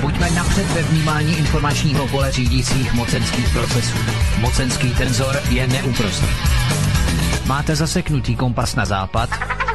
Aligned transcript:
Buďme 0.00 0.30
napřed 0.30 0.66
ve 0.66 0.82
vnímání 0.82 1.38
informačního 1.38 2.08
pole 2.08 2.32
řídících 2.32 2.92
mocenských 2.92 3.48
procesů. 3.52 3.98
Mocenský 4.40 4.94
tenzor 4.94 5.40
je 5.50 5.66
neúprostný. 5.66 6.28
Máte 7.46 7.76
zaseknutý 7.76 8.36
kompas 8.36 8.74
na 8.74 8.84
západ? 8.84 9.30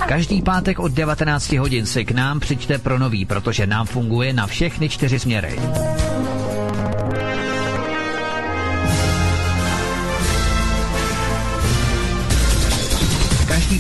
Každý 0.08 0.42
pátek 0.42 0.80
od 0.80 0.92
19 0.92 1.52
hodin 1.52 1.86
si 1.86 2.06
k 2.06 2.12
nám 2.12 2.40
přijďte 2.40 2.78
pro 2.78 3.00
nový, 3.00 3.26
protože 3.26 3.68
nám 3.68 3.86
funguje 3.86 4.34
na 4.34 4.48
všechny 4.48 4.90
čtyři 4.90 5.20
směry. 5.20 5.60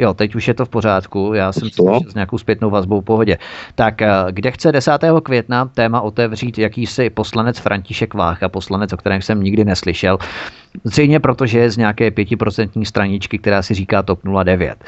Jo, 0.00 0.14
teď 0.14 0.34
už 0.34 0.48
je 0.48 0.54
to 0.54 0.64
v 0.64 0.68
pořádku, 0.68 1.32
já 1.34 1.52
jsem 1.52 1.68
s 2.08 2.14
nějakou 2.14 2.38
zpětnou 2.38 2.70
vazbou 2.70 3.00
v 3.00 3.04
pohodě. 3.04 3.38
Tak, 3.74 4.02
eh, 4.02 4.08
kde 4.30 4.50
chce 4.50 4.72
10. 4.72 5.20
května 5.20 5.64
téma 5.64 6.00
otevřít 6.00 6.58
jakýsi 6.58 7.10
poslanec 7.10 7.58
František 7.58 8.14
Vácha, 8.14 8.48
poslanec, 8.48 8.92
o 8.92 8.96
kterém 8.96 9.22
jsem 9.22 9.42
nikdy 9.42 9.64
neslyšel. 9.64 10.18
Zřejmě 10.84 11.20
protože 11.20 11.58
je 11.58 11.70
z 11.70 11.76
nějaké 11.76 12.10
pětiprocentní 12.10 12.86
straničky, 12.86 13.38
která 13.38 13.62
si 13.62 13.74
říká 13.74 14.02
TOP 14.02 14.20
09. 14.44 14.84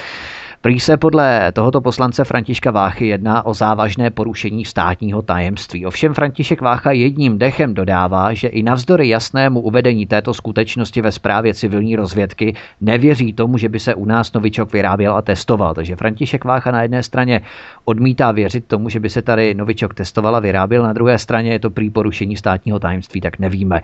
Prý 0.63 0.81
se 0.81 0.97
podle 0.97 1.53
tohoto 1.53 1.81
poslance 1.81 2.25
Františka 2.25 2.71
Váchy 2.71 3.07
jedná 3.07 3.47
o 3.47 3.55
závažné 3.55 4.11
porušení 4.11 4.65
státního 4.65 5.23
tajemství. 5.23 5.87
Ovšem 5.87 6.15
František 6.15 6.61
Vácha 6.61 6.93
jedním 6.93 7.39
dechem 7.39 7.75
dodává, 7.75 8.35
že 8.35 8.49
i 8.49 8.63
navzdory 8.63 9.09
jasnému 9.09 9.61
uvedení 9.61 10.07
této 10.07 10.35
skutečnosti 10.35 11.03
ve 11.03 11.13
zprávě 11.13 11.55
civilní 11.55 11.97
rozvědky 11.97 12.55
nevěří 12.81 13.33
tomu, 13.33 13.59
že 13.59 13.69
by 13.69 13.81
se 13.81 13.95
u 13.95 14.05
nás 14.05 14.33
novičok 14.33 14.73
vyráběl 14.73 15.17
a 15.17 15.23
testoval. 15.23 15.75
Takže 15.75 15.97
František 15.97 16.45
Vácha 16.45 16.71
na 16.71 16.83
jedné 16.83 17.03
straně 17.03 17.41
odmítá 17.85 18.33
věřit 18.33 18.65
tomu, 18.67 18.89
že 18.89 19.01
by 19.01 19.11
se 19.11 19.23
tady 19.23 19.55
novičok 19.55 19.95
testoval 19.95 20.37
a 20.37 20.41
vyráběl, 20.41 20.83
na 20.83 20.93
druhé 20.93 21.19
straně 21.19 21.53
je 21.53 21.59
to 21.59 21.71
prý 21.71 21.91
porušení 21.91 22.37
státního 22.37 22.79
tajemství, 22.79 23.21
tak 23.21 23.39
nevíme. 23.39 23.83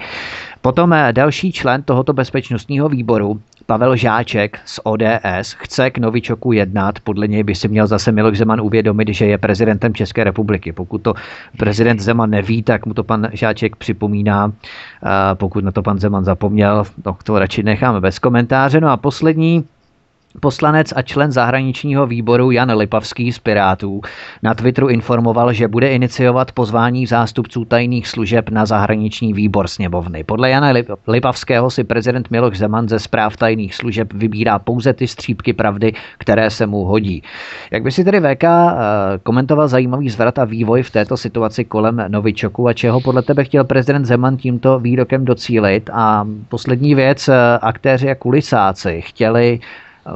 Potom 0.61 0.93
eh, 0.93 1.13
další 1.13 1.53
člen 1.53 1.83
tohoto 1.83 2.13
bezpečnostního 2.13 2.89
výboru, 2.89 3.41
Pavel 3.67 3.97
Žáček 3.97 4.59
z 4.65 4.81
ODS, 4.85 5.53
chce 5.59 5.91
k 5.91 5.99
Novičoku 5.99 6.53
jednat. 6.53 7.01
Podle 7.01 7.29
něj 7.29 7.43
by 7.43 7.55
si 7.55 7.69
měl 7.69 7.87
zase 7.87 8.13
Miloš 8.13 8.39
Zeman 8.39 8.61
uvědomit, 8.61 9.09
že 9.09 9.27
je 9.27 9.39
prezidentem 9.39 9.95
České 9.95 10.25
republiky. 10.25 10.73
Pokud 10.73 10.99
to 10.99 11.15
prezident 11.57 12.01
Zeman 12.01 12.31
neví, 12.31 12.63
tak 12.63 12.87
mu 12.87 12.95
to 12.95 13.05
pan 13.05 13.29
Žáček 13.33 13.77
připomíná. 13.77 14.53
Pokud 15.35 15.65
na 15.65 15.73
to 15.73 15.83
pan 15.83 15.99
Zeman 15.99 16.25
zapomněl, 16.25 16.85
no, 17.07 17.17
to 17.25 17.39
radši 17.39 17.63
necháme 17.63 18.01
bez 18.01 18.19
komentáře. 18.19 18.81
No 18.81 18.89
a 18.91 18.97
poslední 18.97 19.65
Poslanec 20.41 20.93
a 20.97 21.03
člen 21.03 21.33
zahraničního 21.33 22.07
výboru 22.07 22.51
Jan 22.51 22.77
Lipavský 22.77 23.33
z 23.33 23.39
Pirátů 23.39 24.01
na 24.43 24.55
Twitteru 24.55 24.89
informoval, 24.89 25.53
že 25.53 25.69
bude 25.69 25.89
iniciovat 25.89 26.53
pozvání 26.53 27.07
zástupců 27.07 27.65
tajných 27.65 28.09
služeb 28.09 28.49
na 28.49 28.67
zahraniční 28.67 29.33
výbor 29.33 29.69
sněmovny. 29.69 30.25
Podle 30.25 30.51
Jana 30.51 30.73
Lipavského 31.09 31.71
si 31.71 31.85
prezident 31.85 32.31
Miloš 32.31 32.59
Zeman 32.59 32.89
ze 32.89 32.99
zpráv 32.99 33.37
tajných 33.37 33.75
služeb 33.75 34.13
vybírá 34.13 34.59
pouze 34.59 34.93
ty 34.93 35.09
střípky 35.09 35.53
pravdy, 35.53 35.93
které 36.19 36.51
se 36.51 36.67
mu 36.67 36.85
hodí. 36.85 37.23
Jak 37.71 37.83
by 37.83 37.93
si 37.93 38.05
tedy 38.05 38.21
VK 38.21 38.45
eh, 38.45 38.49
komentoval 39.23 39.69
zajímavý 39.69 40.11
zvrat 40.11 40.39
a 40.39 40.45
vývoj 40.45 40.83
v 40.83 40.91
této 40.91 41.17
situaci 41.17 41.65
kolem 41.65 42.05
Novičoku 42.09 42.69
a 42.69 42.73
čeho 42.73 43.01
podle 43.01 43.23
tebe 43.23 43.45
chtěl 43.45 43.65
prezident 43.65 44.05
Zeman 44.05 44.37
tímto 44.37 44.79
výrokem 44.79 45.25
docílit? 45.25 45.91
A 45.93 46.27
poslední 46.49 46.95
věc, 46.95 47.29
eh, 47.29 47.35
aktéři 47.63 48.11
a 48.11 48.15
kulisáci 48.15 49.03
chtěli 49.03 49.61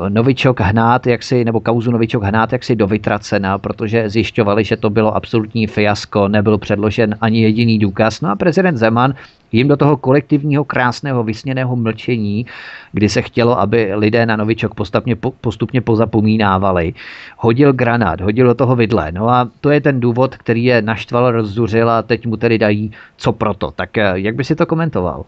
Novičok 0.09 0.61
hnát, 0.61 1.07
jak 1.07 1.23
si, 1.23 1.45
nebo 1.45 1.61
kauzu 1.61 1.91
Novičok 1.91 2.23
hnát 2.23 2.53
jak 2.53 2.65
si 2.65 2.77
do 2.77 2.87
vytracena, 2.87 3.59
protože 3.59 4.11
zjišťovali, 4.11 4.65
že 4.65 4.77
to 4.77 4.91
bylo 4.91 5.17
absolutní 5.17 5.67
fiasko, 5.67 6.29
nebyl 6.29 6.59
předložen 6.59 7.17
ani 7.21 7.43
jediný 7.43 7.79
důkaz. 7.79 8.21
No 8.21 8.31
a 8.31 8.37
prezident 8.37 8.77
Zeman 8.77 9.15
jim 9.53 9.69
do 9.69 9.77
toho 9.77 9.97
kolektivního 9.97 10.65
krásného 10.65 11.25
vysněného 11.25 11.77
mlčení, 11.77 12.47
kdy 12.93 13.09
se 13.09 13.23
chtělo, 13.23 13.61
aby 13.61 13.95
lidé 13.95 14.27
na 14.27 14.37
Novičok 14.37 14.75
postupně, 14.75 15.17
postupně 15.41 15.81
pozapomínávali, 15.81 16.95
hodil 17.37 17.73
granát, 17.73 18.21
hodil 18.21 18.47
do 18.47 18.55
toho 18.55 18.77
vidle. 18.77 19.13
No 19.13 19.29
a 19.29 19.49
to 19.61 19.71
je 19.71 19.81
ten 19.81 20.01
důvod, 20.01 20.37
který 20.37 20.65
je 20.65 20.83
naštval, 20.83 21.33
rozzuřil 21.33 21.91
a 21.91 22.03
teď 22.03 22.27
mu 22.27 22.37
tedy 22.37 22.59
dají 22.59 22.93
co 23.17 23.33
proto. 23.33 23.71
Tak 23.71 23.99
eh, 23.99 24.13
jak 24.15 24.35
by 24.35 24.45
si 24.45 24.55
to 24.55 24.67
komentoval? 24.67 25.25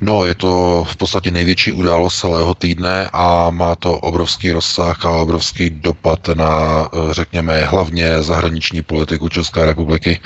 No, 0.00 0.24
je 0.24 0.34
to 0.34 0.84
v 0.88 0.96
podstatě 0.96 1.30
největší 1.30 1.72
událost 1.72 2.18
celého 2.20 2.54
týdne 2.54 3.10
a 3.12 3.50
má 3.50 3.74
to 3.76 3.98
obrovský 3.98 4.52
rozsah 4.52 5.04
a 5.04 5.10
obrovský 5.10 5.70
dopad 5.70 6.28
na, 6.34 6.48
eh, 6.92 7.14
řekněme, 7.14 7.64
hlavně 7.64 8.22
zahraniční 8.22 8.82
politiku 8.82 9.28
České 9.28 9.66
republiky. 9.66 10.20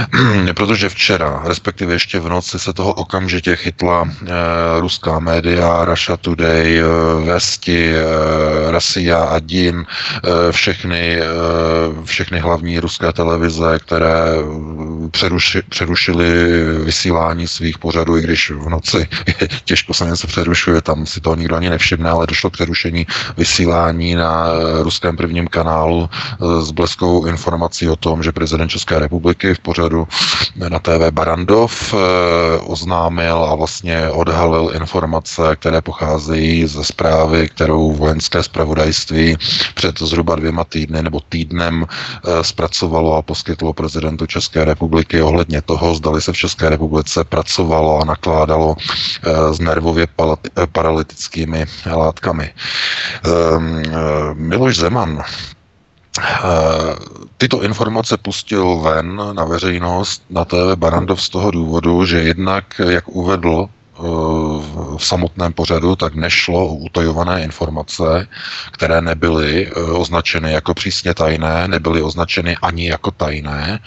Protože 0.54 0.88
včera, 0.88 1.42
respektive 1.44 1.92
ještě 1.92 2.20
v 2.20 2.28
noci, 2.28 2.58
se 2.58 2.72
toho 2.72 2.92
okamžitě 2.94 3.56
chytla 3.56 4.08
eh, 4.08 4.30
ruská 4.80 5.18
média, 5.18 5.84
Russia 5.84 6.16
Today, 6.16 6.78
eh, 6.78 6.84
Vesti, 7.24 7.94
eh, 7.94 8.70
Rasia 8.70 9.18
a 9.18 9.38
Din, 9.38 9.86
eh, 9.86 10.52
všechny, 10.52 11.18
eh, 11.20 11.24
všechny 12.04 12.38
hlavní 12.40 12.78
ruské 12.78 13.12
televize, 13.12 13.78
které 13.78 14.14
přeruši, 15.10 15.62
přerušily 15.68 16.26
vysílání 16.84 17.48
svých 17.48 17.78
pořadů, 17.78 18.16
i 18.16 18.22
když 18.22 18.50
v 18.50 18.68
noci. 18.74 19.08
Těžko 19.64 19.94
se 19.94 20.04
něco 20.04 20.26
přerušuje, 20.26 20.82
tam 20.82 21.06
si 21.06 21.20
toho 21.20 21.36
nikdo 21.36 21.56
ani 21.56 21.70
nevšimne, 21.70 22.10
ale 22.10 22.26
došlo 22.26 22.50
k 22.50 22.52
přerušení 22.52 23.06
vysílání 23.36 24.14
na 24.14 24.46
ruském 24.82 25.16
prvním 25.16 25.46
kanálu 25.46 26.10
s 26.60 26.70
bleskou 26.70 27.26
informací 27.26 27.88
o 27.88 27.96
tom, 27.96 28.22
že 28.22 28.32
prezident 28.32 28.68
České 28.68 28.98
republiky 28.98 29.54
v 29.54 29.58
pořadu 29.58 30.08
na 30.56 30.78
TV 30.78 31.10
Barandov 31.10 31.94
oznámil 32.66 33.44
a 33.44 33.54
vlastně 33.54 34.08
odhalil 34.10 34.70
informace, 34.74 35.56
které 35.56 35.80
pocházejí 35.80 36.66
ze 36.66 36.84
zprávy, 36.84 37.48
kterou 37.48 37.92
vojenské 37.92 38.42
zpravodajství 38.42 39.36
před 39.74 39.98
zhruba 39.98 40.36
dvěma 40.36 40.64
týdny 40.64 41.02
nebo 41.02 41.20
týdnem 41.28 41.86
zpracovalo 42.42 43.16
a 43.16 43.22
poskytlo 43.22 43.72
prezidentu 43.72 44.26
České 44.26 44.64
republiky 44.64 45.22
ohledně 45.22 45.62
toho, 45.62 45.94
zdali 45.94 46.22
se 46.22 46.32
v 46.32 46.36
České 46.36 46.68
republice 46.68 47.24
pracovalo 47.24 48.00
a 48.00 48.04
nakládalo 48.04 48.53
nakládalo 48.54 48.76
eh, 49.22 49.54
s 49.54 49.58
nervově 49.60 50.06
eh, 50.06 50.66
paralytickými 50.66 51.66
látkami. 51.86 52.52
Ehm, 53.24 53.82
eh, 53.86 53.90
Miloš 54.34 54.76
Zeman 54.76 55.22
tyto 57.38 57.62
informace 57.62 58.16
pustil 58.16 58.76
ven 58.76 59.18
na 59.34 59.44
veřejnost 59.44 60.22
na 60.30 60.44
TV 60.44 60.78
Barandov 60.78 61.22
z 61.22 61.28
toho 61.28 61.50
důvodu, 61.50 62.04
že 62.06 62.22
jednak, 62.22 62.80
jak 62.88 63.08
uvedl 63.08 63.66
v 64.96 64.98
samotném 64.98 65.52
pořadu, 65.52 65.96
tak 65.96 66.14
nešlo 66.14 66.66
o 66.66 66.74
utajované 66.74 67.42
informace, 67.42 68.28
které 68.70 69.00
nebyly 69.00 69.72
označeny 69.74 70.52
jako 70.52 70.74
přísně 70.74 71.14
tajné, 71.14 71.68
nebyly 71.68 72.02
označeny 72.02 72.56
ani 72.62 72.88
jako 72.88 73.10
tajné 73.10 73.80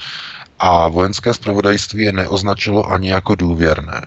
a 0.59 0.87
vojenské 0.87 1.33
zpravodajství 1.33 2.03
je 2.03 2.11
neoznačilo 2.11 2.91
ani 2.91 3.09
jako 3.09 3.35
důvěrné. 3.35 4.01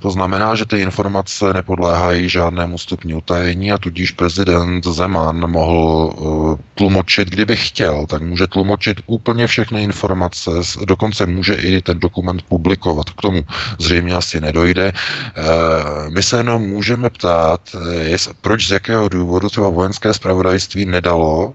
To 0.00 0.10
znamená, 0.10 0.54
že 0.54 0.66
ty 0.66 0.80
informace 0.80 1.52
nepodléhají 1.52 2.28
žádnému 2.28 2.78
stupni 2.78 3.14
utajení 3.14 3.72
a 3.72 3.78
tudíž 3.78 4.10
prezident 4.10 4.84
Zeman 4.86 5.50
mohl 5.50 6.14
uh, 6.16 6.58
tlumočit, 6.74 7.28
kdyby 7.28 7.56
chtěl, 7.56 8.06
tak 8.06 8.22
může 8.22 8.46
tlumočit 8.46 9.00
úplně 9.06 9.46
všechny 9.46 9.82
informace, 9.82 10.50
dokonce 10.84 11.26
může 11.26 11.54
i 11.54 11.82
ten 11.82 12.00
dokument 12.00 12.42
publikovat. 12.42 13.10
K 13.10 13.22
tomu 13.22 13.42
zřejmě 13.78 14.14
asi 14.14 14.40
nedojde. 14.40 14.92
Uh, 14.92 16.14
my 16.14 16.22
se 16.22 16.36
jenom 16.36 16.62
můžeme 16.62 17.10
ptát, 17.10 17.60
jest, 18.00 18.30
proč 18.40 18.68
z 18.68 18.70
jakého 18.70 19.08
důvodu 19.08 19.48
třeba 19.48 19.68
vojenské 19.68 20.14
zpravodajství 20.14 20.84
nedalo 20.84 21.54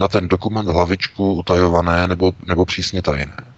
na 0.00 0.08
ten 0.08 0.28
dokument 0.28 0.68
hlavičku 0.68 1.32
utajované 1.32 2.08
nebo, 2.08 2.32
nebo 2.46 2.64
přísně 2.64 3.02
tajné. 3.02 3.53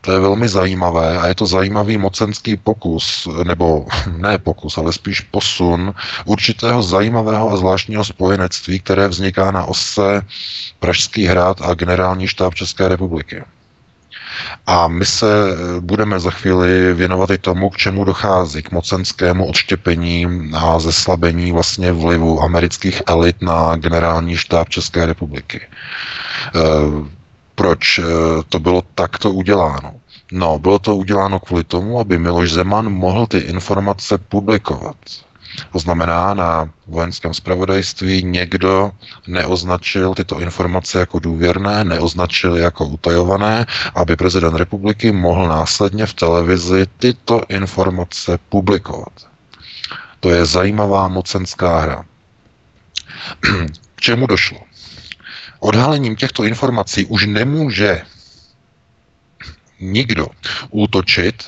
To 0.00 0.12
je 0.12 0.20
velmi 0.20 0.48
zajímavé 0.48 1.18
a 1.18 1.26
je 1.26 1.34
to 1.34 1.46
zajímavý 1.46 1.98
mocenský 1.98 2.56
pokus, 2.56 3.28
nebo 3.44 3.86
ne 4.16 4.38
pokus, 4.38 4.78
ale 4.78 4.92
spíš 4.92 5.20
posun 5.20 5.94
určitého 6.24 6.82
zajímavého 6.82 7.50
a 7.50 7.56
zvláštního 7.56 8.04
spojenectví, 8.04 8.80
které 8.80 9.08
vzniká 9.08 9.50
na 9.50 9.64
ose 9.64 10.22
Pražský 10.80 11.26
hrad 11.26 11.62
a 11.62 11.74
generální 11.74 12.26
štáb 12.28 12.54
České 12.54 12.88
republiky. 12.88 13.44
A 14.66 14.88
my 14.88 15.06
se 15.06 15.26
budeme 15.80 16.20
za 16.20 16.30
chvíli 16.30 16.94
věnovat 16.94 17.30
i 17.30 17.38
tomu, 17.38 17.70
k 17.70 17.76
čemu 17.76 18.04
dochází, 18.04 18.62
k 18.62 18.70
mocenskému 18.70 19.46
odštěpení 19.46 20.26
a 20.54 20.78
zeslabení 20.78 21.52
vlastně 21.52 21.92
vlivu 21.92 22.42
amerických 22.42 23.02
elit 23.06 23.42
na 23.42 23.76
generální 23.76 24.36
štáb 24.36 24.68
České 24.68 25.06
republiky. 25.06 25.60
Proč 27.58 27.98
eh, 27.98 28.04
to 28.48 28.58
bylo 28.58 28.82
takto 28.94 29.30
uděláno? 29.30 29.94
No, 30.32 30.58
bylo 30.58 30.78
to 30.78 30.96
uděláno 30.96 31.40
kvůli 31.40 31.64
tomu, 31.64 32.00
aby 32.00 32.18
Miloš 32.18 32.52
Zeman 32.52 32.92
mohl 32.92 33.26
ty 33.26 33.38
informace 33.38 34.18
publikovat. 34.18 34.96
To 35.72 35.78
znamená, 35.78 36.34
na 36.34 36.70
vojenském 36.86 37.34
zpravodajství 37.34 38.22
někdo 38.22 38.90
neoznačil 39.26 40.14
tyto 40.14 40.40
informace 40.40 41.00
jako 41.00 41.18
důvěrné, 41.18 41.84
neoznačil 41.84 42.56
jako 42.56 42.84
utajované, 42.84 43.66
aby 43.94 44.16
prezident 44.16 44.54
republiky 44.54 45.12
mohl 45.12 45.48
následně 45.48 46.06
v 46.06 46.14
televizi 46.14 46.86
tyto 46.98 47.42
informace 47.48 48.38
publikovat. 48.48 49.12
To 50.20 50.30
je 50.30 50.46
zajímavá 50.46 51.08
mocenská 51.08 51.78
hra. 51.78 52.04
K 53.94 54.00
čemu 54.00 54.26
došlo? 54.26 54.67
Odhalením 55.60 56.16
těchto 56.16 56.44
informací 56.44 57.06
už 57.06 57.26
nemůže 57.26 58.02
nikdo 59.80 60.26
útočit 60.70 61.44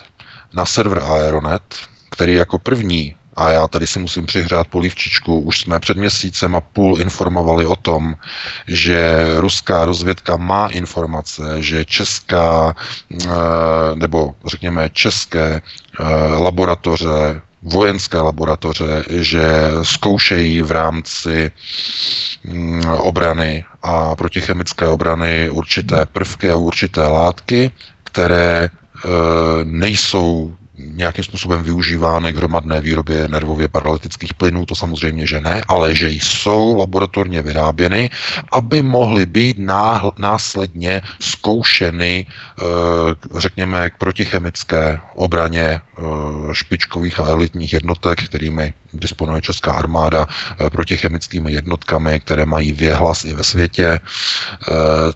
na 0.54 0.66
server 0.66 1.02
Aeronet, 1.02 1.76
který 2.10 2.34
jako 2.34 2.58
první 2.58 3.16
a 3.36 3.50
já 3.50 3.68
tady 3.68 3.86
si 3.86 3.98
musím 3.98 4.26
přihřát 4.26 4.66
polivčičku. 4.66 5.40
Už 5.40 5.60
jsme 5.60 5.80
před 5.80 5.96
měsícem 5.96 6.56
a 6.56 6.60
půl 6.60 7.00
informovali 7.00 7.66
o 7.66 7.76
tom, 7.76 8.14
že 8.66 9.26
ruská 9.36 9.84
rozvědka 9.84 10.36
má 10.36 10.68
informace, 10.68 11.62
že 11.62 11.84
česká, 11.84 12.74
eh, 13.12 13.28
nebo 13.94 14.34
řekněme 14.46 14.90
české 14.90 15.62
eh, 16.00 16.04
laboratoře 16.34 17.42
vojenské 17.62 18.16
laboratoře, 18.18 19.04
že 19.08 19.42
zkoušejí 19.82 20.62
v 20.62 20.70
rámci 20.70 21.50
mm, 22.44 22.84
obrany 22.84 23.64
a 23.82 24.16
protichemické 24.16 24.86
obrany 24.86 25.50
určité 25.50 26.06
prvky 26.06 26.50
a 26.50 26.56
určité 26.56 27.02
látky, 27.06 27.70
které 28.04 28.64
e, 28.64 28.70
nejsou 29.64 30.56
nějakým 30.84 31.24
způsobem 31.24 31.62
využívány 31.62 32.32
k 32.32 32.36
hromadné 32.36 32.80
výrobě 32.80 33.28
nervově 33.28 33.68
paralytických 33.68 34.34
plynů, 34.34 34.66
to 34.66 34.74
samozřejmě, 34.74 35.26
že 35.26 35.40
ne, 35.40 35.62
ale 35.68 35.94
že 35.94 36.10
jsou 36.10 36.76
laboratorně 36.76 37.42
vyráběny, 37.42 38.10
aby 38.52 38.82
mohly 38.82 39.26
být 39.26 39.56
následně 40.18 41.02
zkoušeny, 41.20 42.26
eh, 42.26 42.64
řekněme, 43.38 43.90
k 43.90 43.96
protichemické 43.96 45.00
obraně 45.14 45.80
eh, 45.80 45.80
špičkových 46.52 47.20
a 47.20 47.26
elitních 47.26 47.72
jednotek, 47.72 48.22
kterými 48.24 48.74
disponuje 48.92 49.42
Česká 49.42 49.72
armáda 49.72 50.26
eh, 50.26 50.70
protichemickými 50.70 51.52
jednotkami, 51.52 52.20
které 52.20 52.46
mají 52.46 52.72
věhlas 52.72 53.24
i 53.24 53.34
ve 53.34 53.44
světě. 53.44 54.00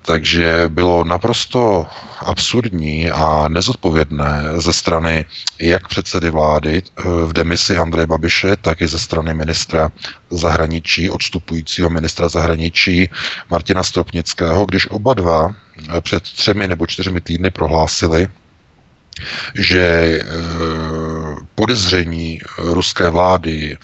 Takže 0.02 0.64
bylo 0.68 1.04
naprosto 1.04 1.86
absurdní 2.20 3.10
a 3.10 3.48
nezodpovědné 3.48 4.42
ze 4.56 4.72
strany 4.72 5.24
jak 5.58 5.88
předsedy 5.88 6.30
vlády 6.30 6.82
eh, 6.82 7.02
v 7.02 7.32
demisi 7.32 7.76
Andreje 7.76 8.06
Babiše, 8.06 8.56
tak 8.56 8.80
i 8.80 8.88
ze 8.88 8.98
strany 8.98 9.34
ministra 9.34 9.90
zahraničí, 10.30 11.10
odstupujícího 11.10 11.90
ministra 11.90 12.28
zahraničí 12.28 13.10
Martina 13.50 13.82
Stropnického, 13.82 14.66
když 14.66 14.90
oba 14.90 15.14
dva 15.14 15.54
eh, 15.96 16.00
před 16.00 16.22
třemi 16.22 16.68
nebo 16.68 16.86
čtyřmi 16.86 17.20
týdny 17.20 17.50
prohlásili, 17.50 18.28
že 19.54 19.80
eh, 19.80 20.24
podezření 21.54 22.40
ruské 22.58 23.10
vlády, 23.10 23.76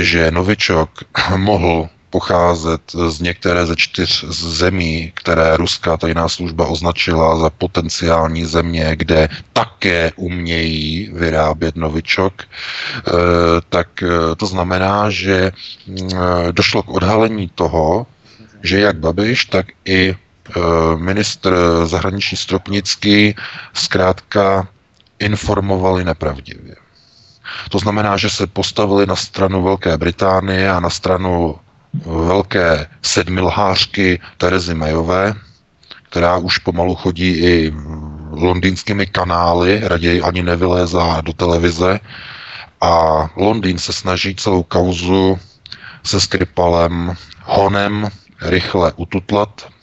že 0.00 0.30
Novičok 0.30 0.90
mohl 1.36 1.88
pocházet 2.12 2.82
z 3.08 3.20
některé 3.20 3.66
ze 3.66 3.76
čtyř 3.76 4.24
zemí, 4.28 5.12
které 5.16 5.56
ruská 5.56 5.96
tajná 5.96 6.28
služba 6.28 6.66
označila 6.66 7.38
za 7.38 7.50
potenciální 7.50 8.44
země, 8.44 8.92
kde 8.96 9.28
také 9.52 10.12
umějí 10.16 11.10
vyrábět 11.12 11.76
novičok, 11.76 12.44
eh, 12.44 13.10
tak 13.68 13.88
to 14.36 14.46
znamená, 14.46 15.10
že 15.10 15.52
došlo 16.52 16.82
k 16.82 16.90
odhalení 16.90 17.48
toho, 17.54 18.06
že 18.62 18.80
jak 18.80 18.96
Babiš, 18.96 19.44
tak 19.44 19.66
i 19.84 20.14
ministr 20.96 21.54
zahraniční 21.84 22.36
Stropnický 22.38 23.34
zkrátka 23.74 24.68
informovali 25.18 26.04
nepravdivě. 26.04 26.76
To 27.70 27.78
znamená, 27.78 28.16
že 28.16 28.30
se 28.30 28.46
postavili 28.46 29.06
na 29.06 29.16
stranu 29.16 29.62
Velké 29.62 29.98
Británie 29.98 30.70
a 30.70 30.80
na 30.80 30.90
stranu 30.90 31.56
velké 32.06 32.86
sedmilhářky 33.02 34.20
Terezy 34.36 34.74
Mayové, 34.74 35.34
která 36.10 36.36
už 36.36 36.58
pomalu 36.58 36.94
chodí 36.94 37.30
i 37.30 37.72
londýnskými 38.30 39.06
kanály, 39.06 39.80
raději 39.84 40.22
ani 40.22 40.42
nevylézá 40.42 41.20
do 41.20 41.32
televize. 41.32 42.00
A 42.80 42.90
Londýn 43.36 43.78
se 43.78 43.92
snaží 43.92 44.34
celou 44.34 44.62
kauzu 44.62 45.38
se 46.04 46.20
Skripalem, 46.20 47.14
Honem 47.44 48.08
rychle 48.40 48.92
ututlat, 48.96 49.50
Eh, 49.60 49.81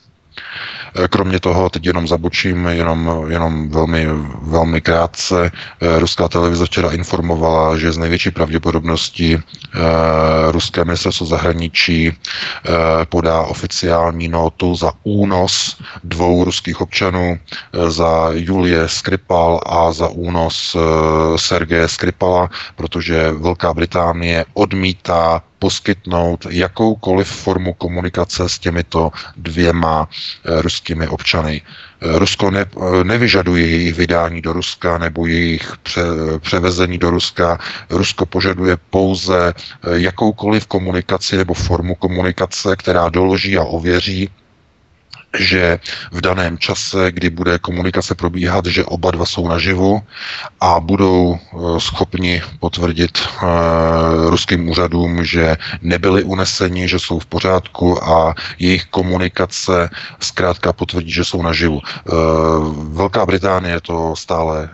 kromě 1.10 1.39
toho, 1.39 1.69
teď 1.69 1.86
jenom 1.86 2.08
zabočím, 2.08 2.65
jenom, 2.65 3.25
jenom 3.27 3.69
velmi, 3.69 4.08
velmi 4.41 4.81
krátce, 4.81 5.51
eh, 5.81 6.00
ruská 6.00 6.27
televize 6.27 6.65
včera 6.65 6.91
informovala, 6.91 7.77
že 7.77 7.91
z 7.91 7.98
největší 7.98 8.31
pravděpodobností 8.31 9.36
eh, 9.36 9.79
ruské 10.51 10.86
ministerstvo 10.86 11.25
zahraničí 11.25 12.12
podá 13.10 13.41
oficiální 13.41 14.27
notu 14.27 14.75
za 14.75 14.91
únos 15.03 15.77
dvou 16.03 16.43
ruských 16.43 16.81
občanů, 16.81 17.39
za 17.88 18.29
Julie 18.34 18.89
Skripal 18.89 19.60
a 19.65 19.91
za 19.91 20.08
únos 20.08 20.77
Sergeje 21.36 21.88
Skripala, 21.88 22.50
protože 22.75 23.31
Velká 23.31 23.74
Británie 23.74 24.46
odmítá 24.53 25.41
poskytnout 25.60 26.48
jakoukoliv 26.50 27.28
formu 27.28 27.74
komunikace 27.74 28.50
s 28.50 28.60
těmito 28.60 29.12
dvěma 29.38 30.10
eh, 30.10 30.62
ruskými 30.62 31.08
občany. 31.08 31.62
Eh, 31.62 32.20
Rusko 32.20 32.51
ne, 32.51 32.66
eh, 32.66 33.04
nevyžaduje 33.04 33.68
jejich 33.68 33.96
vydání 33.96 34.42
do 34.42 34.54
Ruska 34.54 34.98
nebo 34.98 35.28
jejich 35.28 35.74
pře, 35.84 36.01
převezení 36.39 36.98
do 36.98 37.10
Ruska. 37.10 37.60
Rusko 37.89 38.25
požaduje 38.25 38.78
pouze 38.89 39.54
jakoukoliv 39.94 40.68
komunikaci 40.68 41.38
nebo 41.38 41.54
formu 41.54 41.96
komunikace, 41.96 42.75
která 42.75 43.10
doloží 43.10 43.58
a 43.58 43.63
ověří, 43.63 44.30
že 45.38 45.79
v 46.12 46.21
daném 46.21 46.57
čase, 46.57 47.12
kdy 47.12 47.29
bude 47.29 47.59
komunikace 47.59 48.15
probíhat, 48.15 48.65
že 48.65 48.86
oba 48.86 49.12
dva 49.12 49.25
jsou 49.25 49.48
naživu 49.48 50.01
a 50.59 50.79
budou 50.79 51.38
eh, 51.38 51.79
schopni 51.79 52.41
potvrdit 52.59 53.17
uh, 53.17 53.50
ruským 54.29 54.69
úřadům, 54.69 55.24
že 55.24 55.57
nebyli 55.81 56.24
uneseni, 56.24 56.88
že 56.88 57.00
jsou 57.00 57.19
v 57.19 57.25
pořádku 57.25 58.03
a 58.03 58.36
jejich 58.59 58.86
komunikace 58.86 59.89
zkrátka 60.19 60.74
potvrdí, 60.74 61.12
že 61.12 61.25
jsou 61.25 61.41
naživu. 61.41 61.79
Uh, 61.79 62.19
Velká 62.93 63.25
Británie 63.25 63.81
to 63.81 64.15
stále 64.15 64.69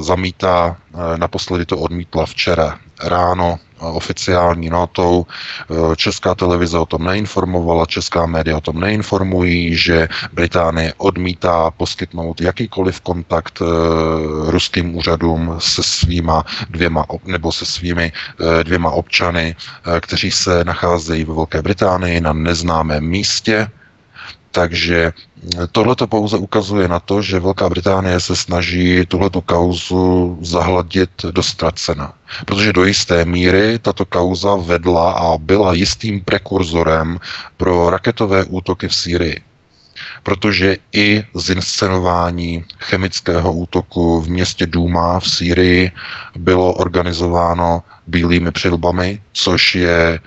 zamítá, 0.00 0.76
naposledy 1.16 1.66
to 1.66 1.78
odmítla 1.78 2.26
včera 2.26 2.78
ráno 3.02 3.58
oficiální 3.82 4.70
notou. 4.70 5.26
Eh, 5.70 5.96
česká 5.96 6.34
televize 6.34 6.78
o 6.78 6.86
tom 6.86 7.04
neinformovala, 7.04 7.86
česká 7.86 8.26
média 8.26 8.56
o 8.56 8.60
tom 8.60 8.80
neinformují, 8.80 9.76
že 9.76 10.08
Británie 10.32 10.94
odmítá 10.96 11.70
poskytnout 11.70 12.40
jakýkoliv 12.40 13.00
kontakt 13.00 13.62
eh, 13.62 13.64
ruským 14.50 14.96
úřadům 14.96 15.56
se 15.58 15.82
svýma 15.82 16.44
dvěma, 16.70 17.06
nebo 17.24 17.52
se 17.52 17.66
svými 17.66 18.12
eh, 18.12 18.64
dvěma 18.64 18.90
občany, 18.90 19.56
kteří 20.00 20.30
se 20.30 20.64
nacházejí 20.64 21.24
ve 21.24 21.34
Velké 21.34 21.62
Británii 21.62 22.20
na 22.20 22.32
neznámém 22.32 23.04
místě 23.04 23.68
takže 24.52 25.12
tohle 25.72 25.96
to 25.96 26.06
pouze 26.06 26.36
ukazuje 26.36 26.88
na 26.88 27.00
to, 27.00 27.22
že 27.22 27.40
Velká 27.40 27.68
Británie 27.68 28.20
se 28.20 28.36
snaží 28.36 29.06
tuhletu 29.06 29.40
kauzu 29.40 30.38
zahladit 30.40 31.10
do 31.30 31.42
ztracena. 31.42 32.12
Protože 32.44 32.72
do 32.72 32.84
jisté 32.84 33.24
míry 33.24 33.78
tato 33.78 34.04
kauza 34.04 34.56
vedla 34.56 35.12
a 35.12 35.38
byla 35.38 35.72
jistým 35.72 36.24
prekurzorem 36.24 37.18
pro 37.56 37.90
raketové 37.90 38.44
útoky 38.44 38.88
v 38.88 38.94
Sýrii. 38.94 39.40
Protože 40.22 40.76
i 40.92 41.24
zinscenování 41.34 42.64
chemického 42.78 43.52
útoku 43.52 44.20
v 44.20 44.28
městě 44.28 44.66
Duma 44.66 45.20
v 45.20 45.30
Sýrii 45.30 45.92
bylo 46.36 46.74
organizováno 46.74 47.82
bílými 48.06 48.50
přilbami, 48.50 49.22
což 49.32 49.74
je 49.74 50.20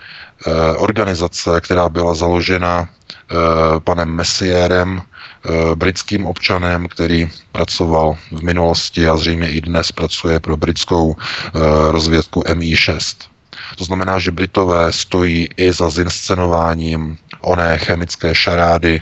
organizace, 0.78 1.62
která 1.62 1.90
byla 1.90 2.16
založena 2.16 2.90
Eh, 3.32 3.80
panem 3.80 4.10
Messierem, 4.10 5.02
eh, 5.02 5.76
britským 5.76 6.26
občanem, 6.26 6.88
který 6.88 7.30
pracoval 7.52 8.18
v 8.32 8.42
minulosti 8.44 9.08
a 9.08 9.18
zřejmě 9.18 9.50
i 9.50 9.62
dnes 9.62 9.92
pracuje 9.92 10.40
pro 10.40 10.58
britskou 10.58 11.16
eh, 11.18 11.60
rozvědku 11.92 12.42
MI6. 12.42 13.18
To 13.78 13.84
znamená, 13.84 14.20
že 14.20 14.32
Britové 14.32 14.92
stojí 14.94 15.50
i 15.58 15.74
za 15.74 15.90
zinscenováním 15.90 17.18
oné 17.46 17.78
chemické 17.78 18.36
šarády 18.36 19.02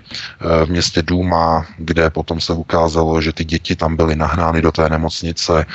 v 0.66 0.70
městě 0.70 1.02
Duma, 1.02 1.66
kde 1.78 2.10
potom 2.10 2.42
se 2.42 2.54
ukázalo, 2.54 3.22
že 3.22 3.34
ty 3.34 3.46
děti 3.46 3.76
tam 3.76 3.96
byly 3.96 4.16
nahnány 4.16 4.62
do 4.62 4.72
té 4.72 4.90
nemocnice 4.90 5.66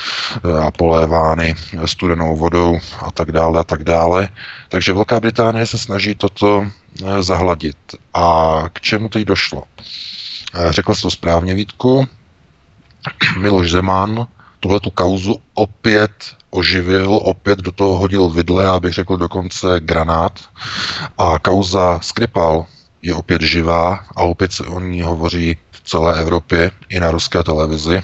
a 0.62 0.70
polévány 0.70 1.54
studenou 1.84 2.36
vodou 2.36 2.78
a 3.00 3.10
tak 3.10 3.32
dále 3.32 3.60
a 3.60 3.64
tak 3.64 3.84
dále. 3.84 4.28
Takže 4.68 4.92
Velká 4.92 5.20
Británie 5.20 5.66
se 5.66 5.78
snaží 5.78 6.14
toto 6.14 6.66
Eh, 7.04 7.22
zahladit. 7.22 7.76
A 8.14 8.62
k 8.72 8.80
čemu 8.80 9.08
teď 9.08 9.24
došlo? 9.24 9.62
Eh, 10.54 10.72
řekl 10.72 10.94
jsi 10.94 11.02
to 11.02 11.10
správně, 11.10 11.54
Vítku. 11.54 12.08
Miloš 13.38 13.70
Zeman 13.70 14.26
tuhle 14.60 14.80
tu 14.80 14.90
kauzu 14.90 15.36
opět 15.54 16.10
oživil, 16.50 17.14
opět 17.22 17.58
do 17.58 17.72
toho 17.72 17.98
hodil 17.98 18.28
vidle, 18.30 18.66
abych 18.66 18.92
řekl 18.92 19.16
dokonce 19.16 19.80
granát. 19.80 20.40
A 21.18 21.38
kauza 21.38 22.00
Skripal 22.02 22.66
je 23.02 23.14
opět 23.14 23.42
živá 23.42 24.04
a 24.16 24.22
opět 24.22 24.52
se 24.52 24.64
o 24.64 24.80
ní 24.80 25.02
hovoří 25.02 25.56
v 25.70 25.80
celé 25.80 26.20
Evropě 26.20 26.70
i 26.88 27.00
na 27.00 27.10
ruské 27.10 27.42
televizi. 27.42 28.02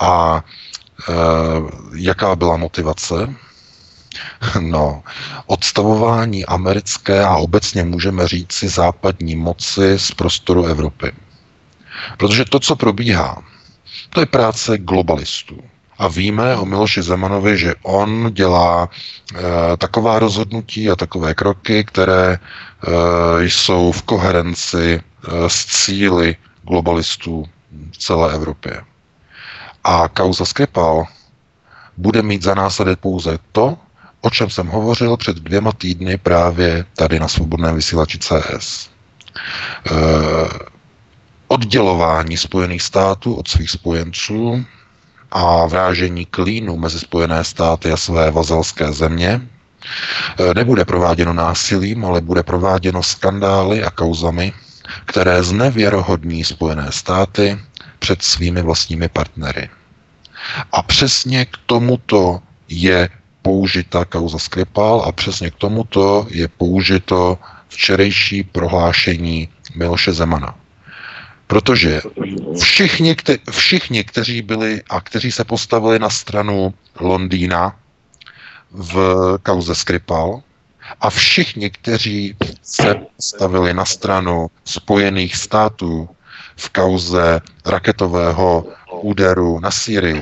A 0.00 0.44
e, 1.08 1.12
jaká 1.94 2.36
byla 2.36 2.56
motivace? 2.56 3.34
No, 4.60 5.02
odstavování 5.46 6.46
americké 6.46 7.24
a 7.24 7.36
obecně 7.36 7.84
můžeme 7.84 8.28
říci 8.28 8.68
západní 8.68 9.36
moci 9.36 9.98
z 9.98 10.10
prostoru 10.10 10.64
Evropy. 10.64 11.12
Protože 12.16 12.44
to, 12.44 12.60
co 12.60 12.76
probíhá, 12.76 13.42
to 14.10 14.20
je 14.20 14.26
práce 14.26 14.78
globalistů. 14.78 15.60
A 15.98 16.08
víme 16.08 16.56
o 16.56 16.64
Miloši 16.64 17.02
Zemanovi, 17.02 17.58
že 17.58 17.74
on 17.82 18.30
dělá 18.32 18.88
e, 18.88 19.76
taková 19.76 20.18
rozhodnutí 20.18 20.90
a 20.90 20.96
takové 20.96 21.34
kroky, 21.34 21.84
které 21.84 22.32
e, 22.32 22.38
jsou 23.44 23.92
v 23.92 24.02
koherenci 24.02 24.94
e, 24.94 25.00
s 25.50 25.64
cíly 25.66 26.36
globalistů 26.62 27.44
v 27.92 27.98
celé 27.98 28.34
Evropě. 28.34 28.80
A 29.84 30.08
kauza 30.08 30.44
Skripal 30.44 31.04
bude 31.96 32.22
mít 32.22 32.42
za 32.42 32.54
následek 32.54 32.98
pouze 32.98 33.38
to, 33.52 33.78
o 34.20 34.30
čem 34.30 34.50
jsem 34.50 34.66
hovořil 34.66 35.16
před 35.16 35.36
dvěma 35.36 35.72
týdny 35.72 36.18
právě 36.18 36.84
tady 36.94 37.20
na 37.20 37.28
svobodném 37.28 37.74
vysílači 37.74 38.18
CS. 38.18 38.90
E, 39.86 40.68
oddělování 41.48 42.36
Spojených 42.36 42.82
států 42.82 43.34
od 43.34 43.48
svých 43.48 43.70
spojenců 43.70 44.64
a 45.30 45.66
vrážení 45.66 46.26
klínu 46.26 46.76
mezi 46.76 46.98
Spojené 46.98 47.44
státy 47.44 47.92
a 47.92 47.96
své 47.96 48.30
vazalské 48.30 48.92
země 48.92 49.40
e, 49.40 50.54
nebude 50.54 50.84
prováděno 50.84 51.32
násilím, 51.32 52.04
ale 52.04 52.20
bude 52.20 52.42
prováděno 52.42 53.02
skandály 53.02 53.84
a 53.84 53.90
kauzami, 53.90 54.52
které 55.04 55.42
znevěrohodní 55.42 56.44
Spojené 56.44 56.92
státy 56.92 57.58
před 57.98 58.22
svými 58.22 58.62
vlastními 58.62 59.08
partnery. 59.08 59.68
A 60.72 60.82
přesně 60.82 61.44
k 61.44 61.56
tomuto 61.66 62.40
je 62.68 63.08
použita 63.42 64.04
kauza 64.04 64.38
Skripal 64.38 65.02
a 65.06 65.12
přesně 65.12 65.50
k 65.50 65.54
tomuto 65.54 66.26
je 66.30 66.48
použito 66.48 67.38
včerejší 67.68 68.42
prohlášení 68.42 69.48
Miloše 69.74 70.12
Zemana. 70.12 70.54
Protože 71.48 72.00
všichni, 72.60 73.16
kte, 73.16 73.38
všichni, 73.50 74.04
kteří 74.04 74.42
byli 74.42 74.82
a 74.90 75.00
kteří 75.00 75.32
se 75.32 75.44
postavili 75.44 75.98
na 75.98 76.10
stranu 76.10 76.74
Londýna 77.00 77.76
v 78.70 78.98
kauze 79.42 79.74
Skripal, 79.74 80.42
A 81.00 81.10
všichni, 81.10 81.70
kteří 81.70 82.36
se 82.62 82.94
stavili 83.20 83.74
na 83.74 83.84
stranu 83.84 84.50
Spojených 84.64 85.36
států 85.36 86.08
v 86.56 86.68
kauze 86.68 87.40
raketového 87.66 88.66
úderu 89.00 89.60
na 89.60 89.70
Syrii, 89.70 90.20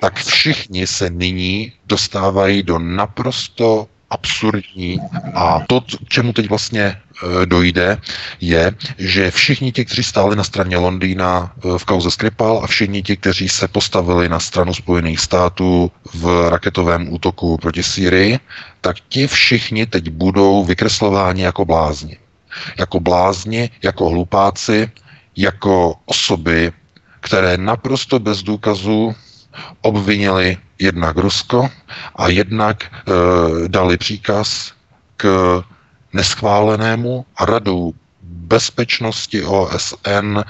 tak 0.00 0.16
všichni 0.24 0.86
se 0.86 1.10
nyní 1.10 1.72
dostávají 1.86 2.62
do 2.62 2.78
naprosto 2.78 3.88
absurdní 4.10 5.00
a 5.34 5.60
to, 5.66 5.80
k 5.80 6.08
čemu 6.08 6.32
teď 6.32 6.48
vlastně 6.48 6.82
e, 6.82 7.46
dojde, 7.46 7.98
je, 8.40 8.72
že 8.98 9.30
všichni 9.30 9.72
ti, 9.72 9.84
kteří 9.84 10.02
stáli 10.02 10.36
na 10.36 10.44
straně 10.44 10.76
Londýna 10.76 11.52
e, 11.52 11.78
v 11.78 11.84
kauze 11.84 12.10
Skripal 12.10 12.60
a 12.64 12.66
všichni 12.66 13.02
ti, 13.02 13.16
kteří 13.16 13.48
se 13.48 13.68
postavili 13.68 14.28
na 14.28 14.40
stranu 14.40 14.74
Spojených 14.74 15.20
států 15.20 15.90
v 16.14 16.48
raketovém 16.50 17.12
útoku 17.12 17.56
proti 17.58 17.82
Syrii, 17.82 18.38
tak 18.80 18.96
ti 19.08 19.26
všichni 19.26 19.86
teď 19.86 20.10
budou 20.10 20.64
vykreslováni 20.64 21.42
jako 21.42 21.64
blázni. 21.64 22.16
Jako 22.78 23.00
blázni, 23.00 23.70
jako 23.82 24.08
hlupáci, 24.08 24.90
jako 25.36 25.94
osoby, 26.04 26.72
které 27.20 27.56
naprosto 27.56 28.18
bez 28.18 28.42
důkazů 28.42 29.14
obvinili 29.80 30.56
jednak 30.78 31.16
Rusko 31.16 31.68
a 32.16 32.28
jednak 32.28 32.84
e, 32.84 32.88
dali 33.68 33.96
příkaz 33.96 34.72
k 35.16 35.24
neschválenému 36.12 37.26
a 37.36 37.44
radou 37.44 37.94
bezpečnosti 38.22 39.44
OSN 39.44 40.38
e, 40.38 40.42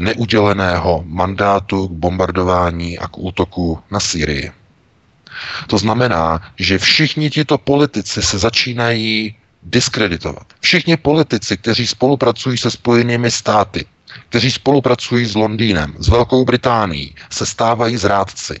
neuděleného 0.00 1.04
mandátu 1.06 1.88
k 1.88 1.92
bombardování 1.92 2.98
a 2.98 3.08
k 3.08 3.18
útoku 3.18 3.78
na 3.90 4.00
Syrii. 4.00 4.52
To 5.66 5.78
znamená, 5.78 6.52
že 6.56 6.78
všichni 6.78 7.30
tito 7.30 7.58
politici 7.58 8.22
se 8.22 8.38
začínají 8.38 9.36
diskreditovat. 9.62 10.46
Všichni 10.60 10.96
politici, 10.96 11.56
kteří 11.56 11.86
spolupracují 11.86 12.58
se 12.58 12.70
Spojenými 12.70 13.30
státy, 13.30 13.86
kteří 14.28 14.50
spolupracují 14.50 15.26
s 15.26 15.34
Londýnem, 15.34 15.94
s 15.98 16.08
Velkou 16.08 16.44
Británií, 16.44 17.14
se 17.30 17.46
stávají 17.46 17.96
zrádci. 17.96 18.60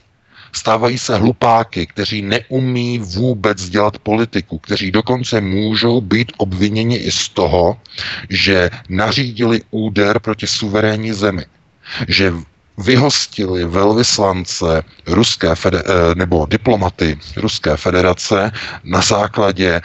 Stávají 0.52 0.98
se 0.98 1.16
hlupáky, 1.16 1.86
kteří 1.86 2.22
neumí 2.22 2.98
vůbec 2.98 3.68
dělat 3.68 3.98
politiku, 3.98 4.58
kteří 4.58 4.90
dokonce 4.90 5.40
můžou 5.40 6.00
být 6.00 6.32
obviněni 6.36 6.96
i 6.96 7.12
z 7.12 7.28
toho, 7.28 7.76
že 8.30 8.70
nařídili 8.88 9.62
úder 9.70 10.18
proti 10.18 10.46
suverénní 10.46 11.12
zemi, 11.12 11.46
že 12.08 12.32
vyhostili 12.78 13.64
velvyslance 13.64 14.82
Ruské 15.06 15.52
eh, 15.52 15.80
nebo 16.14 16.46
diplomaty 16.46 17.18
Ruské 17.36 17.76
federace 17.76 18.52
na 18.84 19.00
základě 19.00 19.68
e, 19.68 19.82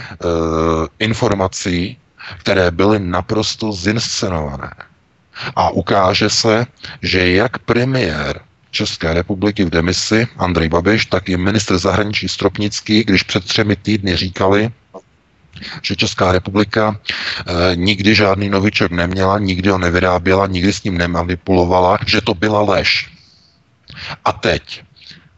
informací, 0.99 1.97
které 2.39 2.71
byly 2.71 2.99
naprosto 2.99 3.71
zinscenované. 3.71 4.71
A 5.55 5.69
ukáže 5.69 6.29
se, 6.29 6.65
že 7.01 7.31
jak 7.31 7.59
premiér 7.59 8.41
České 8.75 9.13
republiky 9.13 9.65
v 9.65 9.69
demisi 9.69 10.27
Andrej 10.37 10.69
Babiš, 10.69 11.05
tak 11.05 11.29
i 11.29 11.37
ministr 11.37 11.77
zahraničí 11.77 12.27
Stropnický, 12.27 13.03
když 13.03 13.23
před 13.23 13.45
třemi 13.45 13.75
týdny 13.75 14.15
říkali, 14.15 14.71
že 15.81 15.95
Česká 15.95 16.31
republika 16.31 16.91
e, 16.91 17.75
nikdy 17.75 18.15
žádný 18.15 18.49
novičok 18.49 18.91
neměla, 18.91 19.39
nikdy 19.39 19.69
ho 19.69 19.77
nevyráběla, 19.77 20.47
nikdy 20.47 20.73
s 20.73 20.83
ním 20.83 20.97
nemanipulovala, 20.97 21.99
že 22.05 22.21
to 22.21 22.33
byla 22.33 22.61
lež. 22.61 23.09
A 24.25 24.31
teď, 24.31 24.83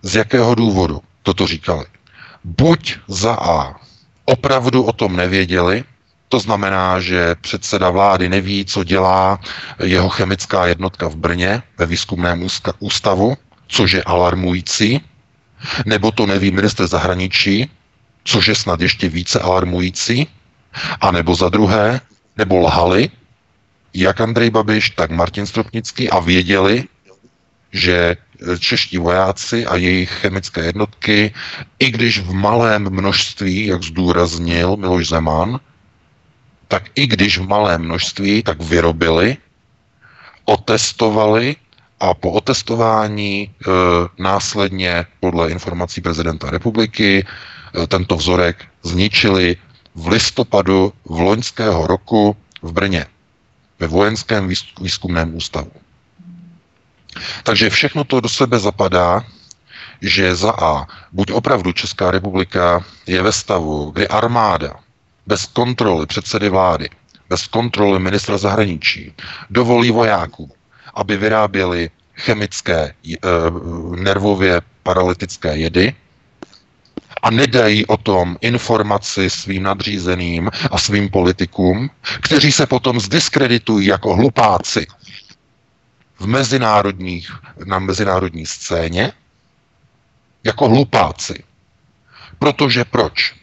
z 0.02 0.16
jakého 0.16 0.56
důvodu 0.56 1.02
toto 1.24 1.48
říkali? 1.48 1.86
Buď 2.44 2.98
za 3.08 3.34
A 3.34 3.76
opravdu 4.26 4.84
o 4.84 4.94
tom 4.94 5.16
nevěděli, 5.16 5.84
to 6.30 6.40
znamená, 6.40 7.00
že 7.00 7.36
předseda 7.42 7.90
vlády 7.90 8.30
neví, 8.30 8.66
co 8.66 8.84
dělá 8.84 9.40
jeho 9.84 10.10
chemická 10.10 10.66
jednotka 10.68 11.08
v 11.08 11.16
Brně 11.16 11.64
ve 11.78 11.86
výzkumném 11.86 12.48
ústavu, 12.80 13.38
což 13.68 13.92
je 13.92 14.04
alarmující, 14.04 15.02
nebo 15.86 16.12
to 16.12 16.26
neví 16.26 16.52
minister 16.52 16.88
zahraničí, 16.88 17.70
což 18.24 18.48
je 18.48 18.56
snad 18.56 18.82
ještě 18.82 19.10
více 19.10 19.40
alarmující, 19.40 20.28
a 21.02 21.12
nebo 21.12 21.36
za 21.36 21.50
druhé, 21.50 22.02
nebo 22.38 22.58
lhali, 22.58 23.10
jak 23.94 24.22
Andrej 24.22 24.50
Babiš, 24.50 24.90
tak 24.90 25.12
Martin 25.12 25.46
Stropnický 25.46 26.10
a 26.10 26.20
věděli, 26.20 26.84
že 27.72 28.18
čeští 28.60 28.98
vojáci 28.98 29.66
a 29.66 29.76
jejich 29.76 30.12
chemické 30.12 30.64
jednotky, 30.64 31.34
i 31.80 31.92
když 31.92 32.20
v 32.20 32.34
malém 32.34 32.90
množství, 32.90 33.66
jak 33.66 33.84
zdůraznil 33.84 34.78
Miloš 34.78 35.08
Zeman, 35.08 35.60
tak 36.68 36.84
i 36.96 37.08
když 37.08 37.38
v 37.38 37.48
malém 37.48 37.82
množství, 37.82 38.44
tak 38.44 38.62
vyrobili, 38.62 39.38
otestovali 40.46 41.56
a 42.00 42.14
po 42.14 42.32
otestování 42.32 43.42
e, 43.42 43.50
následně 44.18 45.06
podle 45.20 45.52
informací 45.52 46.02
prezidenta 46.02 46.50
republiky 46.50 47.26
e, 47.26 47.88
tento 47.88 48.16
vzorek 48.16 48.66
zničili 48.84 49.56
v 49.96 50.08
listopadu 50.08 50.94
v 51.06 51.20
loňského 51.20 51.88
roku 51.88 52.36
v 52.62 52.72
Brně 52.72 53.06
ve 53.80 53.88
vojenském 53.88 54.50
výzkumném 54.82 55.36
ústavu. 55.36 55.72
Takže 57.44 57.70
všechno 57.70 58.04
to 58.04 58.20
do 58.22 58.30
sebe 58.30 58.60
zapadá, 58.60 59.26
že 60.02 60.36
za 60.36 60.52
A, 60.52 60.88
buď 61.12 61.32
opravdu 61.32 61.72
Česká 61.72 62.12
republika 62.12 62.86
je 63.08 63.22
ve 63.22 63.32
stavu, 63.32 63.92
kdy 63.92 64.08
armáda 64.08 64.87
bez 65.28 65.46
kontroly 65.46 66.06
předsedy 66.06 66.50
vlády, 66.50 66.90
bez 67.30 67.48
kontroly 67.48 68.00
ministra 68.00 68.38
zahraničí, 68.38 69.14
dovolí 69.50 69.92
vojákům, 69.92 70.52
aby 70.94 71.18
vyráběli 71.18 71.90
chemické, 72.16 72.80
e, 72.82 73.18
nervově 73.96 74.62
paralytické 74.84 75.58
jedy 75.58 75.94
a 77.24 77.32
nedají 77.32 77.86
o 77.86 77.98
tom 77.98 78.38
informaci 78.42 79.30
svým 79.30 79.64
nadřízeným 79.64 80.52
a 80.72 80.78
svým 80.78 81.10
politikům, 81.10 81.90
kteří 82.22 82.52
se 82.52 82.66
potom 82.66 83.00
zdiskreditují 83.00 83.88
jako 83.88 84.16
hlupáci 84.16 84.88
v 86.20 86.28
mezinárodních, 86.28 87.32
na 87.66 87.80
mezinárodní 87.80 88.46
scéně, 88.46 89.14
jako 90.44 90.70
hlupáci. 90.70 91.44
Protože 92.40 92.86
proč? 92.86 93.37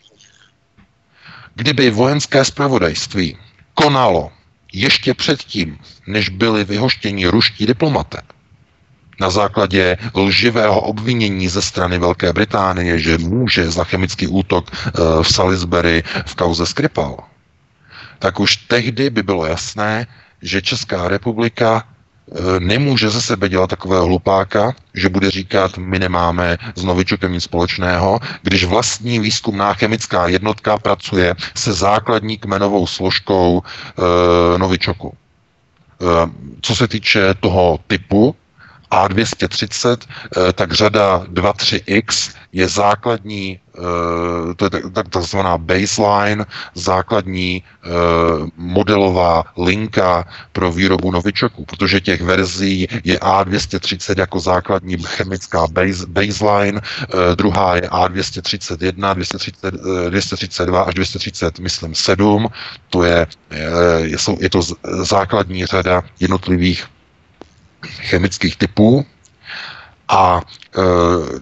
Kdyby 1.54 1.90
vojenské 1.90 2.44
zpravodajství 2.44 3.36
konalo 3.74 4.32
ještě 4.72 5.14
předtím, 5.14 5.78
než 6.06 6.28
byli 6.28 6.64
vyhoštěni 6.64 7.26
ruští 7.26 7.66
diplomaté, 7.66 8.18
na 9.20 9.30
základě 9.30 9.96
lživého 10.14 10.80
obvinění 10.80 11.48
ze 11.48 11.62
strany 11.62 11.98
Velké 11.98 12.32
Británie, 12.32 12.98
že 12.98 13.18
může 13.18 13.70
za 13.70 13.84
chemický 13.84 14.26
útok 14.26 14.70
eh, 14.74 14.90
v 15.22 15.28
Salisbury 15.28 16.02
v 16.26 16.34
kauze 16.34 16.66
Skripal, 16.66 17.24
tak 18.18 18.40
už 18.40 18.56
tehdy 18.56 19.10
by 19.10 19.22
bylo 19.22 19.46
jasné, 19.46 20.06
že 20.42 20.62
Česká 20.62 21.08
republika 21.08 21.88
nemůže 22.58 23.10
ze 23.10 23.20
sebe 23.20 23.48
dělat 23.48 23.70
takového 23.70 24.04
hlupáka, 24.04 24.74
že 24.94 25.08
bude 25.08 25.30
říkat, 25.30 25.78
my 25.78 25.98
nemáme 25.98 26.58
s 26.74 26.84
Novičokem 26.84 27.32
nic 27.32 27.44
společného, 27.44 28.20
když 28.42 28.64
vlastní 28.64 29.18
výzkumná 29.18 29.74
chemická 29.74 30.28
jednotka 30.28 30.78
pracuje 30.78 31.34
se 31.54 31.72
základní 31.72 32.38
kmenovou 32.38 32.86
složkou 32.86 33.62
e, 33.62 34.58
Novičoku. 34.58 35.14
E, 35.14 36.30
co 36.60 36.76
se 36.76 36.88
týče 36.88 37.34
toho 37.40 37.78
typu, 37.86 38.36
a230, 38.94 40.06
eh, 40.36 40.52
tak 40.52 40.72
řada 40.72 41.26
23X 41.28 42.30
je 42.52 42.68
základní, 42.68 43.58
eh, 43.58 44.54
to 44.56 44.64
je 44.64 44.70
takzvaná 45.10 45.58
baseline, 45.58 46.46
základní 46.74 47.62
eh, 47.62 47.88
modelová 48.56 49.42
linka 49.58 50.24
pro 50.52 50.72
výrobu 50.72 51.10
novičoků, 51.10 51.64
protože 51.64 52.00
těch 52.00 52.22
verzí 52.22 52.86
je 53.04 53.18
A230 53.18 54.18
jako 54.18 54.40
základní 54.40 54.96
chemická 55.02 55.66
base, 55.66 56.06
baseline, 56.06 56.80
druhá 57.34 57.76
je 57.76 57.82
A231, 57.82 59.14
230, 59.14 59.74
232 60.08 60.82
až 60.82 60.94
230, 60.94 61.58
myslím 61.58 61.94
7, 61.94 62.48
to 62.90 63.02
je, 63.02 63.26
je, 64.04 64.16
je 64.40 64.50
to 64.50 64.60
základní 65.02 65.66
řada 65.66 66.02
jednotlivých 66.20 66.86
chemických 67.86 68.56
typů. 68.56 69.06
A 70.08 70.40
e, 70.40 70.80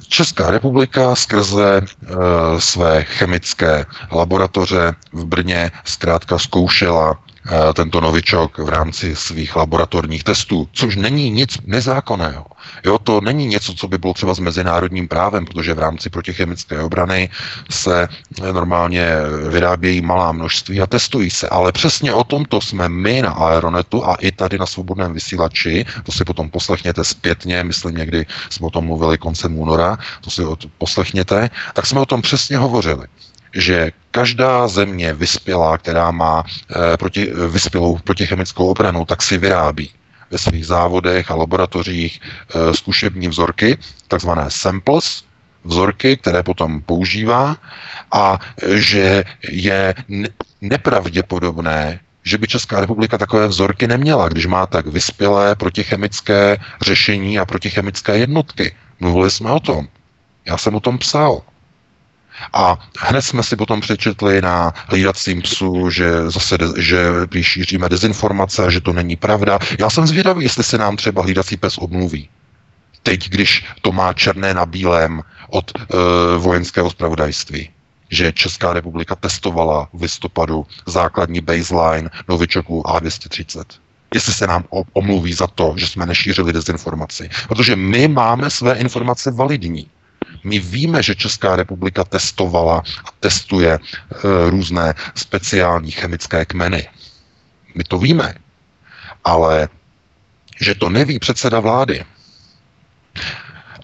Česká 0.09 0.51
republika 0.51 1.15
skrze 1.17 1.81
e, 1.81 2.61
své 2.61 3.05
chemické 3.05 3.87
laboratoře 4.13 4.95
v 5.13 5.25
Brně 5.25 5.71
zkrátka 5.85 6.39
zkoušela 6.39 7.19
tento 7.75 8.01
novičok 8.01 8.59
v 8.59 8.69
rámci 8.69 9.17
svých 9.17 9.57
laboratorních 9.57 10.25
testů, 10.25 10.69
což 10.73 10.97
není 10.97 11.31
nic 11.31 11.59
nezákonného. 11.67 12.47
Jo, 12.85 12.99
to 12.99 13.21
není 13.21 13.47
něco, 13.47 13.75
co 13.75 13.89
by 13.89 13.99
bylo 13.99 14.15
třeba 14.15 14.35
s 14.35 14.39
mezinárodním 14.39 15.09
právem, 15.09 15.45
protože 15.45 15.75
v 15.75 15.79
rámci 15.79 16.11
protichemické 16.11 16.81
obrany 16.83 17.29
se 17.71 18.09
normálně 18.53 19.09
vyrábějí 19.49 20.01
malá 20.01 20.33
množství 20.33 20.81
a 20.81 20.87
testují 20.87 21.31
se. 21.31 21.49
Ale 21.49 21.73
přesně 21.73 22.15
o 22.15 22.25
tomto 22.25 22.61
jsme 22.61 22.89
my 22.89 23.23
na 23.23 23.31
Aeronetu 23.31 24.07
a 24.07 24.15
i 24.15 24.33
tady 24.33 24.59
na 24.59 24.67
svobodném 24.67 25.13
vysílači, 25.13 25.85
to 26.03 26.13
si 26.13 26.25
potom 26.25 26.51
poslechněte 26.51 27.05
zpětně, 27.05 27.65
myslím 27.65 27.97
někdy 27.97 28.27
jsme 28.51 28.67
o 28.67 28.71
tom 28.71 28.85
mluvili 28.85 29.19
koncem 29.19 29.59
února, 29.59 29.99
to 30.21 30.31
si 30.31 30.43
poslechněte, 30.79 31.51
tak 31.75 31.87
jsme 31.87 32.01
o 32.01 32.07
tom 32.07 32.23
přesně 32.23 32.57
hovořili 32.57 33.07
že 33.55 33.93
každá 34.11 34.69
země 34.69 35.15
vyspělá, 35.15 35.79
která 35.79 36.11
má 36.11 36.45
e, 36.45 36.97
proti, 36.97 37.33
vyspělou 37.49 37.99
protichemickou 38.05 38.67
obranu, 38.67 39.05
tak 39.05 39.23
si 39.23 39.39
vyrábí 39.39 39.91
ve 40.31 40.39
svých 40.39 40.67
závodech 40.67 41.31
a 41.31 41.35
laboratořích 41.35 42.21
e, 42.21 42.75
zkušební 42.75 43.29
vzorky, 43.29 43.79
takzvané 44.09 44.45
samples, 44.49 45.25
vzorky, 45.65 46.17
které 46.17 46.43
potom 46.43 46.81
používá 46.81 47.57
a 48.13 48.39
že 48.75 49.25
je 49.49 49.95
nepravděpodobné, 50.61 52.01
že 52.25 52.39
by 52.39 52.47
Česká 52.47 52.81
republika 52.81 53.19
takové 53.19 53.49
vzorky 53.49 53.87
neměla, 53.87 54.29
když 54.29 54.47
má 54.47 54.67
tak 54.67 54.87
vyspělé 54.87 55.55
protichemické 55.55 56.57
řešení 56.81 57.39
a 57.39 57.45
protichemické 57.45 58.19
jednotky. 58.19 58.75
Mluvili 59.01 59.31
jsme 59.31 59.51
o 59.51 59.61
tom. 59.61 59.89
Já 60.47 60.59
jsem 60.59 60.75
o 60.75 60.81
tom 60.81 60.99
psal. 60.99 61.43
A 62.53 62.79
hned 62.99 63.23
jsme 63.23 63.43
si 63.43 63.57
potom 63.57 63.81
přečetli 63.81 64.43
na 64.43 64.75
hlídacím 64.87 65.43
psu, 65.43 65.91
že 65.91 66.31
zase 66.31 66.59
de, 66.59 66.67
že 66.77 67.05
šíříme 67.43 67.89
dezinformace, 67.89 68.71
že 68.71 68.81
to 68.81 68.93
není 68.93 69.17
pravda. 69.17 69.59
Já 69.79 69.91
jsem 69.91 70.07
zvědavý, 70.07 70.45
jestli 70.45 70.65
se 70.65 70.79
nám 70.79 70.97
třeba 70.97 71.23
hlídací 71.23 71.57
pes 71.57 71.79
obmluví. 71.79 72.29
Teď, 73.03 73.29
když 73.29 73.65
to 73.81 73.93
má 73.93 74.13
černé 74.13 74.55
na 74.55 74.67
bílém 74.67 75.23
od 75.49 75.73
e, 75.77 75.83
vojenského 76.39 76.91
zpravodajství 76.91 77.71
že 78.13 78.33
Česká 78.33 78.73
republika 78.73 79.15
testovala 79.15 79.89
v 79.93 80.03
listopadu 80.03 80.67
základní 80.87 81.41
baseline 81.41 82.11
novičoků 82.29 82.83
A230 82.83 83.65
jestli 84.15 84.33
se 84.33 84.47
nám 84.47 84.65
omluví 84.93 85.33
za 85.33 85.47
to, 85.47 85.75
že 85.77 85.87
jsme 85.87 86.07
nešířili 86.07 86.53
dezinformaci. 86.53 87.31
Protože 87.49 87.77
my 87.77 88.09
máme 88.09 88.51
své 88.51 88.75
informace 88.75 89.31
validní. 89.31 89.87
My 90.45 90.59
víme, 90.59 91.03
že 91.03 91.15
Česká 91.15 91.57
republika 91.57 92.05
testovala 92.05 92.79
a 92.79 93.09
testuje 93.21 93.73
e, 93.73 93.81
různé 94.51 94.95
speciální 95.15 95.91
chemické 95.91 96.45
kmeny. 96.45 96.89
My 97.75 97.85
to 97.85 97.99
víme. 97.99 98.35
Ale 99.25 99.69
že 100.61 100.75
to 100.75 100.89
neví 100.89 101.19
předseda 101.19 101.61
vlády 101.61 102.05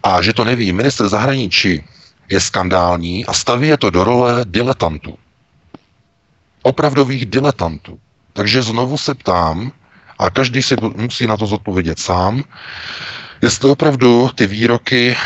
a 0.02 0.22
že 0.22 0.32
to 0.32 0.44
neví 0.44 0.72
minister 0.72 1.08
zahraničí, 1.08 1.84
je 2.28 2.40
skandální 2.40 3.26
a 3.26 3.32
staví 3.32 3.68
je 3.68 3.76
to 3.76 3.90
do 3.90 4.04
role 4.04 4.44
diletantů. 4.44 5.18
Opravdových 6.62 7.26
diletantů. 7.26 7.98
Takže 8.32 8.62
znovu 8.62 8.98
se 8.98 9.14
ptám, 9.14 9.72
a 10.18 10.30
každý 10.30 10.62
si 10.62 10.76
musí 10.96 11.26
na 11.26 11.36
to 11.36 11.46
zodpovědět 11.46 11.98
sám, 11.98 12.44
Jestli 13.42 13.70
opravdu 13.70 14.30
ty 14.34 14.46
výroky 14.46 15.10
e, 15.10 15.16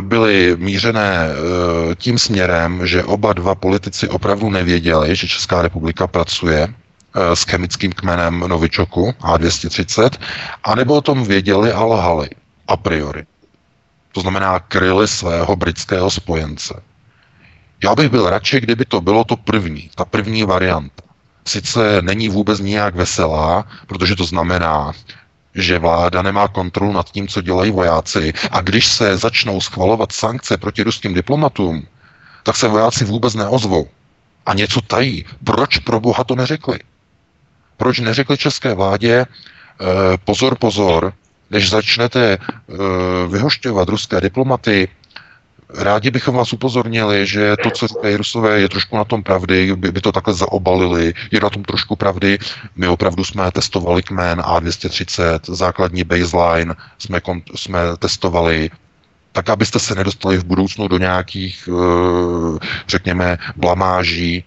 byly 0.00 0.56
mířené 0.56 1.28
e, 1.28 1.94
tím 1.94 2.18
směrem, 2.18 2.86
že 2.86 3.04
oba 3.04 3.32
dva 3.32 3.54
politici 3.54 4.08
opravdu 4.08 4.50
nevěděli, 4.50 5.16
že 5.16 5.28
Česká 5.28 5.62
republika 5.62 6.06
pracuje 6.06 6.62
e, 6.62 7.36
s 7.36 7.42
chemickým 7.42 7.92
kmenem 7.92 8.40
Novičoku 8.40 9.10
A230, 9.10 10.10
anebo 10.64 10.94
o 10.94 11.00
tom 11.00 11.24
věděli 11.24 11.72
a 11.72 11.84
lhali 11.84 12.28
a 12.68 12.76
priori. 12.76 13.24
To 14.12 14.20
znamená, 14.20 14.58
kryli 14.60 15.08
svého 15.08 15.56
britského 15.56 16.10
spojence. 16.10 16.82
Já 17.84 17.94
bych 17.94 18.08
byl 18.08 18.30
radši, 18.30 18.60
kdyby 18.60 18.84
to 18.84 19.00
bylo 19.00 19.24
to 19.24 19.36
první, 19.36 19.90
ta 19.94 20.04
první 20.04 20.44
varianta. 20.44 21.02
Sice 21.46 22.02
není 22.02 22.28
vůbec 22.28 22.60
nijak 22.60 22.94
veselá, 22.94 23.64
protože 23.86 24.16
to 24.16 24.24
znamená, 24.24 24.92
že 25.54 25.78
vláda 25.78 26.22
nemá 26.22 26.48
kontrolu 26.48 26.92
nad 26.92 27.10
tím, 27.10 27.28
co 27.28 27.40
dělají 27.40 27.70
vojáci. 27.70 28.32
A 28.50 28.60
když 28.60 28.86
se 28.86 29.16
začnou 29.16 29.60
schvalovat 29.60 30.12
sankce 30.12 30.56
proti 30.56 30.82
ruským 30.82 31.14
diplomatům, 31.14 31.86
tak 32.42 32.56
se 32.56 32.68
vojáci 32.68 33.04
vůbec 33.04 33.34
neozvou. 33.34 33.88
A 34.46 34.54
něco 34.54 34.80
tají. 34.80 35.24
Proč 35.44 35.78
pro 35.78 36.00
Boha 36.00 36.24
to 36.24 36.36
neřekli? 36.36 36.78
Proč 37.76 37.98
neřekli 37.98 38.38
české 38.38 38.74
vládě, 38.74 39.14
e, 39.14 39.26
pozor, 40.24 40.58
pozor, 40.58 41.12
než 41.50 41.70
začnete 41.70 42.38
uh, 42.38 42.76
vyhošťovat 43.32 43.88
ruské 43.88 44.20
diplomaty, 44.20 44.88
rádi 45.78 46.10
bychom 46.10 46.34
vás 46.34 46.52
upozornili, 46.52 47.26
že 47.26 47.56
to, 47.62 47.70
co 47.70 47.86
říkají 47.86 48.16
Rusové, 48.16 48.60
je 48.60 48.68
trošku 48.68 48.96
na 48.96 49.04
tom 49.04 49.22
pravdy, 49.22 49.76
by, 49.76 49.92
by 49.92 50.00
to 50.00 50.12
takhle 50.12 50.34
zaobalili, 50.34 51.14
je 51.30 51.40
na 51.40 51.50
tom 51.50 51.62
trošku 51.62 51.96
pravdy. 51.96 52.38
My 52.76 52.88
opravdu 52.88 53.24
jsme 53.24 53.50
testovali 53.50 54.02
kmen 54.02 54.38
A230, 54.40 55.40
základní 55.42 56.04
baseline 56.04 56.74
jsme, 56.98 57.20
jsme 57.54 57.80
testovali, 57.98 58.70
tak 59.32 59.50
abyste 59.50 59.78
se 59.78 59.94
nedostali 59.94 60.38
v 60.38 60.44
budoucnu 60.44 60.88
do 60.88 60.98
nějakých, 60.98 61.68
uh, 61.68 62.58
řekněme, 62.88 63.38
blamáží, 63.56 64.44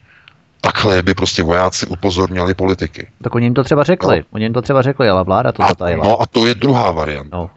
takhle 0.62 1.04
by 1.04 1.14
prostě 1.14 1.44
vojáci 1.44 1.86
upozornili 1.86 2.54
politiky. 2.54 3.08
Tak 3.24 3.36
oni 3.36 3.46
jim 3.46 3.54
to 3.54 3.64
třeba 3.64 3.84
řekli, 3.84 4.18
no. 4.18 4.26
oni 4.32 4.46
jim 4.46 4.54
to 4.54 4.62
třeba 4.62 4.82
řekli, 4.82 5.10
ale 5.10 5.24
vláda 5.24 5.52
to 5.52 5.64
zatajila. 5.68 6.06
No 6.06 6.22
a 6.22 6.26
to 6.26 6.48
je 6.48 6.56
druhá 6.56 6.92
varianta. 6.92 7.38
No. 7.38 7.50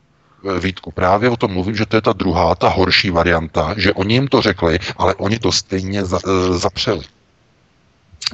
Vítku, 0.61 0.91
právě 0.91 1.31
o 1.31 1.37
tom 1.37 1.53
mluvím, 1.53 1.77
že 1.77 1.87
to 1.87 1.97
je 1.97 2.03
ta 2.03 2.13
druhá, 2.13 2.55
ta 2.55 2.69
horší 2.69 3.11
varianta, 3.11 3.75
že 3.77 3.93
oni 3.93 4.15
jim 4.15 4.29
to 4.29 4.43
řekli, 4.43 4.79
ale 4.97 5.15
oni 5.15 5.39
to 5.39 5.53
stejně 5.53 6.05
za, 6.05 6.19
e, 6.19 6.59
zapřeli. 6.59 7.05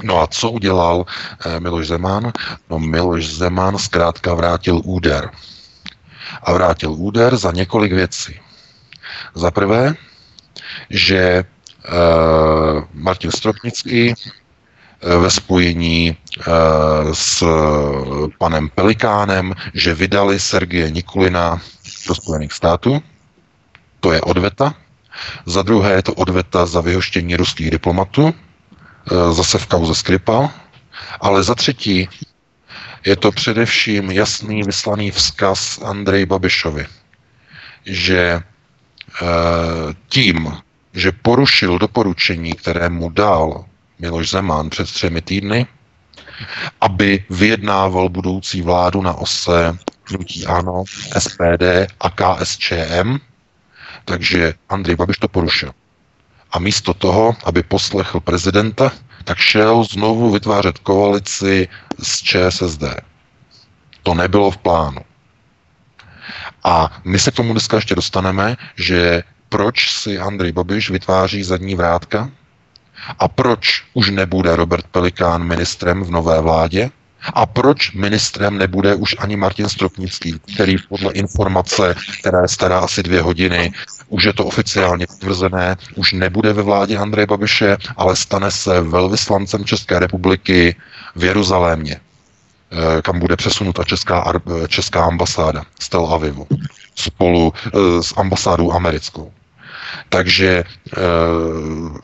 No 0.02 0.22
a 0.22 0.26
co 0.26 0.50
udělal 0.50 1.06
e, 1.46 1.60
Miloš 1.60 1.86
Zeman? 1.86 2.32
No 2.70 2.78
Miloš 2.78 3.26
Zeman 3.26 3.78
zkrátka 3.78 4.34
vrátil 4.34 4.80
úder. 4.84 5.30
A 6.42 6.52
vrátil 6.52 6.92
úder 6.92 7.36
za 7.36 7.52
několik 7.52 7.92
věcí. 7.92 8.40
Za 9.34 9.50
prvé, 9.50 9.94
že 10.90 11.18
e, 11.18 11.44
Martin 12.94 13.30
Stropnický 13.30 14.14
ve 15.02 15.30
spojení 15.30 16.16
s 17.12 17.44
panem 18.38 18.68
Pelikánem, 18.68 19.54
že 19.74 19.94
vydali 19.94 20.40
Sergeje 20.40 20.90
Nikulina 20.90 21.60
do 22.06 22.14
Spojených 22.14 22.52
států. 22.52 23.02
To 24.00 24.12
je 24.12 24.20
odveta. 24.20 24.74
Za 25.46 25.62
druhé 25.62 25.92
je 25.92 26.02
to 26.02 26.14
odveta 26.14 26.66
za 26.66 26.80
vyhoštění 26.80 27.36
ruských 27.36 27.70
diplomatů, 27.70 28.34
eh, 28.34 29.32
zase 29.32 29.58
v 29.58 29.66
kauze 29.66 29.94
Skripal. 29.94 30.50
Ale 31.20 31.42
za 31.42 31.54
třetí 31.54 32.08
je 33.04 33.16
to 33.16 33.32
především 33.32 34.10
jasný 34.10 34.62
vyslaný 34.62 35.10
vzkaz 35.10 35.82
Andrej 35.82 36.26
Babišovi, 36.26 36.86
že 37.86 38.42
tím, 40.08 40.56
že 40.92 41.12
porušil 41.12 41.78
doporučení, 41.78 42.52
které 42.52 42.88
mu 42.88 43.10
dal 43.10 43.64
Miloš 43.98 44.30
Zeman 44.30 44.70
před 44.70 44.90
třemi 44.92 45.22
týdny, 45.22 45.66
aby 46.80 47.24
vyjednával 47.30 48.08
budoucí 48.08 48.62
vládu 48.62 49.02
na 49.02 49.14
ose 49.14 49.78
hnutí 50.08 50.46
ANO, 50.46 50.84
SPD 51.18 51.86
a 52.00 52.10
KSČM, 52.10 53.18
takže 54.04 54.54
Andrej 54.68 54.96
Babiš 54.96 55.18
to 55.18 55.28
porušil. 55.28 55.72
A 56.52 56.58
místo 56.58 56.94
toho, 56.94 57.36
aby 57.44 57.62
poslechl 57.62 58.20
prezidenta, 58.20 58.92
tak 59.24 59.38
šel 59.38 59.84
znovu 59.84 60.30
vytvářet 60.30 60.78
koalici 60.78 61.68
s 61.98 62.22
ČSSD. 62.22 62.84
To 64.02 64.14
nebylo 64.14 64.50
v 64.50 64.56
plánu. 64.56 65.00
A 66.64 67.00
my 67.04 67.18
se 67.18 67.30
k 67.30 67.34
tomu 67.34 67.52
dneska 67.52 67.76
ještě 67.76 67.94
dostaneme, 67.94 68.56
že 68.76 69.22
proč 69.48 69.90
si 69.90 70.18
Andrej 70.18 70.52
Babiš 70.52 70.90
vytváří 70.90 71.42
zadní 71.42 71.74
vrátka, 71.74 72.30
a 73.18 73.28
proč 73.28 73.84
už 73.94 74.10
nebude 74.10 74.56
Robert 74.56 74.86
Pelikán 74.86 75.44
ministrem 75.44 76.04
v 76.04 76.10
nové 76.10 76.40
vládě? 76.40 76.90
A 77.34 77.46
proč 77.46 77.92
ministrem 77.92 78.58
nebude 78.58 78.94
už 78.94 79.16
ani 79.18 79.36
Martin 79.36 79.68
Stropnický, 79.68 80.40
který 80.54 80.76
podle 80.88 81.12
informace, 81.12 81.94
která 82.20 82.42
je 82.42 82.48
stará 82.48 82.78
asi 82.78 83.02
dvě 83.02 83.22
hodiny, 83.22 83.72
už 84.08 84.24
je 84.24 84.32
to 84.32 84.44
oficiálně 84.46 85.06
potvrzené, 85.06 85.76
už 85.94 86.12
nebude 86.12 86.52
ve 86.52 86.62
vládě 86.62 86.98
Andreje 86.98 87.26
Babiše, 87.26 87.76
ale 87.96 88.16
stane 88.16 88.50
se 88.50 88.80
velvyslancem 88.80 89.64
České 89.64 89.98
republiky 89.98 90.76
v 91.16 91.24
Jeruzalémě, 91.24 91.96
eh, 91.96 93.02
kam 93.02 93.18
bude 93.18 93.36
přesunuta 93.36 93.84
česká, 93.84 94.32
česká 94.68 95.04
ambasáda 95.04 95.62
z 95.80 95.88
Tel 95.88 96.06
Avivu 96.06 96.46
spolu 96.94 97.52
eh, 97.66 98.02
s 98.02 98.14
ambasádou 98.16 98.72
americkou. 98.72 99.32
Takže 100.08 100.64
eh, 100.64 101.00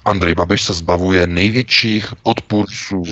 Andrej 0.04 0.34
Babiš 0.34 0.62
se 0.62 0.72
zbavuje 0.72 1.26
největších 1.26 2.14
odpůrců, 2.22 3.02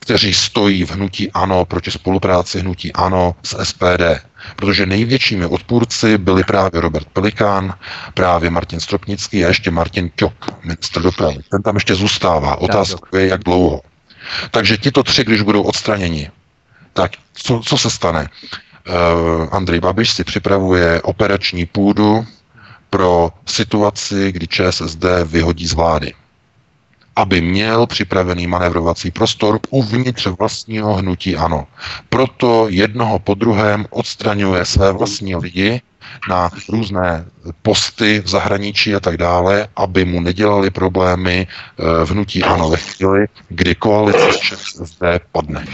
kteří 0.00 0.34
stojí 0.34 0.84
v 0.84 0.90
hnutí 0.90 1.32
ANO 1.32 1.64
proti 1.64 1.90
spolupráci 1.90 2.60
hnutí 2.60 2.92
ANO 2.92 3.34
s 3.42 3.64
SPD. 3.64 4.02
Protože 4.56 4.86
největšími 4.86 5.46
odpůrci 5.46 6.18
byli 6.18 6.44
právě 6.44 6.80
Robert 6.80 7.08
Pelikán, 7.12 7.74
právě 8.14 8.50
Martin 8.50 8.80
Stropnický 8.80 9.44
a 9.44 9.48
ještě 9.48 9.70
Martin 9.70 10.10
Ťok, 10.16 10.64
ministr 10.64 11.02
dopravy. 11.02 11.38
Ten 11.50 11.62
tam 11.62 11.74
ještě 11.74 11.94
zůstává. 11.94 12.56
Otázka 12.56 13.18
je, 13.18 13.26
jak 13.26 13.44
dlouho. 13.44 13.80
Takže 14.50 14.76
tito 14.76 15.02
tři, 15.02 15.24
když 15.24 15.42
budou 15.42 15.62
odstraněni, 15.62 16.30
tak 16.92 17.12
co, 17.32 17.60
co 17.64 17.78
se 17.78 17.90
stane? 17.90 18.28
Uh, 18.88 19.48
Andrej 19.52 19.80
Babiš 19.80 20.10
si 20.10 20.24
připravuje 20.24 21.02
operační 21.02 21.66
půdu 21.66 22.26
pro 22.94 23.30
situaci, 23.46 24.32
kdy 24.32 24.46
ČSSD 24.46 25.04
vyhodí 25.24 25.66
z 25.66 25.72
vlády. 25.72 26.12
Aby 27.16 27.40
měl 27.40 27.86
připravený 27.86 28.46
manevrovací 28.46 29.10
prostor 29.10 29.58
uvnitř 29.70 30.26
vlastního 30.26 30.94
hnutí 30.94 31.36
ANO. 31.36 31.66
Proto 32.08 32.66
jednoho 32.70 33.18
po 33.18 33.34
druhém 33.34 33.86
odstraňuje 33.90 34.64
své 34.64 34.92
vlastní 34.92 35.36
lidi, 35.36 35.82
na 36.28 36.50
různé 36.68 37.24
posty 37.62 38.20
v 38.20 38.28
zahraničí 38.28 38.94
a 38.94 39.00
tak 39.00 39.16
dále, 39.16 39.68
aby 39.76 40.04
mu 40.04 40.20
nedělali 40.20 40.70
problémy 40.70 41.46
eh, 41.46 42.04
vnutí 42.04 42.42
ANO 42.42 42.70
ve 42.70 42.76
chvíli, 42.76 43.26
kdy 43.48 43.74
koalice 43.74 44.56
zde 44.84 45.20
padne. 45.32 45.64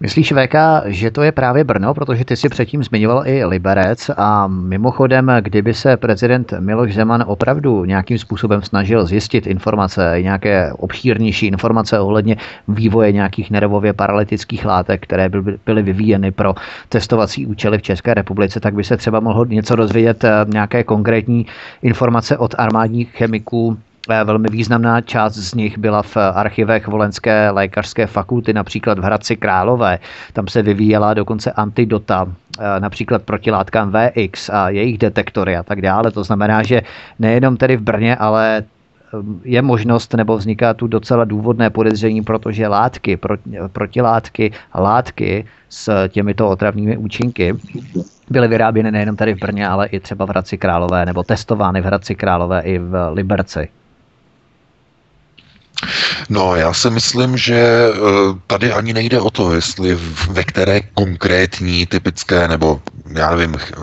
Myslíš, 0.00 0.32
VK, 0.32 0.54
že 0.86 1.10
to 1.10 1.22
je 1.22 1.32
právě 1.32 1.64
Brno, 1.64 1.94
protože 1.94 2.24
ty 2.24 2.36
si 2.36 2.48
předtím 2.48 2.84
zmiňoval 2.84 3.22
i 3.26 3.44
Liberec 3.44 4.10
a 4.16 4.46
mimochodem, 4.46 5.32
kdyby 5.40 5.74
se 5.74 5.96
prezident 5.96 6.52
Miloš 6.60 6.94
Zeman 6.94 7.24
opravdu 7.26 7.84
nějakým 7.84 8.18
způsobem 8.18 8.62
snažil 8.62 9.06
zjistit 9.06 9.46
informace, 9.46 10.16
nějaké 10.20 10.72
obšírnější 10.72 11.46
informace 11.46 12.00
ohledně 12.00 12.36
vývoje 12.68 13.12
nějakých 13.12 13.50
nervově 13.50 13.92
paralytických 13.92 14.64
látek, 14.64 15.02
které 15.02 15.30
byly 15.66 15.82
vyvíjeny 15.82 16.30
pro 16.30 16.54
testovací 16.88 17.46
účely 17.46 17.78
v 17.78 17.82
České 17.82 18.14
republice, 18.14 18.60
tak 18.60 18.74
by 18.74 18.84
se 18.84 18.96
třeba 18.96 19.20
mohl 19.20 19.46
něco 19.46 19.73
dozvědět, 19.76 20.24
eh, 20.24 20.30
nějaké 20.48 20.84
konkrétní 20.84 21.46
informace 21.82 22.38
od 22.38 22.54
armádních 22.58 23.10
chemiků, 23.10 23.76
eh, 24.10 24.24
Velmi 24.24 24.48
významná 24.48 25.00
část 25.00 25.34
z 25.34 25.54
nich 25.54 25.78
byla 25.78 26.02
v 26.02 26.16
archivech 26.16 26.88
Volenské 26.88 27.50
lékařské 27.50 28.06
fakulty, 28.06 28.52
například 28.52 28.98
v 28.98 29.02
Hradci 29.02 29.36
Králové. 29.36 29.98
Tam 30.32 30.48
se 30.48 30.62
vyvíjela 30.62 31.14
dokonce 31.14 31.52
antidota, 31.52 32.26
eh, 32.26 32.80
například 32.80 33.22
protilátkám 33.22 33.92
VX 33.92 34.50
a 34.50 34.68
jejich 34.68 34.98
detektory 34.98 35.56
a 35.56 35.62
tak 35.62 35.80
dále. 35.80 36.10
To 36.10 36.24
znamená, 36.24 36.62
že 36.62 36.82
nejenom 37.18 37.56
tedy 37.56 37.76
v 37.76 37.82
Brně, 37.82 38.16
ale 38.16 38.64
je 39.44 39.62
možnost 39.62 40.14
nebo 40.14 40.36
vzniká 40.36 40.74
tu 40.74 40.86
docela 40.86 41.24
důvodné 41.24 41.70
podezření, 41.70 42.22
protože 42.22 42.68
látky, 42.68 43.18
protilátky, 43.72 44.52
látky 44.74 45.44
s 45.68 46.08
těmito 46.08 46.48
otravnými 46.48 46.96
účinky 46.96 47.54
byly 48.30 48.48
vyráběny 48.48 48.90
nejenom 48.90 49.16
tady 49.16 49.34
v 49.34 49.38
Brně, 49.38 49.68
ale 49.68 49.86
i 49.86 50.00
třeba 50.00 50.24
v 50.24 50.28
Hradci 50.28 50.58
Králové, 50.58 51.06
nebo 51.06 51.22
testovány 51.22 51.80
v 51.80 51.84
Hradci 51.84 52.14
Králové 52.14 52.60
i 52.60 52.78
v 52.78 53.10
Liberci. 53.12 53.68
No, 56.28 56.56
já 56.56 56.72
si 56.72 56.90
myslím, 56.90 57.36
že 57.36 57.56
eh, 57.56 57.98
tady 58.46 58.72
ani 58.72 58.92
nejde 58.92 59.20
o 59.20 59.30
to, 59.30 59.54
jestli 59.54 59.98
ve 60.30 60.44
které 60.44 60.80
konkrétní 60.80 61.86
typické, 61.86 62.48
nebo 62.48 62.80
já 63.10 63.30
nevím, 63.30 63.56
eh, 63.56 63.76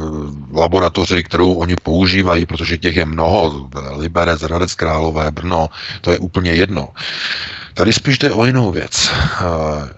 laboratoři, 0.53 1.23
kterou 1.23 1.53
oni 1.53 1.75
používají, 1.83 2.45
protože 2.45 2.77
těch 2.77 2.95
je 2.95 3.05
mnoho, 3.05 3.69
Liberec, 3.97 4.41
Hradec 4.41 4.75
Králové, 4.75 5.31
Brno, 5.31 5.69
to 6.01 6.11
je 6.11 6.19
úplně 6.19 6.51
jedno. 6.51 6.89
Tady 7.73 7.93
spíš 7.93 8.19
jde 8.19 8.31
o 8.31 8.45
jinou 8.45 8.71
věc. 8.71 9.11
Eh, 9.11 9.43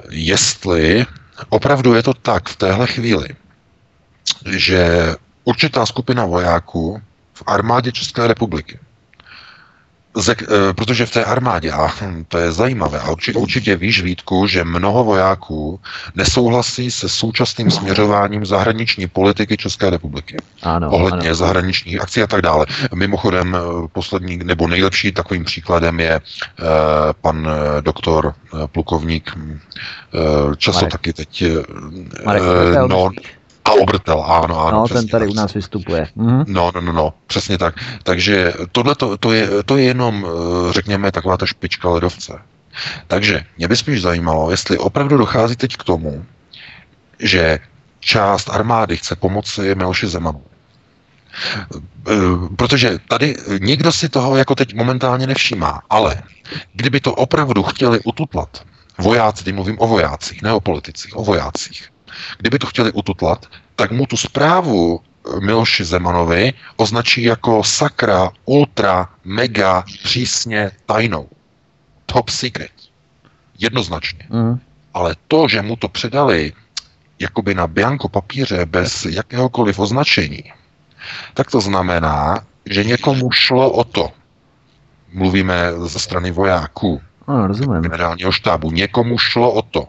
jestli 0.10 1.06
opravdu 1.50 1.94
je 1.94 2.04
to 2.04 2.14
tak 2.14 2.50
v 2.50 2.56
téhle 2.56 2.88
chvíli, 2.88 3.28
že 4.50 5.14
určitá 5.44 5.86
skupina 5.86 6.26
vojáků 6.26 7.02
v 7.34 7.44
armádě 7.48 7.92
České 7.92 8.28
republiky 8.28 8.80
Zek, 10.16 10.44
e, 10.44 10.74
protože 10.74 11.06
v 11.06 11.12
té 11.12 11.26
armádě, 11.26 11.72
a 11.72 11.88
hm, 11.88 12.26
to 12.28 12.38
je 12.38 12.52
zajímavé, 12.52 13.00
a 13.00 13.12
určitě, 13.12 13.38
určitě 13.40 13.76
víš, 13.76 14.02
Vítku, 14.02 14.48
že 14.48 14.64
mnoho 14.64 15.04
vojáků 15.04 15.80
nesouhlasí 16.16 16.92
se 16.92 17.10
současným 17.10 17.72
směřováním 17.72 18.46
zahraniční 18.46 19.08
politiky 19.08 19.58
České 19.58 19.90
republiky. 19.90 20.38
Ano, 20.64 20.92
ohledně 20.92 21.28
ano. 21.28 21.36
zahraničních 21.36 22.02
akcí 22.02 22.22
a 22.24 22.28
tak 22.28 22.42
dále. 22.42 22.66
Mimochodem, 22.96 23.56
e, 23.56 23.88
poslední 23.88 24.38
nebo 24.38 24.68
nejlepší 24.68 25.12
takovým 25.12 25.44
příkladem 25.44 26.00
je 26.00 26.12
e, 26.12 26.22
pan 27.22 27.50
e, 27.50 27.82
doktor 27.82 28.34
e, 28.64 28.68
plukovník, 28.68 29.38
e, 29.38 30.56
často 30.58 30.86
Marek. 30.86 30.92
taky 30.92 31.14
teď... 31.14 31.44
Marek, 32.26 32.44
e, 32.76 32.88
no, 32.88 33.10
a 33.66 33.72
obrtel, 33.72 34.24
ano, 34.24 34.68
ano. 34.68 34.78
No, 34.80 34.88
ten 34.88 35.08
tady 35.08 35.26
tak. 35.26 35.32
u 35.32 35.34
nás 35.34 35.54
vystupuje. 35.54 36.08
Mhm. 36.16 36.44
No, 36.48 36.72
no, 36.76 36.82
no, 36.82 36.92
no, 36.92 37.14
přesně 37.28 37.58
tak. 37.58 37.76
Takže 38.04 38.54
tohle 38.72 38.96
to, 38.96 39.18
to, 39.18 39.34
je, 39.34 39.50
to 39.66 39.78
je 39.78 39.84
jenom, 39.84 40.28
eh, 40.28 40.74
řekněme, 40.74 41.12
taková 41.12 41.38
ta 41.38 41.46
špička 41.46 41.90
ledovce. 41.90 42.40
Takže 43.08 43.44
mě 43.58 43.68
by 43.68 43.78
spíš 43.78 44.02
zajímalo, 44.02 44.52
jestli 44.52 44.78
opravdu 44.78 45.18
dochází 45.18 45.56
teď 45.56 45.78
k 45.78 45.84
tomu, 45.84 46.26
že 47.20 47.60
část 48.00 48.50
armády 48.50 48.98
chce 48.98 49.16
pomoci 49.16 49.76
Miloši 49.76 50.08
Zemanu. 50.08 50.42
Eh, 52.08 52.14
protože 52.56 53.00
tady 53.08 53.36
nikdo 53.62 53.92
si 53.92 54.10
toho 54.10 54.38
jako 54.38 54.56
teď 54.56 54.74
momentálně 54.74 55.28
nevšímá, 55.28 55.82
ale 55.90 56.22
kdyby 56.74 57.00
to 57.00 57.14
opravdu 57.16 57.64
chtěli 57.64 58.00
ututlat, 58.04 58.64
vojáci, 58.98 59.44
teď 59.44 59.56
mluvím 59.56 59.78
o 59.80 59.88
vojácích, 59.88 60.42
ne 60.42 60.54
o 60.54 60.60
politicích, 60.60 61.18
o 61.18 61.24
vojácích, 61.24 61.93
Kdyby 62.38 62.60
to 62.60 62.68
chtěli 62.68 62.92
ututlat, 62.92 63.46
tak 63.76 63.92
mu 63.92 64.06
tu 64.06 64.18
zprávu 64.18 65.00
eh, 65.02 65.40
Miloši 65.40 65.84
Zemanovi 65.84 66.54
označí 66.76 67.24
jako 67.24 67.64
sakra, 67.64 68.32
ultra, 68.46 69.10
mega, 69.24 69.84
přísně 70.04 70.72
tajnou. 70.86 71.30
Top 72.06 72.30
secret. 72.30 72.72
Jednoznačně. 73.60 74.28
Mm. 74.30 74.60
Ale 74.94 75.16
to, 75.28 75.48
že 75.48 75.62
mu 75.62 75.76
to 75.76 75.88
předali 75.88 76.54
jakoby 77.20 77.54
na 77.54 77.68
bianko 77.68 78.10
papíře 78.10 78.66
bez 78.66 79.06
jakéhokoliv 79.06 79.80
označení, 79.80 80.44
tak 81.34 81.52
to 81.52 81.62
znamená, 81.62 82.46
že 82.66 82.84
někomu 82.84 83.32
šlo 83.32 83.72
o 83.72 83.84
to, 83.84 84.10
mluvíme 85.14 85.72
ze 85.86 86.00
strany 86.00 86.32
vojáků, 86.32 87.02
no, 87.28 87.48
rozumím. 87.48 87.82
generálního 87.82 88.32
štábu, 88.32 88.72
někomu 88.72 89.18
šlo 89.18 89.52
o 89.52 89.62
to, 89.62 89.88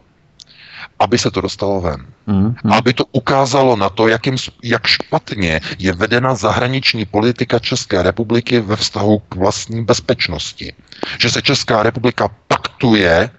aby 1.05 1.19
se 1.19 1.31
to 1.31 1.41
dostalo 1.41 1.81
ven. 1.81 2.07
Mm-hmm. 2.29 2.73
Aby 2.73 2.93
to 2.93 3.05
ukázalo 3.13 3.77
na 3.77 3.89
to, 3.89 4.09
jakým, 4.09 4.37
jak 4.63 4.87
špatně 4.87 5.61
je 5.79 5.93
vedena 5.93 6.35
zahraniční 6.35 7.05
politika 7.05 7.59
České 7.59 8.03
republiky 8.03 8.61
ve 8.61 8.77
vztahu 8.77 9.19
k 9.29 9.35
vlastní 9.35 9.85
bezpečnosti. 9.85 10.73
Že 11.19 11.31
se 11.31 11.43
Česká 11.43 11.83
republika 11.83 12.31
paktuje 12.49 13.31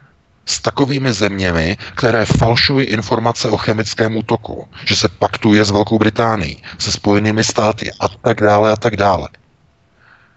s 0.46 0.62
takovými 0.62 1.14
zeměmi, 1.14 1.78
které 1.96 2.26
falšují 2.26 2.86
informace 2.86 3.50
o 3.50 3.58
chemickém 3.58 4.18
útoku, 4.18 4.68
že 4.86 4.96
se 4.96 5.10
paktuje 5.10 5.66
s 5.66 5.72
Velkou 5.72 6.00
Británií, 6.00 6.62
se 6.78 6.92
Spojenými 6.92 7.44
státy 7.44 7.92
a 8.00 8.08
tak 8.08 8.42
dále 8.42 8.72
a 8.72 8.76
tak 8.76 8.96
dále. 8.96 9.30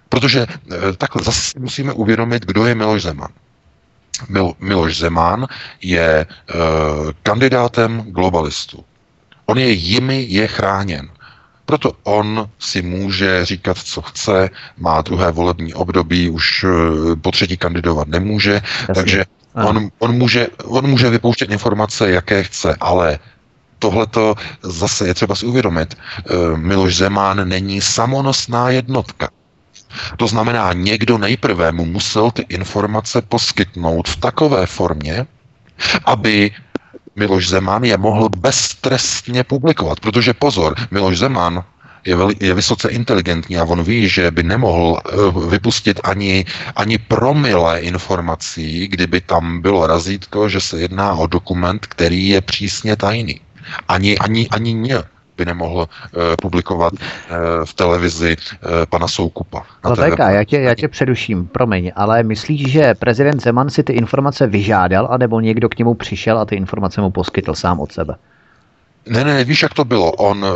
Protože 0.08 0.46
eh, 0.48 0.92
takhle 0.96 1.22
zase 1.22 1.58
musíme 1.58 1.92
uvědomit, 1.92 2.46
kdo 2.46 2.66
je 2.66 2.74
Miloš 2.74 3.02
Zeman. 3.02 3.30
Mil, 4.28 4.52
Miloš 4.60 4.96
Zeman 4.96 5.46
je 5.82 6.26
uh, 6.26 6.60
kandidátem 7.22 8.04
globalistů. 8.06 8.84
On 9.46 9.58
je 9.58 9.70
jimi 9.70 10.26
je 10.28 10.46
chráněn. 10.46 11.08
Proto 11.66 11.92
on 12.02 12.50
si 12.58 12.82
může 12.82 13.44
říkat, 13.44 13.78
co 13.78 14.02
chce, 14.02 14.50
má 14.78 15.02
druhé 15.02 15.32
volební 15.32 15.74
období, 15.74 16.30
už 16.30 16.64
uh, 16.64 16.70
po 17.20 17.30
třetí 17.30 17.56
kandidovat 17.56 18.08
nemůže, 18.08 18.52
Jasně. 18.52 18.94
takže 18.94 19.24
on, 19.54 19.88
on, 19.98 20.12
může, 20.12 20.46
on 20.64 20.86
může 20.86 21.10
vypouštět 21.10 21.50
informace, 21.50 22.10
jaké 22.10 22.42
chce, 22.42 22.76
ale 22.80 23.18
tohleto 23.78 24.34
zase 24.62 25.06
je 25.06 25.14
třeba 25.14 25.34
si 25.34 25.46
uvědomit. 25.46 25.94
Uh, 25.94 26.58
Miloš 26.58 26.96
Zeman 26.96 27.48
není 27.48 27.80
samonosná 27.80 28.70
jednotka. 28.70 29.28
To 30.16 30.26
znamená, 30.26 30.72
někdo 30.72 31.18
nejprve 31.18 31.72
mu 31.72 31.84
musel 31.84 32.30
ty 32.30 32.46
informace 32.48 33.22
poskytnout 33.22 34.08
v 34.08 34.16
takové 34.16 34.66
formě, 34.66 35.26
aby 36.04 36.50
Miloš 37.16 37.48
Zeman 37.48 37.84
je 37.84 37.98
mohl 37.98 38.28
beztrestně 38.28 39.44
publikovat. 39.44 40.00
Protože 40.00 40.34
pozor, 40.34 40.74
Miloš 40.90 41.18
Zeman 41.18 41.64
je, 42.04 42.16
veli, 42.16 42.34
je 42.40 42.54
vysoce 42.54 42.88
inteligentní 42.88 43.58
a 43.58 43.64
on 43.64 43.82
ví, 43.82 44.08
že 44.08 44.30
by 44.30 44.42
nemohl 44.42 45.00
uh, 45.02 45.50
vypustit 45.50 46.00
ani, 46.04 46.44
ani 46.76 46.98
promile 46.98 47.80
informací, 47.80 48.88
kdyby 48.88 49.20
tam 49.20 49.60
bylo 49.60 49.86
razítko, 49.86 50.48
že 50.48 50.60
se 50.60 50.80
jedná 50.80 51.14
o 51.14 51.26
dokument, 51.26 51.86
který 51.86 52.28
je 52.28 52.40
přísně 52.40 52.96
tajný. 52.96 53.40
Ani, 53.88 54.18
ani, 54.18 54.48
ani 54.48 54.72
ně 54.72 55.02
by 55.38 55.44
nemohl 55.44 55.78
uh, 55.78 56.22
publikovat 56.42 56.92
uh, 56.92 56.98
v 57.64 57.74
televizi 57.74 58.36
uh, 58.36 58.70
pana 58.90 59.08
Soukupa. 59.08 59.62
No 59.84 59.96
tak, 59.96 60.18
já 60.18 60.44
tě, 60.44 60.60
já 60.60 60.74
tě 60.74 60.88
předuším, 60.88 61.46
promiň, 61.46 61.92
ale 61.96 62.22
myslíš, 62.22 62.72
že 62.72 62.94
prezident 62.94 63.42
Zeman 63.42 63.70
si 63.70 63.82
ty 63.82 63.92
informace 63.92 64.46
vyžádal, 64.46 65.08
anebo 65.10 65.40
někdo 65.40 65.68
k 65.68 65.78
němu 65.78 65.94
přišel 65.94 66.38
a 66.38 66.44
ty 66.44 66.56
informace 66.56 67.00
mu 67.00 67.10
poskytl 67.10 67.54
sám 67.54 67.80
od 67.80 67.92
sebe? 67.92 68.14
Ne, 69.08 69.24
ne, 69.24 69.44
víš, 69.44 69.62
jak 69.62 69.74
to 69.74 69.84
bylo. 69.84 70.12
On, 70.12 70.46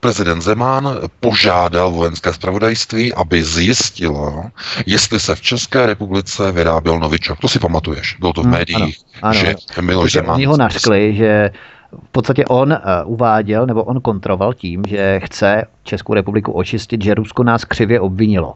prezident 0.00 0.42
Zeman, 0.42 0.98
požádal 1.20 1.90
vojenské 1.90 2.32
zpravodajství, 2.32 3.14
aby 3.14 3.44
zjistilo, 3.44 4.44
jestli 4.86 5.20
se 5.20 5.34
v 5.34 5.40
České 5.40 5.86
republice 5.86 6.52
vyráběl 6.52 6.98
novičok. 6.98 7.38
To 7.40 7.48
si 7.48 7.58
pamatuješ, 7.58 8.16
bylo 8.20 8.32
to 8.32 8.40
v 8.40 8.44
hmm, 8.44 8.52
médiích, 8.52 8.98
ano, 9.22 9.38
ano, 9.38 9.40
že 9.40 9.54
Miloš 9.80 10.12
Zeman... 10.12 10.34
Oni 10.34 10.44
ho 10.44 10.56
naškli, 10.56 11.14
že 11.16 11.50
v 11.92 12.08
podstatě 12.12 12.44
on 12.44 12.72
uh, 12.72 12.78
uváděl, 13.12 13.66
nebo 13.66 13.84
on 13.84 14.00
kontroval 14.00 14.54
tím, 14.54 14.82
že 14.88 15.20
chce 15.24 15.64
Českou 15.82 16.14
republiku 16.14 16.52
očistit, 16.52 17.04
že 17.04 17.14
Rusko 17.14 17.42
nás 17.42 17.64
křivě 17.64 18.00
obvinilo 18.00 18.54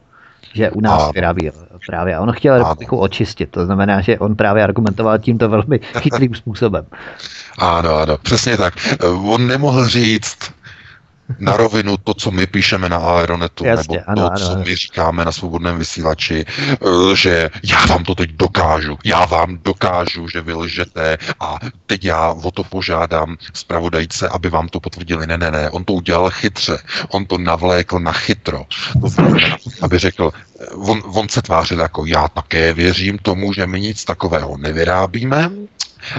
že 0.55 0.71
u 0.71 0.81
nás 0.81 1.03
a... 1.03 1.13
vyrábí 1.13 1.51
právě. 1.87 2.17
A 2.17 2.21
on 2.21 2.33
chtěl 2.33 2.59
republiku 2.59 2.97
očistit, 2.97 3.51
to 3.51 3.67
znamená, 3.67 4.01
že 4.01 4.19
on 4.19 4.35
právě 4.37 4.65
argumentoval 4.65 5.19
tímto 5.19 5.49
velmi 5.49 5.81
chytrým 5.99 6.35
způsobem. 6.35 6.87
Ano, 7.59 7.97
ano, 7.97 8.19
přesně 8.19 8.57
tak. 8.57 8.75
On 9.25 9.47
nemohl 9.47 9.89
říct, 9.89 10.39
na 11.39 11.57
rovinu 11.57 11.97
to, 11.97 12.15
co 12.15 12.31
my 12.31 12.47
píšeme 12.47 12.89
na 12.89 12.97
Aeronetu, 12.97 13.65
Jasně, 13.65 13.97
nebo 13.97 14.11
ano, 14.11 14.23
to, 14.23 14.33
ano, 14.33 14.47
co 14.47 14.53
ano. 14.53 14.63
my 14.65 14.77
říkáme 14.77 15.25
na 15.25 15.33
svobodném 15.33 15.79
vysílači, 15.79 16.45
eh, 16.47 17.17
že 17.17 17.51
já 17.65 17.87
vám 17.87 18.05
to 18.05 18.15
teď 18.15 18.31
dokážu, 18.31 18.99
já 19.05 19.25
vám 19.25 19.59
dokážu, 19.65 20.29
že 20.29 20.41
vy 20.41 20.55
lžete 20.55 21.19
a 21.41 21.59
teď 21.87 22.05
já 22.05 22.33
o 22.33 22.51
to 22.51 22.65
požádám 22.65 23.37
zpravodajce, 23.55 24.29
aby 24.29 24.51
vám 24.51 24.69
to 24.69 24.81
potvrdili. 24.81 25.27
Ne, 25.27 25.39
ne, 25.39 25.51
ne, 25.51 25.71
on 25.71 25.85
to 25.85 25.93
udělal 25.93 26.31
chytře, 26.31 26.79
on 27.09 27.27
to 27.27 27.39
navlékl 27.39 28.01
na 28.01 28.13
chytro. 28.13 28.65
To 29.01 29.09
znamená, 29.09 29.57
aby 29.83 29.99
řekl, 29.99 30.33
eh, 30.61 30.67
on, 30.75 31.03
on 31.05 31.29
se 31.29 31.43
tvářil 31.43 31.81
jako 31.81 32.07
já 32.07 32.29
také 32.29 32.73
věřím 32.73 33.19
tomu, 33.19 33.53
že 33.53 33.67
my 33.67 33.81
nic 33.81 34.05
takového 34.05 34.57
nevyrábíme, 34.57 35.51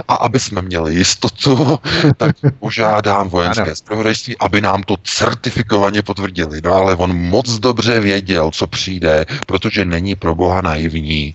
a 0.08 0.14
aby 0.14 0.40
jsme 0.40 0.62
měli 0.62 0.94
jistotu, 0.94 1.80
tak 2.16 2.36
požádám 2.58 3.28
vojenské 3.28 3.76
zpravodajství, 3.76 4.36
aby 4.38 4.60
nám 4.60 4.82
to 4.82 4.96
certifikovaně 5.04 6.02
potvrdili. 6.02 6.60
No 6.64 6.74
ale 6.74 6.96
on 6.96 7.16
moc 7.16 7.58
dobře 7.58 8.00
věděl, 8.00 8.50
co 8.50 8.66
přijde, 8.66 9.26
protože 9.46 9.84
není 9.84 10.14
pro 10.14 10.34
Boha 10.34 10.60
naivní. 10.60 11.34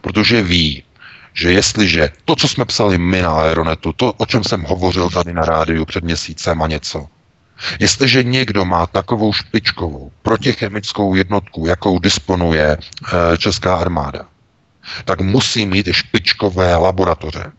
Protože 0.00 0.42
ví, 0.42 0.82
že 1.34 1.52
jestliže 1.52 2.10
to, 2.24 2.36
co 2.36 2.48
jsme 2.48 2.64
psali 2.64 2.98
my 2.98 3.22
na 3.22 3.32
Aeronetu, 3.32 3.92
to, 3.92 4.12
o 4.12 4.26
čem 4.26 4.44
jsem 4.44 4.62
hovořil 4.62 5.10
tady 5.10 5.32
na 5.32 5.42
rádiu 5.42 5.84
před 5.84 6.04
měsícem 6.04 6.62
a 6.62 6.66
něco, 6.66 7.06
Jestliže 7.80 8.22
někdo 8.22 8.64
má 8.64 8.86
takovou 8.86 9.32
špičkovou 9.32 10.12
protichemickou 10.22 11.14
jednotku, 11.14 11.66
jakou 11.66 11.98
disponuje 11.98 12.76
e, 12.76 13.36
Česká 13.38 13.76
armáda, 13.76 14.26
tak 15.04 15.20
musí 15.20 15.66
mít 15.66 15.88
i 15.88 15.94
špičkové 15.94 16.76
laboratoře 16.76 17.52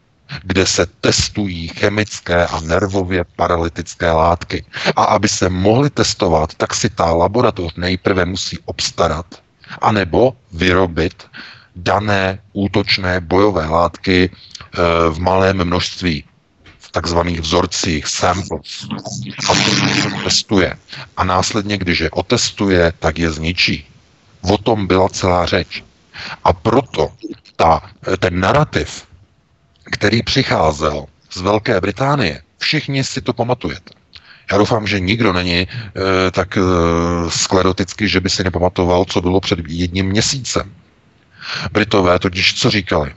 kde 0.43 0.65
se 0.65 0.85
testují 0.85 1.67
chemické 1.67 2.47
a 2.47 2.59
nervově 2.59 3.25
paralytické 3.35 4.11
látky. 4.11 4.65
A 4.95 5.03
aby 5.03 5.27
se 5.27 5.49
mohly 5.49 5.89
testovat, 5.89 6.53
tak 6.53 6.73
si 6.73 6.89
ta 6.89 7.05
laboratoř 7.05 7.73
nejprve 7.75 8.25
musí 8.25 8.57
obstarat, 8.65 9.25
anebo 9.81 10.33
vyrobit 10.51 11.27
dané 11.75 12.39
útočné 12.53 13.19
bojové 13.19 13.65
látky 13.67 14.29
e, 14.29 14.29
v 15.09 15.19
malém 15.19 15.63
množství, 15.63 16.23
v 16.79 16.91
takzvaných 16.91 17.41
vzorcích, 17.41 18.07
samples. 18.07 18.87
A 19.49 19.53
to 19.53 20.23
testuje. 20.23 20.75
A 21.17 21.23
následně, 21.23 21.77
když 21.77 21.99
je 21.99 22.09
otestuje, 22.11 22.93
tak 22.99 23.19
je 23.19 23.31
zničí. 23.31 23.85
O 24.41 24.57
tom 24.57 24.87
byla 24.87 25.09
celá 25.09 25.45
řeč. 25.45 25.83
A 26.43 26.53
proto 26.53 27.09
ta, 27.55 27.81
ten 28.19 28.39
narrativ 28.39 29.08
který 29.91 30.23
přicházel 30.23 31.05
z 31.31 31.41
Velké 31.41 31.81
Británie. 31.81 32.41
Všichni 32.57 33.03
si 33.03 33.21
to 33.21 33.33
pamatujete. 33.33 33.93
Já 34.51 34.57
doufám, 34.57 34.87
že 34.87 34.99
nikdo 34.99 35.33
není 35.33 35.59
e, 35.61 35.67
tak 36.31 36.57
e, 36.57 36.61
sklerotický, 37.29 38.07
že 38.07 38.19
by 38.19 38.29
si 38.29 38.43
nepamatoval, 38.43 39.05
co 39.05 39.21
bylo 39.21 39.39
před 39.39 39.59
jedním 39.67 40.05
měsícem. 40.05 40.73
Britové 41.71 42.19
totiž 42.19 42.59
co 42.59 42.69
říkali? 42.69 43.13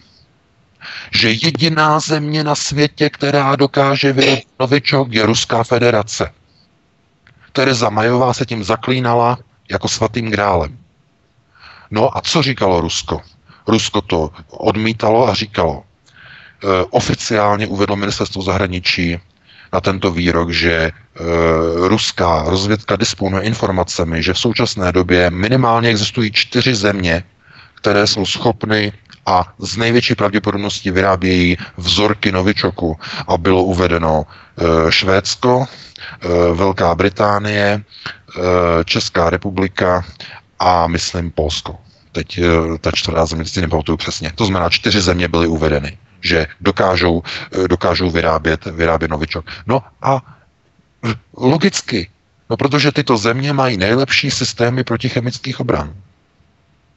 Že 1.15 1.31
jediná 1.31 2.01
země 2.01 2.45
na 2.45 2.55
světě, 2.55 3.11
která 3.11 3.57
dokáže 3.57 4.13
vyrobit 4.13 4.45
novičok, 4.61 5.13
je 5.13 5.27
Ruská 5.27 5.65
federace. 5.65 6.33
Tereza 7.53 7.91
Majová 7.91 8.35
se 8.35 8.47
tím 8.47 8.65
zaklínala 8.65 9.39
jako 9.71 9.89
svatým 9.89 10.31
grálem. 10.31 10.79
No 11.91 12.17
a 12.17 12.21
co 12.21 12.43
říkalo 12.43 12.81
Rusko? 12.81 13.21
Rusko 13.67 14.01
to 14.01 14.31
odmítalo 14.51 15.29
a 15.29 15.35
říkalo, 15.35 15.85
oficiálně 16.91 17.67
uvedlo 17.67 17.97
ministerstvo 17.97 18.43
zahraničí 18.43 19.19
na 19.73 19.81
tento 19.81 20.11
výrok, 20.13 20.51
že 20.51 20.73
e, 20.73 20.91
ruská 21.89 22.45
rozvědka 22.47 22.97
disponuje 22.97 23.43
informacemi, 23.43 24.23
že 24.23 24.33
v 24.33 24.39
současné 24.39 24.93
době 24.93 25.31
minimálně 25.31 25.89
existují 25.89 26.33
čtyři 26.33 26.75
země, 26.75 27.25
které 27.75 28.07
jsou 28.07 28.27
schopny 28.27 28.93
a 29.27 29.53
z 29.59 29.77
největší 29.77 30.15
pravděpodobností 30.15 30.91
vyrábějí 30.91 31.57
vzorky 31.77 32.33
novičoku. 32.33 32.99
A 33.29 33.39
bylo 33.39 33.65
uvedeno 33.65 34.27
e, 34.27 34.93
Švédsko, 34.93 35.67
Velká 36.55 36.95
Británie, 36.95 37.83
Česká 38.85 39.31
republika 39.31 40.05
a 40.59 40.87
myslím 40.87 41.31
Polsko. 41.31 41.79
Teď 42.13 42.41
ta 42.81 42.91
čtvrtá 42.91 43.27
země 43.27 43.45
si 43.45 43.61
nepamatuju 43.61 43.97
přesně. 43.97 44.33
To 44.35 44.45
znamená, 44.45 44.71
čtyři 44.71 45.01
země 45.01 45.29
byly 45.29 45.47
uvedeny 45.47 45.99
že 46.23 46.47
dokážou, 46.61 47.23
eh, 47.53 47.69
dokážou 47.69 48.11
vyrábět, 48.11 48.65
vyrábět 48.65 49.11
novičok. 49.11 49.45
No 49.67 49.83
a 50.03 50.23
logicky, 51.37 52.11
no 52.51 52.57
protože 52.57 52.93
tyto 52.93 53.17
země 53.17 53.53
mají 53.53 53.77
nejlepší 53.77 54.31
systémy 54.31 54.85
protichemických 54.85 55.61
obran. 55.61 55.95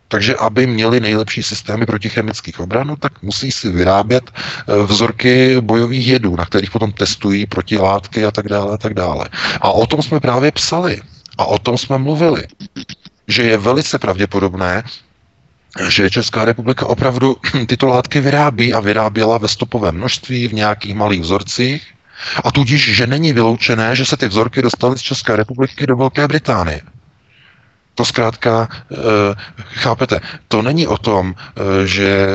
Takže 0.07 0.35
aby 0.35 0.67
měli 0.67 0.99
nejlepší 0.99 1.43
systémy 1.43 1.85
protichemických 1.85 2.59
obran, 2.59 2.88
no, 2.88 2.95
tak 2.95 3.23
musí 3.23 3.51
si 3.51 3.69
vyrábět 3.69 4.31
eh, 4.31 4.83
vzorky 4.83 5.61
bojových 5.61 6.07
jedů, 6.07 6.35
na 6.35 6.45
kterých 6.45 6.71
potom 6.71 6.91
testují 6.91 7.45
protilátky 7.45 8.25
a 8.25 8.31
tak 8.31 8.47
dále 8.49 8.73
a 8.73 8.77
tak 8.77 8.93
dále. 8.93 9.29
A 9.61 9.71
o 9.71 9.88
tom 9.88 10.01
jsme 10.01 10.19
právě 10.19 10.51
psali. 10.51 11.01
A 11.38 11.45
o 11.45 11.59
tom 11.59 11.77
jsme 11.77 11.97
mluvili. 11.97 12.43
Že 13.27 13.43
je 13.43 13.57
velice 13.57 13.99
pravděpodobné, 13.99 14.83
že 15.89 16.09
Česká 16.09 16.45
republika 16.45 16.85
opravdu 16.85 17.35
tyto 17.67 17.88
látky 17.88 18.21
vyrábí 18.21 18.73
a 18.73 18.79
vyráběla 18.79 19.38
ve 19.38 19.47
stopovém 19.47 19.95
množství 19.95 20.47
v 20.47 20.53
nějakých 20.53 20.95
malých 20.95 21.21
vzorcích 21.21 21.88
a 22.43 22.51
tudíž, 22.51 22.95
že 22.95 23.07
není 23.07 23.33
vyloučené, 23.33 23.95
že 23.95 24.05
se 24.05 24.17
ty 24.17 24.27
vzorky 24.27 24.61
dostaly 24.61 24.97
z 24.97 25.01
České 25.01 25.35
republiky 25.35 25.88
do 25.88 25.95
Velké 25.95 26.27
Británie. 26.27 26.81
To 27.95 28.05
zkrátka, 28.05 28.67
e, 28.91 28.95
chápete, 29.63 30.19
to 30.47 30.61
není 30.61 30.88
o 30.88 30.97
tom, 30.97 31.35
e, 31.35 31.88
že 31.88 32.27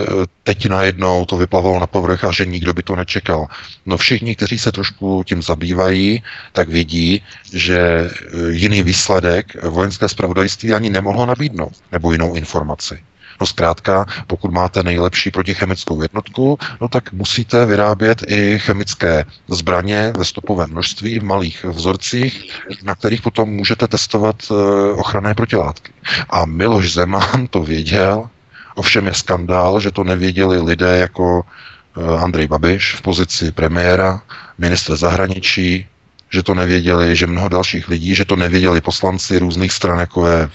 teď 0.42 0.66
najednou 0.68 1.24
to 1.24 1.36
vyplavalo 1.36 1.80
na 1.80 1.86
povrch 1.86 2.24
a 2.24 2.32
že 2.32 2.46
nikdo 2.46 2.74
by 2.74 2.82
to 2.82 2.96
nečekal. 2.96 3.46
No 3.86 3.96
všichni, 3.96 4.36
kteří 4.36 4.58
se 4.58 4.72
trošku 4.72 5.24
tím 5.26 5.42
zabývají, 5.42 6.22
tak 6.52 6.68
vidí, 6.68 7.22
že 7.52 7.78
e, 7.78 8.10
jiný 8.50 8.82
výsledek 8.82 9.62
vojenské 9.64 10.08
spravodajství 10.08 10.72
ani 10.72 10.90
nemohlo 10.90 11.26
nabídnout, 11.26 11.72
nebo 11.92 12.12
jinou 12.12 12.34
informaci. 12.34 13.00
No 13.40 13.46
zkrátka, 13.46 14.06
pokud 14.26 14.52
máte 14.52 14.82
nejlepší 14.82 15.30
protichemickou 15.30 16.02
jednotku, 16.02 16.58
no 16.80 16.88
tak 16.88 17.12
musíte 17.12 17.66
vyrábět 17.66 18.22
i 18.26 18.58
chemické 18.58 19.24
zbraně 19.48 20.12
ve 20.18 20.24
stopovém 20.24 20.70
množství, 20.70 21.18
v 21.18 21.24
malých 21.24 21.64
vzorcích, 21.64 22.52
na 22.82 22.94
kterých 22.94 23.22
potom 23.22 23.48
můžete 23.48 23.88
testovat 23.88 24.36
eh, 24.50 24.54
ochranné 24.92 25.34
protilátky. 25.34 25.92
A 26.30 26.44
Miloš 26.46 26.92
Zeman 26.92 27.46
to 27.50 27.62
věděl, 27.62 28.28
ovšem 28.74 29.06
je 29.06 29.14
skandál, 29.14 29.80
že 29.80 29.90
to 29.90 30.04
nevěděli 30.04 30.60
lidé 30.60 30.98
jako 30.98 31.42
eh, 31.42 32.18
Andrej 32.18 32.48
Babiš 32.48 32.94
v 32.94 33.02
pozici 33.02 33.52
premiéra, 33.52 34.22
ministr 34.58 34.96
zahraničí, 34.96 35.86
že 36.30 36.42
to 36.42 36.54
nevěděli, 36.54 37.16
že 37.16 37.26
mnoho 37.26 37.48
dalších 37.48 37.88
lidí, 37.88 38.14
že 38.14 38.24
to 38.24 38.36
nevěděli 38.36 38.80
poslanci 38.80 39.38
různých 39.38 39.72
stran, 39.72 39.98
jako 39.98 40.26
je 40.26 40.50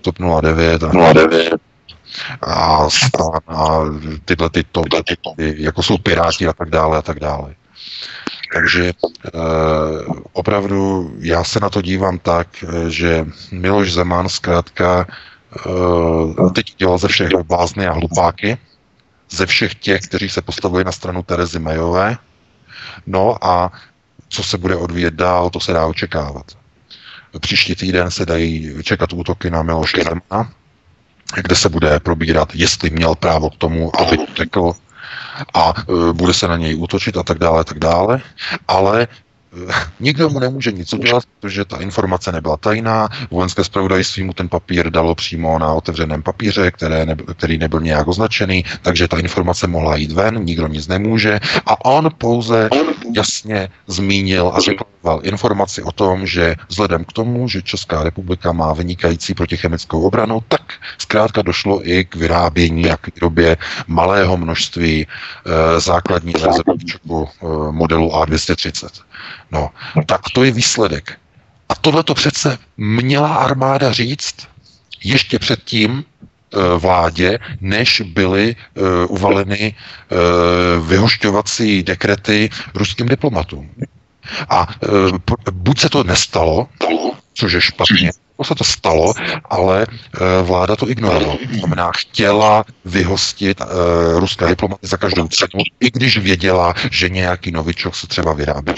TOP 0.00 0.18
09 0.40 0.82
a 0.82 1.12
09 1.12 1.71
a 2.42 2.90
stan 2.90 3.40
a 3.46 3.80
tyhle 4.24 4.50
ty, 4.50 4.64
to, 4.72 4.82
ty, 5.36 5.54
jako 5.62 5.82
jsou 5.82 5.98
piráti 5.98 6.48
a 6.48 6.52
tak 6.52 6.70
dále 6.70 6.98
a 6.98 7.02
tak 7.02 7.20
dále. 7.20 7.54
Takže 8.54 8.88
e, 8.88 8.92
opravdu 10.32 11.12
já 11.18 11.44
se 11.44 11.60
na 11.60 11.70
to 11.70 11.82
dívám 11.82 12.18
tak, 12.18 12.64
že 12.88 13.26
Miloš 13.52 13.92
Zeman 13.92 14.28
zkrátka 14.28 15.06
e, 15.06 16.50
teď 16.50 16.76
dělal 16.76 16.98
ze 16.98 17.08
všech 17.08 17.30
blázny 17.46 17.86
a 17.86 17.92
hlupáky, 17.92 18.58
ze 19.30 19.46
všech 19.46 19.74
těch, 19.74 20.00
kteří 20.00 20.28
se 20.28 20.42
postavili 20.42 20.84
na 20.84 20.92
stranu 20.92 21.22
Terezy 21.22 21.58
Majové. 21.58 22.16
No 23.06 23.44
a 23.44 23.72
Co 24.32 24.42
se 24.42 24.58
bude 24.58 24.76
odvíjet 24.76 25.14
dál, 25.14 25.50
to 25.50 25.60
se 25.60 25.72
dá 25.72 25.86
očekávat. 25.86 26.46
Příští 27.40 27.74
týden 27.74 28.10
se 28.10 28.26
dají 28.26 28.82
čekat 28.82 29.12
útoky 29.12 29.50
na 29.50 29.62
Miloše 29.62 30.02
Zemana, 30.04 30.52
kde 31.34 31.56
se 31.56 31.68
bude 31.68 32.00
probírat, 32.00 32.48
jestli 32.54 32.90
měl 32.90 33.14
právo 33.14 33.50
k 33.50 33.56
tomu, 33.56 34.00
aby 34.00 34.16
řekl 34.36 34.72
a 35.54 35.74
e, 35.76 36.12
bude 36.12 36.34
se 36.34 36.48
na 36.48 36.56
něj 36.56 36.76
útočit 36.76 37.16
a 37.16 37.22
tak 37.22 37.38
dále, 37.38 37.64
tak 37.64 37.78
dále. 37.78 38.20
Ale 38.68 39.08
Nikdo 40.00 40.30
mu 40.30 40.40
nemůže 40.40 40.72
nic 40.72 40.92
udělat, 40.92 41.24
protože 41.40 41.64
ta 41.64 41.76
informace 41.76 42.32
nebyla 42.32 42.56
tajná. 42.56 43.08
Vojenské 43.30 43.64
zpravodajství 43.64 44.22
mu 44.22 44.32
ten 44.32 44.48
papír 44.48 44.90
dalo 44.90 45.14
přímo 45.14 45.58
na 45.58 45.72
otevřeném 45.72 46.22
papíře, 46.22 46.70
které 46.70 47.06
nebyl, 47.06 47.26
který 47.26 47.58
nebyl 47.58 47.80
nějak 47.80 48.08
označený, 48.08 48.64
takže 48.82 49.08
ta 49.08 49.18
informace 49.18 49.66
mohla 49.66 49.96
jít 49.96 50.12
ven, 50.12 50.44
nikdo 50.44 50.66
nic 50.66 50.88
nemůže. 50.88 51.40
A 51.66 51.84
on 51.84 52.10
pouze 52.18 52.68
jasně 53.14 53.68
zmínil 53.86 54.52
a 54.54 54.60
řekl 54.60 54.84
informaci 55.22 55.82
o 55.82 55.92
tom, 55.92 56.26
že 56.26 56.54
vzhledem 56.68 57.04
k 57.04 57.12
tomu, 57.12 57.48
že 57.48 57.62
Česká 57.62 58.02
republika 58.02 58.52
má 58.52 58.72
vynikající 58.72 59.34
protichemickou 59.34 60.02
obranu, 60.02 60.40
tak 60.48 60.72
zkrátka 60.98 61.42
došlo 61.42 61.88
i 61.88 62.04
k 62.04 62.16
vyrábění 62.16 62.90
a 62.90 62.96
k 62.96 63.14
výrobě 63.14 63.56
malého 63.86 64.36
množství 64.36 65.06
e, 65.06 65.80
základní 65.80 66.32
verze 66.32 66.62
e, 66.66 66.72
modelu 67.70 68.10
A230. 68.10 68.88
No, 69.50 69.70
tak 70.06 70.20
to 70.34 70.44
je 70.44 70.52
výsledek. 70.52 71.18
A 71.68 71.74
tohle 71.74 72.02
to 72.02 72.14
přece 72.14 72.58
měla 72.76 73.34
armáda 73.34 73.92
říct 73.92 74.36
ještě 75.04 75.38
předtím 75.38 76.04
eh, 76.04 76.26
vládě, 76.78 77.38
než 77.60 78.00
byly 78.00 78.56
uh, 78.56 78.84
uvaleny 79.08 79.74
uh, 79.74 80.88
vyhošťovací 80.88 81.82
dekrety 81.82 82.50
ruským 82.74 83.06
diplomatům. 83.08 83.70
A 84.48 84.68
buď 85.52 85.80
se 85.80 85.88
to 85.88 86.04
nestalo, 86.04 86.68
což 87.34 87.52
je 87.52 87.60
špatně, 87.60 88.10
to 88.36 88.44
se 88.44 88.54
to 88.54 88.64
stalo, 88.64 89.14
ale 89.44 89.86
vláda 90.42 90.76
to 90.76 90.90
ignorovala. 90.90 91.36
To 91.52 91.58
znamená, 91.58 91.90
chtěla 91.96 92.64
vyhostit 92.84 93.60
ruské 94.16 94.46
diplomaty 94.46 94.86
za 94.86 94.96
každou 94.96 95.28
cenu, 95.28 95.62
i 95.80 95.90
když 95.90 96.18
věděla, 96.18 96.74
že 96.90 97.08
nějaký 97.08 97.50
novičok 97.50 97.96
se 97.96 98.06
třeba 98.06 98.32
vyrábí. 98.32 98.72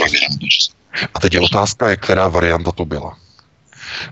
A 1.14 1.20
teď 1.20 1.34
je 1.34 1.40
otázka, 1.40 1.96
která 1.96 2.28
varianta 2.28 2.72
to 2.72 2.84
byla. 2.84 3.16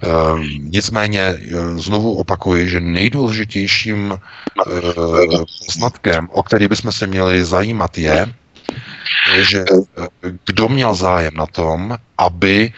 Uh, 0.05 0.41
nicméně 0.59 1.39
znovu 1.77 2.15
opakuji, 2.15 2.69
že 2.69 2.81
nejdůležitějším 2.81 4.11
uh, 4.11 5.45
poznatkem, 5.67 6.29
o 6.33 6.43
který 6.43 6.69
bychom 6.69 6.93
se 6.93 7.07
měli 7.07 7.45
zajímat, 7.45 7.99
je, 7.99 8.35
že 9.41 9.65
kdo 10.45 10.69
měl 10.69 10.95
zájem 10.95 11.35
na 11.35 11.47
tom, 11.47 11.97
aby 12.19 12.73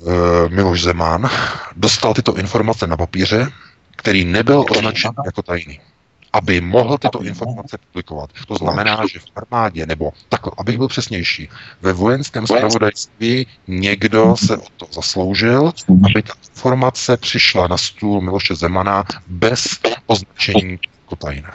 Eh, 0.00 0.48
Miloš 0.48 0.82
Zeman 0.82 1.30
dostal 1.76 2.14
tyto 2.14 2.36
informace 2.36 2.86
na 2.86 2.96
papíře, 2.96 3.46
který 3.96 4.24
nebyl 4.24 4.64
označen 4.70 5.10
jako 5.24 5.42
tajný 5.42 5.80
aby 6.32 6.60
mohl 6.60 6.98
tyto 6.98 7.22
informace 7.22 7.78
publikovat. 7.78 8.30
To 8.48 8.54
znamená, 8.54 9.02
že 9.12 9.18
v 9.18 9.24
armádě, 9.36 9.86
nebo 9.86 10.12
takhle, 10.28 10.52
abych 10.58 10.78
byl 10.78 10.88
přesnější, 10.88 11.48
ve 11.82 11.92
vojenském 11.92 12.46
spravodajství 12.46 13.46
někdo 13.68 14.36
se 14.36 14.56
o 14.56 14.66
to 14.76 14.86
zasloužil, 14.92 15.72
aby 16.04 16.22
ta 16.22 16.32
informace 16.48 17.16
přišla 17.16 17.66
na 17.66 17.76
stůl 17.76 18.20
Miloše 18.20 18.54
Zemana 18.54 19.04
bez 19.26 19.78
označení 20.06 20.78
jako 21.02 21.16
tajné. 21.16 21.52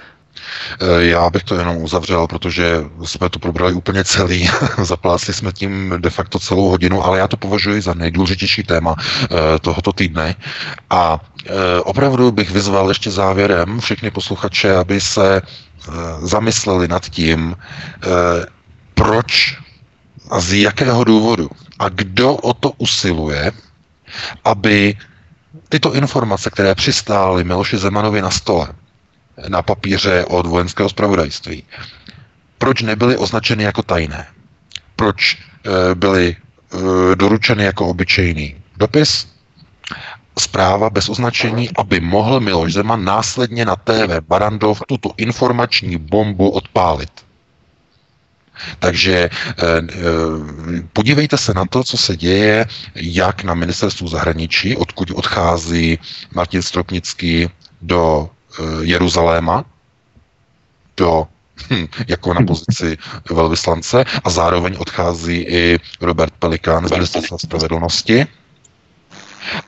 Eh, 0.81 1.05
já 1.05 1.29
bych 1.29 1.43
to 1.43 1.55
jenom 1.55 1.77
uzavřel, 1.77 2.27
protože 2.27 2.83
jsme 3.03 3.29
to 3.29 3.39
probrali 3.39 3.73
úplně 3.73 4.03
celý. 4.03 4.49
Zaplácli 4.81 5.33
jsme 5.33 5.51
tím 5.51 5.93
de 5.97 6.09
facto 6.09 6.39
celou 6.39 6.69
hodinu, 6.69 7.03
ale 7.05 7.19
já 7.19 7.27
to 7.27 7.37
považuji 7.37 7.81
za 7.81 7.93
nejdůležitější 7.93 8.63
téma 8.63 8.95
eh, 8.99 9.59
tohoto 9.59 9.93
týdne. 9.93 10.35
A 10.89 11.19
eh, 11.45 11.51
opravdu 11.83 12.31
bych 12.31 12.51
vyzval 12.51 12.89
ještě 12.89 13.11
závěrem 13.11 13.79
všechny 13.79 14.11
posluchače, 14.11 14.75
aby 14.75 15.01
se 15.01 15.41
zamysleli 16.21 16.87
nad 16.87 17.09
tím, 17.09 17.55
proč 18.93 19.57
a 20.31 20.39
z 20.39 20.53
jakého 20.53 21.03
důvodu 21.03 21.49
a 21.79 21.89
kdo 21.89 22.33
o 22.33 22.53
to 22.53 22.71
usiluje, 22.77 23.51
aby 24.43 24.97
tyto 25.69 25.93
informace, 25.93 26.49
které 26.49 26.75
přistály 26.75 27.43
Miloši 27.43 27.77
Zemanovi 27.77 28.21
na 28.21 28.31
stole, 28.31 28.67
na 29.47 29.61
papíře 29.61 30.25
od 30.25 30.45
vojenského 30.45 30.89
zpravodajství. 30.89 31.63
Proč 32.57 32.81
nebyly 32.81 33.17
označeny 33.17 33.63
jako 33.63 33.83
tajné? 33.83 34.27
Proč 34.95 35.37
e, 35.37 35.95
byly 35.95 36.35
e, 36.35 37.15
doručeny 37.15 37.63
jako 37.63 37.87
obyčejný 37.87 38.55
dopis? 38.77 39.27
Zpráva 40.39 40.89
bez 40.89 41.09
označení, 41.09 41.69
aby 41.77 41.99
mohl 41.99 42.39
Miloš 42.39 42.73
Zeman 42.73 43.03
následně 43.03 43.65
na 43.65 43.75
TV 43.75 44.19
Barandov 44.27 44.81
tuto 44.87 45.11
informační 45.17 45.97
bombu 45.97 46.49
odpálit. 46.49 47.11
Takže 48.79 49.15
e, 49.15 49.29
podívejte 50.93 51.37
se 51.37 51.53
na 51.53 51.65
to, 51.65 51.83
co 51.83 51.97
se 51.97 52.17
děje, 52.17 52.65
jak 52.95 53.43
na 53.43 53.53
ministerstvu 53.53 54.07
zahraničí, 54.07 54.77
odkud 54.77 55.11
odchází 55.11 55.99
Martin 56.35 56.61
Stropnický 56.61 57.49
do 57.81 58.29
Jeruzaléma 58.81 59.65
do 60.97 61.27
hm, 61.69 61.85
jako 62.07 62.33
na 62.33 62.41
pozici 62.41 62.97
velvyslance 63.31 64.05
a 64.23 64.29
zároveň 64.29 64.75
odchází 64.79 65.37
i 65.37 65.79
Robert 66.01 66.33
Pelikán 66.39 66.87
z 66.87 66.91
ministerstva 66.91 67.37
spravedlnosti. 67.37 68.25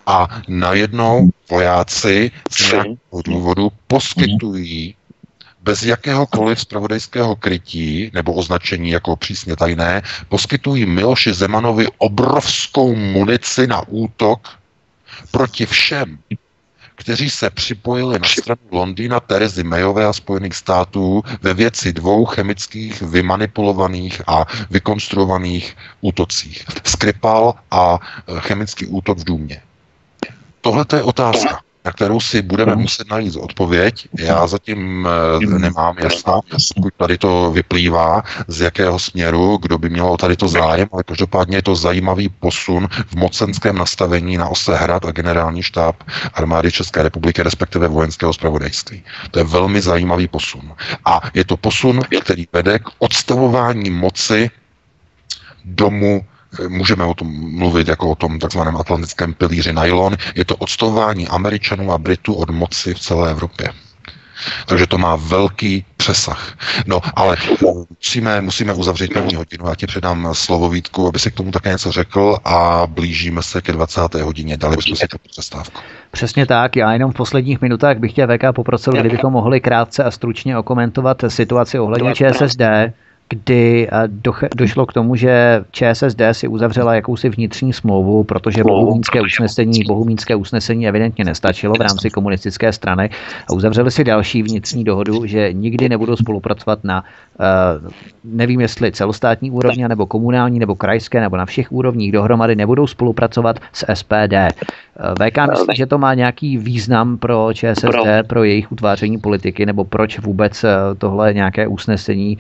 A 0.05 0.41
najednou 0.47 1.29
vojáci 1.49 2.31
z 2.51 2.71
nějakého 2.71 3.21
důvodu 3.25 3.71
poskytují 3.87 4.95
bez 5.61 5.83
jakéhokoliv 5.83 6.59
spravodajského 6.61 7.35
krytí 7.35 8.11
nebo 8.13 8.33
označení 8.33 8.89
jako 8.89 9.15
přísně 9.15 9.55
tajné, 9.55 10.01
poskytují 10.29 10.85
Miloši 10.85 11.33
Zemanovi 11.33 11.87
obrovskou 11.97 12.95
munici 12.95 13.67
na 13.67 13.87
útok 13.87 14.47
proti 15.31 15.65
všem 15.65 16.19
kteří 16.97 17.29
se 17.29 17.49
připojili 17.49 18.19
na 18.19 18.27
stranu 18.27 18.61
Londýna 18.71 19.19
Terezy 19.19 19.63
Mayové 19.63 20.05
a 20.05 20.13
Spojených 20.13 20.55
států 20.55 21.23
ve 21.41 21.53
věci 21.53 21.93
dvou 21.93 22.25
chemických 22.25 23.01
vymanipulovaných 23.01 24.21
a 24.27 24.45
vykonstruovaných 24.69 25.77
útocích. 26.01 26.65
Skripal 26.83 27.53
a 27.71 27.99
e, 28.27 28.39
chemický 28.39 28.85
útok 28.87 29.17
v 29.17 29.23
Důmě. 29.23 29.61
Tohle 30.61 30.85
je 30.95 31.03
otázka 31.03 31.59
na 31.87 31.93
kterou 31.93 32.19
si 32.19 32.41
budeme 32.41 32.75
muset 32.75 33.07
najít 33.09 33.35
odpověď. 33.35 34.07
Já 34.19 34.47
zatím 34.47 35.07
eh, 35.07 35.59
nemám 35.59 35.95
jasno, 36.03 36.41
pokud 36.75 36.93
tady 36.97 37.17
to 37.17 37.51
vyplývá, 37.51 38.23
z 38.47 38.61
jakého 38.61 38.99
směru, 38.99 39.57
kdo 39.61 39.77
by 39.77 39.89
měl 39.89 40.17
tady 40.17 40.35
to 40.35 40.47
zájem, 40.47 40.87
ale 40.93 41.03
každopádně 41.03 41.57
je 41.57 41.61
to 41.61 41.75
zajímavý 41.75 42.29
posun 42.29 42.87
v 42.91 43.15
mocenském 43.15 43.77
nastavení 43.77 44.37
na 44.37 44.47
ose 44.47 44.75
hrad 44.75 45.05
a 45.05 45.11
generální 45.11 45.63
štáb 45.63 45.95
armády 46.33 46.71
České 46.71 47.03
republiky, 47.03 47.43
respektive 47.43 47.87
vojenského 47.87 48.33
zpravodajství. 48.33 49.03
To 49.31 49.39
je 49.39 49.45
velmi 49.45 49.81
zajímavý 49.81 50.27
posun. 50.27 50.75
A 51.05 51.21
je 51.33 51.45
to 51.45 51.57
posun, 51.57 52.01
který 52.21 52.47
vede 52.53 52.79
k 52.79 52.89
odstavování 52.99 53.89
moci 53.89 54.51
domu 55.65 56.25
Můžeme 56.67 57.05
o 57.05 57.13
tom 57.13 57.57
mluvit 57.57 57.87
jako 57.87 58.09
o 58.11 58.15
tom 58.15 58.39
takzvaném 58.39 58.77
atlantickém 58.77 59.33
pilíři 59.33 59.73
nylon. 59.73 60.17
Je 60.35 60.45
to 60.45 60.55
odstavování 60.55 61.27
Američanů 61.27 61.91
a 61.91 61.97
Britů 61.97 62.33
od 62.33 62.49
moci 62.49 62.93
v 62.93 62.99
celé 62.99 63.31
Evropě. 63.31 63.73
Takže 64.65 64.87
to 64.87 64.97
má 64.97 65.15
velký 65.15 65.85
přesah. 65.97 66.57
No, 66.85 67.01
ale 67.15 67.37
musíme, 67.89 68.41
musíme 68.41 68.73
uzavřít 68.73 69.13
první 69.13 69.35
hodinu. 69.35 69.67
Já 69.67 69.75
ti 69.75 69.87
předám 69.87 70.29
slovo 70.33 70.69
Vítku, 70.69 71.07
aby 71.07 71.19
si 71.19 71.31
k 71.31 71.35
tomu 71.35 71.51
také 71.51 71.69
něco 71.69 71.91
řekl 71.91 72.37
a 72.45 72.87
blížíme 72.87 73.43
se 73.43 73.61
ke 73.61 73.71
20. 73.71 74.13
hodině. 74.13 74.57
Dali 74.57 74.75
bychom 74.77 74.95
si 74.95 75.07
to 75.07 75.17
přestávku. 75.29 75.81
Přesně 76.11 76.45
tak. 76.45 76.75
Já 76.75 76.93
jenom 76.93 77.11
v 77.11 77.15
posledních 77.15 77.61
minutách 77.61 77.97
bych 77.97 78.13
tě 78.13 78.27
VK 78.27 78.55
poprosil, 78.55 78.93
kdybychom 78.93 79.33
mohli 79.33 79.61
krátce 79.61 80.03
a 80.03 80.11
stručně 80.11 80.57
okomentovat 80.57 81.23
situaci 81.27 81.79
ohledně 81.79 82.15
ČSSD 82.15 82.61
kdy 83.29 83.87
eh, 83.91 84.07
došlo 84.55 84.85
k 84.85 84.93
tomu, 84.93 85.15
že 85.15 85.63
ČSSD 85.71 86.21
si 86.31 86.47
uzavřela 86.47 86.95
jakousi 86.95 87.29
vnitřní 87.29 87.73
smlouvu, 87.73 88.23
protože 88.23 88.63
bohumínské 88.63 89.21
usnesení, 89.21 89.83
bohumínské 89.87 90.35
usnesení 90.35 90.87
evidentně 90.87 91.25
nestačilo 91.25 91.73
v 91.73 91.81
rámci 91.81 92.09
komunistické 92.09 92.73
strany 92.73 93.09
a 93.49 93.53
uzavřeli 93.53 93.91
si 93.91 94.03
další 94.03 94.43
vnitřní 94.43 94.83
dohodu, 94.83 95.25
že 95.25 95.53
nikdy 95.53 95.89
nebudou 95.89 96.15
spolupracovat 96.15 96.79
na, 96.83 97.03
eh, 97.39 97.43
nevím 98.23 98.61
jestli 98.61 98.91
celostátní 98.91 99.51
úrovni, 99.51 99.87
nebo 99.87 100.05
komunální, 100.05 100.59
nebo 100.59 100.75
krajské, 100.75 101.21
nebo 101.21 101.37
na 101.37 101.45
všech 101.45 101.71
úrovních. 101.71 102.11
Dohromady 102.11 102.55
nebudou 102.55 102.87
spolupracovat 102.87 103.59
s 103.73 103.85
SPD. 103.93 104.33
Eh, 104.33 104.51
VK 105.19 105.47
myslí, 105.47 105.75
že 105.75 105.85
to 105.85 105.97
má 105.97 106.13
nějaký 106.13 106.57
význam 106.57 107.17
pro 107.17 107.49
ČSSD, 107.53 108.27
pro 108.27 108.43
jejich 108.43 108.71
utváření 108.71 109.17
politiky, 109.17 109.65
nebo 109.65 109.83
proč 109.83 110.19
vůbec 110.19 110.65
tohle 110.97 111.33
nějaké 111.33 111.67
usnesení 111.67 112.37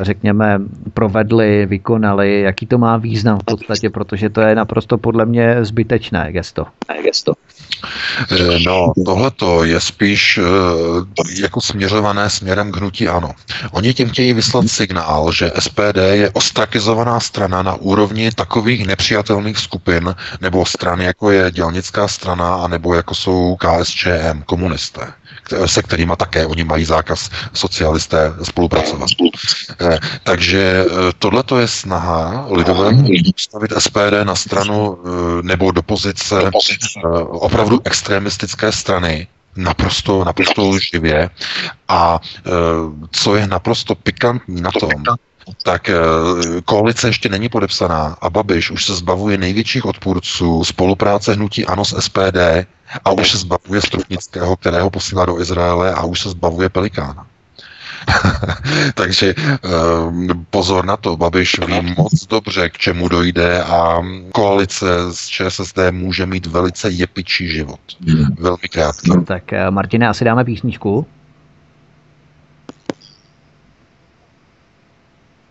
řekněme, 0.00 0.60
provedli, 0.94 1.66
vykonali, 1.66 2.40
jaký 2.40 2.66
to 2.66 2.78
má 2.78 2.96
význam 2.96 3.38
v 3.38 3.44
podstatě, 3.44 3.90
protože 3.90 4.28
to 4.28 4.40
je 4.40 4.54
naprosto 4.54 4.98
podle 4.98 5.26
mě 5.26 5.64
zbytečné 5.64 6.32
gesto. 6.32 6.66
gesto. 7.02 7.32
Eh, 8.30 8.58
no, 8.66 8.92
tohleto 9.04 9.64
je 9.64 9.80
spíš 9.80 10.38
eh, 10.38 11.40
jako 11.40 11.60
směřované 11.60 12.30
směrem 12.30 12.72
k 12.72 12.76
hnutí 12.76 13.08
ano. 13.08 13.32
Oni 13.72 13.94
tím 13.94 14.08
chtějí 14.08 14.32
vyslat 14.32 14.68
signál, 14.68 15.32
že 15.32 15.52
SPD 15.58 15.96
je 16.12 16.30
ostrakizovaná 16.30 17.20
strana 17.20 17.62
na 17.62 17.74
úrovni 17.74 18.30
takových 18.30 18.86
nepřijatelných 18.86 19.58
skupin 19.58 20.14
nebo 20.40 20.66
stran, 20.66 21.00
jako 21.00 21.30
je 21.30 21.50
dělnická 21.50 22.08
strana, 22.08 22.54
anebo 22.54 22.94
jako 22.94 23.14
jsou 23.14 23.56
KSČM, 23.56 24.42
komunisté 24.46 25.19
se 25.66 25.82
kterými 25.82 26.12
také 26.16 26.46
oni 26.46 26.64
mají 26.64 26.84
zákaz 26.84 27.30
socialisté 27.52 28.32
spolupracovat. 28.42 29.08
Eh, 29.80 29.98
takže 30.22 30.84
tohle 31.18 31.44
je 31.58 31.68
snaha 31.68 32.46
lidové 32.50 32.90
postavit 33.34 33.72
SPD 33.78 34.24
na 34.24 34.36
stranu 34.36 34.98
nebo 35.42 35.70
do 35.70 35.82
pozice 35.82 36.50
opravdu 37.28 37.80
extremistické 37.84 38.72
strany, 38.72 39.26
naprosto, 39.56 40.24
naprosto 40.24 40.68
lživě. 40.68 41.30
A 41.88 42.20
e, 42.22 42.50
co 43.10 43.36
je 43.36 43.46
naprosto 43.46 43.94
pikantní 43.94 44.60
na 44.60 44.70
tom, 44.80 44.90
tak 45.62 45.88
e, 45.88 45.94
koalice 46.64 47.08
ještě 47.08 47.28
není 47.28 47.48
podepsaná 47.48 48.16
a 48.20 48.30
Babiš 48.30 48.70
už 48.70 48.84
se 48.86 48.94
zbavuje 48.94 49.38
největších 49.38 49.84
odpůrců 49.84 50.64
spolupráce 50.64 51.34
hnutí 51.34 51.66
ANO 51.66 51.84
s 51.84 52.00
SPD 52.00 52.66
a 53.04 53.10
už 53.10 53.30
se 53.30 53.38
zbavuje 53.38 53.82
Stropnického, 53.82 54.56
kterého 54.56 54.90
posílá 54.90 55.24
do 55.24 55.40
Izraele 55.40 55.94
a 55.94 56.04
už 56.04 56.20
se 56.20 56.30
zbavuje 56.30 56.68
Pelikána. 56.68 57.26
Takže 58.94 59.34
uh, 59.34 60.12
pozor 60.50 60.84
na 60.84 60.96
to, 60.96 61.16
Babiš 61.16 61.58
ví 61.66 61.94
moc 61.98 62.26
dobře, 62.26 62.68
k 62.70 62.78
čemu 62.78 63.08
dojde 63.08 63.62
a 63.62 64.02
koalice 64.32 64.86
z 65.12 65.26
ČSSD 65.26 65.78
může 65.90 66.26
mít 66.26 66.46
velice 66.46 66.90
jepičí 66.90 67.48
život. 67.48 67.80
Velmi 68.38 68.68
krátký. 68.72 69.10
Tak 69.24 69.52
eh, 69.52 69.70
Martine, 69.70 70.08
asi 70.08 70.24
dáme 70.24 70.44
písničku. 70.44 71.06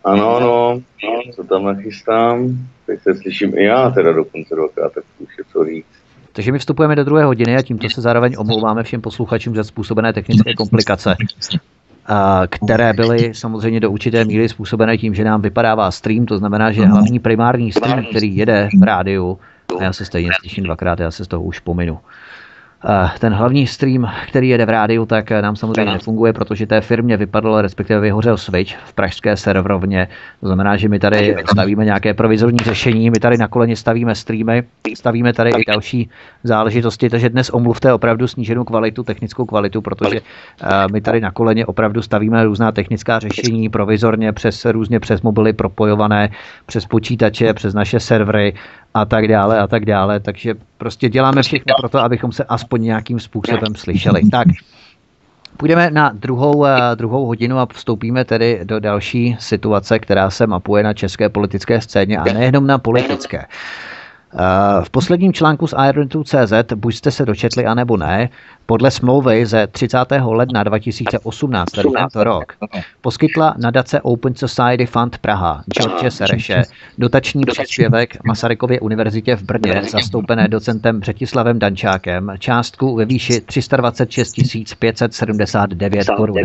Ano, 0.03 0.35
ano, 0.35 0.81
co 1.35 1.43
tam 1.43 1.65
nachystám. 1.65 2.67
Teď 2.85 3.01
se 3.01 3.15
slyším 3.15 3.57
i 3.57 3.63
já 3.63 3.89
teda 3.89 4.13
dokonce 4.13 4.55
dvakrát, 4.55 4.93
tak 4.93 5.03
už 5.19 5.37
je 5.37 5.43
co 5.51 5.65
říct. 5.65 5.85
Takže 6.33 6.51
my 6.51 6.59
vstupujeme 6.59 6.95
do 6.95 7.03
druhé 7.03 7.25
hodiny 7.25 7.55
a 7.55 7.61
tímto 7.61 7.89
se 7.89 8.01
zároveň 8.01 8.35
omlouváme 8.37 8.83
všem 8.83 9.01
posluchačům 9.01 9.55
za 9.55 9.63
způsobené 9.63 10.13
technické 10.13 10.53
komplikace 10.53 11.15
které 12.49 12.93
byly 12.93 13.33
samozřejmě 13.33 13.79
do 13.79 13.91
určité 13.91 14.25
míry 14.25 14.49
způsobené 14.49 14.97
tím, 14.97 15.15
že 15.15 15.23
nám 15.23 15.41
vypadává 15.41 15.91
stream, 15.91 16.25
to 16.25 16.37
znamená, 16.37 16.71
že 16.71 16.85
hlavní 16.85 17.19
primární 17.19 17.71
stream, 17.71 18.05
který 18.09 18.37
jede 18.37 18.69
v 18.79 18.83
rádiu, 18.83 19.39
a 19.79 19.83
já 19.83 19.93
se 19.93 20.05
stejně 20.05 20.31
slyším 20.39 20.63
dvakrát, 20.63 20.99
já 20.99 21.11
se 21.11 21.25
z 21.25 21.27
toho 21.27 21.43
už 21.43 21.59
pominu, 21.59 21.99
ten 23.19 23.33
hlavní 23.33 23.67
stream, 23.67 24.11
který 24.27 24.49
jede 24.49 24.65
v 24.65 24.69
rádiu, 24.69 25.05
tak 25.05 25.31
nám 25.31 25.55
samozřejmě 25.55 25.91
nefunguje, 25.91 26.33
protože 26.33 26.67
té 26.67 26.81
firmě 26.81 27.17
vypadl, 27.17 27.61
respektive 27.61 27.99
vyhořel 27.99 28.37
switch 28.37 28.75
v 28.85 28.93
pražské 28.93 29.37
serverovně. 29.37 30.07
To 30.39 30.47
znamená, 30.47 30.77
že 30.77 30.89
my 30.89 30.99
tady 30.99 31.35
stavíme 31.51 31.85
nějaké 31.85 32.13
provizorní 32.13 32.57
řešení, 32.63 33.09
my 33.09 33.19
tady 33.19 33.37
na 33.37 33.47
koleně 33.47 33.75
stavíme 33.75 34.15
streamy, 34.15 34.63
stavíme 34.95 35.33
tady 35.33 35.49
i 35.49 35.65
další 35.67 36.09
záležitosti, 36.43 37.09
takže 37.09 37.29
dnes 37.29 37.49
omluvte 37.49 37.93
opravdu 37.93 38.27
sníženou 38.27 38.63
kvalitu, 38.63 39.03
technickou 39.03 39.45
kvalitu, 39.45 39.81
protože 39.81 40.19
my 40.91 41.01
tady 41.01 41.21
na 41.21 41.31
koleně 41.31 41.65
opravdu 41.65 42.01
stavíme 42.01 42.43
různá 42.43 42.71
technická 42.71 43.19
řešení 43.19 43.69
provizorně 43.69 44.33
přes 44.33 44.65
různě 44.65 44.99
přes 44.99 45.21
mobily 45.21 45.53
propojované, 45.53 46.29
přes 46.65 46.85
počítače, 46.85 47.53
přes 47.53 47.73
naše 47.73 47.99
servery 47.99 48.53
a 48.93 49.05
tak 49.05 49.27
dále 49.27 49.59
a 49.59 49.67
tak 49.67 49.85
dále. 49.85 50.19
Takže 50.19 50.55
prostě 50.77 51.09
děláme 51.09 51.41
všechno 51.43 51.73
pro 51.79 51.89
to, 51.89 51.99
abychom 51.99 52.31
se 52.31 52.43
aspoň 52.43 52.81
nějakým 52.81 53.19
způsobem 53.19 53.75
slyšeli. 53.75 54.29
Tak, 54.29 54.47
Půjdeme 55.59 55.91
na 55.91 56.11
druhou, 56.13 56.65
eh, 56.65 56.95
druhou 56.95 57.25
hodinu 57.25 57.59
a 57.59 57.65
vstoupíme 57.73 58.25
tedy 58.25 58.59
do 58.63 58.79
další 58.79 59.37
situace, 59.39 59.99
která 59.99 60.29
se 60.29 60.47
mapuje 60.47 60.83
na 60.83 60.93
české 60.93 61.29
politické 61.29 61.81
scéně 61.81 62.17
a 62.17 62.23
nejenom 62.23 62.67
na 62.67 62.77
politické. 62.77 63.37
Eh, 63.37 64.83
v 64.83 64.89
posledním 64.89 65.33
článku 65.33 65.67
z 65.67 65.73
Iron2.cz, 65.73 66.73
buď 66.75 66.95
jste 66.95 67.11
se 67.11 67.25
dočetli, 67.25 67.65
anebo 67.65 67.97
ne, 67.97 68.29
podle 68.69 68.91
smlouvy 68.91 69.45
ze 69.45 69.67
30. 69.67 69.97
ledna 70.25 70.63
2018, 70.63 71.71
tedy 71.71 71.89
tento 71.97 72.23
rok, 72.23 72.53
poskytla 73.01 73.55
nadace 73.57 74.01
Open 74.01 74.35
Society 74.35 74.85
Fund 74.85 75.17
Praha 75.17 75.63
George 75.73 76.13
Sereše 76.13 76.61
dotační 76.97 77.43
příspěvek 77.45 78.17
Masarykově 78.23 78.79
univerzitě 78.79 79.35
v 79.35 79.43
Brně, 79.43 79.81
zastoupené 79.91 80.47
docentem 80.47 80.99
Břetislavem 80.99 81.59
Dančákem, 81.59 82.31
částku 82.39 82.95
ve 82.95 83.05
výši 83.05 83.41
326 83.41 84.35
579 84.79 86.07
korun. 86.17 86.37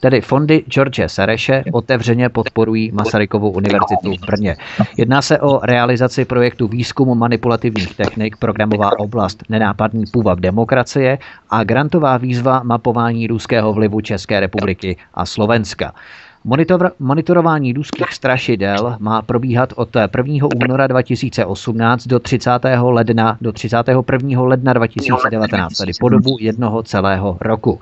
Tedy 0.00 0.20
fondy 0.20 0.64
George 0.68 1.00
Sereše 1.06 1.64
otevřeně 1.72 2.28
podporují 2.28 2.92
Masarykovu 2.92 3.50
univerzitu 3.50 4.12
v 4.22 4.26
Brně. 4.26 4.56
Jedná 4.96 5.22
se 5.22 5.40
o 5.40 5.60
realizaci 5.66 6.24
projektu 6.24 6.68
výzkumu 6.68 7.14
manipulativních 7.14 7.96
technik, 7.96 8.36
programová 8.36 8.90
oblast 8.98 9.42
nenápadný 9.48 10.04
půvab 10.12 10.40
demokracie 10.40 11.18
a 11.50 11.57
grantová 11.64 12.16
výzva 12.16 12.62
mapování 12.62 13.26
ruského 13.26 13.72
vlivu 13.72 14.00
České 14.00 14.40
republiky 14.40 14.96
a 15.14 15.26
Slovenska. 15.26 15.94
Monitor, 16.48 16.92
monitorování 16.98 17.72
ruských 17.72 18.12
strašidel 18.12 18.96
má 18.98 19.22
probíhat 19.22 19.72
od 19.76 19.88
1. 20.16 20.48
února 20.64 20.86
2018 20.86 22.06
do 22.06 22.20
30. 22.20 22.50
ledna 22.80 23.38
do 23.40 23.52
31. 23.52 24.42
ledna 24.42 24.72
2019, 24.72 25.76
tedy 25.76 25.92
po 26.00 26.08
dobu 26.08 26.36
jednoho 26.40 26.82
celého 26.82 27.36
roku. 27.40 27.80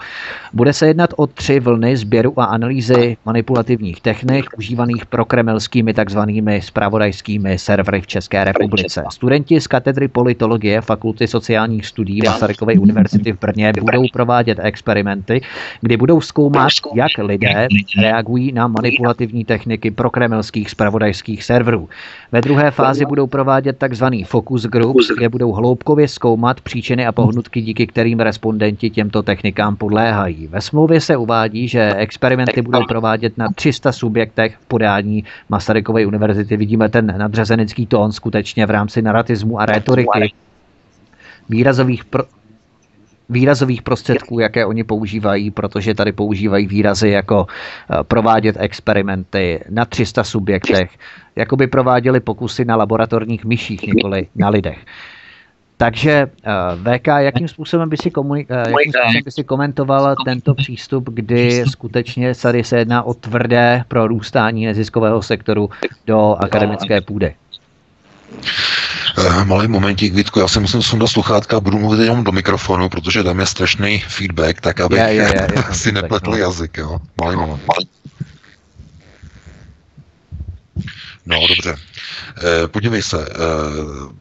Bude 0.53 0.73
se 0.73 0.87
jednat 0.87 1.11
o 1.17 1.27
tři 1.27 1.61
vlny 1.61 1.97
sběru 1.97 2.41
a 2.41 2.45
analýzy 2.45 3.17
manipulativních 3.27 4.01
technik 4.01 4.47
užívaných 4.59 5.07
prokremelskými 5.07 5.95
takzvanými 5.95 6.63
spravodajskými 6.63 7.59
servery 7.59 8.01
v 8.01 8.07
České 8.07 8.45
republice. 8.45 9.05
Studenti 9.11 9.61
z 9.61 9.67
katedry 9.67 10.09
politologie 10.09 10.81
Fakulty 10.81 11.27
sociálních 11.27 11.87
studií 11.87 12.21
Masarykovy 12.27 12.79
univerzity 12.79 13.33
v 13.33 13.41
Brně 13.41 13.73
budou 13.81 14.03
provádět 14.13 14.59
experimenty, 14.63 15.41
kdy 15.81 15.97
budou 15.97 16.21
zkoumat, 16.21 16.69
jak 16.95 17.11
lidé 17.19 17.69
reagují 18.03 18.56
na 18.57 18.67
manipulativní 18.67 19.45
techniky 19.45 19.91
pro 19.91 20.11
kremelských 20.11 20.71
spravodajských 20.71 21.45
serverů. 21.45 21.89
Ve 22.33 22.41
druhé 22.41 22.71
fázi 22.71 23.05
budou 23.05 23.27
provádět 23.27 23.85
tzv. 23.89 24.05
focus 24.25 24.67
groups, 24.67 25.09
kde 25.17 25.29
budou 25.29 25.53
hloubkově 25.53 26.09
zkoumat 26.09 26.61
příčiny 26.61 27.07
a 27.07 27.13
pohnutky, 27.13 27.61
díky 27.61 27.87
kterým 27.87 28.21
respondenti 28.21 28.91
těmto 28.91 29.23
technikám 29.23 29.77
podléhají. 29.77 30.47
Ve 30.47 30.61
smlouvě 30.61 31.01
se 31.01 31.17
uvádí, 31.17 31.69
že 31.69 31.95
experimenty 31.95 32.63
budou 32.63 32.85
provádět 32.89 33.39
na 33.39 33.47
300 33.55 33.93
subjektech 33.93 34.57
v 34.57 34.67
podání 34.67 35.25
Masarykovy 35.49 36.07
univerzity. 36.07 36.57
Vidíme 36.57 36.89
ten 36.89 37.15
nadřazenický 37.19 37.87
tón 37.87 38.13
skutečně 38.13 38.67
v 38.67 38.71
rámci 38.71 39.03
narratismu 39.03 39.61
a 39.61 39.67
retoriky 39.67 40.33
výrazových 41.49 42.05
pro, 42.05 42.25
výrazových 43.29 43.83
prostředků, 43.83 44.41
jaké 44.41 44.67
oni 44.67 44.85
používají, 44.85 45.51
protože 45.51 45.95
tady 45.95 46.13
používají 46.13 46.67
výrazy 46.67 47.09
jako 47.09 47.47
eh, 47.47 47.97
provádět 48.03 48.57
experimenty 48.59 49.65
na 49.71 49.85
300 49.85 50.25
subjektech, 50.25 50.91
jako 51.37 51.57
by 51.57 51.67
prováděli 51.67 52.21
pokusy 52.21 52.65
na 52.65 52.77
laboratorních 52.77 53.45
myších, 53.45 53.83
nikoli 53.83 54.27
na 54.37 54.49
lidech. 54.49 54.79
Takže 55.77 56.13
eh, 56.13 56.99
VK, 56.99 57.07
jakým 57.07 57.49
způsobem 57.49 57.89
by 57.89 57.97
si, 57.97 58.11
komunik- 58.11 58.47
eh, 58.51 58.59
jakým 58.59 58.93
způsobem 58.93 59.23
by 59.25 59.31
si 59.31 59.45
komentoval 59.45 60.15
tento 60.25 60.55
přístup, 60.55 61.11
kdy 61.11 61.65
skutečně 61.71 62.35
tady 62.35 62.65
se 62.65 62.79
jedná 62.79 63.03
o 63.03 63.15
tvrdé 63.15 63.85
prorůstání 63.89 64.67
neziskového 64.67 65.23
sektoru 65.23 65.71
do 66.07 66.37
akademické 66.41 67.01
půdy? 67.01 67.35
Uh, 69.19 69.45
malý 69.45 69.69
momentík, 69.69 70.15
Vítko, 70.15 70.41
já 70.41 70.49
si 70.49 70.61
musím 70.61 70.83
sundat 70.83 71.07
sluchátka 71.07 71.57
a 71.57 71.61
budu 71.61 71.79
mluvit 71.79 72.05
jenom 72.05 72.25
do 72.25 72.33
mikrofonu, 72.33 72.89
protože 72.89 73.23
tam 73.23 73.41
je 73.41 73.47
strašný 73.47 74.05
feedback, 74.09 74.61
tak 74.61 74.81
aby 74.81 74.97
je, 74.97 75.03
je, 75.03 75.15
je, 75.15 75.49
je, 75.57 75.65
si 75.73 75.93
nepletl 75.93 76.31
no. 76.31 76.37
jazyk, 76.37 76.77
jo. 76.77 76.99
Malý 77.21 77.37
moment. 77.37 77.63
No, 81.27 81.47
dobře. 81.49 81.73
Uh, 81.73 82.67
podívej 82.67 83.03
se, 83.03 83.17
uh, 83.17 84.13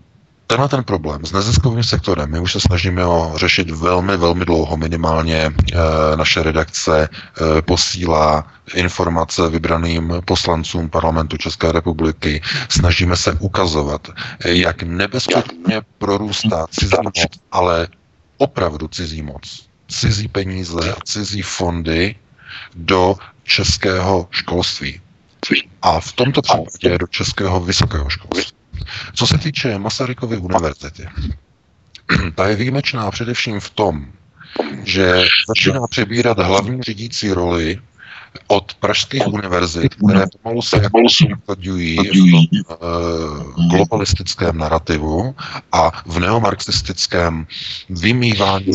tenhle 0.48 0.70
ten 0.70 0.84
problém 0.84 1.26
s 1.26 1.32
neziskovým 1.32 1.84
sektorem, 1.84 2.32
my 2.32 2.40
už 2.40 2.52
se 2.52 2.60
snažíme 2.60 3.04
ho 3.04 3.34
řešit 3.36 3.70
velmi, 3.70 4.18
velmi 4.18 4.46
dlouho, 4.46 4.78
minimálně 4.78 5.38
e, 5.38 5.52
naše 6.16 6.44
redakce 6.44 7.10
e, 7.10 7.62
posílá 7.62 8.48
informace 8.74 9.50
vybraným 9.50 10.14
poslancům 10.26 10.90
parlamentu 10.90 11.38
České 11.38 11.72
republiky. 11.72 12.42
Snažíme 12.70 13.18
se 13.18 13.34
ukazovat, 13.34 14.08
jak 14.46 14.84
nebezpečně 14.84 15.82
prorůstá 15.98 16.68
cizí 16.72 16.96
moc, 17.04 17.16
ale 17.52 17.88
opravdu 18.38 18.88
cizí 18.88 19.22
moc, 19.22 19.66
cizí 19.88 20.28
peníze 20.28 20.94
a 20.94 20.98
cizí 21.06 21.42
fondy 21.42 22.16
do 22.76 23.16
českého 23.44 24.28
školství. 24.32 25.02
A 25.82 26.00
v 26.00 26.14
tomto 26.14 26.42
případě 26.42 26.98
do 26.98 27.08
českého 27.08 27.60
vysokého 27.60 28.10
školství. 28.10 28.55
Co 29.14 29.28
se 29.28 29.38
týče 29.38 29.78
Masarykovy 29.78 30.38
univerzity, 30.38 31.08
ta 32.36 32.48
je 32.48 32.56
výjimečná 32.56 33.12
především 33.12 33.60
v 33.60 33.70
tom, 33.70 34.06
že 34.84 35.24
začíná 35.48 35.88
přebírat 35.90 36.40
hlavní 36.40 36.82
řídící 36.84 37.32
roli 37.32 37.80
od 38.48 38.74
pražských 38.74 39.28
univerzit, 39.28 39.96
které 39.96 40.26
pomalu 40.42 40.62
se 40.62 40.78
jako 40.84 41.00
usadují 41.00 41.98
v 41.98 42.32
tom 42.32 42.64
uh, 42.70 43.70
globalistickém 43.70 44.58
narrativu 44.58 45.36
a 45.72 45.92
v 46.06 46.20
neomarxistickém 46.20 47.48
vymývání 47.90 48.72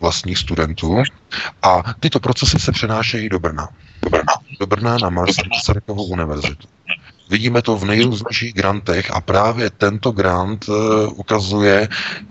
vlastních 0.00 0.38
studentů. 0.38 1.02
A 1.62 1.94
tyto 2.00 2.20
procesy 2.20 2.58
se 2.58 2.72
přenášejí 2.72 3.28
do 3.28 3.38
Brna. 3.38 3.68
Do 4.02 4.10
Brna, 4.10 4.32
do 4.60 4.66
Brna 4.66 4.98
na 4.98 5.10
Masarykovu 5.10 6.04
univerzitu. 6.04 6.68
Vidíme 7.30 7.62
to 7.62 7.76
v 7.76 7.84
nejrůznějších 7.84 8.54
grantech 8.54 9.10
a 9.10 9.20
právě 9.20 9.70
tento 9.70 10.10
grant 10.10 10.68
uh, 10.68 10.74
ukazuje, 11.16 11.88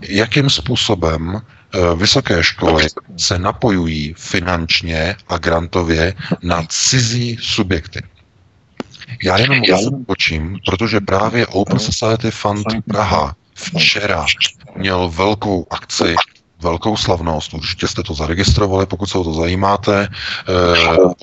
jakým 0.08 0.50
způsobem 0.50 1.42
Eh, 1.74 1.96
vysoké 1.96 2.42
školy 2.42 2.86
se 3.16 3.38
napojují 3.38 4.14
finančně 4.18 5.16
a 5.28 5.38
grantově 5.38 6.14
na 6.42 6.66
cizí 6.68 7.38
subjekty. 7.40 8.02
Já 9.24 9.38
jenom 9.38 10.04
počím, 10.06 10.58
protože 10.66 11.00
právě 11.00 11.46
Open 11.46 11.78
Society 11.78 12.30
Fund 12.30 12.66
Praha 12.88 13.36
včera 13.54 14.26
měl 14.76 15.08
velkou 15.08 15.66
akci 15.70 16.14
velkou 16.60 16.96
slavnost. 16.96 17.54
Určitě 17.54 17.88
jste 17.88 18.02
to 18.02 18.14
zaregistrovali, 18.14 18.86
pokud 18.86 19.06
se 19.06 19.18
o 19.18 19.24
to 19.24 19.32
zajímáte. 19.32 20.08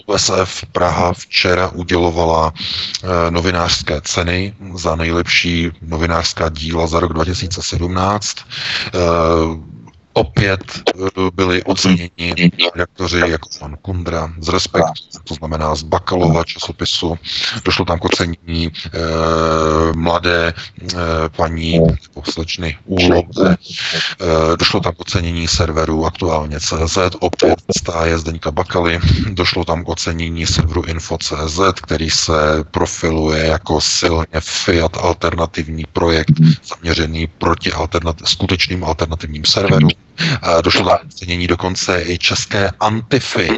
OSF 0.06 0.64
eh, 0.64 0.68
Praha 0.72 1.14
včera 1.14 1.70
udělovala 1.70 2.54
eh, 2.56 3.32
novinářské 3.32 4.02
ceny 4.02 4.56
za 4.76 4.96
nejlepší 4.96 5.72
novinářská 5.82 6.50
díla 6.50 6.88
za 6.88 7.00
rok 7.00 7.14
2017 7.14 8.36
opět 10.14 10.64
eh, 10.88 11.10
byli 11.34 11.64
oceněni 11.64 12.12
redaktoři 12.76 13.20
jako 13.28 13.50
pan 13.60 13.78
Kundra 13.82 14.34
z 14.40 14.50
Respektu, 14.50 14.94
to 15.24 15.34
znamená 15.34 15.76
z 15.76 15.84
Bakalova 15.84 16.44
časopisu. 16.44 17.16
Došlo 17.66 17.86
tam 17.86 18.00
k 18.00 18.06
ocenění 18.06 18.72
mladé 20.12 20.54
e, 20.54 20.54
paní 21.36 21.80
slečny 22.24 22.78
Úlobe. 22.86 23.56
E, 23.56 24.58
došlo 24.58 24.80
tam 24.80 24.94
k 24.94 25.00
ocenění 25.00 25.48
serveru 25.48 26.06
aktuálně 26.06 26.60
CZ, 26.60 26.98
opět 27.20 27.60
stáje 27.78 28.18
Zdeňka 28.18 28.52
Bakaly. 28.52 29.00
Došlo 29.32 29.66
tam 29.66 29.84
k 29.84 29.90
ocenění 29.90 30.46
serveru 30.46 30.84
Info.cz, 30.84 31.60
který 31.82 32.10
se 32.10 32.64
profiluje 32.72 33.46
jako 33.46 33.82
silně 33.82 34.40
Fiat 34.40 34.98
alternativní 34.98 35.86
projekt 35.94 36.36
zaměřený 36.64 37.28
proti 37.28 37.72
alternativ, 37.72 38.30
skutečným 38.30 38.84
alternativním 38.84 39.46
serverům. 39.46 39.90
Došlo 40.64 40.86
tam 40.86 40.98
ocenění 41.08 41.48
dokonce 41.48 42.04
i 42.04 42.18
české 42.18 42.72
Antify, 42.80 43.50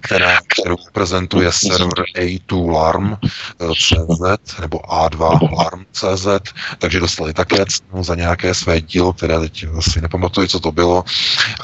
která, 0.00 0.38
kterou 0.46 0.76
prezentuje 0.92 1.52
server 1.52 2.04
A2 2.16 2.70
Larm 2.72 3.16
CZ 3.74 4.60
nebo 4.60 4.78
A2 4.78 5.54
Larm 5.56 5.84
CZ, 5.92 6.26
takže 6.78 7.00
dostali 7.00 7.32
také 7.32 7.64
cenu 7.66 8.04
za 8.04 8.14
nějaké 8.14 8.54
své 8.54 8.80
dílo, 8.80 9.12
které 9.12 9.40
teď 9.40 9.66
asi 9.78 10.00
nepamatuji, 10.00 10.48
co 10.48 10.60
to 10.60 10.72
bylo. 10.72 11.04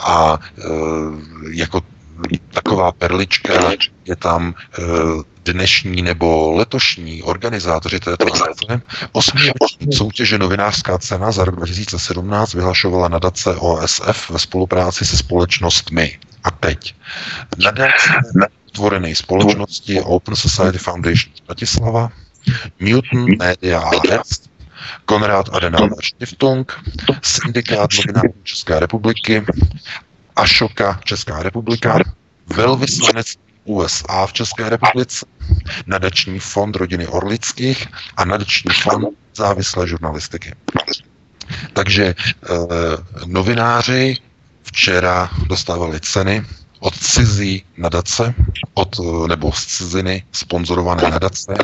A 0.01 0.39
e, 0.59 0.63
jako 1.51 1.81
taková 2.51 2.93
perlička 2.93 3.53
je 4.05 4.17
tam 4.17 4.55
e, 4.79 4.83
dnešní 5.53 6.03
nebo 6.03 6.53
letošní 6.53 7.23
organizátoři 7.23 8.01
této 8.01 8.27
akce 8.27 8.83
osmiroční 9.13 9.93
soutěže 9.93 10.39
Novinářská 10.39 10.99
cena 10.99 11.33
za 11.33 11.45
rok 11.45 11.57
2017 11.57 12.55
vyhlašovala 12.55 13.09
nadace 13.09 13.55
OSF 13.57 14.31
ve 14.31 14.39
spolupráci 14.39 15.07
se 15.07 15.17
společnostmi. 15.17 16.19
A 16.47 16.51
teď 16.51 16.95
nadace 17.59 18.11
tvorené 18.73 19.15
společnosti 19.15 20.01
Open 20.01 20.37
Society 20.37 20.79
Foundation 20.79 21.33
Bratislava, 21.47 22.09
Newton 22.81 23.27
Media 23.39 23.81
AS, 23.81 24.41
Konrad 25.05 25.49
Adenauer 25.53 26.05
Stiftung, 26.05 26.73
Syndikát 27.23 27.91
novinářů 27.93 28.35
České 28.43 28.81
republiky, 28.81 29.45
Ašoka 30.37 31.01
Česká 31.05 31.43
republika, 31.43 31.99
velvyslanec 32.57 33.27
USA 33.65 34.27
v 34.27 34.33
České 34.33 34.71
republice, 34.71 35.27
nadační 35.87 36.39
fond 36.39 36.77
rodiny 36.77 37.07
Orlických 37.07 37.87
a 38.17 38.25
nadační 38.25 38.75
fond 38.83 39.09
závislé 39.35 39.89
žurnalistiky. 39.89 40.55
Takže 41.73 42.05
e, 42.05 42.15
novináři 43.27 44.17
včera 44.67 45.31
dostávali 45.47 46.01
ceny 46.01 46.45
od 46.81 46.95
cizí 46.99 47.65
nadace, 47.77 48.35
od, 48.75 48.97
nebo 49.29 49.53
z 49.53 49.67
ciziny 49.67 50.25
sponzorované 50.33 51.03
nadace, 51.11 51.55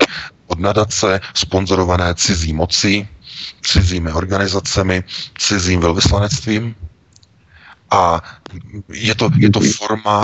od 0.47 0.59
nadace 0.59 1.21
sponzorované 1.35 2.15
cizí 2.15 2.53
mocí, 2.53 3.09
cizími 3.63 4.13
organizacemi, 4.13 5.05
cizím 5.39 5.81
velvyslanectvím. 5.81 6.75
A 7.91 8.23
je 8.89 9.15
to, 9.15 9.31
je 9.37 9.51
to 9.51 9.61
forma 9.61 10.23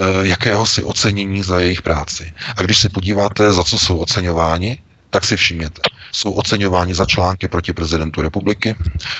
Eh, 0.00 0.26
jakéhosi 0.26 0.82
ocenění 0.82 1.42
za 1.42 1.60
jejich 1.60 1.82
práci. 1.82 2.32
A 2.56 2.62
když 2.62 2.78
se 2.78 2.88
podíváte, 2.88 3.52
za 3.52 3.64
co 3.64 3.78
jsou 3.78 3.98
oceňováni, 3.98 4.78
tak 5.10 5.24
si 5.24 5.36
všimněte. 5.36 5.82
Jsou 6.12 6.32
oceňováni 6.32 6.94
za 6.94 7.06
články 7.06 7.48
proti 7.48 7.72
prezidentu 7.72 8.22
republiky, 8.22 8.76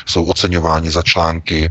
jsou 0.06 0.24
oceňováni 0.24 0.90
za 0.90 1.02
články 1.02 1.64
e, 1.64 1.70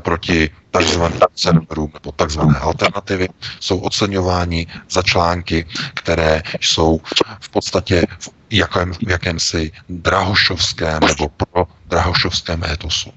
proti 0.00 0.50
takzvaným 0.70 1.20
serverům 1.34 1.90
nebo 1.94 2.12
takzvané 2.12 2.58
alternativy, 2.58 3.28
jsou 3.60 3.78
oceňováni 3.78 4.66
za 4.90 5.02
články, 5.02 5.66
které 5.94 6.42
jsou 6.60 7.00
v 7.40 7.48
podstatě 7.48 8.06
v, 8.18 8.28
jakém, 8.50 8.92
v 8.92 9.10
jakémsi 9.10 9.72
drahošovském 9.88 11.00
nebo 11.00 11.28
pro 11.28 11.66
drahošovském 11.86 12.64
etosu. 12.64 13.12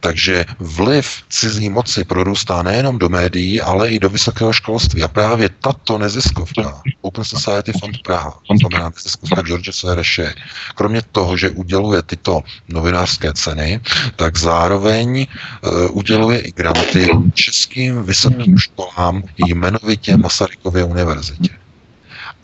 Takže 0.00 0.44
vliv 0.58 1.22
cizí 1.28 1.68
moci 1.68 2.04
prorůstá 2.04 2.62
nejenom 2.62 2.98
do 2.98 3.08
médií, 3.08 3.60
ale 3.60 3.88
i 3.88 3.98
do 3.98 4.08
vysokého 4.08 4.52
školství. 4.52 5.02
A 5.02 5.08
právě 5.08 5.48
tato 5.48 5.98
neziskovka, 5.98 6.82
Open 7.00 7.24
Society 7.24 7.72
Fund 7.80 7.96
Praha, 8.02 8.38
to 8.48 8.54
znamená 8.60 8.88
neziskovka 8.88 9.42
George 9.42 9.70
Sereše, 9.72 10.34
kromě 10.74 11.02
toho, 11.12 11.36
že 11.36 11.50
uděluje 11.50 12.02
tyto 12.02 12.40
novinářské 12.68 13.32
ceny, 13.32 13.80
tak 14.16 14.38
zároveň 14.38 15.26
uh, 15.26 15.96
uděluje 15.96 16.40
i 16.40 16.52
granty 16.52 17.08
českým 17.34 18.02
vysokým 18.02 18.58
školám, 18.58 19.22
jmenovitě 19.46 20.16
Masarykově 20.16 20.84
univerzitě. 20.84 21.50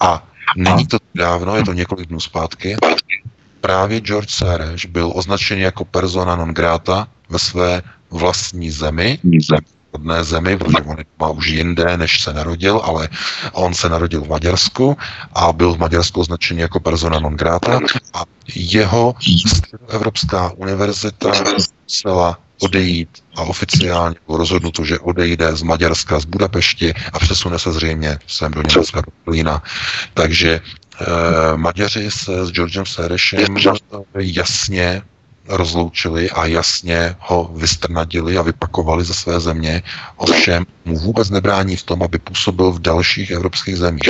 A 0.00 0.28
není 0.56 0.86
to 0.86 0.98
dávno, 1.14 1.56
je 1.56 1.64
to 1.64 1.72
několik 1.72 2.08
dnů 2.08 2.20
zpátky, 2.20 2.76
právě 3.62 4.00
George 4.00 4.30
Soros 4.30 4.86
byl 4.86 5.12
označen 5.14 5.58
jako 5.58 5.84
persona 5.84 6.36
non 6.36 6.54
grata 6.54 7.08
ve 7.28 7.38
své 7.38 7.82
vlastní 8.10 8.70
zemi, 8.70 9.18
rodné 9.92 10.24
zemi, 10.24 10.56
protože 10.56 10.82
on 10.84 10.96
má 11.18 11.28
už 11.28 11.46
jinde, 11.46 11.96
než 11.96 12.20
se 12.22 12.32
narodil, 12.32 12.80
ale 12.84 13.08
on 13.52 13.74
se 13.74 13.88
narodil 13.88 14.20
v 14.20 14.28
Maďarsku 14.28 14.96
a 15.34 15.52
byl 15.52 15.74
v 15.74 15.78
Maďarsku 15.78 16.20
označen 16.20 16.58
jako 16.58 16.80
persona 16.80 17.20
non 17.20 17.36
grata 17.36 17.80
a 18.14 18.22
jeho 18.54 19.14
Evropská 19.88 20.52
univerzita 20.56 21.32
musela 21.84 22.38
odejít 22.62 23.08
a 23.36 23.42
oficiálně 23.42 24.16
bylo 24.26 24.38
rozhodnuto, 24.38 24.84
že 24.84 24.98
odejde 24.98 25.56
z 25.56 25.62
Maďarska, 25.62 26.20
z 26.20 26.24
Budapešti 26.24 26.94
a 27.12 27.18
přesune 27.18 27.58
se 27.58 27.72
zřejmě 27.72 28.18
sem 28.26 28.52
do 28.52 28.62
Německa, 28.62 29.00
do 29.00 29.12
Berlína. 29.26 29.62
Takže 30.14 30.60
Maďaři 31.56 32.10
se 32.10 32.46
s 32.46 32.50
Georgem 32.50 32.86
Serešem 32.86 33.56
jasně 34.18 35.02
rozloučili 35.48 36.30
a 36.30 36.46
jasně 36.46 37.16
ho 37.18 37.50
vystrnadili 37.56 38.38
a 38.38 38.42
vypakovali 38.42 39.04
ze 39.04 39.14
své 39.14 39.40
země. 39.40 39.82
Ovšem 40.16 40.66
mu 40.84 40.98
vůbec 40.98 41.30
nebrání 41.30 41.76
v 41.76 41.82
tom, 41.82 42.02
aby 42.02 42.18
působil 42.18 42.72
v 42.72 42.78
dalších 42.78 43.30
evropských 43.30 43.76
zemích. 43.76 44.08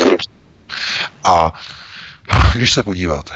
A 1.25 1.61
když 2.55 2.73
se 2.73 2.83
podíváte, 2.83 3.35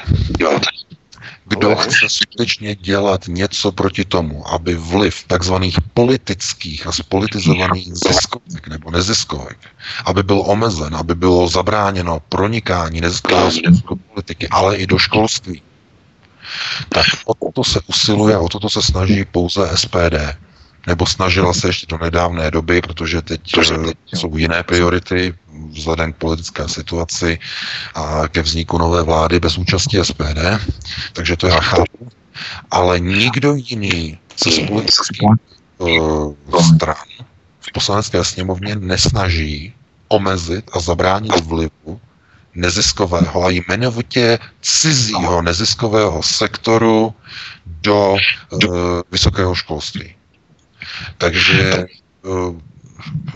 kdo 1.48 1.76
chce 1.76 2.08
skutečně 2.08 2.74
dělat 2.74 3.28
něco 3.28 3.72
proti 3.72 4.04
tomu, 4.04 4.48
aby 4.48 4.74
vliv 4.74 5.24
takzvaných 5.26 5.76
politických 5.94 6.86
a 6.86 6.92
spolitizovaných 6.92 7.88
ziskovek 7.94 8.68
nebo 8.68 8.90
neziskovek, 8.90 9.58
aby 10.04 10.22
byl 10.22 10.42
omezen, 10.46 10.96
aby 10.96 11.14
bylo 11.14 11.48
zabráněno 11.48 12.20
pronikání 12.28 13.00
neziskového 13.00 13.50
politiky, 14.12 14.48
ale 14.48 14.76
i 14.76 14.86
do 14.86 14.98
školství, 14.98 15.62
tak 16.88 17.06
o 17.24 17.34
toto 17.34 17.64
se 17.64 17.80
usiluje, 17.86 18.38
o 18.38 18.48
toto 18.48 18.70
se 18.70 18.82
snaží 18.82 19.24
pouze 19.24 19.70
SPD. 19.74 20.36
Nebo 20.86 21.06
snažila 21.06 21.52
se 21.52 21.68
ještě 21.68 21.86
do 21.86 21.98
nedávné 21.98 22.50
doby, 22.50 22.80
protože 22.80 23.22
teď 23.22 23.40
jsou 24.14 24.36
jiné 24.36 24.62
priority 24.62 25.34
vzhledem 25.70 26.12
k 26.12 26.16
politické 26.16 26.68
situaci 26.68 27.38
a 27.94 28.28
ke 28.28 28.42
vzniku 28.42 28.78
nové 28.78 29.02
vlády 29.02 29.40
bez 29.40 29.58
účasti 29.58 29.98
SPD, 30.02 30.38
takže 31.12 31.36
to 31.36 31.46
já 31.46 31.60
chápu. 31.60 32.08
Ale 32.70 33.00
nikdo 33.00 33.54
jiný 33.54 34.18
se 34.36 34.50
z 34.50 34.66
politických 34.66 35.28
uh, 35.78 36.34
stran 36.74 37.06
v 37.60 37.72
poslanecké 37.72 38.24
sněmovně 38.24 38.76
nesnaží 38.76 39.74
omezit 40.08 40.70
a 40.72 40.80
zabránit 40.80 41.44
vlivu 41.44 42.00
neziskového 42.54 43.44
a 43.44 43.50
jmenovitě 43.50 44.38
cizího 44.60 45.42
neziskového 45.42 46.22
sektoru 46.22 47.14
do 47.66 48.12
uh, 48.12 48.60
vysokého 49.10 49.54
školství. 49.54 50.14
Takže 51.18 51.86
uh, 52.22 52.56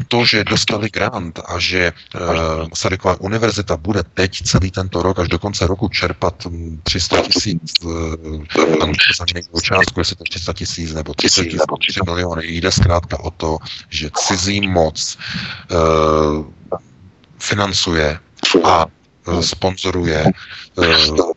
to, 0.08 0.24
že 0.24 0.44
dostali 0.44 0.90
grant 0.90 1.40
a 1.46 1.58
že 1.58 1.92
uh, 1.92 2.68
Masarykova 2.68 3.20
univerzita 3.20 3.76
bude 3.76 4.02
teď 4.02 4.42
celý 4.42 4.70
tento 4.70 5.02
rok 5.02 5.18
až 5.18 5.28
do 5.28 5.38
konce 5.38 5.66
roku 5.66 5.88
čerpat 5.88 6.46
300 6.82 7.22
tisíc, 7.22 7.72
uh, 7.84 8.16
tam 8.80 8.92
za 9.18 9.24
nějakou 9.34 9.60
částku, 9.60 10.00
jestli 10.00 10.16
to 10.16 10.24
300 10.24 10.52
tisíc 10.52 10.92
nebo 10.92 11.14
30 11.14 11.44
tisíc, 11.44 11.62
3 11.90 12.00
miliony, 12.06 12.46
jde 12.46 12.72
zkrátka 12.72 13.20
o 13.20 13.30
to, 13.30 13.58
že 13.88 14.10
cizí 14.16 14.68
moc 14.68 15.18
uh, 15.70 16.46
financuje 17.38 18.18
a 18.64 18.86
sponzoruje 19.40 20.24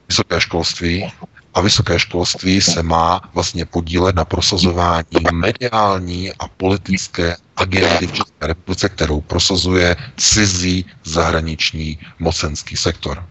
vysoké 0.07 0.41
školství 0.41 1.11
a 1.53 1.61
vysoké 1.61 1.99
školství 1.99 2.61
se 2.61 2.83
má 2.83 3.21
vlastně 3.33 3.65
podílet 3.65 4.15
na 4.15 4.25
prosazování 4.25 5.05
mediální 5.33 6.33
a 6.33 6.47
politické 6.47 7.35
agendy 7.57 8.07
v 8.07 8.13
České 8.13 8.47
republice, 8.47 8.89
kterou 8.89 9.21
prosazuje 9.21 9.95
cizí 10.17 10.85
zahraniční 11.03 11.99
mocenský 12.19 12.77
sektor. 12.77 13.25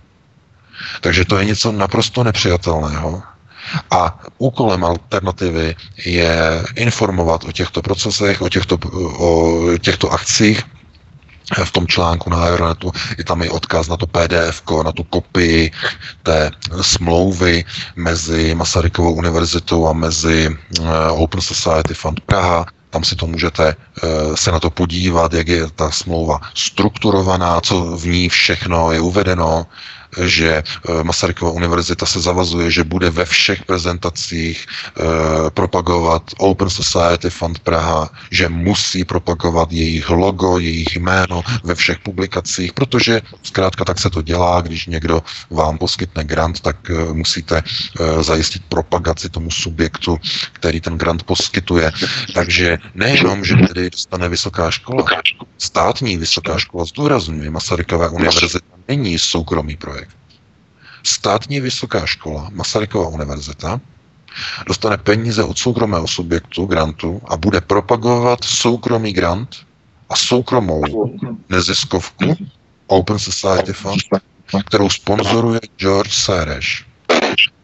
Takže 1.01 1.25
to 1.25 1.39
je 1.39 1.45
něco 1.45 1.73
naprosto 1.73 2.25
nepřijatelného. 2.25 3.23
A 3.91 4.21
úkolem 4.39 4.85
alternativy 4.85 5.77
je 6.05 6.63
informovat 6.77 7.45
o 7.45 7.53
těchto 7.53 7.83
procesech, 7.83 8.43
o 8.43 8.49
těchto, 8.49 8.79
o 9.19 9.59
těchto 9.79 10.11
akcích, 10.11 10.63
v 11.65 11.71
tom 11.73 11.87
článku 11.87 12.31
na 12.31 12.37
Aeronetu 12.45 12.93
je 13.19 13.25
tam 13.25 13.43
i 13.43 13.49
odkaz 13.51 13.89
na 13.89 13.97
to 13.97 14.07
PDF, 14.07 14.63
na 14.85 14.93
tu 14.93 15.05
kopii 15.05 15.71
té 16.23 16.51
smlouvy 16.81 17.65
mezi 17.97 18.55
Masarykovou 18.55 19.13
univerzitou 19.13 19.89
a 19.89 19.93
mezi 19.93 20.49
eh, 20.49 21.11
Open 21.11 21.41
Society 21.41 21.95
Fund 21.95 22.21
Praha. 22.21 22.67
Tam 22.91 23.05
si 23.05 23.17
to 23.17 23.27
můžete 23.27 23.75
eh, 23.75 24.37
se 24.37 24.53
na 24.53 24.61
to 24.61 24.71
podívat, 24.71 25.33
jak 25.33 25.49
je 25.49 25.71
ta 25.71 25.91
smlouva 25.91 26.41
strukturovaná, 26.55 27.61
co 27.61 27.97
v 27.97 28.07
ní 28.07 28.29
všechno 28.29 28.93
je 28.93 29.01
uvedeno, 29.01 29.67
že 30.21 30.63
eh, 30.63 31.05
Masarykova 31.05 31.53
univerzita 31.53 32.07
se 32.07 32.21
zavazuje, 32.21 32.71
že 32.71 32.85
bude 32.85 33.11
ve 33.11 33.25
všech 33.25 33.65
prezentacích 33.65 34.67
eh, 34.67 35.03
propagovat 35.51 36.23
Open 36.39 36.71
Society 36.71 37.31
Fund 37.31 37.59
Praha, 37.59 38.11
že 38.31 38.49
musí 38.49 39.05
propagovat 39.05 39.73
jejich 39.73 40.11
logo, 40.11 40.59
jejich 40.59 40.97
jméno 40.97 41.43
ve 41.65 41.75
všech 41.75 41.99
publikacích, 41.99 42.73
protože 42.73 43.21
zkrátka 43.43 43.85
tak 43.85 43.99
se 43.99 44.11
to 44.11 44.23
dělá, 44.23 44.61
když 44.61 44.87
někdo 44.87 45.23
vám 45.51 45.79
poskytne 45.79 46.25
grant, 46.25 46.61
tak 46.61 46.77
eh, 46.91 47.13
musíte 47.13 47.63
zajistit 48.21 48.63
propagaci 48.69 49.29
tomu 49.29 49.51
subjektu, 49.51 50.19
který 50.53 50.81
ten 50.81 50.99
grant 50.99 51.23
poskytuje. 51.23 51.93
Takže 52.35 52.79
nejenom, 52.95 53.45
že 53.45 53.57
tedy 53.57 53.91
dostane 53.91 54.29
vysoká 54.29 54.71
škola, 54.71 55.05
státní 55.59 56.17
vysoká 56.17 56.59
škola, 56.59 56.85
zdůrazňuje 56.85 57.51
Masarykové 57.51 58.09
univerzita, 58.09 58.73
není 58.89 59.19
soukromý 59.19 59.77
projekt. 59.77 60.17
Státní 61.03 61.61
vysoká 61.61 62.07
škola, 62.07 62.51
Masarykova 62.53 63.09
univerzita, 63.09 63.81
dostane 64.67 64.97
peníze 64.97 65.45
od 65.45 65.59
soukromého 65.59 66.09
subjektu, 66.09 66.67
grantu, 66.67 67.23
a 67.29 67.37
bude 67.37 67.61
propagovat 67.61 68.45
soukromý 68.45 69.13
grant 69.13 69.57
a 70.11 70.17
soukromou 70.17 70.83
neziskovku 71.49 72.37
Open 72.87 73.19
Society 73.19 73.73
Fund, 73.73 74.03
kterou 74.67 74.91
sponzoruje 74.91 75.61
George 75.77 76.13
Soros. 76.13 76.67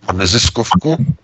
A 0.09 0.13
neziskovku, 0.13 1.17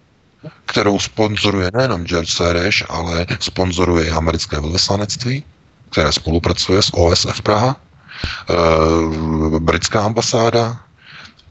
kterou 0.67 0.99
sponzoruje 0.99 1.71
nejenom 1.75 2.05
George 2.05 2.31
Soros, 2.31 2.83
ale 2.89 3.27
sponzoruje 3.41 4.07
i 4.07 4.11
americké 4.11 4.61
velvyslanectví, 4.61 5.45
které 5.91 6.13
spolupracuje 6.13 6.83
s 6.83 6.95
OSF 6.95 7.43
Praha, 7.43 7.77
e, 8.25 9.59
britská 9.59 10.05
ambasáda, 10.05 10.81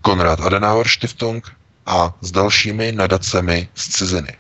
Konrad 0.02 0.42
Adenauer 0.42 0.88
Stiftung 0.88 1.52
a 1.86 2.14
s 2.22 2.32
dalšími 2.32 2.92
nadacemi 2.92 3.68
z 3.76 3.90
ciziny. 3.90 4.38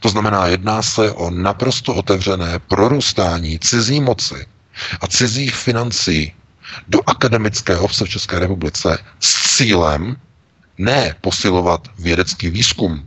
To 0.00 0.08
znamená, 0.08 0.46
jedná 0.46 0.82
se 0.82 1.12
o 1.12 1.30
naprosto 1.30 1.94
otevřené 1.94 2.58
prorůstání 2.58 3.58
cizí 3.58 4.00
moci 4.00 4.46
a 5.00 5.06
cizích 5.06 5.54
financí 5.54 6.32
do 6.88 7.00
akademické 7.06 7.76
obce 7.76 8.04
v 8.04 8.08
České 8.08 8.38
republice 8.38 8.98
s 9.20 9.56
cílem 9.56 10.16
ne 10.78 11.14
posilovat 11.20 11.88
vědecký 11.98 12.50
výzkum 12.50 13.06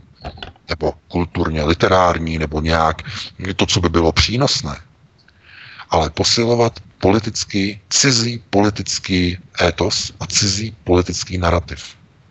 nebo 0.68 0.94
kulturně 1.08 1.64
literární 1.64 2.38
nebo 2.38 2.60
nějak 2.60 3.02
to, 3.56 3.66
co 3.66 3.80
by 3.80 3.88
bylo 3.88 4.12
přínosné, 4.12 4.76
ale 5.90 6.10
posilovat 6.10 6.80
politický, 7.04 7.80
cizí 7.92 8.40
politický 8.50 9.36
étos 9.60 10.12
a 10.20 10.26
cizí 10.26 10.72
politický 10.88 11.36
narrativ 11.38 11.84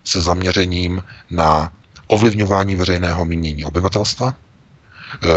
se 0.04 0.22
zaměřením 0.22 1.04
na 1.30 1.74
ovlivňování 2.08 2.76
veřejného 2.76 3.26
mínění 3.26 3.66
obyvatelstva, 3.66 4.34
eh, 4.34 5.28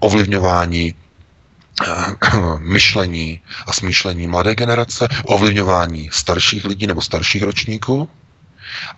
ovlivňování 0.00 0.94
eh, 0.94 2.16
myšlení 2.58 3.40
a 3.66 3.72
smýšlení 3.72 4.26
mladé 4.26 4.54
generace, 4.54 5.08
ovlivňování 5.24 6.08
starších 6.12 6.64
lidí 6.64 6.86
nebo 6.86 7.02
starších 7.02 7.42
ročníků 7.42 8.08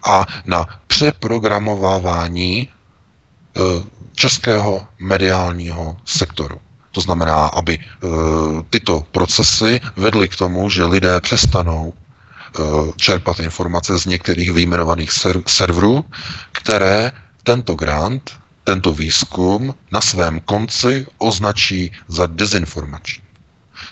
a 0.06 0.26
na 0.46 0.66
přeprogramovávání 0.86 2.68
eh, 2.68 3.60
českého 4.14 4.86
mediálního 4.98 5.96
sektoru. 6.04 6.60
To 6.90 7.00
znamená, 7.00 7.46
aby 7.46 7.78
e, 7.78 7.82
tyto 8.70 9.06
procesy 9.12 9.80
vedly 9.96 10.28
k 10.28 10.36
tomu, 10.36 10.70
že 10.70 10.84
lidé 10.84 11.20
přestanou 11.20 11.92
e, 11.94 12.62
čerpat 12.96 13.40
informace 13.40 13.98
z 13.98 14.06
některých 14.06 14.52
vyjmenovaných 14.52 15.10
ser- 15.10 15.42
serverů, 15.46 16.04
které 16.52 17.12
tento 17.42 17.74
grant, 17.74 18.30
tento 18.64 18.92
výzkum 18.92 19.74
na 19.92 20.00
svém 20.00 20.40
konci 20.40 21.06
označí 21.18 21.92
za 22.08 22.26
dezinformační. 22.26 23.22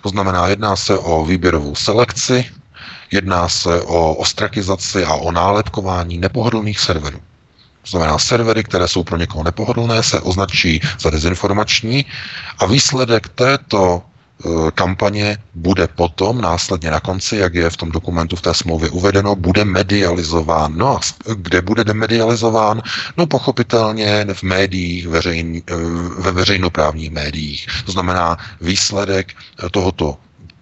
To 0.02 0.08
znamená, 0.08 0.46
jedná 0.48 0.76
se 0.76 0.98
o 0.98 1.24
výběrovou 1.24 1.74
selekci, 1.74 2.44
jedná 3.10 3.48
se 3.48 3.82
o 3.82 4.14
ostrakizaci 4.14 5.04
a 5.04 5.14
o 5.14 5.32
nálepkování 5.32 6.18
nepohodlných 6.18 6.80
serverů. 6.80 7.20
To 7.90 7.96
znamená, 7.96 8.18
servery, 8.18 8.64
které 8.64 8.88
jsou 8.88 9.04
pro 9.04 9.16
někoho 9.16 9.44
nepohodlné, 9.44 10.02
se 10.02 10.20
označí 10.20 10.80
za 11.00 11.10
dezinformační 11.10 12.04
a 12.58 12.66
výsledek 12.66 13.28
této 13.28 14.02
e, 14.02 14.70
kampaně 14.70 15.38
bude 15.54 15.88
potom 15.88 16.40
následně 16.40 16.90
na 16.90 17.00
konci, 17.00 17.36
jak 17.36 17.54
je 17.54 17.70
v 17.70 17.76
tom 17.76 17.90
dokumentu 17.90 18.36
v 18.36 18.40
té 18.42 18.54
smlouvě 18.54 18.90
uvedeno, 18.90 19.34
bude 19.36 19.64
medializován. 19.64 20.72
No 20.76 20.96
a 20.96 21.00
kde 21.34 21.62
bude 21.62 21.84
demedializován? 21.84 22.82
No 23.16 23.26
pochopitelně 23.26 24.26
v 24.32 24.42
médiích, 24.42 25.08
veřejn, 25.08 25.56
e, 25.56 25.62
ve 26.22 26.32
veřejnoprávních 26.32 27.10
médiích. 27.10 27.66
To 27.86 27.92
znamená 27.92 28.36
výsledek 28.60 29.32
tohoto 29.70 30.16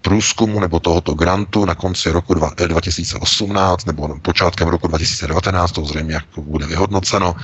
průzkumu 0.06 0.60
nebo 0.60 0.80
tohoto 0.80 1.14
grantu 1.14 1.64
na 1.64 1.74
konci 1.74 2.10
roku 2.10 2.34
2018 2.34 3.82
eh, 3.82 3.92
nebo 3.92 4.18
počátkem 4.22 4.68
roku 4.68 4.86
2019, 4.88 5.72
to 5.72 5.84
zřejmě 5.84 6.14
jak 6.14 6.24
bude 6.36 6.66
vyhodnoceno, 6.66 7.34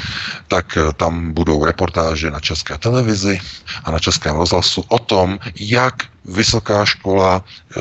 tak 0.49 0.79
eh, 0.79 0.93
tam 0.97 1.33
budou 1.33 1.65
reportáže 1.65 2.31
na 2.31 2.41
české 2.41 2.79
televizi 2.79 3.41
a 3.85 3.91
na 3.91 3.99
českém 3.99 4.37
rozhlasu 4.37 4.85
o 4.89 4.99
tom, 4.99 5.39
jak 5.61 5.95
vysoká 6.25 6.85
škola 6.85 7.43
eh, 7.43 7.81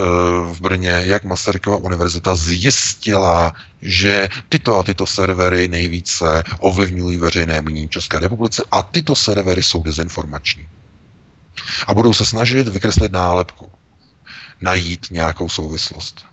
v 0.49 0.61
Brně, 0.61 1.01
jak 1.05 1.23
Masarykova 1.23 1.77
univerzita 1.77 2.35
zjistila, 2.35 3.53
že 3.81 4.29
tyto 4.49 4.79
a 4.79 4.83
tyto 4.83 5.05
servery 5.05 5.67
nejvíce 5.67 6.43
ovlivňují 6.59 7.17
veřejné 7.17 7.61
mínění 7.61 7.89
České 7.89 8.19
republice 8.19 8.63
a 8.71 8.81
tyto 8.83 9.15
servery 9.15 9.63
jsou 9.63 9.83
dezinformační. 9.83 10.67
A 11.87 11.93
budou 11.93 12.13
se 12.13 12.25
snažit 12.25 12.67
vykreslit 12.67 13.11
nálepku 13.11 13.69
najít 14.61 15.05
nějakou 15.11 15.49
souvislost. 15.49 16.25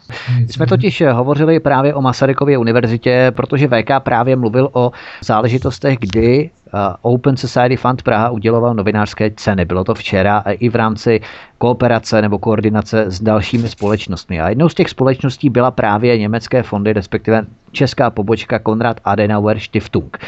Jsme 0.49 0.66
totiž 0.66 1.03
hovořili 1.12 1.61
právě 1.61 1.95
o 1.95 2.01
Masarykově 2.01 2.59
univerzitě, 2.59 3.33
protože 3.37 3.68
VK 3.68 3.91
právě 3.99 4.37
mluvil 4.37 4.68
o 4.72 4.93
záležitostech, 5.24 5.99
kdy 5.99 6.51
uh, 6.51 6.81
Open 7.03 7.37
Society 7.37 7.76
Fund 7.76 8.03
Praha 8.03 8.31
uděloval 8.31 8.74
novinářské 8.74 9.31
ceny. 9.31 9.64
Bylo 9.64 9.85
to 9.85 9.95
včera 9.95 10.45
i 10.47 10.68
v 10.68 10.74
rámci 10.76 11.20
kooperace 11.59 12.22
nebo 12.22 12.39
koordinace 12.39 13.05
s 13.11 13.20
dalšími 13.20 13.68
společnostmi. 13.68 14.41
A 14.41 14.49
jednou 14.49 14.68
z 14.68 14.74
těch 14.74 14.89
společností 14.89 15.51
byla 15.51 15.70
právě 15.70 16.18
německé 16.18 16.62
fondy, 16.62 16.93
respektive 16.93 17.47
česká 17.72 18.11
pobočka 18.11 18.59
Konrad 18.59 19.01
Adenauer 19.05 19.59
Stiftung. 19.59 20.18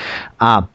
A 0.40 0.66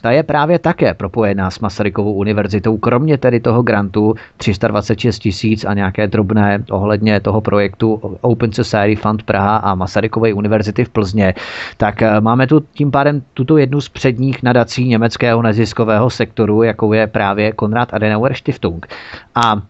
ta 0.00 0.10
je 0.10 0.22
právě 0.22 0.58
také 0.58 0.94
propojená 0.94 1.50
s 1.50 1.60
Masarykovou 1.60 2.12
univerzitou, 2.12 2.76
kromě 2.76 3.18
tedy 3.18 3.40
toho 3.40 3.62
grantu 3.62 4.14
326 4.36 5.18
tisíc 5.18 5.64
a 5.64 5.74
nějaké 5.74 6.06
drobné 6.06 6.64
ohledně 6.70 7.20
toho 7.20 7.40
projektu 7.40 8.18
Open 8.20 8.52
Society 8.52 8.96
Fund 8.96 9.22
Praha 9.22 9.56
a 9.56 9.74
Masarykové 9.74 10.32
univerzity 10.32 10.84
v 10.84 10.88
Plzně, 10.88 11.34
tak 11.76 12.02
eh, 12.02 12.20
máme 12.20 12.46
tu 12.46 12.60
tím 12.72 12.90
pádem 12.90 13.22
tuto 13.34 13.56
jednu 13.58 13.80
z 13.80 13.88
předních 13.88 14.42
nadací 14.42 14.88
německého 14.88 15.42
neziskového 15.42 16.10
sektoru, 16.10 16.62
jakou 16.62 16.92
je 16.92 17.06
právě 17.06 17.52
Konrad 17.52 17.94
Adenauer 17.94 18.34
Stiftung. 18.34 18.86
A 19.34 19.62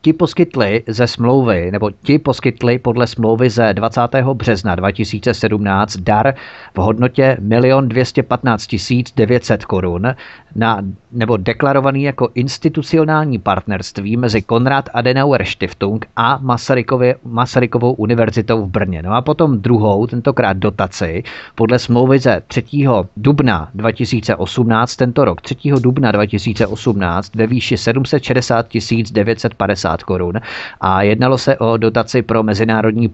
ti 0.00 0.12
poskytli 0.12 0.82
ze 0.86 1.06
smlouvy, 1.06 1.70
nebo 1.70 1.90
ti 1.90 2.18
poskytli 2.18 2.78
podle 2.78 3.06
smlouvy 3.06 3.50
ze 3.50 3.74
20. 3.74 4.00
března 4.34 4.74
2017 4.74 5.96
dar 5.96 6.34
v 6.74 6.78
hodnotě 6.78 7.36
1 7.48 7.80
215 7.80 8.66
900 9.16 9.64
korun 9.64 10.14
na, 10.54 10.82
nebo 11.12 11.36
deklarovaný 11.36 12.02
jako 12.02 12.28
institucionální 12.34 13.38
partnerství 13.38 14.16
mezi 14.16 14.42
Konrad 14.42 14.88
Adenauer 14.94 15.44
Stiftung 15.44 16.06
a 16.16 16.38
Masarykově, 16.42 17.16
Masarykovou 17.24 17.92
univerzitou 17.92 18.64
v 18.64 18.70
Brně. 18.70 19.02
No 19.02 19.12
a 19.12 19.22
potom 19.22 19.58
druhou, 19.58 20.06
tentokrát 20.06 20.56
dotaci, 20.56 21.22
podle 21.54 21.78
smlouvy 21.78 22.18
ze 22.18 22.42
3. 22.46 22.64
dubna 23.16 23.70
2018, 23.74 24.96
tento 24.96 25.24
rok 25.24 25.40
3. 25.40 25.56
dubna 25.80 26.12
2018 26.12 27.34
ve 27.34 27.46
výši 27.46 27.76
760 27.76 28.66
950 29.12 29.87
korun 29.96 30.34
a 30.80 31.02
jednalo 31.02 31.38
se 31.38 31.58
o 31.58 31.76
dotaci 31.76 32.22
pro 32.22 32.42
Mezinárodní 32.42 33.10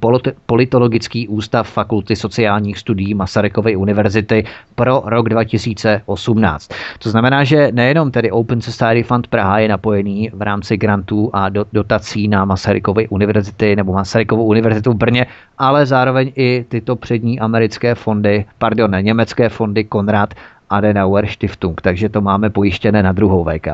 politologický 0.47 1.29
ústav 1.29 1.71
Fakulty 1.71 2.17
sociálních 2.17 2.79
studií 2.79 3.15
Masarykovy 3.15 3.77
univerzity 3.77 4.45
pro 4.75 5.03
rok 5.07 5.29
2018. 5.29 6.71
To 6.99 7.11
znamená, 7.11 7.45
že 7.45 7.69
nejenom 7.73 8.11
tedy 8.11 8.31
Open 8.31 8.61
Society 8.61 9.03
Fund 9.03 9.27
Praha 9.27 9.59
je 9.59 9.69
napojený 9.69 10.31
v 10.35 10.43
rámci 10.43 10.77
grantů 10.77 11.31
a 11.33 11.49
dotací 11.49 12.29
na 12.29 12.45
Masarykovy 12.45 13.09
univerzity 13.09 13.77
nebo 13.77 13.93
Masarykovou 13.93 14.45
univerzitu 14.45 14.93
v 14.93 14.97
Brně, 14.97 15.27
ale 15.59 15.87
zároveň 15.87 16.33
i 16.37 16.65
tyto 16.69 16.97
přední 16.97 17.41
americké 17.41 17.95
fondy, 17.95 18.45
pardon, 18.59 18.91
německé 19.01 19.49
fondy 19.49 19.85
Konrad 19.85 20.35
Adenauer 20.71 21.27
Stiftung, 21.27 21.81
takže 21.81 22.09
to 22.09 22.21
máme 22.21 22.51
pojištěné 22.51 23.03
na 23.03 23.13
druhou 23.13 23.45
VK. 23.45 23.69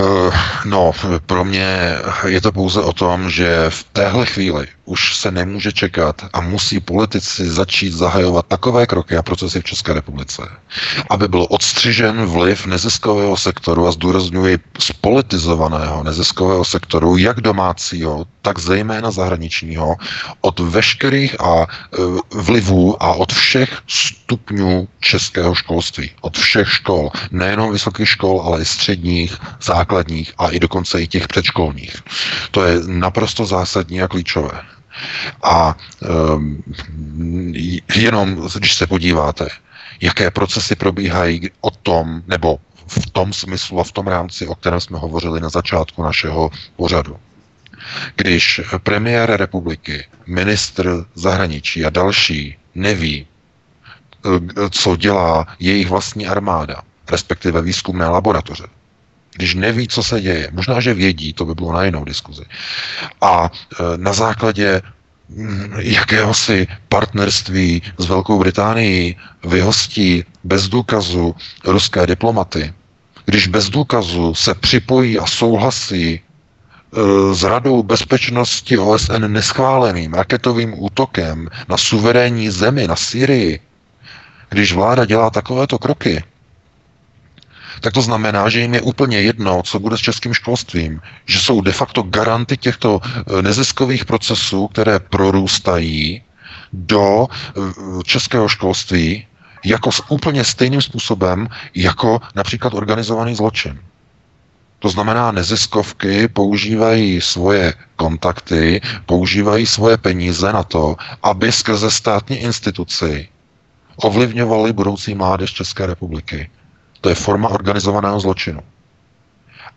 Eh, 0.00 0.30
no, 0.64 0.92
pro 1.26 1.44
mě 1.44 1.96
je 2.26 2.40
to 2.40 2.52
pouze 2.52 2.80
o 2.80 2.92
tom, 2.92 3.30
že 3.30 3.70
v 3.70 3.84
téhle 3.92 4.26
chvíli 4.26 4.66
už 4.84 5.16
se 5.16 5.30
nemůže 5.30 5.72
čekat 5.72 6.24
a 6.32 6.40
musí 6.40 6.80
politici 6.80 7.50
začít 7.50 7.92
zahajovat 7.92 8.46
takové 8.46 8.86
kroky 8.86 9.16
a 9.16 9.22
procesy 9.22 9.60
v 9.60 9.64
České 9.64 9.94
republice, 9.94 10.42
aby 11.10 11.28
byl 11.28 11.46
odstřižen 11.50 12.26
vliv 12.26 12.66
neziskového 12.66 13.36
sektoru 13.36 13.86
a 13.86 13.92
zdůrazňuji 13.92 14.58
spolitizovaného 14.78 16.02
neziskového 16.02 16.64
sektoru, 16.64 17.16
jak 17.16 17.40
domácího, 17.40 18.26
tak 18.42 18.58
zejména 18.58 19.10
zahraničního, 19.10 19.96
od 20.40 20.60
veškerých 20.60 21.40
a 21.40 21.62
e, 21.62 21.66
vlivů 22.30 23.02
a 23.02 23.12
od 23.12 23.32
všech 23.32 23.78
stupňů 23.86 24.88
českého 25.00 25.54
školství, 25.54 26.10
od 26.20 26.38
všech 26.38 26.72
škol, 26.72 27.10
nejenom 27.30 27.72
vysokých 27.72 28.08
škol, 28.08 28.42
ale 28.44 28.62
i 28.62 28.64
středních, 28.64 29.36
základních 29.62 29.85
a 30.38 30.48
i 30.50 30.60
dokonce 30.60 31.02
i 31.02 31.06
těch 31.06 31.28
předškolních. 31.28 31.96
To 32.50 32.64
je 32.64 32.78
naprosto 32.86 33.46
zásadní 33.46 34.02
a 34.02 34.08
klíčové. 34.08 34.62
A 35.42 35.76
um, 36.36 36.62
jenom, 37.94 38.48
když 38.58 38.74
se 38.74 38.86
podíváte, 38.86 39.48
jaké 40.00 40.30
procesy 40.30 40.76
probíhají 40.76 41.50
o 41.60 41.70
tom, 41.70 42.22
nebo 42.26 42.58
v 42.86 43.10
tom 43.10 43.32
smyslu 43.32 43.80
a 43.80 43.84
v 43.84 43.92
tom 43.92 44.06
rámci, 44.06 44.46
o 44.46 44.54
kterém 44.54 44.80
jsme 44.80 44.98
hovořili 44.98 45.40
na 45.40 45.48
začátku 45.48 46.02
našeho 46.02 46.50
pořadu. 46.76 47.16
Když 48.16 48.60
premiér 48.82 49.30
republiky, 49.36 50.04
ministr 50.26 51.04
zahraničí 51.14 51.84
a 51.84 51.90
další 51.90 52.56
neví, 52.74 53.26
e, 53.26 54.70
co 54.70 54.96
dělá 54.96 55.46
jejich 55.60 55.88
vlastní 55.88 56.26
armáda, 56.26 56.82
respektive 57.10 57.62
výzkumné 57.62 58.08
laboratoře, 58.08 58.64
když 59.36 59.54
neví, 59.54 59.88
co 59.88 60.02
se 60.02 60.20
děje. 60.20 60.48
Možná, 60.52 60.80
že 60.80 60.94
vědí, 60.94 61.32
to 61.32 61.44
by 61.44 61.54
bylo 61.54 61.72
na 61.72 61.84
jinou 61.84 62.04
diskuzi. 62.04 62.42
A 63.20 63.50
e, 63.50 63.96
na 63.96 64.12
základě 64.12 64.82
mm, 65.28 65.72
jakéhosi 65.78 66.66
partnerství 66.88 67.82
s 67.98 68.06
Velkou 68.06 68.38
Británií 68.38 69.16
vyhostí 69.44 70.24
bez 70.44 70.68
důkazu 70.68 71.34
ruské 71.64 72.06
diplomaty, 72.06 72.72
když 73.24 73.46
bez 73.46 73.68
důkazu 73.70 74.34
se 74.34 74.54
připojí 74.54 75.18
a 75.18 75.26
souhlasí 75.26 76.10
e, 76.14 76.20
s 77.34 77.42
Radou 77.42 77.82
bezpečnosti 77.82 78.78
OSN 78.78 79.26
neschváleným 79.32 80.14
raketovým 80.14 80.74
útokem 80.82 81.48
na 81.68 81.76
suverénní 81.76 82.50
zemi, 82.50 82.86
na 82.88 82.96
Syrii, 82.96 83.60
když 84.50 84.72
vláda 84.72 85.04
dělá 85.04 85.30
takovéto 85.30 85.78
kroky, 85.78 86.24
tak 87.80 87.92
to 87.92 88.02
znamená, 88.02 88.48
že 88.48 88.60
jim 88.60 88.74
je 88.74 88.80
úplně 88.80 89.20
jedno, 89.20 89.62
co 89.62 89.78
bude 89.78 89.96
s 89.96 90.00
českým 90.00 90.34
školstvím. 90.34 91.00
Že 91.26 91.38
jsou 91.38 91.60
de 91.60 91.72
facto 91.72 92.02
garanty 92.02 92.56
těchto 92.56 93.00
eh, 93.02 93.42
neziskových 93.42 94.04
procesů, 94.04 94.68
které 94.68 94.98
prorůstají 94.98 96.22
do 96.72 97.28
eh, 97.30 97.60
českého 98.04 98.48
školství 98.48 99.26
jako 99.64 99.92
s 99.92 100.02
úplně 100.08 100.44
stejným 100.44 100.82
způsobem, 100.82 101.48
jako 101.74 102.20
například 102.34 102.74
organizovaný 102.74 103.34
zločin. 103.34 103.80
To 104.78 104.88
znamená, 104.88 105.32
neziskovky 105.32 106.28
používají 106.28 107.20
svoje 107.20 107.74
kontakty, 107.96 108.80
používají 109.06 109.66
svoje 109.66 109.96
peníze 109.96 110.52
na 110.52 110.62
to, 110.62 110.96
aby 111.22 111.52
skrze 111.52 111.90
státní 111.90 112.36
instituci 112.36 113.28
ovlivňovali 113.96 114.72
budoucí 114.72 115.14
mládež 115.14 115.52
České 115.52 115.86
republiky. 115.86 116.50
To 117.00 117.08
je 117.08 117.14
forma 117.14 117.48
organizovaného 117.48 118.20
zločinu. 118.20 118.60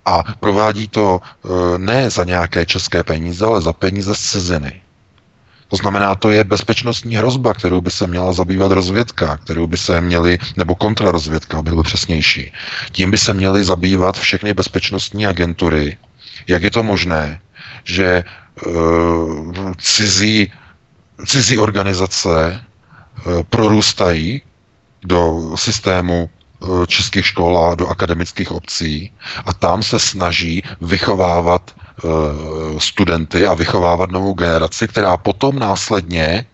A 0.06 0.24
provádí 0.40 0.88
to 0.88 1.22
e, 1.22 1.78
ne 1.78 2.10
za 2.10 2.24
nějaké 2.24 2.66
české 2.66 3.04
peníze, 3.04 3.46
ale 3.46 3.62
za 3.62 3.74
peníze 3.74 4.16
z 4.16 4.20
ciziny. 4.20 4.82
To 5.70 5.76
znamená, 5.76 6.16
to 6.16 6.30
je 6.30 6.44
bezpečnostní 6.44 7.16
hrozba, 7.16 7.54
kterou 7.54 7.82
by 7.82 7.92
se 7.92 8.08
měla 8.08 8.34
zabývat 8.34 8.72
rozvědka, 8.72 9.38
kterou 9.38 9.68
by 9.68 9.78
se 9.78 10.02
měli, 10.02 10.38
nebo 10.58 10.76
kontrarozvědka, 10.76 11.58
aby 11.58 11.72
byl 11.72 11.84
přesnější. 11.84 12.52
Tím 12.92 13.12
by 13.12 13.18
se 13.18 13.34
měly 13.34 13.64
zabývat 13.64 14.18
všechny 14.18 14.54
bezpečnostní 14.54 15.28
agentury. 15.28 15.98
Jak 16.48 16.64
je 16.64 16.72
to 16.72 16.84
možné, 16.84 17.40
že 17.84 18.24
uh, 18.66 19.74
cizí, 19.78 20.52
cizí 21.26 21.58
organizace 21.58 22.32
uh, 23.26 23.44
prorůstají 23.44 24.42
do 25.06 25.52
systému 25.56 26.30
českých 26.88 27.26
škol 27.26 27.58
a 27.66 27.76
do 27.76 27.88
akademických 27.88 28.52
obcí 28.52 29.12
a 29.46 29.54
tam 29.54 29.84
se 29.84 30.00
snaží 30.00 30.64
vychovávat 30.82 31.76
uh, 32.04 32.80
studenty 32.80 33.48
a 33.48 33.54
vychovávat 33.54 34.12
novou 34.12 34.34
generaci, 34.34 34.88
která 34.88 35.18
potom 35.18 35.60
následně 35.60 36.46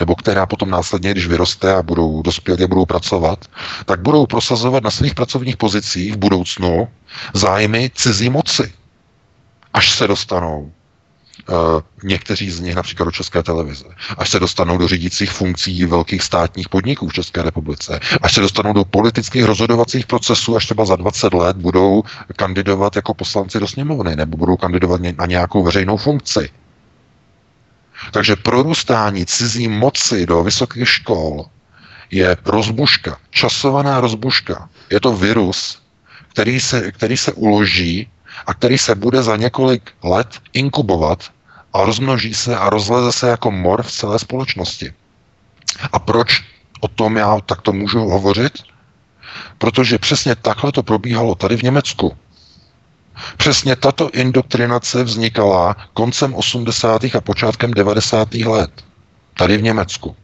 nebo 0.00 0.14
která 0.14 0.46
potom 0.46 0.70
následně, 0.70 1.10
když 1.10 1.26
vyroste 1.26 1.74
a 1.74 1.82
budou 1.82 2.22
dospělí 2.22 2.64
a 2.64 2.66
budou 2.66 2.86
pracovat, 2.86 3.44
tak 3.84 4.00
budou 4.00 4.26
prosazovat 4.26 4.84
na 4.84 4.90
svých 4.90 5.14
pracovních 5.14 5.56
pozicích 5.56 6.12
v 6.12 6.16
budoucnu 6.16 6.88
zájmy 7.34 7.90
cizí 7.94 8.30
moci, 8.30 8.72
až 9.72 9.92
se 9.92 10.06
dostanou 10.06 10.72
někteří 12.02 12.50
z 12.50 12.60
nich 12.60 12.74
například 12.74 13.04
do 13.04 13.10
České 13.10 13.42
televize, 13.42 13.84
až 14.18 14.30
se 14.30 14.40
dostanou 14.40 14.78
do 14.78 14.88
řídících 14.88 15.30
funkcí 15.30 15.84
velkých 15.84 16.22
státních 16.22 16.68
podniků 16.68 17.08
v 17.08 17.12
České 17.12 17.42
republice, 17.42 18.00
až 18.22 18.34
se 18.34 18.40
dostanou 18.40 18.72
do 18.72 18.84
politických 18.84 19.44
rozhodovacích 19.44 20.06
procesů, 20.06 20.56
až 20.56 20.64
třeba 20.64 20.84
za 20.84 20.96
20 20.96 21.34
let 21.34 21.56
budou 21.56 22.02
kandidovat 22.36 22.96
jako 22.96 23.14
poslanci 23.14 23.60
do 23.60 23.68
sněmovny 23.68 24.16
nebo 24.16 24.36
budou 24.36 24.56
kandidovat 24.56 25.00
na 25.18 25.26
nějakou 25.26 25.62
veřejnou 25.62 25.96
funkci. 25.96 26.48
Takže 28.10 28.36
prorůstání 28.36 29.26
cizí 29.26 29.68
moci 29.68 30.26
do 30.26 30.42
vysokých 30.42 30.88
škol 30.88 31.46
je 32.10 32.36
rozbuška, 32.44 33.18
časovaná 33.30 34.00
rozbuška. 34.00 34.68
Je 34.90 35.00
to 35.00 35.16
virus, 35.16 35.82
který 36.32 36.60
se, 36.60 36.92
který 36.92 37.16
se 37.16 37.32
uloží 37.32 38.08
a 38.46 38.54
který 38.54 38.78
se 38.78 38.94
bude 38.94 39.22
za 39.22 39.36
několik 39.36 39.90
let 40.02 40.40
inkubovat 40.52 41.30
a 41.74 41.84
rozmnoží 41.84 42.34
se 42.34 42.56
a 42.56 42.70
rozleze 42.70 43.12
se 43.12 43.28
jako 43.28 43.50
mor 43.50 43.82
v 43.82 43.92
celé 43.92 44.18
společnosti. 44.18 44.92
A 45.92 45.98
proč 45.98 46.44
o 46.80 46.88
tom 46.88 47.16
já 47.16 47.40
takto 47.40 47.72
můžu 47.72 48.00
hovořit? 48.00 48.52
Protože 49.58 49.98
přesně 49.98 50.36
takhle 50.36 50.72
to 50.72 50.82
probíhalo 50.82 51.34
tady 51.34 51.56
v 51.56 51.62
Německu. 51.62 52.16
Přesně 53.36 53.76
tato 53.76 54.10
indoktrinace 54.10 55.04
vznikala 55.04 55.76
koncem 55.92 56.34
80. 56.34 57.04
a 57.04 57.20
počátkem 57.20 57.70
90. 57.70 58.34
let. 58.34 58.70
Tady 59.34 59.56
v 59.56 59.62
Německu. 59.62 60.16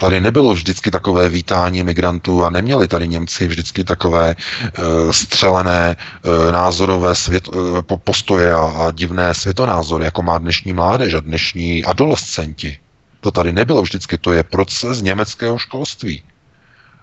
Tady 0.00 0.20
nebylo 0.20 0.54
vždycky 0.54 0.90
takové 0.90 1.28
vítání 1.28 1.82
migrantů 1.82 2.44
a 2.44 2.50
neměli 2.50 2.88
tady 2.88 3.08
Němci 3.08 3.46
vždycky 3.46 3.84
takové 3.84 4.36
uh, 4.36 5.10
střelené 5.10 5.96
uh, 5.96 6.52
názorové 6.52 7.14
svět, 7.14 7.48
uh, 7.48 7.80
postoje 7.82 8.54
a, 8.54 8.58
a 8.58 8.90
divné 8.90 9.34
světonázory, 9.34 10.04
jako 10.04 10.22
má 10.22 10.38
dnešní 10.38 10.72
mládež 10.72 11.14
a 11.14 11.20
dnešní 11.20 11.84
adolescenti. 11.84 12.78
To 13.20 13.30
tady 13.30 13.52
nebylo 13.52 13.82
vždycky, 13.82 14.18
to 14.18 14.32
je 14.32 14.42
proces 14.42 15.02
německého 15.02 15.58
školství. 15.58 16.22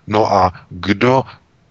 No 0.07 0.33
a 0.33 0.53
kdo 0.69 1.23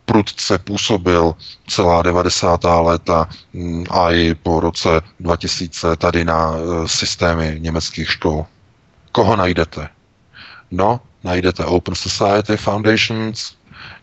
prudce 0.04 0.58
působil 0.58 1.34
celá 1.66 2.02
90. 2.02 2.60
léta 2.64 3.28
mm, 3.52 3.84
a 3.90 4.10
i 4.10 4.34
po 4.34 4.60
roce 4.60 5.00
2000 5.20 5.96
tady 5.96 6.24
na 6.24 6.52
systémy 6.86 7.56
německých 7.58 8.10
škol? 8.10 8.46
Koho 9.12 9.36
najdete? 9.36 9.88
No, 10.70 11.00
najdete 11.24 11.64
Open 11.64 11.94
Society 11.94 12.56
Foundations, 12.56 13.52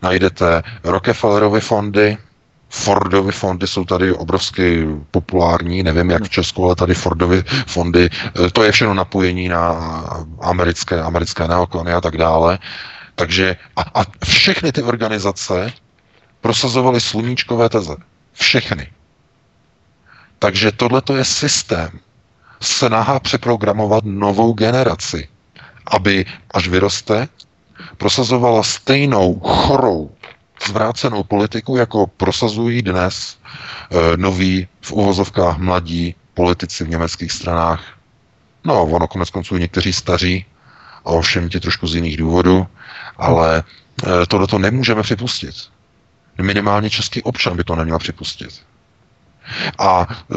najdete 0.02 0.62
Rockefellerovy 0.84 1.60
fondy, 1.60 2.18
Fordovy 2.74 3.32
fondy 3.32 3.66
jsou 3.66 3.84
tady 3.84 4.12
obrovsky 4.12 4.86
populární, 5.10 5.82
nevím 5.82 6.10
jak 6.10 6.22
v 6.22 6.28
Česku, 6.28 6.64
ale 6.64 6.76
tady 6.76 6.94
Fordovy 6.94 7.44
fondy, 7.66 8.10
eh, 8.46 8.50
to 8.50 8.62
je 8.64 8.72
všechno 8.72 8.94
napojení 8.94 9.48
na 9.48 9.70
americké, 10.40 11.02
americké 11.02 11.48
neokony 11.48 11.92
a 11.92 12.00
tak 12.00 12.16
dále. 12.16 12.58
Takže 13.14 13.56
a, 13.76 14.00
a 14.00 14.04
všechny 14.24 14.72
ty 14.72 14.82
organizace 14.82 15.72
prosazovaly 16.40 17.00
sluníčkové 17.00 17.68
teze. 17.68 17.96
Všechny. 18.32 18.92
Takže 20.38 20.72
tohle 20.72 21.02
je 21.16 21.24
systém. 21.24 21.90
Snaha 22.60 23.20
přeprogramovat 23.20 24.04
novou 24.04 24.52
generaci 24.52 25.28
aby 25.86 26.24
až 26.54 26.68
vyroste, 26.68 27.28
prosazovala 27.96 28.62
stejnou 28.62 29.40
chorou, 29.40 30.10
zvrácenou 30.66 31.22
politiku, 31.22 31.76
jako 31.76 32.06
prosazují 32.06 32.82
dnes 32.82 33.38
e, 33.90 34.16
noví 34.16 34.68
v 34.80 34.92
uvozovkách 34.92 35.58
mladí 35.58 36.14
politici 36.34 36.84
v 36.84 36.88
německých 36.88 37.32
stranách. 37.32 37.82
No, 38.64 38.82
ono 38.82 39.08
konec 39.08 39.30
konců 39.30 39.56
někteří 39.56 39.92
staří, 39.92 40.46
a 41.04 41.10
ovšem 41.10 41.48
ti 41.48 41.60
trošku 41.60 41.86
z 41.86 41.94
jiných 41.94 42.16
důvodů, 42.16 42.66
ale 43.16 43.62
e, 44.22 44.26
tohle 44.26 44.46
to 44.46 44.58
nemůžeme 44.58 45.02
připustit. 45.02 45.54
Minimálně 46.42 46.90
český 46.90 47.22
občan 47.22 47.56
by 47.56 47.64
to 47.64 47.76
neměl 47.76 47.98
připustit. 47.98 48.62
A 49.78 50.06
e, 50.10 50.36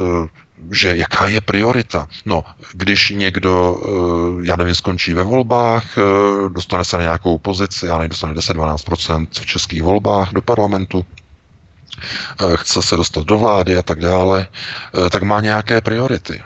že 0.72 0.98
jaká 0.98 1.28
je 1.28 1.42
priorita? 1.42 2.08
No, 2.26 2.44
když 2.74 3.10
někdo, 3.10 3.78
e, 4.42 4.48
já 4.48 4.56
nevím, 4.56 4.76
skončí 4.76 5.14
ve 5.14 5.24
volbách, 5.24 5.98
e, 5.98 6.02
dostane 6.50 6.86
se 6.86 6.98
na 6.98 7.04
nějakou 7.04 7.38
pozici, 7.38 7.86
já 7.86 7.98
nevím, 7.98 8.10
dostane 8.10 8.34
10-12% 8.34 9.28
v 9.32 9.46
českých 9.46 9.84
volbách 9.84 10.34
do 10.34 10.42
parlamentu, 10.42 11.06
chce 12.56 12.82
se 12.82 12.96
dostat 12.96 13.24
do 13.24 13.38
vlády 13.38 13.78
a 13.78 13.82
tak 13.82 14.00
dále, 14.00 14.48
tak 15.12 15.24
má 15.24 15.42
nějaké 15.42 15.82
priority. 15.82 16.44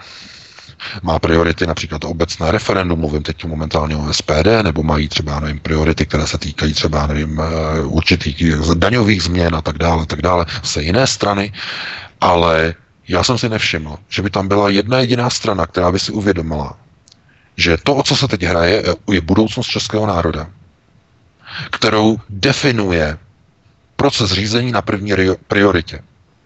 Má 1.03 1.19
priority 1.19 1.67
například 1.67 2.03
obecné 2.03 2.51
referendum, 2.51 2.99
mluvím 2.99 3.23
teď 3.23 3.45
momentálně 3.45 3.95
o 3.95 4.13
SPD, 4.13 4.63
nebo 4.63 4.83
mají 4.83 5.09
třeba, 5.09 5.39
nevím, 5.39 5.59
priority, 5.59 6.05
které 6.05 6.27
se 6.27 6.37
týkají 6.37 6.73
třeba, 6.73 7.07
nevím, 7.07 7.41
určitých 7.83 8.55
daňových 8.73 9.23
změn 9.23 9.55
a 9.55 9.61
tak 9.61 9.77
dále, 9.77 10.05
tak 10.05 10.21
dále, 10.21 10.45
se 10.63 10.83
jiné 10.83 11.07
strany. 11.07 11.53
Ale 12.21 12.75
já 13.09 13.23
jsem 13.23 13.37
si 13.37 13.49
nevšiml, 13.49 13.97
že 14.09 14.21
by 14.21 14.29
tam 14.29 14.47
byla 14.47 14.69
jedna 14.69 14.99
jediná 14.99 15.29
strana, 15.29 15.67
která 15.67 15.91
by 15.91 15.99
si 15.99 16.11
uvědomila, 16.11 16.77
že 17.57 17.77
to, 17.77 17.95
o 17.95 18.03
co 18.03 18.15
se 18.15 18.27
teď 18.27 18.43
hraje, 18.43 18.83
je 19.11 19.21
budoucnost 19.21 19.67
českého 19.67 20.05
národa, 20.07 20.47
kterou 21.71 22.17
definuje 22.29 23.17
proces 23.95 24.31
řízení 24.31 24.71
na 24.71 24.81
první 24.81 25.11
prioritě. 25.47 25.99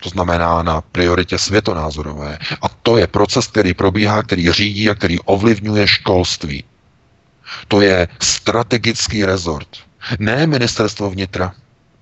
To 0.04 0.10
znamená 0.10 0.64
na 0.64 0.82
prioritě 0.82 1.38
světonázorové. 1.38 2.40
A 2.62 2.70
to 2.70 2.98
je 2.98 3.08
proces, 3.08 3.48
který 3.48 3.74
probíhá, 3.74 4.24
který 4.24 4.52
řídí 4.52 4.90
a 4.90 4.96
který 4.96 5.20
ovlivňuje 5.20 5.88
školství. 5.88 6.64
To 7.68 7.82
je 7.82 8.08
strategický 8.20 9.26
rezort. 9.26 9.68
Ne 10.20 10.48
ministerstvo 10.48 11.10
vnitra, 11.10 11.54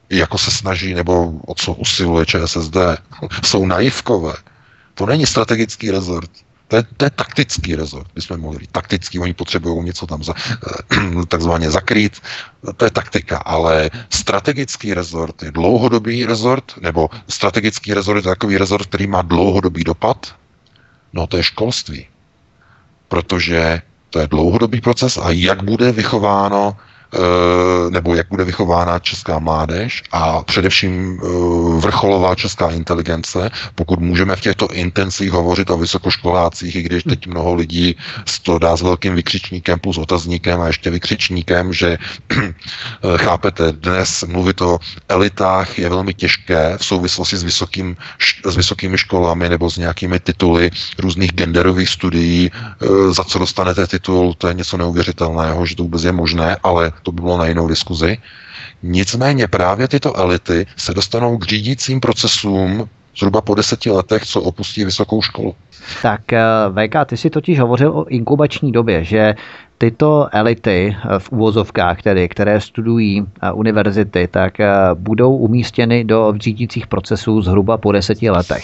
jako 0.09 0.37
se 0.37 0.51
snaží, 0.51 0.93
nebo 0.93 1.31
o 1.47 1.55
co 1.55 1.73
usiluje 1.73 2.25
ČSSD, 2.25 2.77
jsou 3.45 3.65
naivkové. 3.65 4.33
To 4.93 5.05
není 5.05 5.25
strategický 5.25 5.91
rezort. 5.91 6.29
To 6.67 6.75
je, 6.75 6.83
to 6.97 7.05
je 7.05 7.09
taktický 7.09 7.75
rezort, 7.75 8.07
bychom 8.15 8.39
mohli 8.39 8.59
říct. 8.59 8.71
Taktický, 8.71 9.19
oni 9.19 9.33
potřebují 9.33 9.83
něco 9.85 10.07
tam 10.07 10.23
za, 10.23 10.33
takzvaně 11.27 11.71
zakrýt, 11.71 12.21
to 12.77 12.85
je 12.85 12.91
taktika, 12.91 13.37
ale 13.37 13.89
strategický 14.09 14.93
rezort 14.93 15.43
je 15.43 15.51
dlouhodobý 15.51 16.25
rezort, 16.25 16.73
nebo 16.81 17.09
strategický 17.27 17.93
rezort 17.93 18.17
je 18.17 18.31
takový 18.31 18.57
rezort, 18.57 18.85
který 18.85 19.07
má 19.07 19.21
dlouhodobý 19.21 19.83
dopad, 19.83 20.35
no 21.13 21.27
to 21.27 21.37
je 21.37 21.43
školství. 21.43 22.07
Protože 23.07 23.81
to 24.09 24.19
je 24.19 24.27
dlouhodobý 24.27 24.81
proces 24.81 25.17
a 25.17 25.31
jak 25.31 25.63
bude 25.63 25.91
vychováno 25.91 26.77
Eh, 26.77 26.90
nebo 27.89 28.15
jak 28.15 28.27
bude 28.29 28.43
vychována 28.43 28.99
česká 28.99 29.39
mládež 29.39 30.03
a 30.11 30.43
především 30.43 31.19
eh, 31.23 31.27
vrcholová 31.79 32.35
česká 32.35 32.71
inteligence, 32.71 33.49
pokud 33.75 33.99
můžeme 33.99 34.35
v 34.35 34.41
těchto 34.41 34.67
intencích 34.67 35.31
hovořit 35.31 35.69
o 35.69 35.77
vysokoškolácích, 35.77 36.75
i 36.75 36.81
když 36.81 37.03
teď 37.03 37.27
mnoho 37.27 37.53
lidí 37.53 37.95
to 38.43 38.59
dá 38.59 38.77
s 38.77 38.81
velkým 38.81 39.15
vykřičníkem 39.15 39.79
plus 39.79 39.97
otazníkem 39.97 40.61
a 40.61 40.67
ještě 40.67 40.89
vykřičníkem, 40.89 41.73
že 41.73 41.97
eh, 42.31 42.53
chápete, 43.17 43.71
dnes 43.71 44.23
mluvit 44.23 44.61
o 44.61 44.79
elitách 45.09 45.79
je 45.79 45.89
velmi 45.89 46.13
těžké 46.13 46.77
v 46.77 46.85
souvislosti 46.85 47.37
s, 47.37 47.43
vysokým, 47.43 47.97
s 48.45 48.55
vysokými 48.55 48.97
školami 48.97 49.49
nebo 49.49 49.69
s 49.69 49.77
nějakými 49.77 50.19
tituly 50.19 50.71
různých 50.99 51.33
genderových 51.33 51.89
studií, 51.89 52.51
za 53.11 53.23
co 53.23 53.39
dostanete 53.39 53.87
titul, 53.87 54.33
to 54.33 54.47
je 54.47 54.53
něco 54.53 54.77
neuvěřitelného, 54.77 55.65
že 55.65 55.75
to 55.75 55.83
vůbec 55.83 56.03
je 56.03 56.11
možné, 56.11 56.57
ale 56.63 56.91
to 57.03 57.11
by 57.11 57.21
bylo 57.21 57.37
na 57.37 57.45
jinou 57.47 57.67
diskuzi. 57.67 58.17
Nicméně 58.83 59.47
právě 59.47 59.87
tyto 59.87 60.17
elity 60.17 60.65
se 60.77 60.93
dostanou 60.93 61.37
k 61.37 61.45
řídícím 61.45 61.99
procesům 61.99 62.89
zhruba 63.17 63.41
po 63.41 63.55
deseti 63.55 63.89
letech, 63.89 64.25
co 64.25 64.41
opustí 64.41 64.85
vysokou 64.85 65.21
školu. 65.21 65.55
Tak 66.01 66.33
eh, 66.33 66.41
VK, 66.69 66.95
ty 67.05 67.17
si 67.17 67.29
totiž 67.29 67.59
hovořil 67.59 67.91
o 67.91 68.05
inkubační 68.05 68.71
době, 68.71 69.03
že 69.03 69.35
tyto 69.81 70.29
elity 70.31 70.93
eh, 70.93 71.19
v 71.19 71.31
úvozovkách, 71.31 72.01
tedy, 72.01 72.29
které 72.29 72.61
studují 72.61 73.25
eh, 73.25 73.51
univerzity, 73.51 74.27
tak 74.27 74.59
eh, 74.59 74.69
budou 74.93 75.35
umístěny 75.35 76.03
do 76.03 76.33
řídících 76.37 76.87
procesů 76.87 77.41
zhruba 77.41 77.77
po 77.77 77.91
deseti 77.91 78.29
letech. 78.29 78.63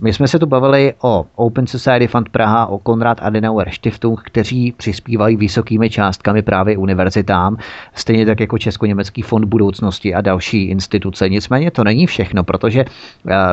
My 0.00 0.12
jsme 0.12 0.28
se 0.28 0.38
tu 0.38 0.46
bavili 0.46 0.94
o 1.02 1.26
Open 1.34 1.66
Society 1.66 2.06
Fund 2.06 2.28
Praha, 2.28 2.66
o 2.66 2.78
Konrad 2.78 3.18
Adenauer 3.22 3.70
Stiftung, 3.70 4.20
kteří 4.24 4.72
přispívají 4.72 5.36
vysokými 5.36 5.90
částkami 5.90 6.42
právě 6.42 6.78
univerzitám, 6.78 7.56
stejně 7.94 8.26
tak 8.26 8.40
jako 8.40 8.58
Česko-německý 8.58 9.22
fond 9.22 9.44
budoucnosti 9.44 10.14
a 10.14 10.20
další 10.20 10.64
instituce. 10.64 11.28
Nicméně 11.28 11.70
to 11.70 11.84
není 11.84 12.06
všechno, 12.06 12.44
protože 12.44 12.84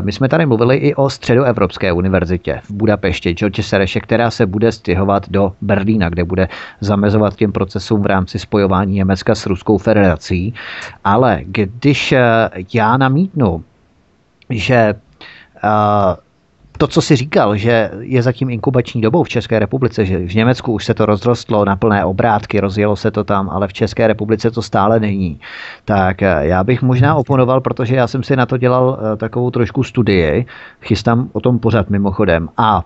my 0.02 0.12
jsme 0.12 0.30
tady 0.30 0.46
mluvili 0.46 0.78
i 0.78 0.96
o 0.96 1.10
Středoevropské 1.10 1.92
univerzitě 1.92 2.62
v 2.64 2.72
Budapešti, 2.72 3.34
George 3.34 3.66
Sereše, 3.66 4.00
která 4.00 4.32
se 4.32 4.46
bude 4.46 4.72
stěhovat 4.72 5.30
do 5.30 5.52
Berlína, 5.62 6.10
kde 6.10 6.24
bude 6.24 6.48
za 6.82 6.99
zamezovat 7.00 7.36
těm 7.36 7.52
procesům 7.52 8.02
v 8.02 8.06
rámci 8.06 8.40
spojování 8.40 8.94
Německa 8.94 9.36
s 9.36 9.46
Ruskou 9.46 9.78
federací. 9.78 10.54
Ale 11.04 11.42
když 11.44 12.12
eh, 12.12 12.50
já 12.74 12.98
namítnu, 12.98 13.64
že 14.50 14.76
eh, 14.76 16.16
to, 16.78 16.88
co 16.88 17.02
si 17.02 17.16
říkal, 17.16 17.56
že 17.58 17.92
je 18.00 18.22
zatím 18.22 18.50
inkubační 18.50 19.02
dobou 19.02 19.24
v 19.24 19.30
České 19.30 19.60
republice, 19.60 20.06
že 20.06 20.20
v 20.20 20.36
Německu 20.36 20.74
už 20.74 20.86
se 20.86 20.94
to 20.94 21.06
rozrostlo 21.06 21.66
na 21.66 21.76
plné 21.76 22.06
obrátky, 22.06 22.60
rozjelo 22.60 22.96
se 22.96 23.12
to 23.12 23.24
tam, 23.24 23.50
ale 23.50 23.68
v 23.68 23.74
České 23.74 24.08
republice 24.08 24.52
to 24.52 24.62
stále 24.62 25.00
není. 25.00 25.40
Tak 25.86 26.24
eh, 26.24 26.40
já 26.42 26.64
bych 26.64 26.82
možná 26.82 27.16
oponoval, 27.16 27.62
protože 27.62 27.96
já 27.96 28.08
jsem 28.08 28.24
si 28.24 28.36
na 28.36 28.46
to 28.46 28.58
dělal 28.58 29.00
takovou 29.18 29.52
trošku 29.52 29.84
studii, 29.84 30.46
chystám 30.82 31.30
o 31.34 31.40
tom 31.40 31.60
pořád 31.60 31.90
mimochodem. 31.90 32.50
A 32.58 32.84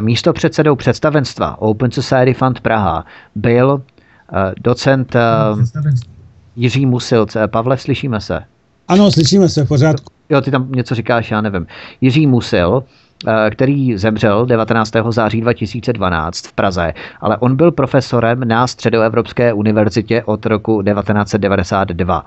místo 0.00 0.32
předsedou 0.32 0.76
představenstva 0.76 1.62
Open 1.62 1.90
Society 1.90 2.34
Fund 2.34 2.60
Praha 2.60 3.04
byl 3.34 3.82
eh, 4.32 4.52
docent 4.60 5.16
eh, 5.16 5.20
Jiří 6.56 6.86
Musilc. 6.86 7.36
Pavle, 7.46 7.78
slyšíme 7.78 8.20
se? 8.20 8.40
Ano, 8.88 9.12
slyšíme 9.12 9.48
se, 9.48 9.64
v 9.64 9.68
pořádku. 9.68 10.12
Jo, 10.30 10.40
ty 10.40 10.50
tam 10.50 10.72
něco 10.72 10.94
říkáš, 10.94 11.30
já 11.30 11.40
nevím. 11.40 11.66
Jiří 12.00 12.26
Musil, 12.26 12.82
Eh, 12.82 13.05
který 13.50 13.96
zemřel 13.96 14.46
19. 14.46 14.92
září 15.08 15.40
2012 15.40 16.46
v 16.46 16.52
Praze, 16.52 16.94
ale 17.20 17.36
on 17.36 17.56
byl 17.56 17.72
profesorem 17.72 18.48
na 18.48 18.66
Středoevropské 18.66 19.52
univerzitě 19.52 20.22
od 20.22 20.46
roku 20.46 20.82
1992. 20.82 22.26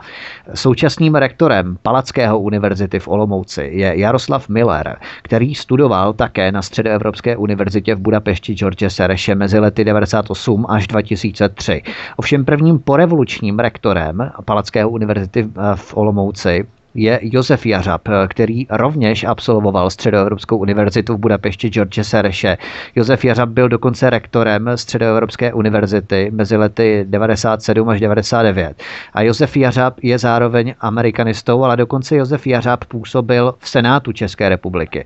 Současným 0.53 1.15
rektorem 1.15 1.77
Palackého 1.81 2.39
univerzity 2.39 2.99
v 2.99 3.07
Olomouci 3.07 3.69
je 3.73 3.99
Jaroslav 3.99 4.49
Miller, 4.49 4.97
který 5.21 5.55
studoval 5.55 6.13
také 6.13 6.51
na 6.51 6.61
Středoevropské 6.61 7.37
univerzitě 7.37 7.95
v 7.95 7.99
Budapešti 7.99 8.53
George 8.53 8.83
Sereše 8.87 9.35
mezi 9.35 9.59
lety 9.59 9.85
98 9.85 10.65
až 10.69 10.87
2003. 10.87 11.81
Ovšem 12.15 12.45
prvním 12.45 12.79
porevolučním 12.79 13.59
rektorem 13.59 14.31
Palackého 14.45 14.89
univerzity 14.89 15.49
v 15.75 15.97
Olomouci 15.97 16.67
je 16.93 17.19
Josef 17.21 17.65
Jařab, 17.65 18.01
který 18.27 18.67
rovněž 18.69 19.23
absolvoval 19.23 19.89
Středoevropskou 19.89 20.57
univerzitu 20.57 21.13
v 21.13 21.19
Budapešti 21.19 21.69
George 21.69 21.99
Sereše. 22.01 22.57
Josef 22.95 23.25
Jařab 23.25 23.49
byl 23.49 23.69
dokonce 23.69 24.09
rektorem 24.09 24.69
Středoevropské 24.75 25.53
univerzity 25.53 26.31
mezi 26.33 26.57
lety 26.57 27.05
97 27.09 27.89
až 27.89 27.99
99. 27.99 28.83
A 29.13 29.21
Josef 29.21 29.57
Jařab 29.57 29.93
je 30.01 30.17
zároveň 30.17 30.73
amerikanistou, 30.79 31.63
ale 31.63 31.77
dokonce 31.77 32.15
Josef 32.15 32.47
Jařab 32.47 32.85
působil 32.85 33.55
v 33.59 33.69
Senátu 33.69 34.11
České 34.11 34.49
republiky. 34.49 35.05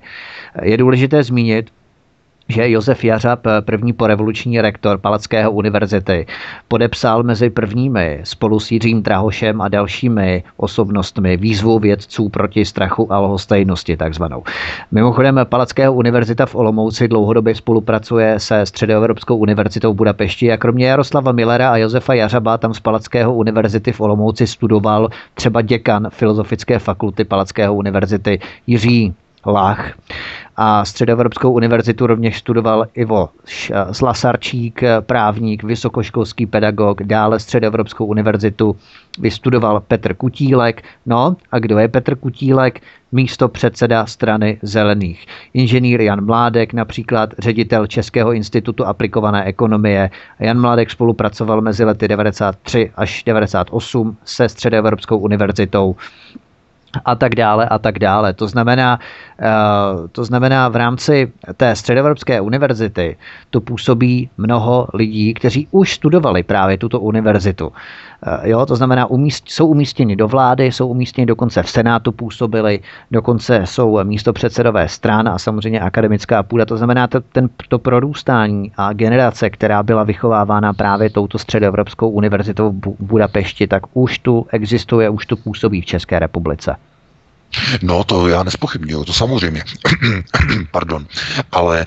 Je 0.62 0.78
důležité 0.78 1.24
zmínit, 1.24 1.70
že 2.50 2.70
Josef 2.70 3.04
Jařab, 3.04 3.40
první 3.62 3.94
porevoluční 3.94 4.62
rektor 4.62 4.98
Palackého 4.98 5.52
univerzity, 5.52 6.26
podepsal 6.68 7.24
mezi 7.24 7.50
prvními 7.50 8.22
spolu 8.24 8.60
s 8.60 8.72
Jiřím 8.72 9.04
Drahošem 9.04 9.62
a 9.62 9.68
dalšími 9.68 10.44
osobnostmi 10.58 11.38
výzvu 11.38 11.80
vědců 11.80 12.30
proti 12.30 12.66
strachu 12.66 13.14
a 13.14 13.20
lhostejnosti 13.20 13.98
takzvanou. 13.98 14.44
Mimochodem 14.92 15.40
Palackého 15.44 15.94
univerzita 15.94 16.46
v 16.46 16.56
Olomouci 16.56 17.08
dlouhodobě 17.08 17.56
spolupracuje 17.56 18.40
se 18.40 18.66
Středoevropskou 18.66 19.38
univerzitou 19.38 19.94
v 19.94 19.96
Budapešti 19.96 20.52
a 20.52 20.58
kromě 20.58 20.88
Jaroslava 20.88 21.32
Millera 21.32 21.72
a 21.72 21.78
Josefa 21.78 22.14
Jařaba 22.14 22.58
tam 22.58 22.74
z 22.74 22.80
Palackého 22.80 23.34
univerzity 23.34 23.92
v 23.92 24.02
Olomouci 24.02 24.48
studoval 24.48 25.10
třeba 25.34 25.62
děkan 25.62 26.10
Filozofické 26.10 26.80
fakulty 26.80 27.24
Palackého 27.24 27.76
univerzity 27.76 28.40
Jiří 28.68 29.14
Lach 29.46 29.92
a 30.56 30.86
Středoevropskou 30.86 31.52
univerzitu 31.52 32.08
rovněž 32.08 32.38
studoval 32.38 32.86
Ivo 32.94 33.30
Zlasarčík, 33.90 34.82
právník, 35.00 35.64
vysokoškolský 35.64 36.46
pedagog, 36.46 37.04
dále 37.04 37.40
Středoevropskou 37.40 38.06
univerzitu 38.06 38.76
vystudoval 39.20 39.80
Petr 39.88 40.14
Kutílek. 40.14 40.84
No 41.06 41.36
a 41.52 41.60
kdo 41.60 41.80
je 41.80 41.88
Petr 41.88 42.16
Kutílek? 42.16 42.82
Místo 43.12 43.48
předseda 43.48 44.06
strany 44.06 44.60
zelených. 44.62 45.26
Inženýr 45.54 46.02
Jan 46.02 46.26
Mládek, 46.26 46.74
například 46.74 47.30
ředitel 47.40 47.88
Českého 47.88 48.34
institutu 48.34 48.86
aplikované 48.86 49.44
ekonomie. 49.44 50.10
Jan 50.40 50.62
Mládek 50.62 50.92
spolupracoval 50.92 51.62
mezi 51.62 51.84
lety 51.84 52.08
93 52.08 52.92
až 52.96 53.24
98 53.24 54.18
se 54.26 54.50
Středoevropskou 54.50 55.18
univerzitou 55.18 55.96
a 57.06 57.16
tak 57.16 57.36
dále 57.36 57.66
a 57.66 57.78
tak 57.80 58.00
dále. 58.00 58.34
To 58.34 58.48
znamená, 58.48 59.00
eh, 59.40 59.46
to 60.12 60.24
znamená 60.26 60.70
v 60.70 60.76
rámci 60.76 61.32
té 61.58 61.76
Středoevropské 61.76 62.42
univerzity 62.42 63.18
tu 63.50 63.62
působí 63.62 64.30
mnoho 64.38 64.88
lidí, 64.94 65.34
kteří 65.34 65.68
už 65.72 65.94
studovali 65.94 66.44
právě 66.44 66.78
tuto 66.78 67.00
univerzitu. 67.00 67.72
Eh, 68.26 68.50
jo, 68.50 68.66
to 68.66 68.76
znamená, 68.76 69.06
umíst, 69.06 69.44
jsou 69.48 69.68
umístěni 69.68 70.16
do 70.16 70.28
vlády, 70.28 70.66
jsou 70.66 70.88
umístěni 70.88 71.26
dokonce 71.26 71.64
v 71.64 71.70
Senátu 71.70 72.12
působili, 72.12 72.80
dokonce 73.12 73.62
jsou 73.66 74.04
místo 74.04 74.34
předsedové 74.34 74.90
stran 74.90 75.28
a 75.28 75.40
samozřejmě 75.40 75.80
akademická 75.80 76.44
půda. 76.44 76.66
To 76.66 76.78
znamená, 76.78 77.08
to, 77.08 77.22
ten, 77.22 77.50
to 77.68 77.80
prorůstání 77.80 78.72
a 78.78 78.94
generace, 78.94 79.50
která 79.50 79.84
byla 79.84 80.04
vychovávána 80.04 80.74
právě 80.74 81.10
touto 81.10 81.40
středoevropskou 81.40 82.10
univerzitou 82.10 82.72
v 82.72 82.96
Budapešti, 83.00 83.68
tak 83.68 83.84
už 83.94 84.20
tu 84.20 84.48
existuje, 84.52 85.10
už 85.10 85.26
tu 85.26 85.36
působí 85.36 85.82
v 85.82 85.86
České 85.86 86.20
republice. 86.20 86.76
No, 87.82 88.04
to 88.04 88.28
já 88.28 88.44
nespochybnuju, 88.44 89.06
to 89.06 89.14
samozřejmě. 89.14 89.64
Pardon. 90.72 91.06
Ale 91.52 91.82
e, 91.82 91.86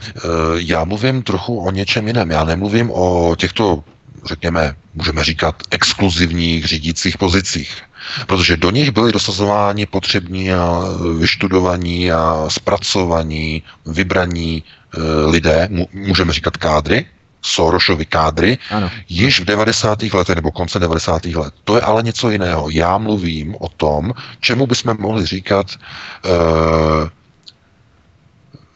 já 0.57 0.85
mluvím 0.85 1.23
trochu 1.23 1.59
o 1.59 1.71
něčem 1.71 2.07
jiném. 2.07 2.31
Já 2.31 2.45
nemluvím 2.45 2.91
o 2.91 3.35
těchto 3.39 3.83
řekněme, 4.27 4.77
můžeme 4.95 5.25
říkat, 5.25 5.63
exkluzivních 5.71 6.67
řídících 6.67 7.19
pozicích. 7.19 7.83
Protože 8.27 8.57
do 8.57 8.71
nich 8.71 8.91
byli 8.91 9.13
dosazováni 9.13 9.87
potřební 9.87 10.53
a 10.53 10.81
vyštudovaní 11.19 12.13
a 12.13 12.45
zpracovaní, 12.49 13.63
vybraní 13.87 14.63
e, 14.63 15.27
lidé, 15.27 15.69
můžeme 15.93 16.33
říkat 16.33 16.57
kádry, 16.57 17.07
Sorošovi 17.43 18.07
kádry, 18.07 18.59
ano. 18.71 18.91
již 19.09 19.41
v 19.41 19.45
90. 19.45 20.03
letech 20.03 20.35
nebo 20.37 20.51
konce 20.51 20.79
90. 20.79 21.25
let. 21.25 21.55
To 21.65 21.77
je 21.77 21.83
ale 21.83 22.03
něco 22.03 22.31
jiného. 22.31 22.71
Já 22.71 22.99
mluvím 22.99 23.57
o 23.59 23.69
tom, 23.69 24.13
čemu 24.41 24.67
bychom 24.67 24.97
mohli 24.99 25.27
říkat 25.27 25.67
e, 25.71 25.79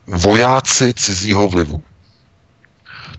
vojáci 0.06 0.94
cizího 0.94 1.48
vlivu. 1.48 1.82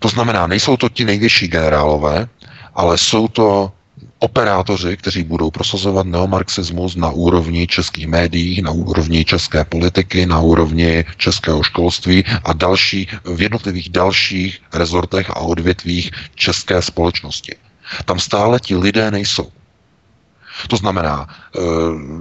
To 0.02 0.08
znamená, 0.08 0.48
nejsou 0.48 0.78
to 0.78 0.90
ti 0.90 1.06
nejvyšší 1.06 1.48
generálové, 1.48 2.28
ale 2.76 2.98
jsou 2.98 3.28
to 3.28 3.72
operátoři, 4.20 4.98
kteří 4.98 5.24
budou 5.24 5.52
prosazovat 5.52 6.06
neomarxismus 6.06 6.96
na 6.96 7.10
úrovni 7.10 7.68
českých 7.68 8.08
médií, 8.08 8.62
na 8.62 8.72
úrovni 8.72 9.26
české 9.26 9.66
politiky, 9.66 10.26
na 10.26 10.40
úrovni 10.40 11.06
českého 11.18 11.64
školství 11.64 12.24
a 12.44 12.54
další, 12.54 13.08
v 13.26 13.42
jednotlivých 13.42 13.90
dalších 13.90 14.60
rezortech 14.74 15.30
a 15.30 15.36
odvětvích 15.40 16.12
české 16.36 16.82
společnosti. 16.82 17.56
Tam 18.06 18.20
stále 18.20 18.60
ti 18.60 18.76
lidé 18.76 19.12
nejsou. 19.12 19.52
To 20.68 20.78
znamená, 20.78 21.28
eh, 21.28 21.60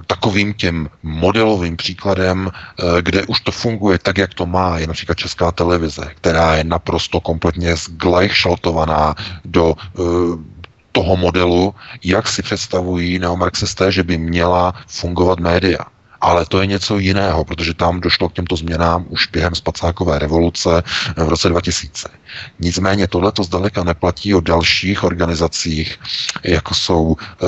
takovým 0.06 0.54
tím 0.54 0.88
modelovým 1.02 1.76
příkladem, 1.76 2.50
eh, 2.50 3.02
kde 3.02 3.26
už 3.26 3.40
to 3.40 3.52
funguje 3.52 3.98
tak, 3.98 4.18
jak 4.18 4.34
to 4.34 4.46
má, 4.46 4.78
je 4.78 4.86
například 4.86 5.18
Česká 5.18 5.52
televize, 5.52 6.12
která 6.14 6.54
je 6.56 6.64
naprosto 6.64 7.20
kompletně 7.20 7.76
zglejšaltovaná 7.76 9.14
do 9.44 9.74
eh, 9.76 10.00
toho 10.92 11.16
modelu, 11.16 11.74
jak 12.04 12.28
si 12.28 12.42
představují 12.42 13.18
neomarxisté, 13.18 13.92
že 13.92 14.02
by 14.02 14.18
měla 14.18 14.74
fungovat 14.86 15.40
média. 15.40 15.78
Ale 16.20 16.46
to 16.46 16.60
je 16.60 16.66
něco 16.66 16.98
jiného, 16.98 17.44
protože 17.44 17.74
tam 17.74 18.00
došlo 18.00 18.28
k 18.28 18.32
těmto 18.32 18.56
změnám 18.56 19.04
už 19.08 19.26
během 19.26 19.54
spacákové 19.54 20.18
revoluce 20.18 20.82
v 21.16 21.28
roce 21.28 21.48
2000. 21.48 22.08
Nicméně 22.60 23.06
tohle 23.08 23.32
to 23.32 23.44
zdaleka 23.44 23.84
neplatí 23.84 24.34
o 24.34 24.40
dalších 24.40 25.04
organizacích, 25.04 25.98
jako 26.44 26.74
jsou 26.74 27.16
e, 27.20 27.46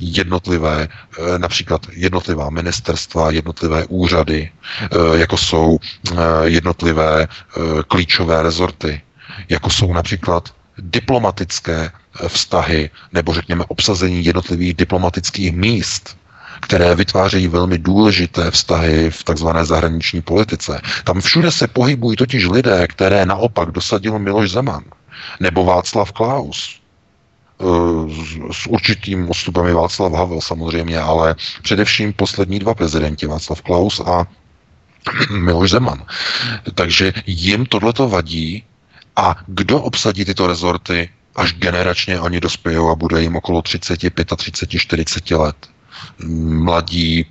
jednotlivé, 0.00 0.88
e, 0.88 1.38
například 1.38 1.86
jednotlivá 1.92 2.50
ministerstva, 2.50 3.30
jednotlivé 3.30 3.84
úřady, 3.86 4.50
e, 4.80 5.18
jako 5.18 5.36
jsou 5.36 5.78
e, 5.78 6.14
jednotlivé 6.44 7.22
e, 7.22 7.26
klíčové 7.88 8.42
rezorty, 8.42 9.02
jako 9.48 9.70
jsou 9.70 9.92
například 9.92 10.48
diplomatické 10.78 11.90
vztahy 12.28 12.90
nebo 13.12 13.34
řekněme 13.34 13.64
obsazení 13.68 14.24
jednotlivých 14.24 14.74
diplomatických 14.74 15.52
míst 15.52 16.16
které 16.60 16.94
vytvářejí 16.94 17.48
velmi 17.48 17.78
důležité 17.78 18.50
vztahy 18.50 19.10
v 19.10 19.24
takzvané 19.24 19.64
zahraniční 19.64 20.22
politice. 20.22 20.80
Tam 21.04 21.20
všude 21.20 21.50
se 21.50 21.68
pohybují 21.68 22.16
totiž 22.16 22.46
lidé, 22.46 22.86
které 22.86 23.26
naopak 23.26 23.70
dosadil 23.70 24.18
Miloš 24.18 24.50
Zeman 24.50 24.84
nebo 25.40 25.64
Václav 25.64 26.12
Klaus. 26.12 26.80
E, 27.60 27.64
s 28.52 28.66
určitým 28.66 29.30
odstupem 29.30 29.66
je 29.66 29.74
Václav 29.74 30.12
Havel 30.12 30.40
samozřejmě, 30.40 31.00
ale 31.00 31.34
především 31.62 32.12
poslední 32.12 32.58
dva 32.58 32.74
prezidenti, 32.74 33.26
Václav 33.26 33.62
Klaus 33.62 34.00
a 34.00 34.26
Miloš 35.30 35.70
Zeman. 35.70 36.04
Takže 36.74 37.12
jim 37.26 37.66
tohleto 37.66 38.08
vadí 38.08 38.64
a 39.16 39.36
kdo 39.46 39.80
obsadí 39.80 40.24
tyto 40.24 40.46
rezorty, 40.46 41.08
až 41.36 41.52
generačně 41.52 42.20
oni 42.20 42.40
dospějou 42.40 42.90
a 42.90 42.94
bude 42.94 43.22
jim 43.22 43.36
okolo 43.36 43.62
30, 43.62 44.00
35, 44.36 44.78
40 44.78 45.30
let 45.30 45.56
mladí, 46.26 47.26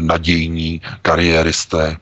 nadějní 0.00 0.80
kariéristé, 1.02 1.96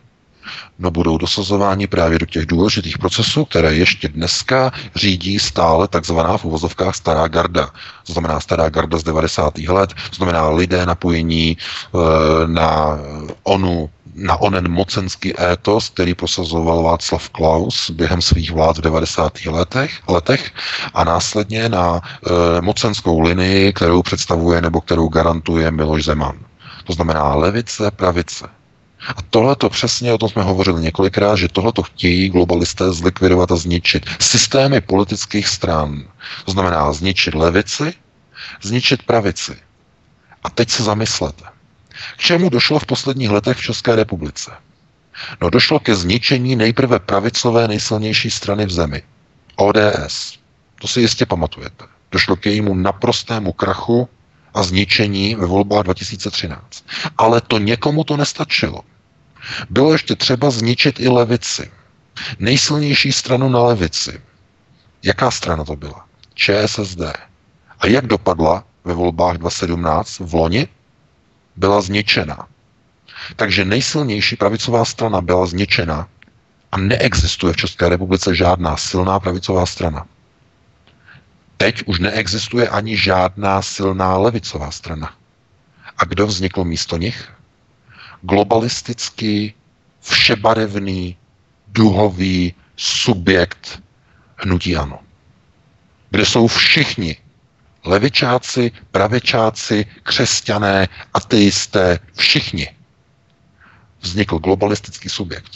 no 0.78 0.90
budou 0.90 1.18
dosazováni 1.18 1.86
právě 1.86 2.18
do 2.18 2.26
těch 2.26 2.46
důležitých 2.46 2.98
procesů, 2.98 3.44
které 3.44 3.74
ještě 3.74 4.08
dneska 4.08 4.72
řídí 4.94 5.38
stále 5.38 5.88
takzvaná 5.88 6.36
v 6.38 6.44
uvozovkách 6.44 6.94
stará 6.94 7.28
garda. 7.28 7.70
To 8.06 8.12
znamená 8.12 8.40
stará 8.40 8.68
garda 8.68 8.98
z 8.98 9.02
90. 9.02 9.58
let, 9.58 9.94
to 10.10 10.16
znamená 10.16 10.48
lidé 10.48 10.86
napojení 10.86 11.56
e, 11.56 11.58
na 12.46 12.98
onu 13.42 13.90
na 14.14 14.36
onen 14.36 14.72
mocenský 14.72 15.40
étos, 15.40 15.90
který 15.90 16.14
prosazoval 16.14 16.82
Václav 16.82 17.28
Klaus 17.28 17.90
během 17.90 18.22
svých 18.22 18.52
vlád 18.52 18.78
v 18.78 18.80
90. 18.80 19.44
letech, 19.46 20.00
letech 20.08 20.50
a 20.94 21.04
následně 21.04 21.68
na 21.68 22.00
e, 22.00 22.60
mocenskou 22.60 23.20
linii, 23.20 23.72
kterou 23.72 24.02
představuje 24.02 24.60
nebo 24.60 24.80
kterou 24.80 25.08
garantuje 25.08 25.70
Miloš 25.70 26.04
Zeman. 26.04 26.38
To 26.84 26.92
znamená 26.92 27.34
levice, 27.34 27.90
pravice. 27.90 28.48
A 29.16 29.22
tohle 29.30 29.56
to 29.56 29.68
přesně, 29.68 30.12
o 30.12 30.18
tom 30.18 30.28
jsme 30.28 30.42
hovořili 30.42 30.82
několikrát, 30.82 31.36
že 31.36 31.48
tohle 31.48 31.72
to 31.72 31.82
chtějí 31.82 32.28
globalisté 32.28 32.92
zlikvidovat 32.92 33.52
a 33.52 33.56
zničit. 33.56 34.06
Systémy 34.20 34.80
politických 34.80 35.48
stran. 35.48 36.04
To 36.44 36.52
znamená 36.52 36.92
zničit 36.92 37.34
levici, 37.34 37.94
zničit 38.62 39.02
pravici. 39.02 39.56
A 40.42 40.50
teď 40.50 40.70
se 40.70 40.82
zamyslete. 40.82 41.53
K 42.16 42.20
čemu 42.20 42.48
došlo 42.48 42.78
v 42.78 42.86
posledních 42.86 43.30
letech 43.30 43.56
v 43.56 43.62
České 43.62 43.96
republice? 43.96 44.50
No 45.40 45.50
došlo 45.50 45.80
ke 45.80 45.94
zničení 45.94 46.56
nejprve 46.56 46.98
pravicové 46.98 47.68
nejsilnější 47.68 48.30
strany 48.30 48.66
v 48.66 48.70
zemi. 48.70 49.02
ODS. 49.56 50.38
To 50.80 50.88
si 50.88 51.00
jistě 51.00 51.26
pamatujete. 51.26 51.84
Došlo 52.12 52.36
k 52.36 52.46
jejímu 52.46 52.74
naprostému 52.74 53.52
krachu 53.52 54.08
a 54.54 54.62
zničení 54.62 55.34
ve 55.34 55.46
volbách 55.46 55.82
2013. 55.84 56.84
Ale 57.18 57.40
to 57.40 57.58
někomu 57.58 58.04
to 58.04 58.16
nestačilo. 58.16 58.80
Bylo 59.70 59.92
ještě 59.92 60.16
třeba 60.16 60.50
zničit 60.50 61.00
i 61.00 61.08
levici. 61.08 61.70
Nejsilnější 62.38 63.12
stranu 63.12 63.48
na 63.48 63.62
levici. 63.62 64.22
Jaká 65.02 65.30
strana 65.30 65.64
to 65.64 65.76
byla? 65.76 66.04
ČSSD. 66.34 67.00
A 67.80 67.86
jak 67.86 68.06
dopadla 68.06 68.64
ve 68.84 68.94
volbách 68.94 69.36
2017 69.36 70.18
v 70.18 70.34
loni? 70.34 70.68
Byla 71.56 71.80
zničena. 71.80 72.48
Takže 73.36 73.64
nejsilnější 73.64 74.36
pravicová 74.36 74.84
strana 74.84 75.20
byla 75.20 75.46
zničena 75.46 76.08
a 76.72 76.78
neexistuje 76.78 77.52
v 77.52 77.56
České 77.56 77.88
republice 77.88 78.34
žádná 78.34 78.76
silná 78.76 79.20
pravicová 79.20 79.66
strana. 79.66 80.06
Teď 81.56 81.82
už 81.86 81.98
neexistuje 81.98 82.68
ani 82.68 82.96
žádná 82.96 83.62
silná 83.62 84.16
levicová 84.16 84.70
strana. 84.70 85.14
A 85.98 86.04
kdo 86.04 86.26
vznikl 86.26 86.64
místo 86.64 86.96
nich? 86.96 87.32
Globalistický, 88.22 89.54
všebarevný, 90.00 91.16
duhový 91.68 92.54
subjekt 92.76 93.82
hnutí 94.36 94.76
ano. 94.76 94.98
Kde 96.10 96.26
jsou 96.26 96.46
všichni 96.46 97.16
levičáci, 97.84 98.72
pravičáci, 98.90 99.86
křesťané, 100.02 100.88
ateisté, 101.14 101.98
všichni. 102.14 102.68
Vznikl 104.00 104.38
globalistický 104.38 105.08
subjekt. 105.08 105.52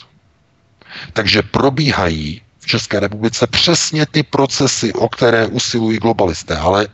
Takže 1.13 1.43
probíhají 1.43 2.43
v 2.59 2.67
České 2.67 3.01
republice 3.01 3.47
přesně 3.47 4.07
ty 4.07 4.23
procesy, 4.23 4.93
o 4.93 5.09
které 5.09 5.47
usilují 5.47 5.99
globalisté. 5.99 6.57
Ale 6.57 6.89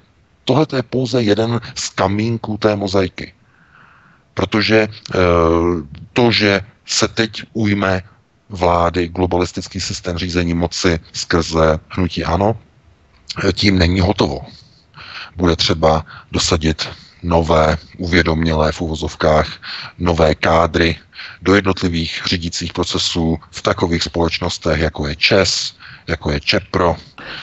tohle 0.44 0.66
je 0.76 0.82
pouze 0.82 1.22
jeden 1.22 1.60
z 1.74 1.88
kamínků 1.88 2.58
té 2.58 2.76
mozaiky. 2.76 3.32
Protože 4.34 4.78
e, 4.78 4.88
to, 6.12 6.30
že 6.30 6.60
se 6.86 7.08
teď 7.08 7.42
ujme 7.52 8.02
vlády 8.48 9.08
globalistický 9.08 9.80
systém 9.80 10.18
řízení 10.18 10.54
moci 10.54 11.00
skrze 11.12 11.78
hnutí 11.88 12.24
ANO, 12.24 12.58
eh, 13.48 13.52
tím 13.52 13.78
není 13.78 14.00
hotovo. 14.00 14.40
Bude 15.36 15.56
třeba 15.56 16.06
dosadit 16.32 16.88
nové 17.22 17.78
uvědomělé 17.98 18.72
v 18.72 18.80
uvozovkách, 18.80 19.48
nové 19.98 20.34
kádry 20.34 20.96
do 21.42 21.54
jednotlivých 21.54 22.22
řídících 22.26 22.72
procesů 22.72 23.38
v 23.50 23.62
takových 23.62 24.02
společnostech, 24.02 24.80
jako 24.80 25.08
je 25.08 25.16
ČES, 25.16 25.74
jako 26.06 26.30
je 26.30 26.40
ČEPRO, 26.40 26.96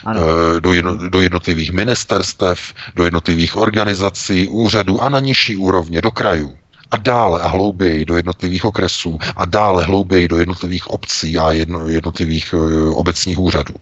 ano. 0.06 0.22
Eh, 0.22 0.62
do, 0.62 0.74
jedno, 0.74 1.10
do 1.10 1.22
jednotlivých 1.22 1.72
ministerstev, 1.72 2.74
do 2.96 3.04
jednotlivých 3.04 3.58
organizací, 3.58 4.48
úřadů 4.48 5.02
a 5.02 5.10
na 5.10 5.20
nižší 5.20 5.56
úrovně, 5.56 6.02
do 6.02 6.12
krajů. 6.12 6.58
A 6.92 6.98
dále 6.98 7.42
a 7.42 7.48
hlouběji 7.48 8.06
do 8.06 8.16
jednotlivých 8.16 8.66
okresů 8.66 9.20
a 9.36 9.46
dále 9.46 9.84
hlouběji 9.84 10.28
do 10.28 10.38
jednotlivých 10.38 10.88
obcí 10.88 11.38
a 11.38 11.52
jedno, 11.52 11.88
jednotlivých 11.88 12.54
uh, 12.54 12.98
obecních 13.00 13.40
úřadů. 13.40 13.74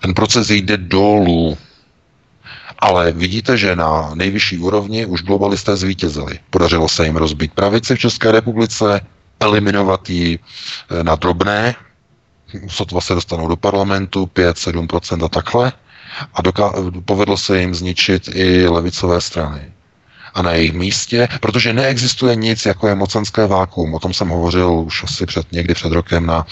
Ten 0.00 0.14
proces 0.14 0.50
jde 0.50 0.76
dolů 0.76 1.56
ale 2.78 3.12
vidíte, 3.12 3.56
že 3.56 3.76
na 3.76 4.10
nejvyšší 4.14 4.58
úrovni 4.58 5.06
už 5.06 5.22
globalisté 5.22 5.76
zvítězili. 5.76 6.38
Podařilo 6.50 6.88
se 6.88 7.04
jim 7.04 7.16
rozbít 7.16 7.52
pravici 7.52 7.96
v 7.96 7.98
České 7.98 8.32
republice, 8.32 9.00
eliminovat 9.40 10.10
ji 10.10 10.38
eh, 10.38 11.04
na 11.04 11.14
drobné, 11.14 11.74
sotva 12.68 13.00
se 13.00 13.14
dostanou 13.14 13.48
do 13.48 13.56
parlamentu, 13.56 14.30
5-7% 14.34 15.24
a 15.24 15.28
takhle, 15.28 15.72
a 16.34 16.42
doká- 16.42 17.02
povedlo 17.04 17.36
se 17.36 17.60
jim 17.60 17.74
zničit 17.74 18.28
i 18.34 18.68
levicové 18.68 19.20
strany. 19.20 19.72
A 20.34 20.42
na 20.42 20.52
jejich 20.52 20.72
místě, 20.72 21.28
protože 21.40 21.72
neexistuje 21.72 22.36
nic, 22.36 22.66
jako 22.66 22.88
je 22.88 22.94
mocenské 22.94 23.46
vákuum. 23.46 23.94
O 23.94 23.98
tom 23.98 24.14
jsem 24.14 24.28
hovořil 24.28 24.70
už 24.72 25.04
asi 25.04 25.26
před, 25.26 25.52
někdy 25.52 25.74
před 25.74 25.92
rokem 25.92 26.26
na 26.26 26.46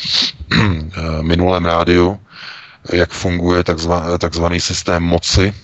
eh, 0.53 0.62
minulém 1.23 1.65
rádiu, 1.65 2.20
jak 2.93 3.11
funguje 3.11 3.65
takzvaný 4.19 4.61
systém 4.61 5.03
moci 5.03 5.55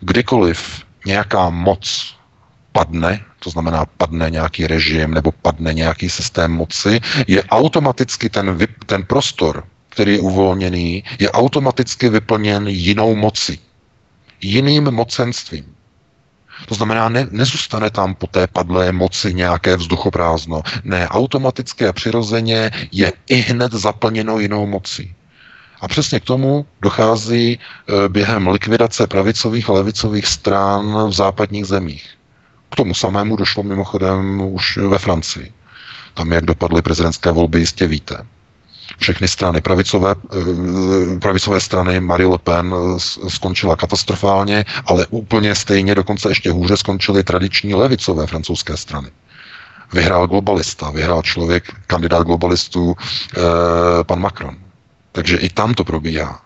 kdykoliv 0.00 0.82
nějaká 1.06 1.50
moc 1.50 2.14
padne, 2.72 3.20
to 3.38 3.50
znamená 3.50 3.84
padne 3.84 4.30
nějaký 4.30 4.66
režim 4.66 5.14
nebo 5.14 5.32
padne 5.32 5.74
nějaký 5.74 6.10
systém 6.10 6.52
moci, 6.52 7.00
je 7.26 7.44
automaticky 7.44 8.28
ten, 8.28 8.58
ten 8.86 9.04
prostor, 9.04 9.64
který 9.88 10.12
je 10.12 10.20
uvolněný, 10.20 11.04
je 11.18 11.30
automaticky 11.30 12.08
vyplněn 12.08 12.68
jinou 12.68 13.14
mocí, 13.14 13.60
jiným 14.40 14.90
mocenstvím. 14.90 15.74
To 16.68 16.74
znamená, 16.74 17.08
ne, 17.08 17.26
nezůstane 17.30 17.90
tam 17.90 18.14
po 18.14 18.26
té 18.26 18.46
padlé 18.46 18.92
moci 18.92 19.34
nějaké 19.34 19.76
vzduchoprázdno. 19.76 20.62
Ne, 20.84 21.08
automaticky 21.08 21.86
a 21.86 21.92
přirozeně 21.92 22.70
je 22.92 23.12
i 23.28 23.34
hned 23.34 23.72
zaplněno 23.72 24.38
jinou 24.38 24.66
mocí. 24.66 25.14
A 25.82 25.88
přesně 25.88 26.20
k 26.20 26.24
tomu 26.24 26.66
dochází 26.82 27.58
e, 27.58 28.08
během 28.08 28.48
likvidace 28.48 29.06
pravicových 29.06 29.70
a 29.70 29.72
levicových 29.72 30.26
stran 30.26 31.08
v 31.08 31.12
západních 31.12 31.66
zemích. 31.66 32.10
K 32.70 32.76
tomu 32.76 32.94
samému 32.94 33.36
došlo 33.36 33.62
mimochodem 33.62 34.40
už 34.40 34.76
ve 34.76 34.98
Francii. 34.98 35.52
Tam, 36.14 36.32
jak 36.32 36.44
dopadly 36.44 36.82
prezidentské 36.82 37.30
volby, 37.32 37.58
jistě 37.58 37.86
víte. 37.86 38.26
Všechny 38.98 39.28
strany 39.28 39.60
pravicové, 39.60 40.10
e, 40.10 41.18
pravicové 41.18 41.60
strany 41.60 42.00
Marie 42.00 42.28
Le 42.28 42.38
Pen 42.38 42.74
skončila 43.28 43.76
katastrofálně, 43.76 44.64
ale 44.86 45.06
úplně 45.10 45.54
stejně, 45.54 45.94
dokonce 45.94 46.28
ještě 46.28 46.50
hůře 46.50 46.76
skončily 46.76 47.24
tradiční 47.24 47.74
levicové 47.74 48.26
francouzské 48.26 48.76
strany 48.76 49.10
vyhrál 49.92 50.26
globalista, 50.26 50.90
vyhrál 50.90 51.22
člověk, 51.22 51.64
kandidát 51.86 52.22
globalistů, 52.22 52.94
pan 54.06 54.20
Macron. 54.20 54.56
Takže 55.12 55.36
i 55.36 55.48
tam 55.48 55.74
to 55.74 55.84
probíhá. 55.84 56.42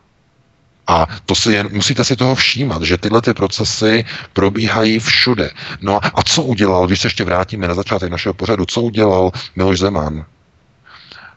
A 0.86 1.06
to 1.26 1.34
si 1.34 1.52
jen, 1.52 1.68
musíte 1.72 2.04
si 2.04 2.16
toho 2.16 2.34
všímat, 2.34 2.82
že 2.82 2.98
tyhle 2.98 3.22
ty 3.22 3.34
procesy 3.34 4.04
probíhají 4.32 4.98
všude. 4.98 5.50
No 5.80 6.00
a 6.18 6.22
co 6.22 6.42
udělal, 6.42 6.86
když 6.86 7.00
se 7.00 7.06
ještě 7.06 7.24
vrátíme 7.24 7.68
na 7.68 7.74
začátek 7.74 8.10
našeho 8.10 8.34
pořadu, 8.34 8.66
co 8.66 8.82
udělal 8.82 9.30
Miloš 9.56 9.78
Zeman? 9.78 10.24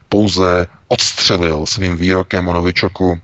Pouze 0.08 0.66
odstřelil 0.88 1.66
svým 1.66 1.96
výrokem 1.96 2.48
o 2.48 2.52
Novičoku, 2.52 3.20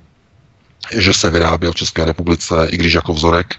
že 0.91 1.13
se 1.13 1.29
vyráběl 1.29 1.71
v 1.71 1.75
České 1.75 2.05
republice, 2.05 2.67
i 2.69 2.77
když 2.77 2.93
jako 2.93 3.13
vzorek, 3.13 3.55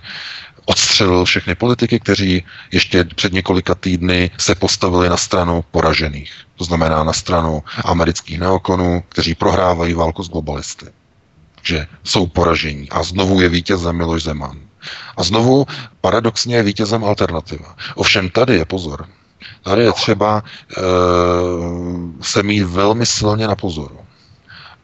odstřelil 0.68 1.24
všechny 1.24 1.54
politiky, 1.54 2.00
kteří 2.00 2.44
ještě 2.72 3.04
před 3.04 3.32
několika 3.32 3.74
týdny 3.74 4.30
se 4.38 4.54
postavili 4.54 5.08
na 5.08 5.16
stranu 5.16 5.64
poražených. 5.70 6.32
To 6.56 6.64
znamená 6.64 7.04
na 7.04 7.12
stranu 7.12 7.62
amerických 7.84 8.38
neokonů, 8.38 9.02
kteří 9.08 9.34
prohrávají 9.34 9.94
válku 9.94 10.22
s 10.22 10.28
globalisty. 10.30 10.86
Že 11.62 11.86
jsou 12.04 12.26
poražení. 12.26 12.88
A 12.90 13.02
znovu 13.02 13.40
je 13.40 13.48
vítězem 13.48 13.96
Miloš 13.96 14.22
Zeman. 14.22 14.60
A 15.16 15.22
znovu 15.22 15.66
paradoxně 16.00 16.56
je 16.56 16.62
vítězem 16.62 17.04
alternativa. 17.04 17.76
Ovšem 17.94 18.30
tady 18.30 18.54
je 18.54 18.64
pozor. 18.64 19.08
Tady 19.62 19.82
je 19.82 19.92
třeba 19.92 20.42
e, 20.42 20.82
se 22.22 22.42
mít 22.42 22.62
velmi 22.62 23.06
silně 23.06 23.46
na 23.48 23.56
pozoru. 23.56 24.00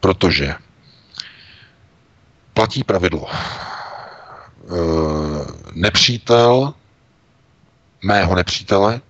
Protože 0.00 0.54
platí 2.54 2.84
pravidlo. 2.84 3.26
Eh, 4.64 5.46
nepřítel 5.72 6.74
mého 8.02 8.34
nepřítele 8.34 9.00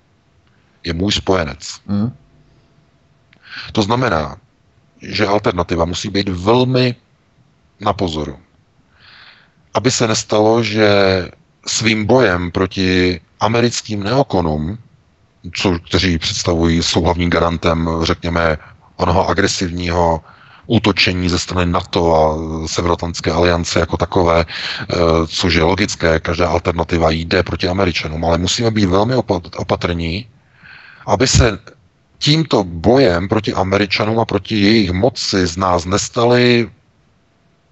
je 0.84 0.92
můj 0.92 1.12
spojenec. 1.12 1.80
Mm. 1.86 2.12
To 3.72 3.82
znamená, 3.82 4.36
že 5.02 5.26
alternativa 5.26 5.84
musí 5.84 6.10
být 6.10 6.28
velmi 6.28 6.96
na 7.80 7.92
pozoru. 7.92 8.38
Aby 9.74 9.90
se 9.90 10.08
nestalo, 10.08 10.62
že 10.62 10.88
svým 11.66 12.06
bojem 12.06 12.50
proti 12.50 13.20
americkým 13.40 14.02
neokonům, 14.02 14.78
co, 15.54 15.78
kteří 15.78 16.18
představují, 16.18 16.82
jsou 16.82 17.02
hlavním 17.02 17.30
garantem, 17.30 17.90
řekněme, 18.02 18.58
onoho 18.96 19.28
agresivního 19.28 20.20
útočení 20.66 21.28
ze 21.28 21.38
strany 21.38 21.72
NATO 21.72 22.14
a 22.16 22.22
Severoatlantické 22.66 23.30
aliance 23.32 23.78
jako 23.80 23.96
takové, 23.96 24.44
eh, 24.44 24.94
což 25.26 25.54
je 25.54 25.62
logické, 25.62 26.20
každá 26.20 26.48
alternativa 26.48 27.10
jde 27.10 27.42
proti 27.42 27.68
Američanům, 27.68 28.24
ale 28.24 28.38
musíme 28.38 28.70
být 28.70 28.86
velmi 28.86 29.14
opatrní, 29.56 30.26
aby 31.06 31.26
se 31.26 31.58
tímto 32.18 32.64
bojem 32.64 33.28
proti 33.28 33.52
Američanům 33.54 34.18
a 34.20 34.24
proti 34.24 34.60
jejich 34.60 34.90
moci 34.92 35.46
z 35.46 35.56
nás 35.56 35.84
nestali 35.84 36.70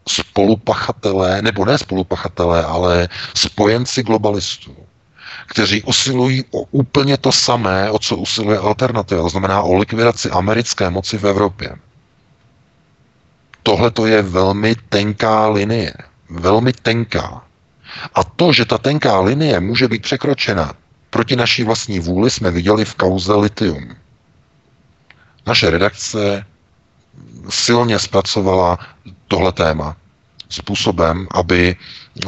spolupachatelé, 0.09 1.43
nebo 1.43 1.65
ne 1.65 1.79
spolupachatelé, 1.79 2.65
ale 2.65 3.09
spojenci 3.35 4.03
globalistů, 4.03 4.77
kteří 5.47 5.83
usilují 5.83 6.45
o 6.51 6.61
úplně 6.71 7.17
to 7.17 7.33
samé, 7.33 7.91
o 7.91 7.99
co 7.99 8.17
usiluje 8.17 8.59
alternativa, 8.59 9.23
to 9.23 9.29
znamená 9.29 9.63
o 9.63 9.75
likvidaci 9.75 10.31
americké 10.31 10.91
moci 10.91 11.19
v 11.19 11.27
Evropě. 11.27 11.77
Tohle 13.63 13.91
to 13.91 14.07
je 14.07 14.23
velmi 14.23 14.75
tenká 14.89 15.49
linie. 15.49 15.93
Velmi 16.31 16.73
tenká. 16.73 17.45
A 18.15 18.25
to, 18.25 18.53
že 18.53 18.65
ta 18.65 18.79
tenká 18.79 19.21
linie 19.21 19.61
může 19.61 19.89
být 19.89 20.03
překročena 20.03 20.73
proti 21.11 21.37
naší 21.37 21.65
vlastní 21.65 22.01
vůli, 22.01 22.31
jsme 22.31 22.51
viděli 22.51 22.85
v 22.85 22.95
kauze 22.95 23.35
litium. 23.35 23.97
Naše 25.47 25.71
redakce 25.71 26.47
silně 27.49 27.99
zpracovala 27.99 28.79
tohle 29.29 29.53
téma 29.53 29.97
způsobem, 30.53 31.27
aby 31.31 31.77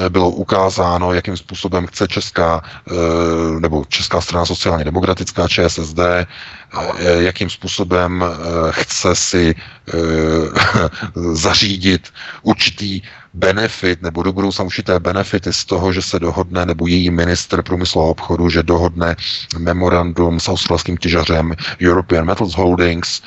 bylo 0.08 0.30
ukázáno, 0.30 1.12
jakým 1.12 1.36
způsobem 1.36 1.86
chce 1.86 2.08
česká 2.08 2.62
eh, 2.88 3.60
nebo 3.60 3.84
česká 3.88 4.20
strana 4.20 4.46
sociálně 4.46 4.84
demokratická 4.84 5.48
ČSSD, 5.48 5.98
eh, 5.98 6.26
jakým 7.22 7.50
způsobem 7.50 8.24
eh, 8.24 8.36
chce 8.70 9.14
si 9.16 9.54
zařídit 11.32 12.08
určitý 12.42 13.02
benefit 13.34 14.02
nebo 14.02 14.22
do 14.22 14.32
budoucna 14.32 14.64
určité 14.64 15.00
benefity 15.00 15.52
z 15.52 15.64
toho, 15.64 15.92
že 15.92 16.02
se 16.02 16.18
dohodne, 16.20 16.66
nebo 16.66 16.86
její 16.86 17.10
minister 17.10 17.62
průmyslu 17.62 18.00
a 18.00 18.04
obchodu, 18.04 18.50
že 18.50 18.62
dohodne 18.62 19.16
memorandum 19.58 20.40
s 20.40 20.48
australským 20.48 20.96
těžařem 20.96 21.54
European 21.82 22.26
Metals 22.26 22.54
Holdings, 22.54 23.22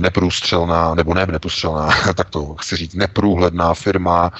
neprůstřelná, 0.00 0.94
nebo 0.94 1.14
ne 1.14 1.26
neprůstřelná, 1.26 1.88
tak 2.14 2.30
to 2.30 2.54
chci 2.54 2.76
říct, 2.76 2.94
neprůhledná 2.94 3.74
firma, 3.74 4.32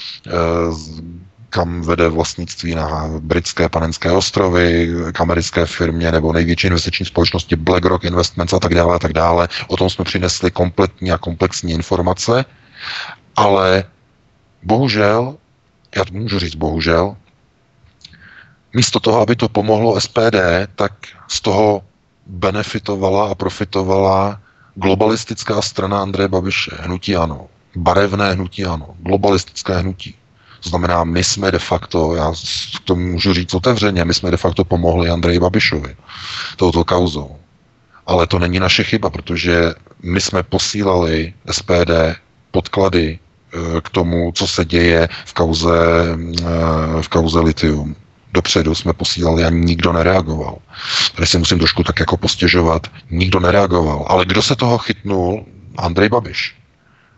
kam 1.49 1.81
vede 1.81 2.09
vlastnictví 2.09 2.75
na 2.75 3.07
britské 3.19 3.69
panenské 3.69 4.11
ostrovy, 4.11 4.89
k 5.11 5.21
americké 5.21 5.65
firmě 5.65 6.11
nebo 6.11 6.33
největší 6.33 6.67
investiční 6.67 7.05
společnosti 7.05 7.55
BlackRock 7.55 8.03
Investments 8.03 8.53
a 8.53 8.59
tak 8.59 8.73
dále 8.73 8.95
a 8.95 8.99
tak 8.99 9.13
dále. 9.13 9.47
O 9.67 9.77
tom 9.77 9.89
jsme 9.89 10.05
přinesli 10.05 10.51
kompletní 10.51 11.11
a 11.11 11.17
komplexní 11.17 11.71
informace, 11.71 12.45
ale 13.35 13.83
bohužel, 14.65 15.37
já 15.95 16.05
to 16.05 16.13
můžu 16.13 16.39
říct 16.39 16.55
bohužel, 16.55 17.15
místo 18.73 18.99
toho, 18.99 19.21
aby 19.21 19.35
to 19.35 19.49
pomohlo 19.49 20.01
SPD, 20.01 20.67
tak 20.75 20.93
z 21.27 21.41
toho 21.41 21.81
benefitovala 22.25 23.31
a 23.31 23.35
profitovala 23.35 24.41
globalistická 24.75 25.61
strana 25.61 26.01
Andreje 26.01 26.27
Babiše, 26.27 26.71
hnutí 26.79 27.15
ano, 27.15 27.47
barevné 27.75 28.33
hnutí 28.33 28.65
ano, 28.65 28.95
globalistické 28.99 29.77
hnutí. 29.77 30.15
To 30.63 30.69
znamená, 30.69 31.03
my 31.03 31.23
jsme 31.23 31.51
de 31.51 31.59
facto, 31.59 32.15
já 32.15 32.33
to 32.83 32.95
můžu 32.95 33.33
říct 33.33 33.53
otevřeně, 33.53 34.05
my 34.05 34.13
jsme 34.13 34.31
de 34.31 34.37
facto 34.37 34.65
pomohli 34.65 35.09
Andreji 35.09 35.39
Babišovi 35.39 35.95
touto 36.55 36.83
kauzou. 36.83 37.37
Ale 38.07 38.27
to 38.27 38.39
není 38.39 38.59
naše 38.59 38.83
chyba, 38.83 39.09
protože 39.09 39.73
my 40.03 40.21
jsme 40.21 40.43
posílali 40.43 41.33
SPD 41.51 41.91
podklady 42.51 43.19
k 43.81 43.89
tomu, 43.89 44.31
co 44.31 44.47
se 44.47 44.65
děje 44.65 45.09
v 45.25 45.33
kauze, 45.33 45.77
eh, 46.41 47.01
v 47.01 47.07
kauze 47.07 47.39
litium. 47.39 47.95
Dopředu 48.33 48.75
jsme 48.75 48.93
posílali 48.93 49.45
a 49.45 49.49
nikdo 49.49 49.93
nereagoval. 49.93 50.57
Tady 51.15 51.27
si 51.27 51.37
musím 51.37 51.57
trošku 51.57 51.83
tak 51.83 51.99
jako 51.99 52.17
postěžovat. 52.17 52.87
Nikdo 53.11 53.39
nereagoval. 53.39 54.05
Ale 54.07 54.25
kdo 54.25 54.41
se 54.41 54.55
toho 54.55 54.77
chytnul? 54.77 55.45
Andrej 55.77 56.09
Babiš. 56.09 56.55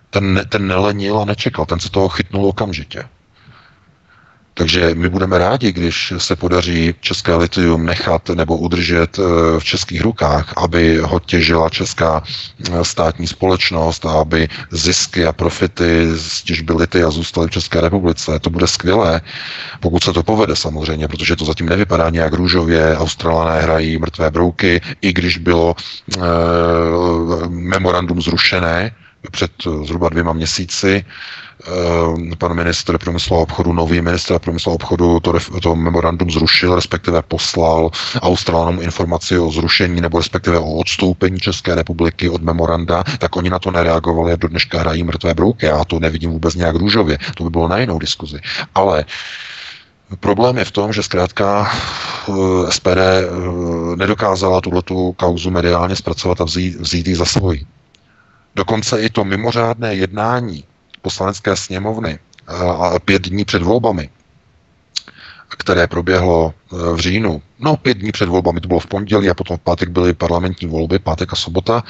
Ten, 0.09 0.41
ten 0.49 0.67
nelenil 0.67 1.19
a 1.19 1.25
nečekal. 1.25 1.65
Ten 1.65 1.79
se 1.79 1.89
toho 1.89 2.09
chytnul 2.09 2.45
okamžitě. 2.45 3.03
Takže 4.57 4.95
my 4.95 5.09
budeme 5.09 5.37
rádi, 5.37 5.71
když 5.71 6.13
se 6.17 6.35
podaří 6.35 6.95
české 6.99 7.35
litium 7.35 7.85
nechat 7.85 8.29
nebo 8.29 8.57
udržet 8.57 9.19
eh, 9.19 9.59
v 9.59 9.63
českých 9.63 10.01
rukách, 10.01 10.53
aby 10.57 10.97
ho 10.97 11.19
těžila 11.19 11.69
česká 11.69 12.23
eh, 12.25 12.85
státní 12.85 13.27
společnost 13.27 14.05
a 14.05 14.11
aby 14.11 14.49
zisky 14.71 15.25
a 15.25 15.31
profity 15.33 16.07
z 16.15 16.43
těžby 16.43 16.73
litia 16.73 17.09
zůstaly 17.09 17.47
v 17.47 17.51
České 17.51 17.81
republice. 17.81 18.39
To 18.39 18.49
bude 18.49 18.67
skvělé, 18.67 19.21
pokud 19.79 20.03
se 20.03 20.13
to 20.13 20.23
povede 20.23 20.55
samozřejmě, 20.55 21.07
protože 21.07 21.35
to 21.35 21.45
zatím 21.45 21.69
nevypadá 21.69 22.09
nějak 22.09 22.33
růžově. 22.33 22.97
Australané 22.97 23.61
hrají 23.61 23.97
mrtvé 23.97 24.31
brouky, 24.31 24.81
i 25.01 25.13
když 25.13 25.37
bylo 25.37 25.75
e, 26.17 26.19
memorandum 27.49 28.21
zrušené 28.21 28.91
před 29.31 29.51
zhruba 29.83 30.09
dvěma 30.09 30.33
měsíci. 30.33 31.05
Eh, 31.67 32.35
pan 32.37 32.53
minister 32.53 32.97
průmyslu 32.97 33.35
a 33.37 33.39
obchodu, 33.39 33.73
nový 33.73 34.01
minister 34.01 34.39
průmyslu 34.39 34.71
a 34.71 34.75
obchodu 34.75 35.19
to, 35.19 35.33
to 35.63 35.75
memorandum 35.75 36.31
zrušil, 36.31 36.75
respektive 36.75 37.21
poslal 37.21 37.91
Australanům 38.21 38.81
informaci 38.81 39.39
o 39.39 39.51
zrušení 39.51 40.01
nebo 40.01 40.17
respektive 40.17 40.59
o 40.59 40.73
odstoupení 40.73 41.39
České 41.39 41.75
republiky 41.75 42.29
od 42.29 42.41
memoranda, 42.41 43.03
tak 43.17 43.35
oni 43.35 43.49
na 43.49 43.59
to 43.59 43.71
nereagovali 43.71 44.33
a 44.33 44.35
do 44.35 44.47
dneška 44.47 44.79
hrají 44.79 45.03
mrtvé 45.03 45.33
brouky. 45.33 45.65
Já 45.65 45.85
to 45.85 45.99
nevidím 45.99 46.31
vůbec 46.31 46.55
nějak 46.55 46.75
růžově. 46.75 47.17
To 47.35 47.43
by 47.43 47.49
bylo 47.49 47.67
na 47.67 47.77
jinou 47.77 47.99
diskuzi. 47.99 48.39
Ale 48.75 49.05
Problém 50.19 50.57
je 50.57 50.65
v 50.65 50.71
tom, 50.71 50.93
že 50.93 51.03
zkrátka 51.03 51.67
eh, 51.67 52.71
SPD 52.71 52.97
eh, 52.97 53.27
nedokázala 53.95 54.61
tuto 54.61 55.11
kauzu 55.13 55.51
mediálně 55.51 55.95
zpracovat 55.95 56.41
a 56.41 56.43
vzít, 56.43 56.75
vzít 56.79 57.07
ji 57.07 57.15
za 57.15 57.25
svoji. 57.25 57.65
Dokonce 58.57 59.01
i 59.01 59.09
to 59.09 59.23
mimořádné 59.23 59.95
jednání 59.95 60.63
poslanecké 61.01 61.55
sněmovny 61.55 62.19
a 62.47 62.99
pět 62.99 63.29
dní 63.29 63.45
před 63.45 63.61
volbami, 63.61 64.09
které 65.57 65.87
proběhlo 65.87 66.53
e, 66.53 66.93
v 66.93 66.99
říjnu, 66.99 67.41
no 67.59 67.77
pět 67.77 67.97
dní 67.97 68.11
před 68.11 68.29
volbami, 68.29 68.61
to 68.61 68.67
bylo 68.67 68.79
v 68.79 68.87
pondělí 68.87 69.29
a 69.29 69.33
potom 69.33 69.57
v 69.57 69.59
pátek 69.59 69.89
byly 69.89 70.13
parlamentní 70.13 70.67
volby, 70.67 70.99
pátek 70.99 71.33
a 71.33 71.35
sobota 71.35 71.83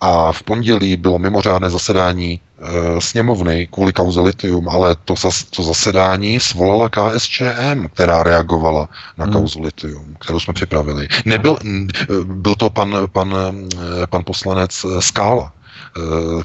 a 0.00 0.32
v 0.32 0.42
pondělí 0.42 0.96
bylo 0.96 1.18
mimořádné 1.18 1.70
zasedání 1.70 2.40
e, 2.40 3.00
sněmovny 3.00 3.68
kvůli 3.70 3.92
kauze 3.92 4.20
litium, 4.20 4.68
ale 4.68 4.96
to, 5.04 5.14
to 5.56 5.62
zasedání 5.62 6.40
svolala 6.40 6.88
KSČM, 6.88 7.88
která 7.94 8.22
reagovala 8.22 8.88
na 9.18 9.24
hmm. 9.24 9.34
kauzu 9.34 9.62
litium, 9.62 10.16
kterou 10.20 10.40
jsme 10.40 10.54
připravili. 10.54 11.08
Nebyl, 11.24 11.58
byl 12.24 12.54
to 12.54 12.70
pan, 12.70 12.96
pan, 13.12 13.36
pan 14.10 14.24
poslanec 14.24 14.86
Skála, 15.00 15.52
Eh, 15.52 15.61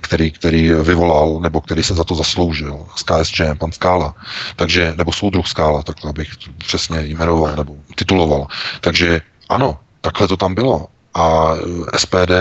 který, 0.02 0.32
který 0.32 0.72
vyvolal, 0.72 1.40
nebo 1.40 1.62
který 1.62 1.84
se 1.84 1.94
za 1.94 2.04
to 2.04 2.16
zasloužil, 2.16 2.86
z 2.96 3.04
KSČM, 3.04 3.58
pan 3.58 3.72
Skála. 3.72 4.16
Takže, 4.56 4.94
nebo 4.98 5.12
soudruh 5.12 5.48
Skála, 5.48 5.84
tak 5.84 6.06
abych 6.06 6.30
přesně 6.58 7.02
jmenoval, 7.02 7.56
nebo 7.56 7.76
tituloval. 7.96 8.48
Takže 8.82 9.22
ano, 9.50 9.80
takhle 10.02 10.28
to 10.28 10.38
tam 10.38 10.56
bylo. 10.56 10.88
A 11.14 11.54
eh, 11.94 12.00
SPD 12.00 12.32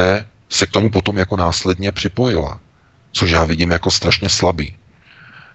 se 0.48 0.66
k 0.66 0.70
tomu 0.70 0.90
potom 0.90 1.18
jako 1.18 1.36
následně 1.36 1.92
připojila, 1.92 2.60
což 3.12 3.30
já 3.30 3.44
vidím 3.44 3.70
jako 3.70 3.90
strašně 3.90 4.28
slabý. 4.28 4.76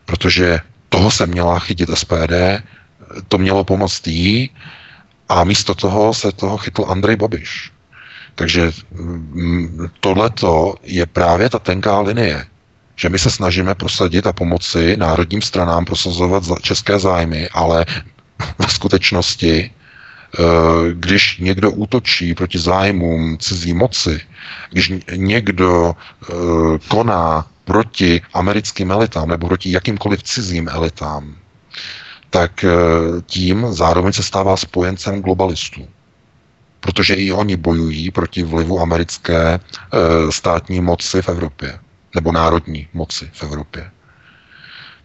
Protože 0.06 0.60
toho 0.90 1.12
se 1.12 1.26
měla 1.26 1.60
chytit 1.60 1.90
SPD, 1.94 2.34
to 3.28 3.38
mělo 3.38 3.64
pomoct 3.64 4.08
jí, 4.08 4.50
a 5.30 5.44
místo 5.44 5.76
toho 5.76 6.14
se 6.14 6.32
toho 6.32 6.58
chytl 6.58 6.86
Andrej 6.88 7.16
Babiš. 7.16 7.72
Takže 8.36 8.72
mm, 8.92 9.90
tohleto 10.00 10.76
je 10.84 11.06
právě 11.06 11.50
ta 11.50 11.60
tenká 11.60 12.00
linie, 12.00 12.46
že 12.96 13.10
my 13.10 13.20
se 13.20 13.32
snažíme 13.32 13.76
prosadit 13.76 14.28
a 14.28 14.34
pomoci 14.34 14.98
národním 14.98 15.42
stranám 15.42 15.86
prosazovat 15.86 16.44
české 16.62 17.00
zájmy, 17.00 17.50
ale 17.50 17.86
ve 18.60 18.68
skutečnosti, 18.68 19.72
eh, 19.72 20.44
když 20.94 21.38
někdo 21.38 21.72
útočí 21.72 22.34
proti 22.34 22.60
zájmům 22.60 23.38
cizí 23.38 23.74
moci, 23.74 24.22
když 24.72 24.94
někdo 25.16 25.96
eh, 25.96 26.34
koná 26.88 27.48
proti 27.66 28.22
americkým 28.34 28.92
elitám 28.92 29.30
nebo 29.30 29.48
proti 29.48 29.72
jakýmkoliv 29.72 30.24
cizím 30.24 30.70
elitám, 30.70 31.36
tak 32.30 32.64
eh, 32.64 32.70
tím 33.26 33.68
zároveň 33.70 34.14
se 34.14 34.24
stává 34.24 34.58
spojencem 34.58 35.22
globalistů 35.22 35.88
protože 36.82 37.14
i 37.14 37.32
oni 37.32 37.58
bojují 37.58 38.12
proti 38.12 38.44
vlivu 38.44 38.80
americké 38.80 39.54
e, 39.54 39.60
státní 40.32 40.82
moci 40.82 41.22
v 41.22 41.30
Evropě, 41.30 41.80
nebo 42.16 42.32
národní 42.32 42.88
moci 42.94 43.30
v 43.34 43.44
Evropě. 43.44 43.92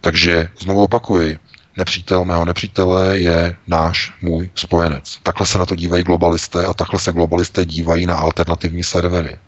Takže 0.00 0.48
znovu 0.58 0.82
opakuji, 0.82 1.38
nepřítel 1.76 2.24
mého 2.24 2.44
nepřítele 2.44 3.18
je 3.18 3.56
náš, 3.66 4.12
můj 4.22 4.50
spojenec. 4.54 5.18
Takhle 5.22 5.46
se 5.46 5.58
na 5.58 5.66
to 5.66 5.74
dívají 5.76 6.04
globalisté 6.04 6.66
a 6.66 6.74
takhle 6.74 7.00
se 7.00 7.12
globalisté 7.12 7.64
dívají 7.64 8.06
na 8.06 8.16
alternativní 8.16 8.84
servery. 8.84 9.38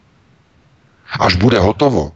Až 1.19 1.35
bude 1.35 1.59
hotovo, 1.59 2.11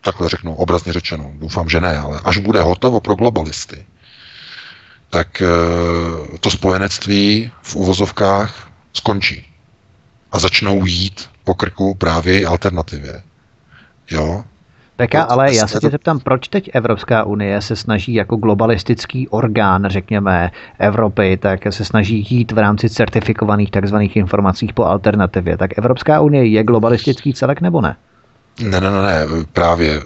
takhle 0.00 0.28
řeknu 0.28 0.54
obrazně 0.54 0.92
řečeno, 0.92 1.30
doufám, 1.34 1.68
že 1.68 1.80
ne, 1.80 1.98
ale 1.98 2.20
až 2.24 2.38
bude 2.38 2.62
hotovo 2.62 3.00
pro 3.00 3.14
globalisty, 3.14 3.86
tak 5.10 5.42
e, 5.42 5.46
to 6.38 6.50
spojenectví 6.50 7.52
v 7.62 7.76
uvozovkách 7.76 8.65
skončí. 8.96 9.46
a 10.32 10.38
začnou 10.38 10.86
jít 10.86 11.30
po 11.44 11.54
krku 11.54 11.94
právě 11.94 12.46
alternativě. 12.46 13.22
Jo? 14.10 14.44
Tak 14.96 15.14
já, 15.14 15.22
ale 15.22 15.54
já 15.54 15.66
se 15.66 15.80
tě 15.80 15.90
zeptám, 15.90 16.20
proč 16.20 16.48
teď 16.48 16.70
Evropská 16.72 17.24
unie 17.24 17.62
se 17.62 17.76
snaží 17.76 18.14
jako 18.14 18.36
globalistický 18.36 19.28
orgán, 19.28 19.84
řekněme, 19.86 20.50
Evropy, 20.78 21.36
tak 21.36 21.60
se 21.70 21.84
snaží 21.84 22.26
jít 22.30 22.52
v 22.52 22.58
rámci 22.58 22.90
certifikovaných 22.90 23.70
takzvaných 23.70 24.16
informací 24.16 24.68
po 24.74 24.84
alternativě. 24.84 25.56
Tak 25.56 25.78
Evropská 25.78 26.20
unie 26.20 26.46
je 26.46 26.64
globalistický 26.64 27.34
celek 27.34 27.60
nebo 27.60 27.80
ne? 27.80 27.96
Ne, 28.60 28.80
ne, 28.80 28.90
ne, 28.90 29.02
ne, 29.02 29.26
právě. 29.52 30.02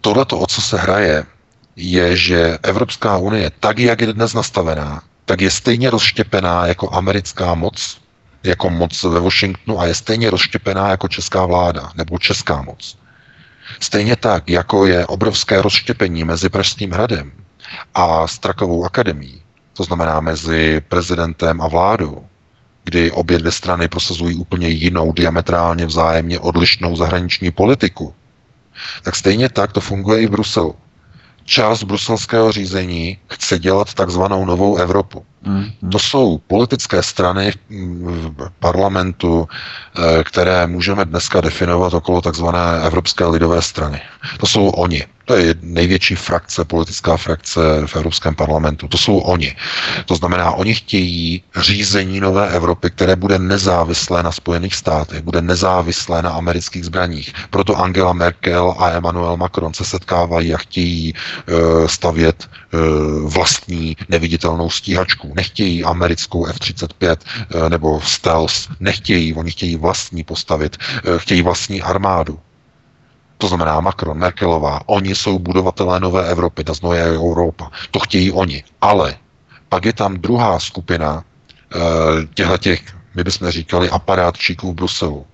Tohle, 0.00 0.24
o 0.32 0.46
co 0.46 0.62
se 0.62 0.78
hraje, 0.78 1.24
je, 1.76 2.16
že 2.16 2.58
Evropská 2.62 3.16
unie, 3.16 3.50
tak 3.60 3.78
jak 3.78 4.00
je 4.00 4.12
dnes 4.12 4.34
nastavená, 4.34 5.02
tak 5.24 5.40
je 5.40 5.50
stejně 5.50 5.90
rozštěpená 5.90 6.66
jako 6.66 6.94
americká 6.94 7.54
moc, 7.54 7.98
jako 8.42 8.70
moc 8.70 9.02
ve 9.02 9.20
Washingtonu 9.20 9.80
a 9.80 9.86
je 9.86 9.94
stejně 9.94 10.30
rozštěpená 10.30 10.90
jako 10.90 11.08
česká 11.08 11.46
vláda 11.46 11.92
nebo 11.94 12.18
česká 12.18 12.62
moc. 12.62 12.98
Stejně 13.80 14.16
tak, 14.16 14.48
jako 14.50 14.86
je 14.86 15.06
obrovské 15.06 15.62
rozštěpení 15.62 16.24
mezi 16.24 16.48
Pražským 16.48 16.90
hradem 16.90 17.32
a 17.94 18.26
Strakovou 18.26 18.84
akademií, 18.84 19.42
to 19.72 19.84
znamená 19.84 20.20
mezi 20.20 20.80
prezidentem 20.88 21.60
a 21.60 21.68
vládou, 21.68 22.24
kdy 22.84 23.10
obě 23.10 23.38
dvě 23.38 23.52
strany 23.52 23.88
prosazují 23.88 24.34
úplně 24.36 24.68
jinou, 24.68 25.12
diametrálně 25.12 25.86
vzájemně 25.86 26.38
odlišnou 26.38 26.96
zahraniční 26.96 27.50
politiku, 27.50 28.14
tak 29.02 29.16
stejně 29.16 29.48
tak 29.48 29.72
to 29.72 29.80
funguje 29.80 30.20
i 30.22 30.26
v 30.26 30.30
Bruselu 30.30 30.74
část 31.48 31.82
bruselského 31.82 32.52
řízení 32.52 33.18
chce 33.30 33.58
dělat 33.58 33.94
takzvanou 33.94 34.44
novou 34.44 34.76
Evropu. 34.76 35.26
To 35.92 35.98
jsou 35.98 36.38
politické 36.46 37.02
strany 37.02 37.52
v 37.70 38.50
parlamentu, 38.58 39.48
eh, 39.48 40.24
které 40.24 40.66
můžeme 40.66 41.04
dneska 41.04 41.40
definovat 41.40 41.94
okolo 41.94 42.20
takzvané 42.22 42.80
Evropské 42.86 43.24
lidové 43.26 43.62
strany. 43.62 44.00
To 44.40 44.46
jsou 44.46 44.68
oni. 44.68 45.04
To 45.28 45.36
je 45.36 45.54
největší 45.62 46.14
frakce, 46.14 46.64
politická 46.64 47.16
frakce 47.16 47.60
v 47.86 47.96
Evropském 47.96 48.34
parlamentu. 48.34 48.88
To 48.88 48.98
jsou 48.98 49.18
oni. 49.18 49.56
To 50.06 50.14
znamená, 50.16 50.50
oni 50.52 50.74
chtějí 50.74 51.42
řízení 51.56 52.20
nové 52.20 52.48
Evropy, 52.50 52.90
které 52.90 53.16
bude 53.16 53.38
nezávislé 53.38 54.22
na 54.22 54.32
Spojených 54.32 54.74
státech, 54.74 55.22
bude 55.22 55.42
nezávislé 55.42 56.22
na 56.22 56.30
amerických 56.30 56.84
zbraních. 56.84 57.32
Proto 57.50 57.76
Angela 57.76 58.12
Merkel 58.12 58.74
a 58.78 58.90
Emmanuel 58.90 59.36
Macron 59.36 59.74
se 59.74 59.84
setkávají 59.84 60.54
a 60.54 60.58
chtějí 60.58 61.12
uh, 61.14 61.86
stavět 61.86 62.48
uh, 62.72 63.30
vlastní 63.30 63.96
neviditelnou 64.08 64.70
stíhačku. 64.70 65.27
Nechtějí 65.34 65.84
americkou 65.84 66.46
F-35 66.46 67.16
uh, 67.54 67.68
nebo 67.68 68.00
stealth. 68.00 68.54
Nechtějí, 68.80 69.34
oni 69.34 69.50
chtějí 69.50 69.76
vlastní 69.76 70.24
postavit. 70.24 70.76
Uh, 70.76 71.18
chtějí 71.18 71.42
vlastní 71.42 71.82
armádu. 71.82 72.38
To 73.38 73.48
znamená 73.48 73.80
Macron, 73.80 74.18
Merkelová, 74.18 74.80
oni 74.86 75.14
jsou 75.14 75.38
budovatelé 75.38 76.00
nové 76.00 76.28
Evropy, 76.30 76.64
ta 76.64 76.74
znoje 76.74 77.04
Evropa. 77.04 77.70
To 77.90 77.98
chtějí 77.98 78.32
oni. 78.32 78.64
Ale 78.80 79.16
pak 79.68 79.84
je 79.84 79.92
tam 79.92 80.16
druhá 80.16 80.58
skupina 80.58 81.24
eh, 81.74 81.78
těchto 82.34 82.58
těch, 82.58 82.82
my 83.14 83.24
bychom 83.24 83.50
říkali, 83.50 83.90
aparátčíků 83.90 84.72
v 84.72 84.74
Bruselu, 84.74 85.26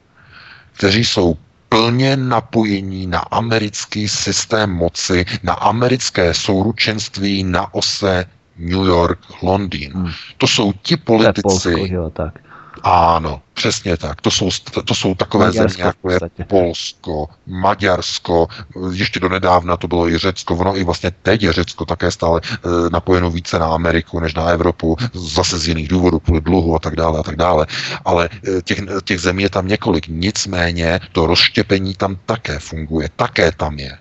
kteří 0.73 1.05
jsou 1.05 1.37
plně 1.69 2.17
napojení 2.17 3.07
na 3.07 3.19
americký 3.19 4.09
systém 4.09 4.71
moci, 4.71 5.25
na 5.43 5.53
americké 5.53 6.35
souručenství 6.35 7.45
na 7.45 7.75
ose 7.75 8.27
New 8.59 8.87
York, 8.87 9.19
Londýn. 9.43 9.93
Hmm. 9.93 10.11
To 10.39 10.47
jsou 10.47 10.73
ti 10.73 10.97
politici, 10.97 11.43
Polsko, 11.43 11.71
jo, 11.71 12.11
tak. 12.11 12.35
Ano, 12.83 13.43
přesně 13.55 13.97
tak. 13.97 14.21
To 14.21 14.31
jsou, 14.31 14.49
to 14.85 14.95
jsou 14.95 15.15
takové 15.15 15.47
Maďarsko, 15.47 15.79
země, 15.79 15.85
jako 15.85 16.11
je 16.11 16.47
Polsko, 16.49 17.27
Maďarsko, 17.47 18.47
ještě 18.93 19.21
do 19.21 19.29
nedávna 19.29 19.77
to 19.77 19.89
bylo 19.89 20.09
i 20.09 20.19
Řecko, 20.19 20.57
ono 20.57 20.77
i 20.77 20.85
vlastně 20.85 21.11
teď 21.23 21.43
je 21.43 21.53
Řecko 21.53 21.85
také 21.85 22.11
stále 22.11 22.41
e, 22.45 22.91
napojeno 22.91 23.31
více 23.31 23.59
na 23.59 23.67
Ameriku 23.67 24.21
než 24.21 24.35
na 24.35 24.45
Evropu, 24.45 24.97
zase 25.15 25.59
z 25.59 25.69
jiných 25.69 25.89
důvodů, 25.89 26.21
kvůli 26.21 26.41
dluhu 26.41 26.77
a 26.77 26.79
tak 26.79 26.97
dále 26.97 27.21
a 27.21 27.23
tak 27.23 27.37
dále. 27.37 27.67
Ale 28.05 28.29
e, 28.59 28.63
těch, 28.63 28.81
těch 29.05 29.21
zemí 29.21 29.43
je 29.43 29.51
tam 29.51 29.69
několik. 29.69 30.09
Nicméně 30.09 31.01
to 31.13 31.27
rozštěpení 31.27 31.95
tam 31.95 32.17
také 32.27 32.59
funguje, 32.59 33.09
také 33.17 33.53
tam 33.53 33.79
je. 33.79 33.99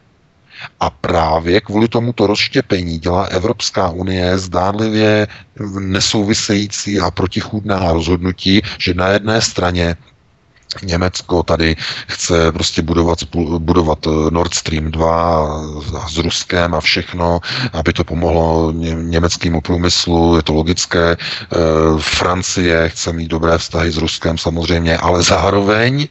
A 0.79 0.89
právě 0.89 1.61
kvůli 1.61 1.87
tomuto 1.87 2.27
rozštěpení 2.27 2.99
dělá 2.99 3.23
Evropská 3.23 3.89
unie 3.89 4.37
zdánlivě 4.37 5.27
nesouvisející 5.79 6.99
a 6.99 7.11
protichůdná 7.11 7.93
rozhodnutí, 7.93 8.61
že 8.79 8.93
na 8.93 9.07
jedné 9.07 9.41
straně 9.41 9.95
Německo 10.83 11.43
tady 11.43 11.75
chce 12.07 12.51
prostě 12.51 12.81
budovat, 12.81 13.19
budovat 13.57 14.07
eh, 14.07 14.31
Nord 14.31 14.53
Stream 14.53 14.91
2 14.91 15.61
s 16.09 16.17
Ruskem 16.17 16.73
a 16.73 16.81
všechno, 16.81 17.39
aby 17.73 17.93
to 17.93 18.03
pomohlo 18.03 18.71
německému 18.93 19.61
průmyslu, 19.61 20.35
je 20.35 20.43
to 20.43 20.53
logické. 20.53 21.11
Eh, 21.11 21.57
Francie 21.99 22.89
chce 22.89 23.13
mít 23.13 23.27
dobré 23.27 23.57
vztahy 23.57 23.91
s 23.91 23.97
Ruskem 23.97 24.37
samozřejmě, 24.37 24.97
ale 24.97 25.23
zároveň 25.23 26.07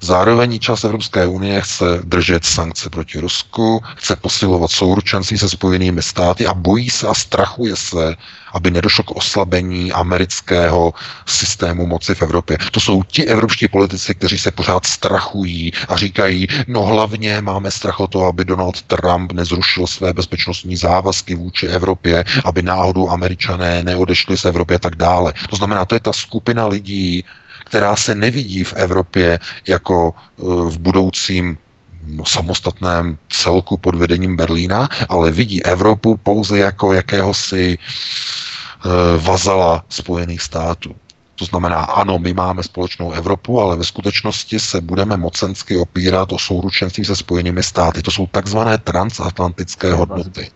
Zároveň 0.00 0.58
část 0.58 0.84
Evropské 0.84 1.26
unie 1.26 1.60
chce 1.60 1.84
držet 2.04 2.44
sankce 2.44 2.90
proti 2.90 3.20
Rusku, 3.20 3.82
chce 3.96 4.16
posilovat 4.16 4.70
souručenství 4.70 5.38
se 5.38 5.48
spojenými 5.48 6.02
státy 6.02 6.46
a 6.46 6.54
bojí 6.54 6.90
se 6.90 7.08
a 7.08 7.14
strachuje 7.14 7.76
se, 7.76 8.16
aby 8.52 8.70
nedošlo 8.70 9.04
k 9.04 9.16
oslabení 9.16 9.92
amerického 9.92 10.94
systému 11.26 11.86
moci 11.86 12.14
v 12.14 12.22
Evropě. 12.22 12.58
To 12.72 12.80
jsou 12.80 13.02
ti 13.02 13.24
evropští 13.26 13.68
politici, 13.68 14.14
kteří 14.14 14.38
se 14.38 14.50
pořád 14.50 14.86
strachují 14.86 15.72
a 15.88 15.96
říkají, 15.96 16.46
no 16.66 16.82
hlavně 16.82 17.40
máme 17.40 17.70
strach 17.70 18.00
o 18.00 18.06
to, 18.06 18.24
aby 18.24 18.44
Donald 18.44 18.82
Trump 18.82 19.32
nezrušil 19.32 19.86
své 19.86 20.12
bezpečnostní 20.12 20.76
závazky 20.76 21.34
vůči 21.34 21.66
Evropě, 21.66 22.24
aby 22.44 22.62
náhodou 22.62 23.10
američané 23.10 23.82
neodešli 23.82 24.36
z 24.36 24.44
Evropy 24.44 24.74
a 24.74 24.78
tak 24.78 24.96
dále. 24.96 25.32
To 25.50 25.56
znamená, 25.56 25.84
to 25.84 25.94
je 25.94 26.00
ta 26.00 26.12
skupina 26.12 26.66
lidí, 26.66 27.24
která 27.66 27.96
se 27.96 28.14
nevidí 28.14 28.64
v 28.64 28.72
Evropě 28.72 29.38
jako 29.68 30.14
eh, 30.14 30.42
v 30.70 30.78
budoucím 30.78 31.58
no, 32.06 32.24
samostatném 32.24 33.18
celku 33.28 33.76
pod 33.76 33.94
vedením 33.94 34.36
Berlína, 34.36 34.88
ale 35.08 35.30
vidí 35.30 35.64
Evropu 35.64 36.16
pouze 36.16 36.58
jako 36.58 36.92
jakéhosi 36.92 37.78
eh, 37.78 38.88
vazala 39.18 39.84
Spojených 39.88 40.42
států. 40.42 40.94
To 41.36 41.44
znamená, 41.44 41.80
ano, 41.80 42.18
my 42.18 42.32
máme 42.32 42.62
společnou 42.62 43.12
Evropu, 43.12 43.60
ale 43.60 43.76
ve 43.76 43.84
skutečnosti 43.84 44.58
se 44.58 44.80
budeme 44.80 45.16
mocensky 45.16 45.76
opírat 45.76 46.32
o 46.32 46.38
souručenství 46.38 47.04
se 47.04 47.16
spojenými 47.16 47.62
státy. 47.62 48.02
To 48.02 48.10
jsou 48.10 48.26
takzvané 48.26 48.78
transatlantické 48.78 49.92
hodnoty. 49.92 50.50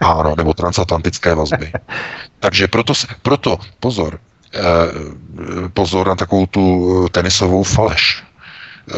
Ano, 0.00 0.34
nebo 0.36 0.54
transatlantické 0.54 1.34
vazby. 1.34 1.72
Takže 2.40 2.68
proto, 2.68 2.92
proto 3.22 3.58
pozor, 3.80 4.20
pozor 5.72 6.08
na 6.08 6.14
takovou 6.14 6.46
tu 6.46 6.64
eh, 7.06 7.10
tenisovou 7.10 7.62
faleš. 7.62 8.22
Eh, 8.22 8.94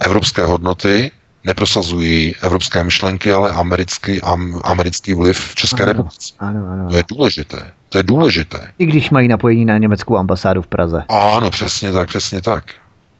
evropské 0.00 0.44
hodnoty 0.44 1.10
neprosazují 1.44 2.36
evropské 2.42 2.84
myšlenky, 2.84 3.32
ale 3.32 3.50
americký, 3.50 4.20
am, 4.22 4.60
americký 4.64 5.14
vliv 5.14 5.38
v 5.38 5.54
České 5.54 5.84
republice. 5.84 6.34
Ano, 6.38 6.66
ano. 6.72 6.88
To 6.90 6.96
je 6.96 7.04
důležité. 7.08 7.72
To 7.88 7.98
je 7.98 8.02
důležité. 8.02 8.72
I 8.78 8.86
když 8.86 9.10
mají 9.10 9.28
napojení 9.28 9.64
na 9.64 9.78
německou 9.78 10.16
ambasádu 10.16 10.62
v 10.62 10.66
Praze. 10.66 11.04
Ano, 11.08 11.50
přesně 11.50 11.92
tak, 11.92 12.08
přesně 12.08 12.42
tak. 12.42 12.64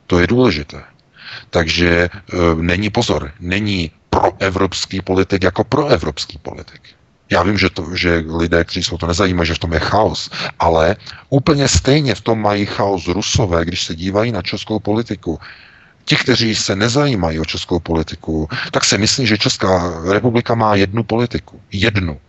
To 0.06 0.18
je 0.18 0.26
důležité. 0.26 0.82
Takže 1.50 1.88
e, 1.88 2.08
není 2.54 2.90
pozor, 2.90 3.30
není 3.40 3.90
proevropský 4.10 5.00
politik 5.00 5.42
jako 5.42 5.64
proevropský 5.64 6.38
politik. 6.38 6.80
Já 7.32 7.42
vím, 7.42 7.58
že, 7.58 7.70
to, 7.70 7.96
že 7.96 8.24
lidé, 8.28 8.64
kteří 8.64 8.82
jsou 8.84 8.98
to 8.98 9.06
nezajímají, 9.06 9.46
že 9.46 9.54
v 9.54 9.58
tom 9.58 9.72
je 9.72 9.80
chaos, 9.80 10.30
ale 10.58 10.96
úplně 11.28 11.68
stejně 11.68 12.14
v 12.14 12.20
tom 12.20 12.40
mají 12.40 12.66
chaos 12.66 13.08
rusové, 13.08 13.64
když 13.64 13.84
se 13.84 13.94
dívají 13.94 14.32
na 14.32 14.42
českou 14.42 14.78
politiku. 14.78 15.40
Ti, 16.04 16.16
kteří 16.16 16.54
se 16.54 16.76
nezajímají 16.76 17.40
o 17.40 17.44
českou 17.44 17.80
politiku, 17.80 18.48
tak 18.70 18.84
se 18.84 18.98
myslí, 18.98 19.26
že 19.26 19.38
Česká 19.38 20.02
republika 20.12 20.54
má 20.54 20.74
jednu 20.74 21.04
politiku. 21.04 21.60
Jednu. 21.72 22.20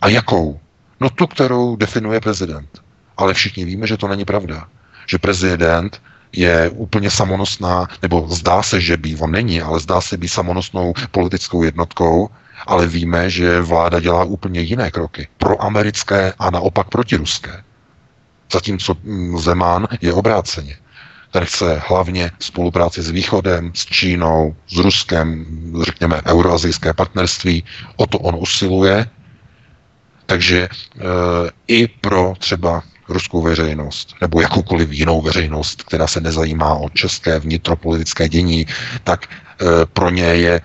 A 0.00 0.08
jakou? 0.08 0.60
No 1.00 1.10
tu, 1.10 1.26
kterou 1.26 1.76
definuje 1.76 2.20
prezident. 2.20 2.68
Ale 3.16 3.34
všichni 3.34 3.64
víme, 3.64 3.86
že 3.86 3.96
to 3.96 4.08
není 4.08 4.24
pravda. 4.24 4.66
Že 5.06 5.18
prezident 5.18 6.02
je 6.32 6.70
úplně 6.74 7.10
samonosná, 7.10 7.86
nebo 8.02 8.26
zdá 8.28 8.62
se, 8.62 8.80
že 8.80 8.96
by, 8.96 9.16
on 9.16 9.30
není, 9.30 9.62
ale 9.62 9.80
zdá 9.80 10.00
se 10.00 10.16
být 10.16 10.28
samonosnou 10.28 10.92
politickou 11.10 11.62
jednotkou, 11.62 12.30
ale 12.66 12.86
víme, 12.86 13.30
že 13.30 13.60
vláda 13.60 14.00
dělá 14.00 14.24
úplně 14.24 14.60
jiné 14.60 14.90
kroky. 14.90 15.28
Pro 15.38 15.62
americké 15.62 16.32
a 16.38 16.50
naopak 16.50 16.88
protiruské. 16.88 17.64
Zatímco 18.52 18.96
mm, 19.02 19.38
Zeman 19.38 19.88
je 20.00 20.12
obráceně. 20.12 20.76
Ten 21.30 21.44
chce 21.44 21.82
hlavně 21.88 22.30
spolupráci 22.40 23.02
s 23.02 23.10
Východem, 23.10 23.72
s 23.74 23.86
Čínou, 23.86 24.56
s 24.68 24.76
Ruskem, 24.76 25.46
řekněme 25.82 26.22
euroazijské 26.26 26.92
partnerství. 26.92 27.64
O 27.96 28.06
to 28.06 28.18
on 28.18 28.34
usiluje. 28.38 29.06
Takže 30.26 30.58
e, 30.62 30.68
i 31.68 31.88
pro 31.88 32.34
třeba 32.38 32.82
ruskou 33.08 33.42
veřejnost 33.42 34.14
nebo 34.20 34.40
jakoukoliv 34.40 34.92
jinou 34.92 35.22
veřejnost, 35.22 35.82
která 35.82 36.06
se 36.06 36.20
nezajímá 36.20 36.74
o 36.74 36.88
české 36.88 37.38
vnitropolitické 37.38 38.28
dění, 38.28 38.66
tak 39.04 39.26
e, 39.26 39.86
pro 39.86 40.10
ně 40.10 40.24
je 40.24 40.60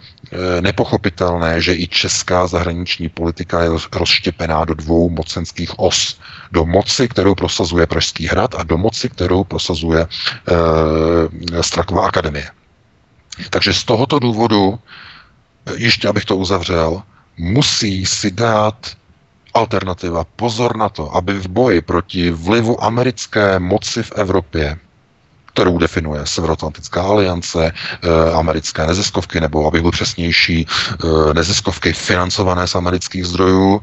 nepochopitelné, 0.62 1.62
že 1.62 1.76
i 1.76 1.88
česká 1.88 2.48
zahraniční 2.48 3.10
politika 3.10 3.62
je 3.64 3.70
rozštěpená 3.94 4.66
do 4.66 4.74
dvou 4.74 5.10
mocenských 5.10 5.80
os. 5.80 6.20
Do 6.52 6.66
moci, 6.66 7.08
kterou 7.08 7.36
prosazuje 7.36 7.88
Pražský 7.88 8.28
hrad 8.28 8.56
a 8.56 8.64
do 8.64 8.78
moci, 8.78 9.10
kterou 9.10 9.44
prosazuje 9.44 10.02
e, 10.02 11.64
Straková 11.64 12.08
akademie. 12.08 12.50
Takže 13.50 13.74
z 13.74 13.84
tohoto 13.84 14.20
důvodu, 14.20 14.80
ještě 15.76 16.08
abych 16.08 16.26
to 16.26 16.38
uzavřel, 16.38 17.02
musí 17.38 18.06
si 18.06 18.32
dát 18.32 18.92
alternativa. 19.54 20.24
Pozor 20.36 20.78
na 20.78 20.90
to, 20.90 21.16
aby 21.16 21.34
v 21.34 21.48
boji 21.48 21.82
proti 21.82 22.32
vlivu 22.32 22.84
americké 22.84 23.60
moci 23.60 24.04
v 24.04 24.12
Evropě, 24.16 24.78
kterou 25.54 25.78
definuje 25.78 26.22
Severoatlantická 26.26 27.02
aliance, 27.02 27.66
e, 27.66 27.72
americké 28.34 28.88
neziskovky, 28.88 29.42
nebo 29.42 29.68
abych 29.68 29.82
byl 29.82 29.92
přesnější, 29.92 30.66
e, 30.66 31.34
neziskovky 31.34 31.94
financované 31.94 32.68
z 32.68 32.76
amerických 32.76 33.26
zdrojů, 33.26 33.82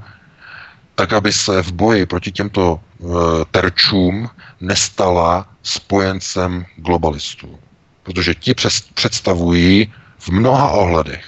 tak 0.95 1.13
aby 1.13 1.33
se 1.33 1.63
v 1.63 1.73
boji 1.73 2.07
proti 2.07 2.33
těmto 2.33 2.81
e, 2.81 3.05
terčům 3.51 4.31
nestala 4.61 5.47
spojencem 5.63 6.65
globalistů. 6.77 7.59
Protože 8.03 8.35
ti 8.35 8.55
představují 8.95 9.93
v 10.19 10.29
mnoha 10.29 10.71
ohledech, 10.71 11.25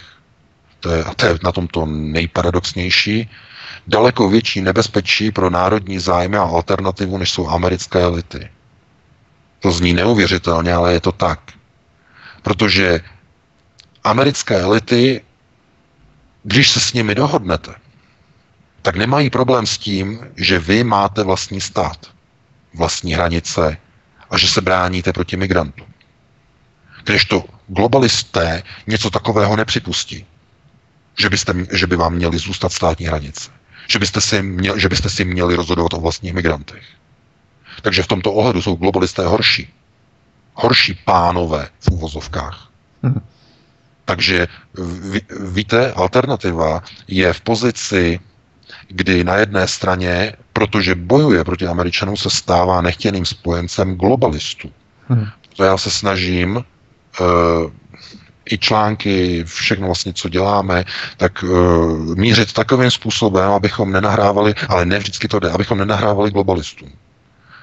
to 0.81 0.91
je, 0.91 1.05
to 1.17 1.27
je 1.27 1.39
na 1.43 1.53
tom 1.53 1.67
to 1.69 1.87
nejparadoxnější, 1.87 3.31
daleko 3.87 4.29
větší 4.29 4.61
nebezpečí 4.61 5.31
pro 5.31 5.51
národní 5.51 5.99
zájmy 5.99 6.37
a 6.37 6.43
alternativu, 6.43 7.19
než 7.19 7.31
jsou 7.31 7.49
americké 7.49 8.01
elity. 8.01 8.49
To 9.61 9.73
zní 9.73 9.93
neuvěřitelně, 9.93 10.73
ale 10.75 10.93
je 10.93 11.01
to 11.01 11.13
tak. 11.13 11.41
Protože 12.43 13.01
americké 14.05 14.61
elity, 14.61 15.21
když 16.43 16.71
se 16.71 16.81
s 16.81 16.93
nimi 16.93 17.15
dohodnete, 17.15 17.75
tak 18.83 18.97
nemají 18.97 19.31
problém 19.31 19.67
s 19.67 19.79
tím, 19.79 20.21
že 20.37 20.59
vy 20.59 20.85
máte 20.85 21.23
vlastní 21.23 21.61
stát, 21.61 22.07
vlastní 22.75 23.15
hranice 23.15 23.77
a 24.31 24.39
že 24.39 24.49
se 24.49 24.61
bráníte 24.61 25.13
proti 25.13 25.37
migrantům. 25.37 25.87
to 27.25 27.45
globalisté 27.67 28.63
něco 28.87 29.11
takového 29.11 29.57
nepřipustí, 29.57 30.27
že, 31.19 31.31
byste, 31.31 31.55
že 31.73 31.87
by 31.87 31.97
vám 31.97 32.15
měli 32.15 32.39
zůstat 32.39 32.73
státní 32.73 33.07
hranice 33.07 33.51
že 33.89 33.99
byste, 33.99 34.21
si 34.21 34.43
měl, 34.43 34.79
že 34.79 34.89
byste 34.89 35.11
si 35.11 35.25
měli 35.25 35.55
rozhodovat 35.55 35.95
o 35.95 36.01
vlastních 36.01 36.33
migrantech. 36.35 36.83
Takže 37.83 38.03
v 38.03 38.07
tomto 38.07 38.33
ohledu 38.33 38.63
jsou 38.63 38.75
globalisté 38.75 39.27
horší. 39.27 39.69
Horší 40.55 40.99
pánové 41.05 41.69
v 41.81 41.89
úvozovkách. 41.91 42.69
Hmm. 43.03 43.21
Takže 44.05 44.49
ví, 45.11 45.21
víte, 45.41 45.93
alternativa 45.93 46.83
je 47.09 47.33
v 47.33 47.41
pozici, 47.41 48.21
kdy 48.89 49.25
na 49.25 49.37
jedné 49.37 49.69
straně, 49.69 50.33
protože 50.53 50.95
bojuje 50.95 51.45
proti 51.45 51.67
Američanům, 51.67 52.17
se 52.17 52.31
stává 52.31 52.81
nechtěným 52.81 53.27
spojencem 53.27 53.95
globalistů. 53.95 54.71
Hmm. 55.09 55.27
To 55.57 55.65
já 55.65 55.79
se 55.79 55.91
snažím 55.91 56.57
uh, 56.57 56.65
i 58.51 58.59
články, 58.59 59.45
všechno 59.45 59.87
vlastně, 59.87 60.13
co 60.13 60.29
děláme, 60.29 60.85
tak 61.17 61.43
uh, 61.43 62.17
mířit 62.17 62.53
takovým 62.53 62.91
způsobem, 62.91 63.51
abychom 63.51 63.93
nenahrávali, 63.93 64.55
ale 64.69 64.87
ne 64.87 64.99
vždycky 64.99 65.29
to 65.29 65.39
jde, 65.39 65.51
abychom 65.51 65.79
nenahrávali 65.79 66.31
globalistům. 66.31 66.93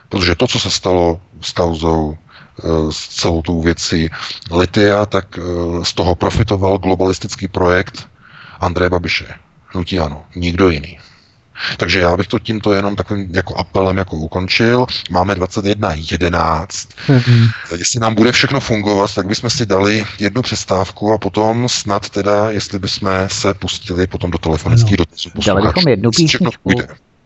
Protože 0.10 0.36
to, 0.36 0.48
co 0.48 0.60
se 0.60 0.70
stalo 0.72 1.22
s 1.42 1.52
kauzou, 1.52 2.18
uh, 2.64 2.92
s 2.92 3.08
celou 3.08 3.42
tou 3.42 3.62
věcí 3.62 4.10
Litia, 4.52 5.06
tak 5.06 5.38
uh, 5.38 5.84
z 5.84 5.94
toho 5.94 6.16
profitoval 6.16 6.78
globalistický 6.78 7.48
projekt 7.48 8.08
Andreje 8.60 8.90
Babiše. 8.90 9.26
Hnutí 9.68 10.00
ano, 10.00 10.24
nikdo 10.36 10.70
jiný. 10.70 11.00
Takže 11.78 12.00
já 12.00 12.18
bych 12.18 12.28
to 12.28 12.40
tímto 12.40 12.74
jenom 12.74 12.96
takovým 12.96 13.36
jako 13.36 13.56
apelem 13.58 13.98
jako 13.98 14.16
ukončil. 14.16 14.86
Máme 15.12 15.34
21.11. 15.34 16.66
Mm-hmm. 17.08 17.52
Jestli 17.78 18.00
nám 18.00 18.16
bude 18.16 18.32
všechno 18.32 18.60
fungovat, 18.60 19.16
tak 19.16 19.28
bychom 19.28 19.50
si 19.50 19.66
dali 19.66 20.06
jednu 20.20 20.42
přestávku 20.42 21.14
a 21.14 21.18
potom 21.18 21.70
snad 21.70 22.10
teda, 22.10 22.52
jestli 22.52 22.80
bychom 22.80 23.10
se 23.28 23.54
pustili 23.54 24.08
potom 24.08 24.32
do 24.32 24.38
telefonických 24.38 24.92
no. 24.92 24.98
dotazů. 24.98 25.30
Dali 25.46 25.62
bychom 25.62 25.88
jednu 25.88 26.12
písničku. 26.12 26.72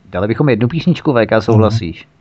Dali 0.06 0.27
bychom 0.27 0.49
jednu 0.49 0.68
písničku, 0.68 1.14
VK, 1.14 1.43
souhlasíš? 1.43 2.01
Mm-hmm. 2.01 2.19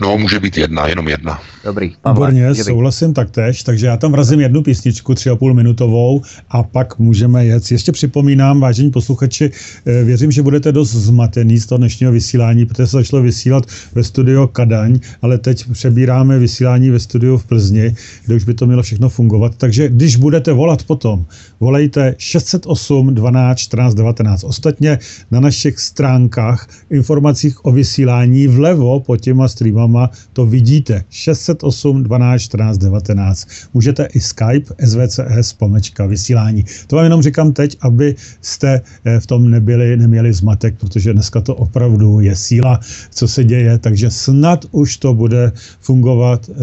No, 0.00 0.18
může 0.18 0.40
být 0.40 0.56
jedna, 0.56 0.86
jenom 0.86 1.08
jedna. 1.08 1.40
Dobrý, 1.64 1.92
Pavle, 2.02 2.30
Výborně, 2.30 2.64
souhlasím 2.64 3.14
taktéž, 3.14 3.62
takže 3.62 3.86
já 3.86 3.96
tam 3.96 4.12
vrazím 4.12 4.40
jednu 4.40 4.62
písničku, 4.62 5.14
tři 5.14 5.30
a 5.30 5.36
půl 5.36 5.54
minutovou 5.54 6.22
a 6.50 6.62
pak 6.62 6.98
můžeme 6.98 7.46
jet. 7.46 7.70
Ještě 7.70 7.92
připomínám, 7.92 8.60
vážení 8.60 8.90
posluchači, 8.90 9.50
eh, 9.86 10.04
věřím, 10.04 10.32
že 10.32 10.42
budete 10.42 10.72
dost 10.72 10.92
zmatený 10.92 11.58
z 11.58 11.66
toho 11.66 11.78
dnešního 11.78 12.12
vysílání, 12.12 12.66
protože 12.66 12.86
se 12.86 12.96
začalo 12.96 13.22
vysílat 13.22 13.66
ve 13.94 14.02
studio 14.02 14.48
Kadaň, 14.48 15.00
ale 15.22 15.38
teď 15.38 15.70
přebíráme 15.72 16.38
vysílání 16.38 16.90
ve 16.90 16.98
studiu 16.98 17.38
v 17.38 17.44
Plzni, 17.44 17.94
kde 18.26 18.34
už 18.34 18.44
by 18.44 18.54
to 18.54 18.66
mělo 18.66 18.82
všechno 18.82 19.08
fungovat. 19.08 19.52
Takže 19.56 19.88
když 19.88 20.16
budete 20.16 20.52
volat 20.52 20.82
potom, 20.82 21.24
volejte 21.60 22.14
608 22.18 23.14
12 23.14 23.58
14 23.58 23.94
19. 23.94 24.44
Ostatně 24.44 24.98
na 25.30 25.40
našich 25.40 25.78
stránkách 25.78 26.68
informacích 26.90 27.64
o 27.64 27.72
vysílání 27.72 28.46
vlevo 28.46 29.00
pod 29.00 29.16
těma 29.16 29.48
streamama 29.56 30.10
to 30.32 30.46
vidíte. 30.46 31.04
608 31.10 32.02
12 32.02 32.42
14 32.42 32.78
19. 32.78 33.48
Můžete 33.74 34.08
i 34.14 34.20
Skype 34.20 34.74
svcs 34.86 35.52
pomečka 35.52 36.06
vysílání. 36.06 36.64
To 36.86 36.96
vám 36.96 37.04
jenom 37.04 37.22
říkám 37.22 37.52
teď, 37.52 37.76
aby 37.80 38.14
jste 38.40 38.80
eh, 39.04 39.20
v 39.20 39.26
tom 39.26 39.50
nebyli, 39.50 39.96
neměli 39.96 40.32
zmatek, 40.32 40.76
protože 40.78 41.12
dneska 41.12 41.40
to 41.40 41.54
opravdu 41.54 42.20
je 42.20 42.36
síla, 42.36 42.80
co 43.10 43.28
se 43.28 43.44
děje, 43.44 43.78
takže 43.78 44.10
snad 44.10 44.66
už 44.70 44.96
to 44.96 45.14
bude 45.14 45.52
fungovat. 45.80 46.50
Eh, 46.50 46.54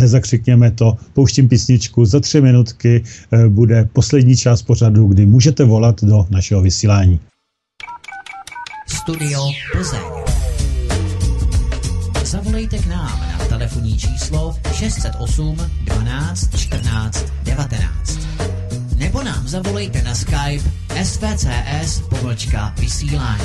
nezakřikněme 0.00 0.70
to. 0.70 0.96
Pouštím 1.12 1.48
písničku. 1.48 2.04
Za 2.04 2.20
tři 2.20 2.40
minutky 2.40 3.02
eh, 3.04 3.48
bude 3.48 3.88
poslední 3.92 4.36
část 4.36 4.62
pořadu, 4.62 5.06
kdy 5.06 5.26
můžete 5.26 5.64
volat 5.64 6.04
do 6.04 6.26
našeho 6.30 6.62
vysílání. 6.62 7.20
Studio 8.88 9.40
Plzeň 9.72 10.15
zavolejte 12.26 12.78
k 12.78 12.86
nám 12.86 13.20
na 13.38 13.44
telefonní 13.44 13.98
číslo 13.98 14.56
608 14.72 15.56
12 15.84 16.58
14 16.58 17.24
19. 17.42 18.18
Nebo 18.96 19.22
nám 19.22 19.48
zavolejte 19.48 20.02
na 20.02 20.14
Skype 20.14 20.70
svcs 21.04 22.00
pomlčka 22.00 22.74
vysílání. 22.80 23.44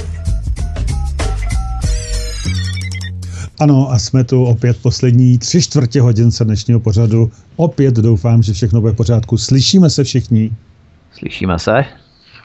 Ano, 3.59 3.91
a 3.91 3.99
jsme 3.99 4.23
tu 4.23 4.43
opět 4.43 4.77
poslední 4.81 5.37
tři 5.37 5.61
čtvrtě 5.61 6.01
hodince 6.01 6.45
dnešního 6.45 6.79
pořadu. 6.79 7.31
Opět 7.55 7.95
doufám, 7.95 8.43
že 8.43 8.53
všechno 8.53 8.81
bude 8.81 8.93
v 8.93 8.95
pořádku. 8.95 9.37
Slyšíme 9.37 9.89
se 9.89 10.03
všichni? 10.03 10.51
Slyšíme 11.13 11.59
se? 11.59 11.85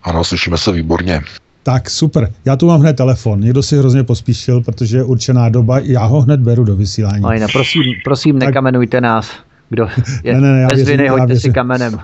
Ano, 0.02 0.24
slyšíme 0.24 0.58
se 0.58 0.72
výborně. 0.72 1.20
Tak 1.66 1.90
super. 1.90 2.28
Já 2.44 2.56
tu 2.56 2.66
mám 2.66 2.80
hned 2.80 2.96
telefon. 2.96 3.40
Někdo 3.40 3.62
si 3.62 3.78
hrozně 3.78 4.04
pospíšil, 4.04 4.62
protože 4.62 4.96
je 4.96 5.04
určená 5.04 5.48
doba. 5.48 5.78
Já 5.82 6.04
ho 6.04 6.20
hned 6.20 6.40
beru 6.40 6.64
do 6.64 6.76
vysílání. 6.76 7.24
Ajna, 7.24 7.46
prosím, 7.52 7.82
prosím 8.04 8.38
tak... 8.38 8.48
nekamenujte 8.48 9.00
nás. 9.00 9.40
Kdo 9.68 9.88
je 10.24 10.34
ne, 10.34 10.40
ne, 10.40 10.52
ne, 10.52 10.60
já 10.60 10.68
věřím, 10.74 10.96
viny, 10.96 11.08
hoďte 11.08 11.26
věřím. 11.26 11.50
si 11.50 11.54
kamenem. 11.54 11.98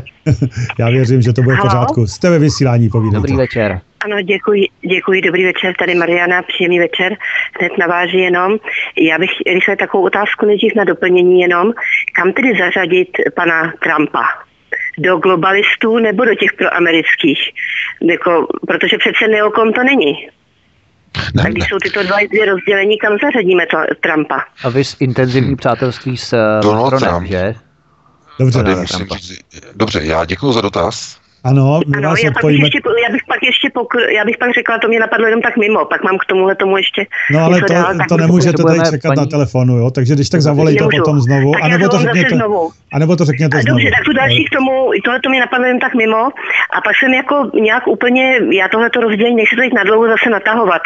já 0.78 0.90
věřím, 0.90 1.22
že 1.22 1.32
to 1.32 1.42
bude 1.42 1.56
v 1.56 1.60
pořádku. 1.60 2.06
Jste 2.06 2.30
ve 2.30 2.38
vysílání, 2.38 2.88
povídejte. 2.88 3.16
Dobrý 3.16 3.36
večer. 3.36 3.80
Ano, 4.04 4.22
děkuji, 4.22 4.68
děkuji, 4.88 5.20
dobrý 5.20 5.44
večer, 5.44 5.74
tady 5.78 5.94
Mariana, 5.94 6.42
příjemný 6.42 6.78
večer, 6.78 7.16
hned 7.60 7.72
naváží 7.78 8.18
jenom. 8.18 8.58
Já 9.00 9.18
bych 9.18 9.30
rychle 9.54 9.76
takovou 9.76 10.04
otázku 10.04 10.46
nejdřív 10.46 10.72
na 10.76 10.84
doplnění 10.84 11.40
jenom, 11.40 11.72
kam 12.16 12.32
tedy 12.32 12.48
zařadit 12.58 13.08
pana 13.36 13.72
Trumpa? 13.82 14.24
Do 14.98 15.16
globalistů 15.16 15.98
nebo 15.98 16.24
do 16.24 16.34
těch 16.34 16.52
proamerických. 16.58 17.40
Jako, 18.02 18.46
protože 18.66 18.98
přece 18.98 19.28
neokon 19.28 19.72
to 19.72 19.82
není. 19.82 20.28
Ne, 21.34 21.42
tak 21.42 21.52
když 21.52 21.64
ne. 21.64 21.68
jsou 21.68 21.78
tyto 21.78 22.02
dva 22.02 22.16
dvě 22.30 22.46
rozdělení, 22.46 22.98
kam 22.98 23.12
zařadíme 23.22 23.66
to 23.66 23.76
Trumpa? 24.00 24.44
A 24.64 24.68
vy 24.68 24.84
s 24.84 24.96
intenzivní 25.00 25.56
přátelství 25.56 26.16
s 26.16 26.32
eh, 26.32 26.60
Donald 26.62 26.98
Trump, 26.98 27.26
že? 27.26 27.54
Dobře, 28.38 28.62
musím 28.74 29.06
říct, 29.06 29.40
dobře, 29.74 30.00
já 30.02 30.24
děkuji 30.24 30.52
za 30.52 30.60
dotaz. 30.60 31.21
Ano, 31.44 31.80
my 31.86 31.96
ano 31.98 32.08
vás 32.08 32.22
já, 32.22 32.30
odpojíme. 32.30 32.66
Ještě, 32.66 32.80
já 33.06 33.12
bych 33.12 33.24
pak 33.28 33.42
ještě 33.42 33.70
pokr... 33.74 33.98
já 34.16 34.24
bych 34.24 34.38
pak 34.38 34.54
řekla, 34.54 34.78
to 34.78 34.88
mě 34.88 35.00
napadlo 35.00 35.26
jenom 35.26 35.42
tak 35.42 35.56
mimo, 35.56 35.84
pak 35.84 36.04
mám 36.04 36.18
k 36.18 36.24
tomuhle 36.24 36.54
tomu 36.54 36.76
ještě 36.76 37.06
No 37.30 37.44
ale 37.44 37.60
to, 37.60 37.72
dál, 37.72 37.94
to 38.08 38.16
nemůžete 38.16 38.62
teď 38.62 38.80
čekat 38.90 39.08
paní... 39.08 39.20
na 39.20 39.26
telefonu, 39.26 39.76
jo? 39.78 39.90
takže 39.90 40.14
když 40.14 40.28
tak 40.28 40.40
zavolejte 40.40 40.82
Nemůžu. 40.82 40.98
potom 40.98 41.20
znovu, 41.20 41.52
tak 41.52 41.62
anebo 41.62 41.88
to 41.88 41.98
řekněte, 41.98 42.36
znovu. 42.36 42.70
anebo 42.92 43.16
to 43.16 43.24
řekněte 43.24 43.58
a 43.58 43.60
znovu. 43.60 43.78
Dobře, 43.78 43.90
tak 43.96 44.04
tu 44.04 44.12
další 44.12 44.44
k 44.44 44.50
tomu, 44.56 44.90
tohle 45.04 45.20
to 45.20 45.28
mě 45.30 45.40
napadlo 45.40 45.66
jen 45.66 45.78
tak 45.78 45.94
mimo 45.94 46.22
a 46.76 46.80
pak 46.84 46.94
jsem 46.96 47.12
jako 47.14 47.50
nějak 47.54 47.86
úplně, 47.86 48.38
já 48.52 48.68
tohle 48.68 48.90
to 48.90 49.00
rozdělení 49.00 49.36
nechci 49.36 49.56
teď 49.56 49.72
nadlouho 49.72 50.08
zase 50.08 50.30
natahovat. 50.30 50.82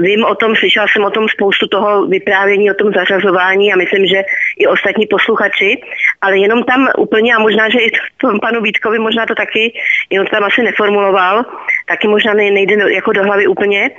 Vím 0.00 0.24
o 0.24 0.34
tom, 0.34 0.56
slyšela 0.56 0.86
jsem 0.92 1.04
o 1.04 1.10
tom 1.10 1.28
spoustu 1.28 1.66
toho 1.66 2.06
vyprávění, 2.06 2.70
o 2.70 2.74
tom 2.74 2.92
zařazování 2.92 3.72
a 3.72 3.76
myslím, 3.76 4.06
že 4.06 4.22
i 4.58 4.66
ostatní 4.66 5.06
posluchači, 5.06 5.80
ale 6.20 6.38
jenom 6.38 6.62
tam 6.64 6.88
úplně, 6.98 7.34
a 7.34 7.38
možná, 7.38 7.70
že 7.70 7.78
i 7.78 7.90
tomu 8.20 8.40
panu 8.40 8.60
Vítkovi 8.60 8.98
možná 8.98 9.26
to 9.26 9.34
taky, 9.34 9.72
jenom 10.10 10.26
to 10.26 10.30
tam 10.30 10.44
asi 10.44 10.62
neformuloval, 10.62 11.44
taky 11.88 12.08
možná 12.08 12.34
nejde 12.34 12.92
jako 12.94 13.12
do 13.12 13.22
hlavy 13.22 13.46
úplně, 13.46 13.90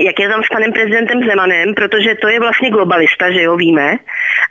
jak 0.00 0.18
je 0.20 0.28
tam 0.28 0.42
s 0.42 0.48
panem 0.48 0.72
prezidentem 0.72 1.24
Zemanem, 1.24 1.74
protože 1.74 2.14
to 2.14 2.28
je 2.28 2.40
vlastně 2.40 2.70
globalista, 2.70 3.32
že 3.32 3.42
jo, 3.42 3.56
víme, 3.56 3.96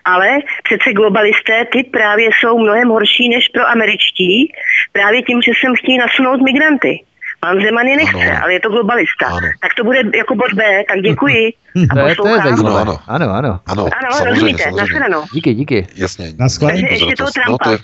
ale 0.05 0.27
přece 0.63 0.93
globalisté, 0.93 1.65
ty 1.71 1.83
právě 1.83 2.29
jsou 2.29 2.59
mnohem 2.59 2.87
horší 2.87 3.29
než 3.29 3.47
pro 3.47 3.67
američtí, 3.67 4.53
právě 4.91 5.21
tím, 5.23 5.41
že 5.41 5.51
sem 5.61 5.75
chtějí 5.75 5.97
nasunout 5.97 6.41
migranty. 6.41 7.03
Pan 7.39 7.61
Zeman 7.61 7.87
je 7.87 7.97
nechce, 7.97 8.31
ano. 8.31 8.39
ale 8.43 8.53
je 8.53 8.59
to 8.59 8.69
globalista. 8.69 9.27
Ano. 9.27 9.47
Tak 9.61 9.73
to 9.77 9.83
bude 9.83 10.01
jako 10.15 10.35
bod 10.35 10.53
B, 10.53 10.83
tak 10.89 10.99
děkuji. 11.01 11.53
A 11.89 11.95
to, 11.95 12.07
je, 12.07 12.15
to 12.15 12.27
je 12.27 12.41
zajímavé. 12.41 12.81
Ano, 12.81 12.99
ano. 13.07 13.29
Ano, 13.35 13.59
ano. 13.67 13.89
ano 14.01 14.25
rozumíte, 14.25 14.71
nashledanou. 14.71 15.23
Díky, 15.33 15.53
díky. 15.53 15.87
Jasně. 15.95 16.25
Naschledanou. 16.39 16.87
ještě 16.89 17.15
toho 17.15 17.29
Trumpa. 17.31 17.51
No, 17.51 17.57
to 17.57 17.71
je... 17.71 17.77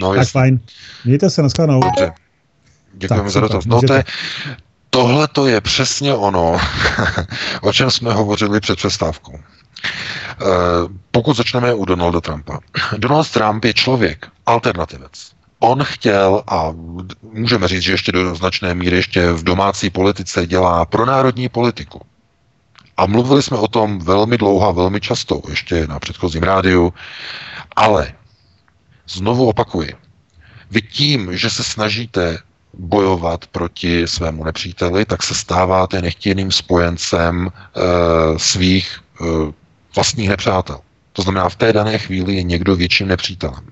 no, 0.00 0.14
tak 0.14 0.28
fajn. 0.28 0.60
Mějte 1.04 1.30
se, 1.30 1.42
naschledanou. 1.42 1.80
Dobře. 1.80 2.12
Děkujeme 2.92 3.30
za 3.30 3.40
dotaz. 3.40 3.66
No 3.66 3.80
to 3.82 3.94
je, 3.94 4.04
tohle 4.90 5.28
to 5.28 5.46
je 5.46 5.60
přesně 5.60 6.14
ono, 6.14 6.58
o 7.62 7.72
čem 7.72 7.90
jsme 7.90 8.12
hovořili 8.12 8.60
před 8.60 8.76
přestávkou. 8.76 9.38
Eh, 9.38 10.44
pokud 11.10 11.36
začneme 11.36 11.74
u 11.74 11.84
Donalda 11.84 12.20
Trumpa. 12.20 12.58
Donald 12.96 13.30
Trump 13.30 13.64
je 13.64 13.74
člověk, 13.74 14.26
alternativec. 14.46 15.30
On 15.58 15.84
chtěl, 15.84 16.42
a 16.48 16.72
můžeme 17.22 17.68
říct, 17.68 17.82
že 17.82 17.92
ještě 17.92 18.12
do 18.12 18.34
značné 18.34 18.74
míry 18.74 18.96
ještě 18.96 19.32
v 19.32 19.42
domácí 19.42 19.90
politice 19.90 20.46
dělá 20.46 20.84
pro 20.84 21.06
národní 21.06 21.48
politiku. 21.48 22.00
A 22.96 23.06
mluvili 23.06 23.42
jsme 23.42 23.56
o 23.56 23.68
tom 23.68 23.98
velmi 23.98 24.38
dlouho 24.38 24.68
a 24.68 24.72
velmi 24.72 25.00
často, 25.00 25.42
ještě 25.48 25.86
na 25.86 25.98
předchozím 25.98 26.42
rádiu, 26.42 26.92
ale 27.76 28.12
znovu 29.10 29.48
opakuji, 29.48 29.94
vy 30.70 30.82
tím, 30.82 31.36
že 31.36 31.50
se 31.50 31.64
snažíte 31.64 32.38
bojovat 32.74 33.46
proti 33.46 34.06
svému 34.06 34.44
nepříteli, 34.44 35.04
tak 35.04 35.22
se 35.22 35.34
stáváte 35.34 36.02
nechtěným 36.02 36.52
spojencem 36.52 37.48
e, 37.50 37.80
svých 38.38 38.98
e, 39.20 39.24
vlastních 39.94 40.28
nepřátel. 40.28 40.80
To 41.12 41.22
znamená, 41.22 41.48
v 41.48 41.56
té 41.56 41.72
dané 41.72 41.98
chvíli 41.98 42.34
je 42.34 42.42
někdo 42.42 42.76
větším 42.76 43.08
nepřítelem. 43.08 43.66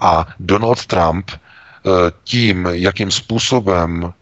A 0.00 0.26
Donald 0.40 0.86
Trump 0.86 1.30
e, 1.30 1.38
tím, 2.24 2.68
jakým 2.72 3.10
způsobem 3.10 4.04
e, 4.04 4.12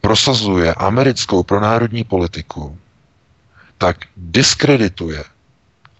prosazuje 0.00 0.74
americkou 0.74 1.42
pronárodní 1.42 2.04
politiku, 2.04 2.78
tak 3.78 3.96
diskredituje 4.16 5.24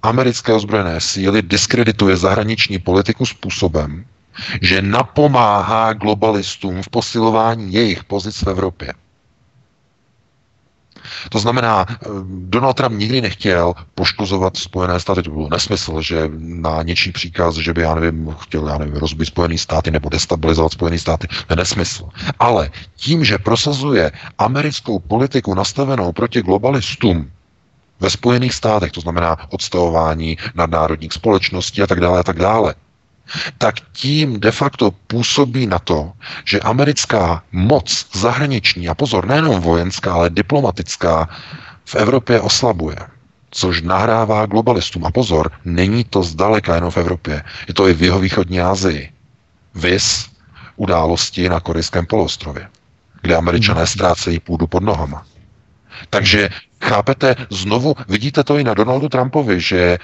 americké 0.02 0.52
ozbrojené 0.52 1.00
síly, 1.00 1.42
diskredituje 1.42 2.16
zahraniční 2.16 2.78
politiku 2.78 3.26
způsobem, 3.26 4.04
že 4.62 4.82
napomáhá 4.82 5.92
globalistům 5.92 6.82
v 6.82 6.88
posilování 6.88 7.72
jejich 7.72 8.04
pozic 8.04 8.42
v 8.42 8.46
Evropě. 8.46 8.92
To 11.28 11.38
znamená, 11.38 11.86
eh, 11.88 11.94
Donald 12.24 12.74
Trump 12.74 12.98
nikdy 12.98 13.20
nechtěl 13.20 13.74
poškozovat 13.94 14.56
Spojené 14.56 15.00
státy, 15.00 15.22
to 15.22 15.30
byl 15.30 15.48
nesmysl, 15.50 16.02
že 16.02 16.30
na 16.38 16.82
něčí 16.82 17.12
příkaz, 17.12 17.54
že 17.54 17.72
by, 17.72 17.82
já 17.82 17.94
nevím, 17.94 18.36
chtěl, 18.40 18.68
já 18.68 18.78
nevím, 18.78 18.94
rozbít 18.94 19.28
Spojené 19.28 19.58
státy 19.58 19.90
nebo 19.90 20.08
destabilizovat 20.08 20.72
Spojené 20.72 20.98
státy, 20.98 21.26
to 21.28 21.52
je 21.52 21.56
nesmysl. 21.56 22.08
Ale 22.38 22.70
tím, 22.96 23.24
že 23.24 23.38
prosazuje 23.38 24.12
americkou 24.38 24.98
politiku 24.98 25.54
nastavenou 25.54 26.12
proti 26.12 26.42
globalistům, 26.42 27.30
ve 28.00 28.10
Spojených 28.10 28.54
státech, 28.54 28.92
to 28.92 29.00
znamená 29.00 29.36
odstavování 29.50 30.38
nadnárodních 30.54 31.12
společností 31.12 31.82
a 31.82 31.86
tak 31.86 32.00
dále 32.00 32.20
a 32.20 32.22
tak 32.22 32.38
dále, 32.38 32.74
tak 33.58 33.74
tím 33.92 34.40
de 34.40 34.50
facto 34.50 34.90
působí 34.90 35.66
na 35.66 35.78
to, 35.78 36.12
že 36.44 36.60
americká 36.60 37.42
moc 37.52 38.06
zahraniční, 38.12 38.88
a 38.88 38.94
pozor, 38.94 39.26
nejenom 39.26 39.60
vojenská, 39.60 40.12
ale 40.12 40.30
diplomatická, 40.30 41.28
v 41.84 41.94
Evropě 41.94 42.40
oslabuje. 42.40 42.96
Což 43.50 43.82
nahrává 43.82 44.46
globalistům. 44.46 45.06
A 45.06 45.10
pozor, 45.10 45.50
není 45.64 46.04
to 46.04 46.22
zdaleka 46.22 46.74
jenom 46.74 46.90
v 46.90 46.96
Evropě. 46.96 47.42
Je 47.68 47.74
to 47.74 47.88
i 47.88 47.94
v 47.94 48.02
jeho 48.02 48.18
východní 48.18 48.60
Asii. 48.60 49.12
Vys 49.74 50.30
události 50.76 51.48
na 51.48 51.60
korejském 51.60 52.06
poloostrově, 52.06 52.68
kde 53.22 53.36
američané 53.36 53.86
ztrácejí 53.86 54.40
půdu 54.40 54.66
pod 54.66 54.82
nohama. 54.82 55.26
Takže 56.10 56.48
Chápete, 56.82 57.36
znovu 57.50 57.94
vidíte 58.08 58.44
to 58.44 58.58
i 58.58 58.64
na 58.64 58.74
Donaldu 58.74 59.08
Trumpovi, 59.08 59.60
že 59.60 59.80
e, 59.80 59.98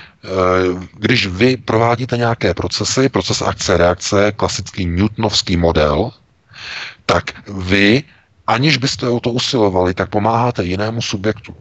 když 0.92 1.26
vy 1.26 1.56
provádíte 1.56 2.16
nějaké 2.16 2.54
procesy, 2.54 3.08
proces 3.08 3.42
akce, 3.42 3.76
reakce, 3.76 4.32
klasický 4.32 4.86
newtonovský 4.86 5.56
model, 5.56 6.10
tak 7.06 7.50
vy, 7.50 8.02
aniž 8.46 8.76
byste 8.76 9.08
o 9.08 9.20
to 9.20 9.30
usilovali, 9.30 9.94
tak 9.94 10.10
pomáháte 10.10 10.64
jinému 10.64 11.02
subjektu 11.02 11.56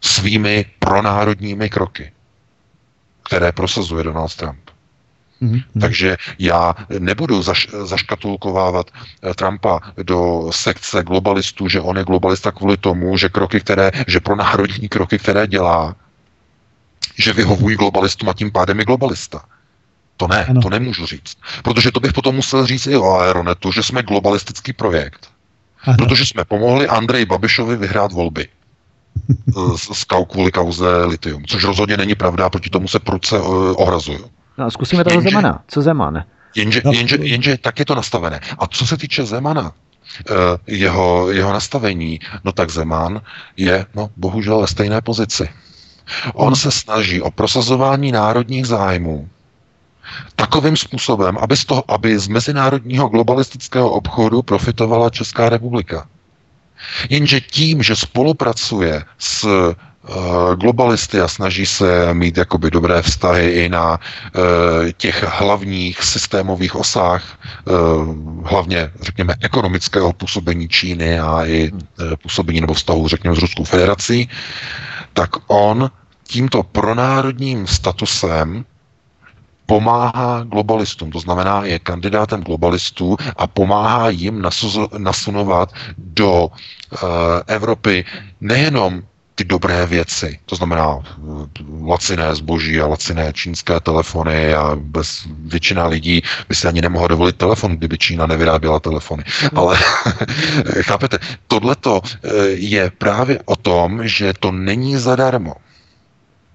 svými 0.00 0.66
pronárodními 0.78 1.70
kroky, 1.70 2.12
které 3.22 3.52
prosazuje 3.52 4.04
Donald 4.04 4.36
Trump. 4.36 4.67
Mm-hmm. 5.42 5.62
Takže 5.80 6.16
já 6.38 6.74
nebudu 6.98 7.42
zaš, 7.42 7.68
zaškatulkovávat 7.84 8.90
eh, 8.90 9.34
Trumpa 9.34 9.80
do 10.02 10.50
sekce 10.50 11.02
globalistů, 11.02 11.68
že 11.68 11.80
on 11.80 11.96
je 11.96 12.04
globalista 12.04 12.52
kvůli 12.52 12.76
tomu, 12.76 13.16
že 13.16 13.28
kroky, 13.28 13.60
které, 13.60 13.90
že 14.06 14.20
pro 14.20 14.36
národní 14.36 14.88
kroky, 14.88 15.18
které 15.18 15.46
dělá, 15.46 15.96
že 17.18 17.32
vyhovují 17.32 17.76
globalistům 17.76 18.28
a 18.28 18.34
tím 18.34 18.52
pádem 18.52 18.78
je 18.78 18.84
globalista. 18.84 19.44
To 20.16 20.28
ne, 20.28 20.44
ano. 20.44 20.62
to 20.62 20.70
nemůžu 20.70 21.06
říct. 21.06 21.38
Protože 21.62 21.92
to 21.92 22.00
bych 22.00 22.12
potom 22.12 22.34
musel 22.34 22.66
říct 22.66 22.86
i 22.86 22.96
o 22.96 23.14
Aeronetu, 23.14 23.72
že 23.72 23.82
jsme 23.82 24.02
globalistický 24.02 24.72
projekt. 24.72 25.30
Ano. 25.82 25.96
Protože 25.96 26.26
jsme 26.26 26.44
pomohli 26.44 26.88
Andrej 26.88 27.24
Babišovi 27.24 27.76
vyhrát 27.76 28.12
volby 28.12 28.48
z, 29.76 29.98
z 29.98 30.04
kvůli 30.04 30.50
kauze 30.50 31.04
litium, 31.04 31.44
což 31.46 31.64
rozhodně 31.64 31.96
není 31.96 32.14
pravda, 32.14 32.50
proti 32.50 32.70
tomu 32.70 32.88
se 32.88 32.98
prudce 32.98 33.36
eh, 33.36 33.40
ohrazuju. 33.76 34.30
No 34.58 34.64
a 34.64 34.70
zkusíme 34.70 35.04
toho 35.04 35.14
jenže, 35.14 35.28
Zemana. 35.28 35.62
Co 35.68 35.82
Zeman? 35.82 36.24
Jenže, 36.54 36.82
no. 36.84 36.92
jenže, 36.92 37.18
jenže 37.22 37.58
tak 37.58 37.78
je 37.78 37.84
to 37.84 37.94
nastavené. 37.94 38.40
A 38.58 38.66
co 38.66 38.86
se 38.86 38.96
týče 38.96 39.24
Zemana, 39.24 39.72
eh, 39.72 40.34
jeho, 40.66 41.30
jeho 41.30 41.52
nastavení, 41.52 42.20
no 42.44 42.52
tak 42.52 42.70
Zeman 42.70 43.20
je, 43.56 43.86
no 43.94 44.10
bohužel 44.16 44.60
ve 44.60 44.66
stejné 44.66 45.00
pozici. 45.00 45.48
On 46.34 46.56
se 46.56 46.70
snaží 46.70 47.22
o 47.22 47.30
prosazování 47.30 48.12
národních 48.12 48.66
zájmů 48.66 49.28
takovým 50.36 50.76
způsobem, 50.76 51.38
aby 51.38 51.56
z, 51.56 51.64
toho, 51.64 51.90
aby 51.90 52.18
z 52.18 52.28
mezinárodního 52.28 53.08
globalistického 53.08 53.90
obchodu 53.90 54.42
profitovala 54.42 55.10
Česká 55.10 55.48
republika. 55.48 56.08
Jenže 57.10 57.40
tím, 57.40 57.82
že 57.82 57.96
spolupracuje 57.96 59.04
s 59.18 59.46
globalisty 60.56 61.20
a 61.20 61.28
snaží 61.28 61.66
se 61.66 62.14
mít 62.14 62.36
jakoby 62.36 62.70
dobré 62.70 63.02
vztahy 63.02 63.50
i 63.50 63.68
na 63.68 63.98
eh, 64.00 64.92
těch 64.92 65.24
hlavních 65.28 66.02
systémových 66.02 66.74
osách, 66.74 67.38
eh, 67.44 67.72
hlavně, 68.44 68.90
řekněme, 69.00 69.34
ekonomického 69.40 70.12
působení 70.12 70.68
Číny 70.68 71.20
a 71.20 71.44
i 71.46 71.72
působení 72.22 72.60
nebo 72.60 72.74
vztahu, 72.74 73.08
řekněme, 73.08 73.36
s 73.36 73.38
Ruskou 73.38 73.64
federací, 73.64 74.28
tak 75.12 75.30
on 75.46 75.90
tímto 76.28 76.62
pronárodním 76.62 77.66
statusem 77.66 78.64
pomáhá 79.66 80.44
globalistům, 80.44 81.10
to 81.10 81.20
znamená, 81.20 81.64
je 81.64 81.78
kandidátem 81.78 82.42
globalistů 82.42 83.16
a 83.36 83.46
pomáhá 83.46 84.08
jim 84.08 84.42
nasunovat 84.98 85.72
do 85.98 86.48
Evropy 87.46 88.04
nejenom 88.40 89.02
ty 89.38 89.44
dobré 89.44 89.86
věci. 89.86 90.38
To 90.46 90.56
znamená 90.56 90.98
laciné 91.86 92.34
zboží 92.34 92.80
a 92.80 92.86
laciné 92.86 93.32
čínské 93.32 93.80
telefony 93.80 94.54
a 94.54 94.74
bez 94.74 95.22
většina 95.30 95.86
lidí 95.86 96.22
by 96.48 96.54
si 96.54 96.68
ani 96.68 96.80
nemohla 96.82 97.08
dovolit 97.08 97.36
telefon, 97.36 97.76
kdyby 97.76 97.98
Čína 97.98 98.26
nevyráběla 98.26 98.80
telefony. 98.80 99.24
Mm. 99.42 99.58
Ale 99.58 99.78
chápete, 100.82 101.18
tohleto 101.46 102.00
eh, 102.02 102.30
je 102.48 102.90
právě 102.98 103.38
o 103.44 103.56
tom, 103.56 104.08
že 104.08 104.34
to 104.40 104.50
není 104.52 104.96
zadarmo. 104.96 105.54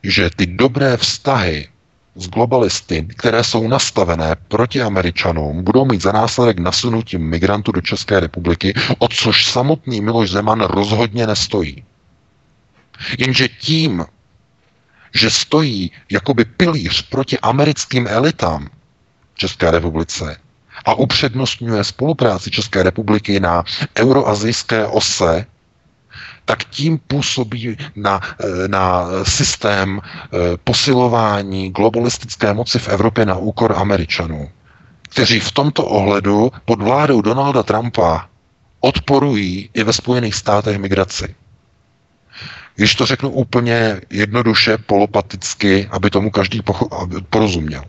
Že 0.04 0.30
ty 0.36 0.46
dobré 0.46 0.98
vztahy 0.98 1.68
z 2.16 2.28
globalisty, 2.28 3.08
které 3.16 3.44
jsou 3.44 3.68
nastavené 3.68 4.36
proti 4.48 4.82
Američanům, 4.82 5.64
budou 5.64 5.86
mít 5.86 6.02
za 6.02 6.12
následek 6.12 6.60
nasunutí 6.60 7.18
migrantů 7.18 7.72
do 7.72 7.82
České 7.82 8.20
republiky, 8.20 8.74
o 9.00 9.08
což 9.08 9.46
samotný 9.46 10.02
Miloš 10.02 10.32
Zeman 10.32 10.62
rozhodně 10.62 11.28
nestojí. 11.28 11.84
Jenže 13.18 13.48
tím, 13.48 14.06
že 15.14 15.30
stojí 15.30 15.92
jakoby 16.12 16.46
pilíř 16.46 17.02
proti 17.10 17.40
americkým 17.40 18.08
elitám 18.08 18.70
v 19.34 19.38
České 19.38 19.72
republice 19.72 20.38
a 20.86 20.94
upřednostňuje 20.94 21.84
spolupráci 21.84 22.52
České 22.52 22.84
republiky 22.84 23.40
na 23.40 23.64
euroazijské 23.98 24.88
ose, 24.88 25.46
tak 26.46 26.64
tím 26.64 26.98
působí 26.98 27.78
na, 27.96 28.22
eh, 28.40 28.68
na 28.68 29.06
systém 29.24 30.02
eh, 30.04 30.38
posilování 30.64 31.70
globalistické 31.72 32.54
moci 32.54 32.80
v 32.80 32.88
Evropě 32.88 33.26
na 33.26 33.36
úkor 33.36 33.74
Američanů, 33.78 34.50
kteří 35.02 35.40
v 35.40 35.52
tomto 35.52 35.86
ohledu 35.86 36.52
pod 36.66 36.82
vládou 36.82 37.22
Donalda 37.22 37.64
Trumpa 37.64 38.30
odporují 38.80 39.70
i 39.74 39.84
ve 39.84 39.94
Spojených 39.94 40.36
státech 40.36 40.78
migraci. 40.78 41.36
Když 42.76 42.96
to 42.96 43.06
řeknu 43.06 43.30
úplně 43.30 44.02
jednoduše, 44.10 44.78
polopaticky, 44.78 45.88
aby 45.92 46.10
tomu 46.10 46.32
každý 46.32 46.62
porozuměl. 47.30 47.84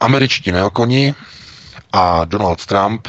Američtí 0.00 0.52
neokoni 0.52 1.14
a 1.92 2.24
Donald 2.24 2.66
Trump 2.66 3.08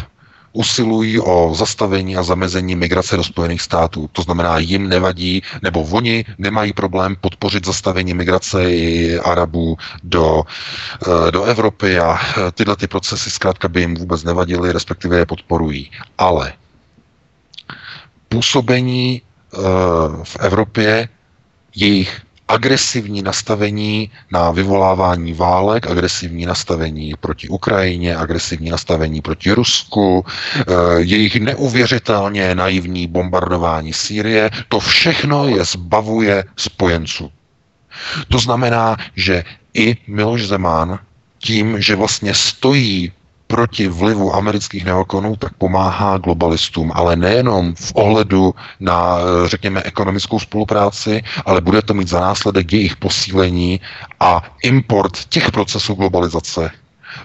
usilují 0.53 1.19
o 1.19 1.53
zastavení 1.55 2.17
a 2.17 2.23
zamezení 2.23 2.75
migrace 2.75 3.17
do 3.17 3.23
Spojených 3.23 3.61
států. 3.61 4.09
To 4.11 4.21
znamená, 4.21 4.57
jim 4.57 4.89
nevadí, 4.89 5.41
nebo 5.61 5.81
oni 5.81 6.25
nemají 6.38 6.73
problém 6.73 7.15
podpořit 7.21 7.65
zastavení 7.65 8.13
migrace 8.13 8.71
i 8.71 9.19
Arabů 9.19 9.77
do, 10.03 10.43
eh, 10.47 11.31
do 11.31 11.43
Evropy 11.43 11.99
a 11.99 12.19
eh, 12.19 12.51
tyhle 12.51 12.75
ty 12.75 12.88
procesy 12.88 13.30
zkrátka 13.31 13.67
by 13.67 13.80
jim 13.81 13.95
vůbec 13.95 14.23
nevadily, 14.23 14.71
respektive 14.71 15.17
je 15.17 15.25
podporují. 15.25 15.91
Ale 16.17 16.53
působení 18.30 19.21
v 20.23 20.35
Evropě 20.39 21.09
jejich 21.75 22.21
agresivní 22.47 23.21
nastavení 23.21 24.11
na 24.31 24.51
vyvolávání 24.51 25.34
válek, 25.34 25.88
agresivní 25.88 26.45
nastavení 26.45 27.13
proti 27.19 27.47
Ukrajině, 27.47 28.15
agresivní 28.17 28.69
nastavení 28.69 29.21
proti 29.21 29.51
Rusku, 29.51 30.25
eh, 30.25 30.63
jejich 30.97 31.35
neuvěřitelně 31.35 32.55
naivní 32.55 33.07
bombardování 33.07 33.93
Sýrie, 33.93 34.49
to 34.69 34.80
všechno 34.80 35.47
je 35.47 35.65
zbavuje 35.65 36.43
spojenců. 36.57 37.31
To 38.27 38.39
znamená, 38.39 38.97
že 39.15 39.43
i 39.73 39.97
Miloš 40.07 40.47
Zeman 40.47 40.99
tím, 41.39 41.81
že 41.81 41.95
vlastně 41.95 42.34
stojí 42.34 43.11
proti 43.53 43.88
vlivu 43.88 44.34
amerických 44.34 44.85
neokonů, 44.85 45.35
tak 45.35 45.53
pomáhá 45.53 46.17
globalistům, 46.17 46.91
ale 46.95 47.15
nejenom 47.15 47.75
v 47.75 47.91
ohledu 47.95 48.55
na, 48.80 49.17
řekněme, 49.45 49.81
ekonomickou 49.84 50.39
spolupráci, 50.39 51.21
ale 51.45 51.61
bude 51.61 51.81
to 51.81 51.93
mít 51.93 52.07
za 52.07 52.19
následek 52.19 52.73
jejich 52.73 52.97
posílení 52.97 53.81
a 54.19 54.41
import 54.63 55.25
těch 55.30 55.51
procesů 55.51 55.93
globalizace, 55.93 56.71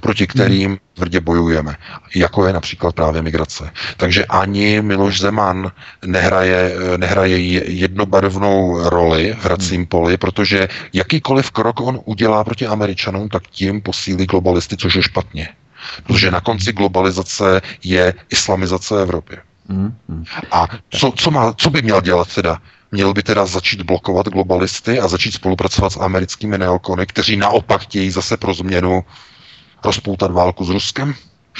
proti 0.00 0.26
kterým 0.26 0.78
tvrdě 0.94 1.20
bojujeme, 1.20 1.76
jako 2.14 2.46
je 2.46 2.52
například 2.52 2.94
právě 2.94 3.22
migrace. 3.22 3.70
Takže 3.96 4.24
ani 4.24 4.82
Miloš 4.82 5.20
Zeman 5.20 5.72
nehraje, 6.04 6.74
nehraje 6.96 7.38
jednobarvnou 7.72 8.88
roli 8.88 9.32
v 9.40 9.44
hracím 9.44 9.86
poli, 9.86 10.16
protože 10.16 10.68
jakýkoliv 10.92 11.50
krok 11.50 11.80
on 11.80 12.00
udělá 12.04 12.44
proti 12.44 12.66
Američanům, 12.66 13.28
tak 13.28 13.42
tím 13.48 13.80
posílí 13.80 14.26
globalisty, 14.26 14.76
což 14.76 14.94
je 14.94 15.02
špatně. 15.02 15.48
Protože 16.06 16.30
na 16.30 16.40
konci 16.40 16.72
globalizace 16.72 17.60
je 17.84 18.14
islamizace 18.30 19.02
Evropy. 19.02 19.36
Mm, 19.68 19.94
A 20.50 20.66
co, 20.90 21.12
co, 21.16 21.30
má, 21.30 21.52
co 21.52 21.70
by 21.70 21.82
měl 21.82 22.00
dělat 22.00 22.34
teda? 22.34 22.58
Měl 22.92 23.14
by 23.14 23.22
teda 23.22 23.46
začít 23.46 23.82
blokovat 23.82 24.28
globalisty 24.28 25.00
a 25.00 25.08
začít 25.08 25.32
spolupracovat 25.34 25.90
s 25.92 25.96
americkými 26.00 26.58
neokony, 26.58 27.06
kteří 27.06 27.36
naopak 27.36 27.80
chtějí 27.80 28.10
zase 28.10 28.36
pro 28.36 28.54
změnu 28.54 29.04
rozpoutat 29.84 30.30
válku 30.30 30.64
s 30.64 30.68
Ruskem? 30.68 31.14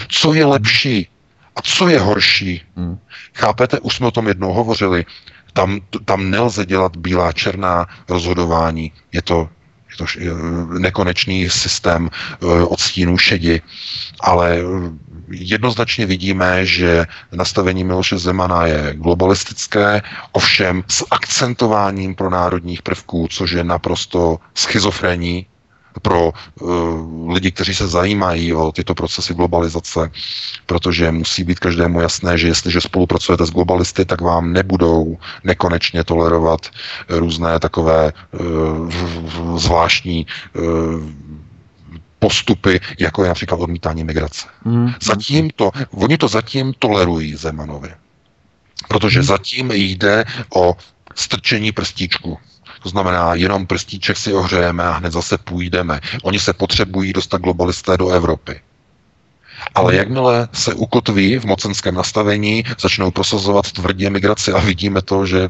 Co 0.09 0.35
je 0.35 0.45
lepší? 0.47 1.09
A 1.57 1.63
co 1.63 1.89
je 1.89 1.99
horší? 2.01 2.63
Hmm. 2.77 2.99
Chápete, 3.35 3.81
už 3.81 3.97
jsme 3.97 4.07
o 4.07 4.11
tom 4.11 4.29
jednou 4.29 4.53
hovořili. 4.53 5.05
Tam, 5.53 5.81
tam 6.05 6.31
nelze 6.31 6.67
dělat 6.67 6.97
bílá 6.97 7.33
černá 7.33 7.87
rozhodování. 8.09 8.93
Je 9.13 9.23
to 9.23 9.49
to 9.99 10.05
nekonečný 10.79 11.51
systém 11.51 12.09
eh, 12.11 12.47
odstínu 12.47 13.19
šedi, 13.19 13.61
ale 14.21 14.59
jednoznačně 15.31 16.07
vidíme, 16.07 16.67
že 16.67 17.07
nastavení 17.33 17.85
Miloše 17.85 18.19
Zemana 18.19 18.67
je 18.67 18.95
globalistické, 18.95 20.03
ovšem 20.33 20.85
s 20.89 21.05
akcentováním 21.11 22.15
pro 22.15 22.31
národních 22.31 22.83
prvků, 22.83 23.29
což 23.31 23.51
je 23.51 23.65
naprosto 23.65 24.39
schizofrení 24.55 25.47
pro 25.99 26.33
uh, 26.61 27.33
lidi, 27.33 27.51
kteří 27.51 27.75
se 27.75 27.89
zajímají 27.89 28.55
o 28.55 28.73
tyto 28.73 28.95
procesy 28.95 29.35
globalizace, 29.35 30.11
protože 30.67 31.13
musí 31.13 31.45
být 31.45 31.59
každému 31.59 32.01
jasné, 32.01 32.39
že 32.39 32.49
jestliže 32.49 32.81
spolupracujete 32.81 33.47
s 33.47 33.51
globalisty, 33.51 34.05
tak 34.05 34.21
vám 34.21 34.53
nebudou 34.53 35.19
nekonečně 35.45 36.05
tolerovat 36.05 36.61
různé 37.09 37.61
takové 37.61 38.13
uh, 38.13 38.91
zvláštní 39.59 40.27
uh, 40.55 40.63
postupy, 42.19 42.81
jako 42.99 43.23
je 43.23 43.29
například 43.29 43.61
odmítání 43.61 44.05
migrace. 44.05 44.47
Mm. 44.65 44.93
Zatím 45.03 45.51
to, 45.51 45.71
oni 45.91 46.19
to 46.19 46.29
zatím 46.29 46.73
tolerují 46.79 47.35
Zemanovi. 47.35 47.91
Protože 48.89 49.19
mm. 49.19 49.25
zatím 49.25 49.71
jde 49.73 50.25
o 50.55 50.77
strčení 51.15 51.73
prstíčku. 51.73 52.39
To 52.83 52.89
znamená, 52.89 53.35
jenom 53.35 53.67
prstíček 53.67 54.17
si 54.17 54.33
ohřejeme 54.33 54.85
a 54.85 54.93
hned 54.93 55.13
zase 55.13 55.39
půjdeme. 55.39 56.01
Oni 56.23 56.39
se 56.39 56.53
potřebují 56.53 57.13
dostat 57.13 57.41
globalisté 57.41 57.97
do 57.97 58.09
Evropy. 58.09 58.61
Ale 59.75 59.97
jakmile 59.97 60.49
se 60.53 60.75
ukotví 60.75 61.39
v 61.39 61.45
mocenském 61.45 61.95
nastavení, 61.95 62.65
začnou 62.81 63.11
prosazovat 63.11 63.73
tvrdě 63.73 64.11
migraci 64.11 64.53
a 64.53 64.59
vidíme 64.59 65.03
to, 65.03 65.27
že 65.27 65.49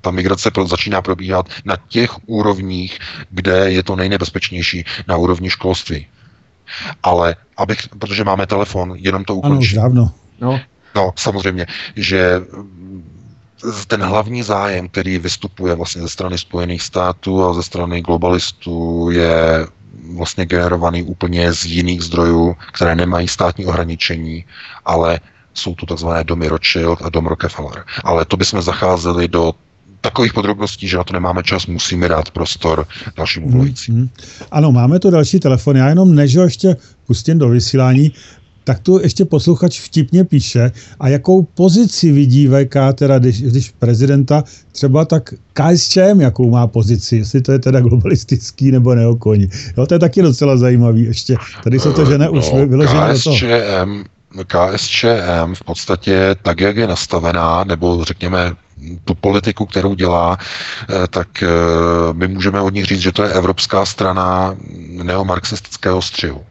ta 0.00 0.10
migrace 0.10 0.50
začíná 0.64 1.02
probíhat 1.02 1.48
na 1.64 1.76
těch 1.88 2.28
úrovních, 2.28 2.98
kde 3.30 3.70
je 3.70 3.82
to 3.82 3.96
nejnebezpečnější, 3.96 4.84
na 5.08 5.16
úrovni 5.16 5.50
školství. 5.50 6.06
Ale 7.02 7.36
abych, 7.56 7.88
protože 7.98 8.24
máme 8.24 8.46
telefon, 8.46 8.92
jenom 8.96 9.24
to 9.24 9.34
ukončím. 9.34 9.52
Ano, 9.52 9.60
už 9.60 9.72
dávno. 9.72 10.10
No. 10.40 10.60
no, 10.94 11.12
samozřejmě, 11.16 11.66
že 11.96 12.40
ten 13.86 14.02
hlavní 14.02 14.42
zájem, 14.42 14.88
který 14.88 15.18
vystupuje 15.18 15.74
vlastně 15.74 16.02
ze 16.02 16.08
strany 16.08 16.38
Spojených 16.38 16.82
států 16.82 17.44
a 17.44 17.54
ze 17.54 17.62
strany 17.62 18.02
globalistů, 18.02 19.10
je 19.10 19.66
vlastně 20.14 20.46
generovaný 20.46 21.02
úplně 21.02 21.52
z 21.52 21.64
jiných 21.64 22.02
zdrojů, 22.02 22.56
které 22.72 22.94
nemají 22.94 23.28
státní 23.28 23.66
ohraničení, 23.66 24.44
ale 24.84 25.20
jsou 25.54 25.74
tu 25.74 25.86
takzvané 25.86 26.24
domy 26.24 26.48
Rothschild 26.48 27.02
a 27.02 27.08
dom 27.08 27.26
Rockefeller. 27.26 27.84
Ale 28.04 28.24
to 28.24 28.36
bychom 28.36 28.62
zacházeli 28.62 29.28
do 29.28 29.52
takových 30.00 30.32
podrobností, 30.32 30.88
že 30.88 30.96
na 30.96 31.04
to 31.04 31.12
nemáme 31.12 31.42
čas, 31.42 31.66
musíme 31.66 32.08
dát 32.08 32.30
prostor 32.30 32.86
dalšímu 33.16 33.46
mhm, 33.46 33.56
volajícím. 33.56 33.94
Hmm, 33.94 34.02
hmm. 34.02 34.48
Ano, 34.50 34.72
máme 34.72 34.98
tu 34.98 35.10
další 35.10 35.40
telefon. 35.40 35.76
Já 35.76 35.88
jenom 35.88 36.14
než 36.14 36.36
ho 36.36 36.42
ještě 36.42 36.76
pustím 37.06 37.38
do 37.38 37.48
vysílání, 37.48 38.12
tak 38.64 38.78
tu 38.78 39.00
ještě 39.02 39.24
posluchač 39.24 39.80
vtipně 39.80 40.24
píše, 40.24 40.72
a 41.00 41.08
jakou 41.08 41.42
pozici 41.42 42.12
vidí 42.12 42.48
VK, 42.48 42.76
teda 42.94 43.18
když, 43.18 43.42
když 43.42 43.70
prezidenta, 43.78 44.44
třeba 44.72 45.04
tak 45.04 45.34
KSČM, 45.52 46.20
jakou 46.20 46.50
má 46.50 46.66
pozici, 46.66 47.16
jestli 47.16 47.40
to 47.40 47.52
je 47.52 47.58
teda 47.58 47.80
globalistický 47.80 48.70
nebo 48.70 48.94
neokoní. 48.94 49.48
Jo, 49.76 49.86
to 49.86 49.94
je 49.94 49.98
taky 49.98 50.22
docela 50.22 50.56
zajímavý 50.56 51.04
ještě. 51.04 51.36
Tady 51.64 51.80
se 51.80 51.92
to 51.92 52.04
žene 52.04 52.24
no, 52.24 52.32
už 52.32 52.52
vyloženě 52.52 53.12
do 53.12 53.22
toho. 53.22 53.36
KSČM 54.46 55.54
v 55.54 55.64
podstatě 55.64 56.36
tak, 56.42 56.60
jak 56.60 56.76
je 56.76 56.86
nastavená, 56.86 57.64
nebo 57.64 58.04
řekněme 58.04 58.52
tu 59.04 59.14
politiku, 59.14 59.66
kterou 59.66 59.94
dělá, 59.94 60.38
eh, 60.88 61.08
tak 61.08 61.42
eh, 61.42 61.48
my 62.12 62.28
můžeme 62.28 62.60
od 62.60 62.74
nich 62.74 62.84
říct, 62.84 63.00
že 63.00 63.12
to 63.12 63.22
je 63.22 63.32
evropská 63.32 63.86
strana 63.86 64.56
neomarxistického 65.02 66.02
střihu. 66.02 66.44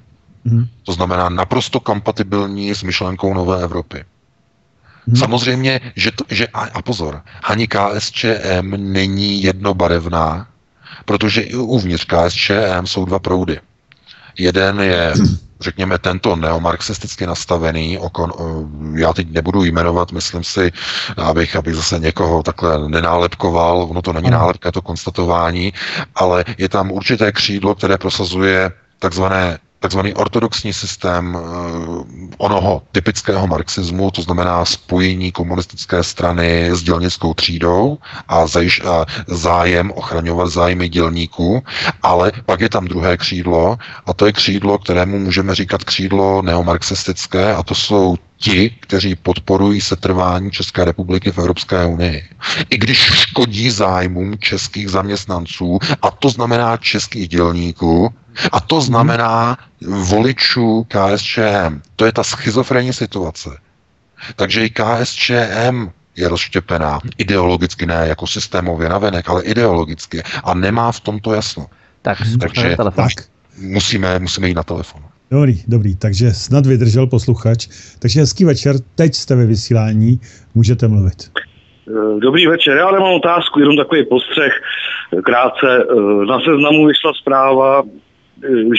Hmm. 0.45 0.68
To 0.84 0.94
znamená 0.94 1.30
naprosto 1.30 1.80
kompatibilní 1.80 2.76
s 2.76 2.84
myšlenkou 2.84 3.34
Nové 3.34 3.64
Evropy. 3.64 4.03
Hmm. 5.07 5.16
Samozřejmě, 5.16 5.82
že, 5.95 6.11
to, 6.11 6.24
že 6.30 6.48
a, 6.48 6.60
a 6.61 6.82
pozor, 6.82 7.22
ani 7.44 7.68
KSČM 7.68 8.74
není 8.78 9.44
jednobarevná, 9.44 10.48
protože 11.06 11.41
i 11.41 11.56
uvnitř 11.56 12.06
KSČM 12.06 12.86
jsou 12.86 13.06
dva 13.06 13.20
proudy. 13.20 13.60
Jeden 14.38 14.80
je 14.80 15.14
řekněme, 15.61 15.99
tento 15.99 16.36
neomarxisticky 16.36 17.28
nastavený, 17.28 17.98
okon, 17.98 18.32
já 18.95 19.14
teď 19.14 19.32
nebudu 19.32 19.64
jmenovat, 19.64 20.11
myslím 20.11 20.44
si, 20.44 20.72
abych, 21.18 21.56
abych 21.56 21.76
zase 21.76 21.99
někoho 21.99 22.44
takhle 22.44 22.90
nenálepkoval, 22.90 23.88
ono 23.90 24.02
to 24.02 24.14
není 24.14 24.30
nálepka, 24.30 24.68
je 24.68 24.72
to 24.72 24.82
konstatování, 24.82 25.74
ale 26.16 26.45
je 26.57 26.70
tam 26.70 26.91
určité 26.91 27.32
křídlo, 27.32 27.76
které 27.76 27.98
prosazuje 27.98 28.72
takzvané 28.99 29.57
takzvaný 29.80 30.14
ortodoxní 30.14 30.74
systém 30.74 31.36
uh, 31.36 32.06
onoho 32.38 32.82
typického 32.92 33.48
marxismu, 33.48 34.12
to 34.12 34.22
znamená 34.22 34.66
spojení 34.66 35.32
komunistické 35.32 36.04
strany 36.04 36.70
s 36.76 36.84
dělnickou 36.84 37.34
třídou 37.34 37.98
a 38.28 38.46
zájem 39.28 39.92
ochraňovat 39.92 40.50
zájmy 40.50 40.90
dělníků, 40.90 41.64
ale 42.04 42.32
pak 42.46 42.62
je 42.62 42.70
tam 42.70 42.86
druhé 42.86 43.18
křídlo 43.18 43.78
a 44.06 44.14
to 44.14 44.26
je 44.26 44.34
křídlo, 44.34 44.78
kterému 44.78 45.20
můžeme 45.20 45.56
říkat 45.56 45.84
křídlo 45.84 46.42
neomarxistické 46.42 47.54
a 47.56 47.64
to 47.64 47.76
jsou 47.76 48.16
ti, 48.38 48.70
kteří 48.80 49.16
podporují 49.16 49.82
setrvání 49.82 50.52
České 50.52 50.86
republiky 50.86 51.32
v 51.32 51.38
Evropské 51.38 51.86
unii. 51.86 52.24
I 52.70 52.78
když 52.78 52.98
škodí 52.98 53.70
zájmům 53.70 54.38
českých 54.40 54.90
zaměstnanců, 54.90 55.80
a 56.02 56.12
to 56.12 56.30
znamená 56.30 56.78
českých 56.78 57.28
dělníků, 57.28 58.10
a 58.52 58.60
to 58.60 58.82
znamená 58.82 59.58
voličů 60.10 60.88
KSČM. 60.88 61.82
To 61.96 62.06
je 62.06 62.12
ta 62.12 62.24
schizofrenní 62.24 62.94
situace. 62.94 63.50
Takže 64.36 64.66
i 64.66 64.70
KSČM 64.70 65.90
je 66.16 66.28
rozštěpená. 66.28 67.00
Ideologicky 67.18 67.86
ne 67.86 68.06
jako 68.08 68.28
systémově 68.28 68.90
navenek, 68.90 69.30
ale 69.30 69.44
ideologicky. 69.44 70.24
A 70.44 70.54
nemá 70.54 70.92
v 70.92 71.00
tomto 71.00 71.34
jasno. 71.34 71.66
Tak, 72.02 72.18
Takže 72.40 72.78
tak. 72.96 73.12
Musíme, 73.62 74.20
musíme 74.20 74.48
jít 74.48 74.54
na 74.54 74.64
telefon. 74.64 75.02
Dobrý, 75.32 75.64
dobrý, 75.68 75.96
takže 75.96 76.34
snad 76.34 76.66
vydržel 76.66 77.08
posluchač. 77.08 77.68
Takže 78.00 78.20
hezký 78.20 78.46
večer, 78.46 78.76
teď 78.96 79.16
jste 79.16 79.36
ve 79.36 79.46
vysílání, 79.46 80.20
můžete 80.56 80.88
mluvit. 80.88 81.32
Dobrý 82.20 82.48
večer, 82.48 82.78
já 82.78 82.92
nemám 82.92 83.14
otázku, 83.14 83.60
jenom 83.60 83.78
takový 83.78 84.06
postřeh. 84.06 84.54
Krátce, 85.24 85.86
na 86.28 86.40
seznamu 86.40 86.86
vyšla 86.86 87.14
zpráva, 87.22 87.84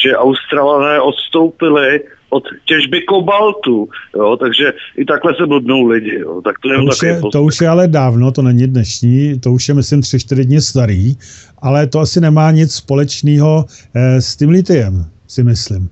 že 0.02 0.16
Australané 0.16 1.00
odstoupili 1.00 2.00
od 2.30 2.44
těžby 2.64 3.02
kobaltu, 3.02 3.88
jo, 4.16 4.36
takže 4.36 4.72
i 4.96 5.04
takhle 5.04 5.34
se 5.34 5.46
blbnou 5.46 5.86
lidi. 5.86 6.18
Jo, 6.18 6.40
tak 6.44 6.58
to, 6.58 6.68
to, 6.68 6.84
už 6.84 7.02
je, 7.02 7.20
to 7.32 7.42
už 7.42 7.60
je 7.60 7.68
ale 7.68 7.88
dávno, 7.88 8.32
to 8.32 8.42
není 8.42 8.66
dnešní, 8.66 9.40
to 9.40 9.52
už 9.52 9.68
je 9.68 9.74
myslím 9.74 10.02
tři, 10.02 10.18
čtyři 10.20 10.44
dny 10.44 10.60
starý, 10.60 11.14
ale 11.62 11.86
to 11.86 11.98
asi 11.98 12.20
nemá 12.20 12.50
nic 12.50 12.74
společného 12.74 13.64
eh, 13.94 14.20
s 14.20 14.36
tím 14.36 14.50
litiem, 14.50 15.04
si 15.28 15.42
myslím. 15.42 15.88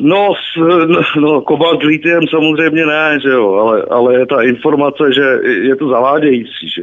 No, 0.00 0.34
no, 0.86 1.00
no 1.20 1.40
kobalt 1.40 1.82
litiem 1.82 2.22
samozřejmě 2.30 2.86
ne, 2.86 3.18
že 3.22 3.28
jo, 3.28 3.54
ale, 3.54 3.82
ale 3.90 4.14
je 4.14 4.26
ta 4.26 4.42
informace, 4.42 5.12
že 5.14 5.22
je 5.44 5.76
to 5.76 5.88
zavádějící, 5.88 6.68
že 6.76 6.82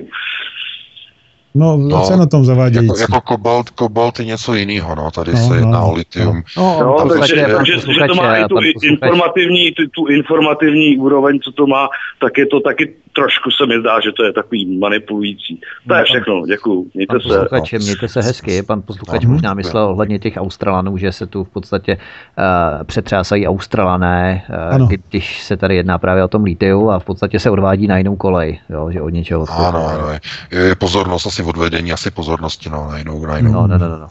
No, 1.55 1.77
no 1.77 2.01
co 2.01 2.17
na 2.17 2.25
tom 2.25 2.45
zavádějící? 2.45 2.87
Jako, 2.87 3.13
jako 3.13 3.21
kobalt, 3.21 3.69
kobalt 3.69 4.19
je 4.19 4.25
něco 4.25 4.53
jiného, 4.53 4.95
no, 4.95 5.11
tady 5.11 5.31
no, 5.31 5.37
se 5.37 5.55
jedná 5.55 5.79
no, 5.79 5.91
o 5.91 5.95
litium. 5.95 6.43
No, 6.57 6.77
no, 6.79 7.05
no 7.07 7.19
takže, 7.19 7.35
že, 7.35 7.45
že, 7.65 7.93
že 7.93 7.99
to 8.07 8.15
má 8.15 8.35
i 8.35 8.45
tu 8.45 8.57
informativní, 8.83 9.71
tu, 9.71 9.87
tu 9.87 10.07
informativní 10.07 10.97
úroveň, 10.97 11.39
co 11.39 11.51
to 11.51 11.67
má, 11.67 11.89
tak 12.19 12.37
je 12.37 12.45
to 12.45 12.59
taky 12.59 12.93
trošku 13.13 13.51
se 13.51 13.65
mi 13.65 13.79
zdá, 13.79 13.99
že 13.99 14.11
to 14.11 14.23
je 14.23 14.33
takový 14.33 14.79
manipulující. 14.79 15.61
To 15.87 15.93
je 15.93 15.99
no, 15.99 16.05
všechno, 16.05 16.45
děkuji. 16.45 16.89
Mějte 16.93 17.13
pan 17.13 17.21
se. 17.21 17.75
no. 17.77 17.79
mějte 17.79 18.07
se 18.07 18.21
hezky. 18.21 18.63
Pan 18.63 18.81
posluchač 18.81 19.23
no. 19.23 19.31
možná 19.31 19.53
myslel 19.53 19.87
ohledně 19.87 20.19
těch 20.19 20.33
Australanů, 20.37 20.97
že 20.97 21.11
se 21.11 21.27
tu 21.27 21.43
v 21.43 21.49
podstatě 21.49 21.97
uh, 21.97 22.83
přetřásají 22.83 23.47
Australané, 23.47 24.43
uh, 24.79 24.89
když 25.09 25.43
se 25.43 25.57
tady 25.57 25.75
jedná 25.75 25.97
právě 25.97 26.23
o 26.23 26.27
tom 26.27 26.43
litiu 26.43 26.89
a 26.89 26.99
v 26.99 27.05
podstatě 27.05 27.39
se 27.39 27.49
odvádí 27.49 27.87
na 27.87 27.97
jinou 27.97 28.15
kolej, 28.15 28.59
jo, 28.69 28.91
že 28.91 29.01
od 29.01 29.09
něčeho. 29.09 29.45
Ano, 29.49 29.87
ano, 29.87 30.07
je, 30.51 30.59
je 30.59 30.75
pozornost 30.75 31.25
asi 31.25 31.40
odvedení, 31.43 31.91
asi 31.91 32.11
pozornosti, 32.11 32.69
no, 32.69 32.87
na 32.91 32.97
jinou, 32.97 33.25
na 33.25 33.37
jinou. 33.37 33.51
No, 33.51 33.67
no, 33.67 33.77
no, 33.77 33.87
no. 33.89 34.07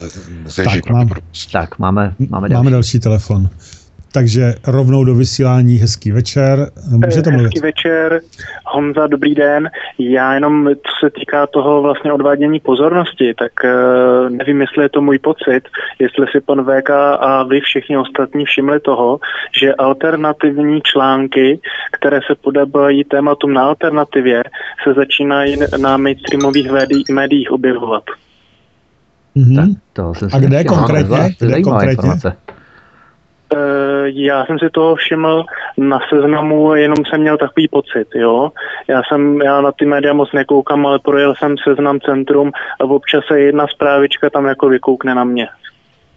Tak, 0.55 0.89
mám, 0.89 1.09
tak, 1.51 1.79
máme, 1.79 2.15
máme 2.29 2.49
další. 2.49 2.57
Máme 2.59 2.71
další 2.71 2.99
telefon. 2.99 3.49
Takže 4.13 4.53
rovnou 4.67 5.03
do 5.03 5.15
vysílání 5.15 5.75
hezký 5.75 6.11
večer. 6.11 6.71
Můžete 6.89 7.29
hezký 7.29 7.31
mluvit. 7.31 7.61
večer. 7.61 8.21
Honza, 8.65 9.07
dobrý 9.07 9.35
den. 9.35 9.69
Já 9.99 10.33
jenom, 10.33 10.67
co 10.67 11.05
se 11.05 11.09
týká 11.19 11.47
toho 11.47 11.81
vlastně 11.81 12.13
odvádění 12.13 12.59
pozornosti, 12.59 13.33
tak 13.39 13.51
uh, 13.63 14.29
nevím, 14.29 14.61
jestli 14.61 14.83
je 14.83 14.89
to 14.89 15.01
můj 15.01 15.19
pocit, 15.19 15.61
jestli 15.99 16.27
si 16.31 16.41
pan 16.41 16.65
VK 16.65 16.89
a 17.19 17.43
vy 17.43 17.61
všichni 17.61 17.97
ostatní 17.97 18.45
všimli 18.45 18.79
toho, 18.79 19.19
že 19.59 19.75
alternativní 19.75 20.81
články, 20.81 21.59
které 21.91 22.19
se 22.27 22.35
podobají 22.35 23.03
tématům 23.03 23.53
na 23.53 23.63
alternativě, 23.63 24.43
se 24.83 24.93
začínají 24.93 25.57
na 25.81 25.97
mainstreamových 25.97 26.71
médiích 27.11 27.51
objevovat. 27.51 28.03
Mm-hmm. 29.37 29.75
To 29.93 30.13
a 30.33 30.39
kde 30.39 30.63
konkrétně? 30.63 31.35
Kde 31.39 31.61
konkrétně? 31.61 31.91
Informace. 31.91 32.37
Eh, 33.55 34.09
já 34.13 34.45
jsem 34.45 34.59
si 34.59 34.69
toho 34.69 34.95
všiml 34.95 35.45
na 35.77 35.99
seznamu, 36.09 36.75
jenom 36.75 36.97
jsem 37.05 37.21
měl 37.21 37.37
takový 37.37 37.67
pocit, 37.67 38.07
jo. 38.15 38.51
Já 38.87 39.01
jsem, 39.07 39.41
já 39.41 39.61
na 39.61 39.71
ty 39.71 39.85
média 39.85 40.13
moc 40.13 40.31
nekoukám, 40.33 40.85
ale 40.85 40.99
projel 40.99 41.33
jsem 41.37 41.55
seznam 41.67 41.99
centrum 41.99 42.51
a 42.79 42.83
občas 42.83 43.23
se 43.27 43.39
jedna 43.39 43.67
zprávička 43.67 44.29
tam 44.29 44.45
jako 44.45 44.69
vykoukne 44.69 45.15
na 45.15 45.23
mě. 45.23 45.47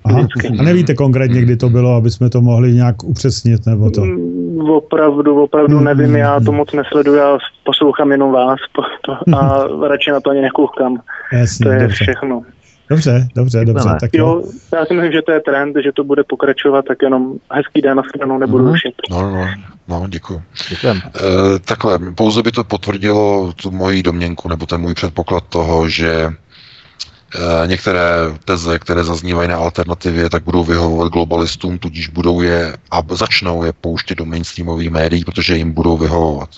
Aha. 0.04 0.26
A 0.58 0.62
nevíte 0.62 0.94
konkrétně, 0.94 1.42
kdy 1.42 1.56
to 1.56 1.68
bylo, 1.68 1.96
aby 1.96 2.10
jsme 2.10 2.30
to 2.30 2.40
mohli 2.40 2.72
nějak 2.72 3.04
upřesnit, 3.04 3.66
nebo 3.66 3.90
to? 3.90 4.00
Mm, 4.00 4.70
opravdu, 4.70 5.42
opravdu 5.42 5.76
hmm. 5.76 5.84
nevím, 5.84 6.16
já 6.16 6.40
to 6.40 6.52
moc 6.52 6.72
nesleduju, 6.72 7.16
já 7.16 7.38
poslouchám 7.64 8.12
jenom 8.12 8.32
vás 8.32 8.58
a 9.36 9.64
radši 9.88 10.10
na 10.10 10.20
to 10.20 10.30
ani 10.30 10.40
nekoukám. 10.40 11.00
Jasně, 11.32 11.64
to 11.64 11.72
je 11.72 11.78
dobře. 11.80 12.04
všechno. 12.04 12.42
Dobře, 12.90 13.28
dobře, 13.34 13.64
dobře. 13.64 13.88
Tak 14.00 14.10
jo, 14.14 14.42
já 14.72 14.86
si 14.86 14.94
myslím, 14.94 15.12
že 15.12 15.22
to 15.22 15.32
je 15.32 15.40
trend, 15.40 15.76
že 15.84 15.92
to 15.92 16.04
bude 16.04 16.24
pokračovat, 16.24 16.84
tak 16.88 16.98
jenom 17.02 17.32
hezký 17.52 17.80
den 17.80 17.96
na 17.96 18.02
stranu 18.02 18.38
nebudu 18.38 18.64
mm-hmm. 18.64 18.92
No, 19.10 19.30
no, 19.30 19.46
no, 19.88 20.06
děkuji. 20.08 20.42
E, 20.84 21.58
takhle, 21.58 21.98
pouze 22.14 22.42
by 22.42 22.52
to 22.52 22.64
potvrdilo 22.64 23.52
tu 23.52 23.70
moji 23.70 24.02
domněnku, 24.02 24.48
nebo 24.48 24.66
ten 24.66 24.80
můj 24.80 24.94
předpoklad 24.94 25.44
toho, 25.48 25.88
že 25.88 26.10
e, 26.12 27.66
některé 27.66 28.10
teze, 28.44 28.78
které 28.78 29.04
zaznívají 29.04 29.48
na 29.48 29.56
alternativě, 29.56 30.30
tak 30.30 30.44
budou 30.44 30.64
vyhovovat 30.64 31.12
globalistům, 31.12 31.78
tudíž 31.78 32.08
budou 32.08 32.40
je 32.40 32.76
a 32.90 33.02
začnou 33.10 33.64
je 33.64 33.72
pouštět 33.72 34.14
do 34.14 34.24
mainstreamových 34.24 34.90
médií, 34.90 35.24
protože 35.24 35.56
jim 35.56 35.72
budou 35.72 35.96
vyhovovat. 35.96 36.50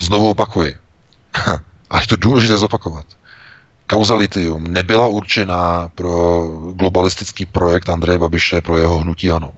Znovu 0.00 0.30
opakuji. 0.30 0.74
A 1.90 2.00
je 2.00 2.06
to 2.06 2.16
důležité 2.16 2.56
zopakovat 2.56 3.06
kauza 3.94 4.14
litium 4.14 4.66
nebyla 4.66 5.06
určená 5.06 5.88
pro 5.94 6.42
globalistický 6.74 7.46
projekt 7.46 7.88
Andreje 7.88 8.18
Babiše, 8.18 8.60
pro 8.60 8.78
jeho 8.78 8.98
hnutí 8.98 9.30
ano. 9.30 9.54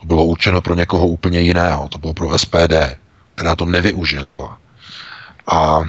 To 0.00 0.06
bylo 0.06 0.24
určeno 0.24 0.62
pro 0.62 0.74
někoho 0.74 1.06
úplně 1.06 1.40
jiného. 1.40 1.88
To 1.88 1.98
bylo 1.98 2.14
pro 2.14 2.38
SPD, 2.38 2.94
která 3.34 3.56
to 3.56 3.66
nevyužila. 3.66 4.58
A 5.46 5.82
e, 5.82 5.86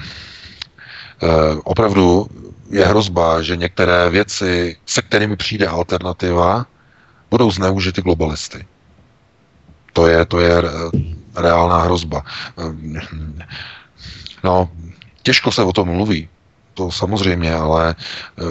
opravdu 1.64 2.26
je 2.70 2.86
hrozba, 2.86 3.42
že 3.42 3.56
některé 3.56 4.10
věci, 4.10 4.76
se 4.86 5.02
kterými 5.02 5.36
přijde 5.36 5.66
alternativa, 5.66 6.66
budou 7.30 7.50
zneužity 7.50 8.02
globalisty. 8.02 8.66
To 9.92 10.06
je, 10.06 10.24
to 10.24 10.40
je 10.40 10.62
reálná 11.36 11.82
hrozba. 11.82 12.22
E, 12.58 12.62
no, 14.44 14.70
těžko 15.22 15.52
se 15.52 15.62
o 15.62 15.72
tom 15.72 15.88
mluví, 15.88 16.28
to 16.78 16.90
samozřejmě, 16.90 17.54
ale 17.54 17.94
eh, 17.98 18.42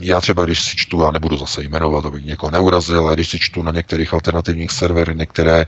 já 0.00 0.20
třeba, 0.20 0.44
když 0.44 0.62
si 0.62 0.76
čtu, 0.76 1.06
a 1.06 1.10
nebudu 1.10 1.36
zase 1.36 1.62
jmenovat, 1.62 2.06
aby 2.06 2.22
někoho 2.22 2.50
neurazil, 2.50 3.06
ale 3.06 3.14
když 3.14 3.30
si 3.30 3.38
čtu 3.38 3.62
na 3.62 3.72
některých 3.72 4.14
alternativních 4.14 4.70
serverech 4.70 5.16
některé, 5.16 5.66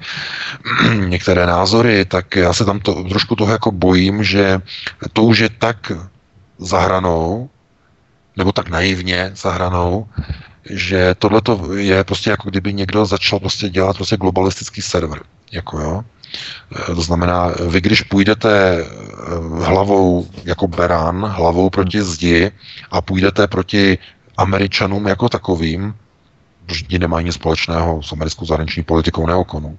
některé 1.07 1.47
názory, 1.47 2.05
tak 2.05 2.37
já 2.37 2.53
se 2.53 2.65
tam 2.65 2.81
to, 2.81 3.05
trošku 3.05 3.37
toho 3.37 3.53
jako 3.53 3.71
bojím, 3.71 4.25
že 4.25 4.59
to 5.13 5.23
už 5.23 5.39
je 5.39 5.49
tak 5.49 5.93
zahranou, 6.59 7.51
nebo 8.37 8.53
tak 8.53 8.69
naivně 8.69 9.31
zahranou, 9.35 10.07
že 10.71 11.15
tohle 11.15 11.43
je 11.79 12.05
prostě 12.05 12.31
jako 12.31 12.51
kdyby 12.51 12.73
někdo 12.73 13.07
začal 13.07 13.39
prostě 13.39 13.69
dělat 13.69 13.97
prostě 13.97 14.17
globalistický 14.17 14.83
server. 14.83 15.23
Jako 15.53 15.81
jo. 15.81 16.05
To 16.87 17.03
znamená, 17.03 17.53
vy 17.69 17.81
když 17.81 18.03
půjdete 18.03 18.79
eh, 18.79 18.85
hlavou 19.65 20.27
jako 20.45 20.69
berán, 20.69 21.25
hlavou 21.25 21.71
proti 21.71 22.03
zdi 22.03 22.51
a 22.91 23.01
půjdete 23.03 23.47
proti 23.47 23.99
Američanům 24.37 25.07
jako 25.07 25.29
takovým, 25.29 25.95
protože 26.67 26.85
ti 26.85 26.99
nemají 26.99 27.25
nic 27.27 27.35
společného 27.35 28.03
s 28.03 28.13
americkou 28.13 28.47
zahraniční 28.47 28.83
politikou 28.83 29.27
neokonu, 29.27 29.79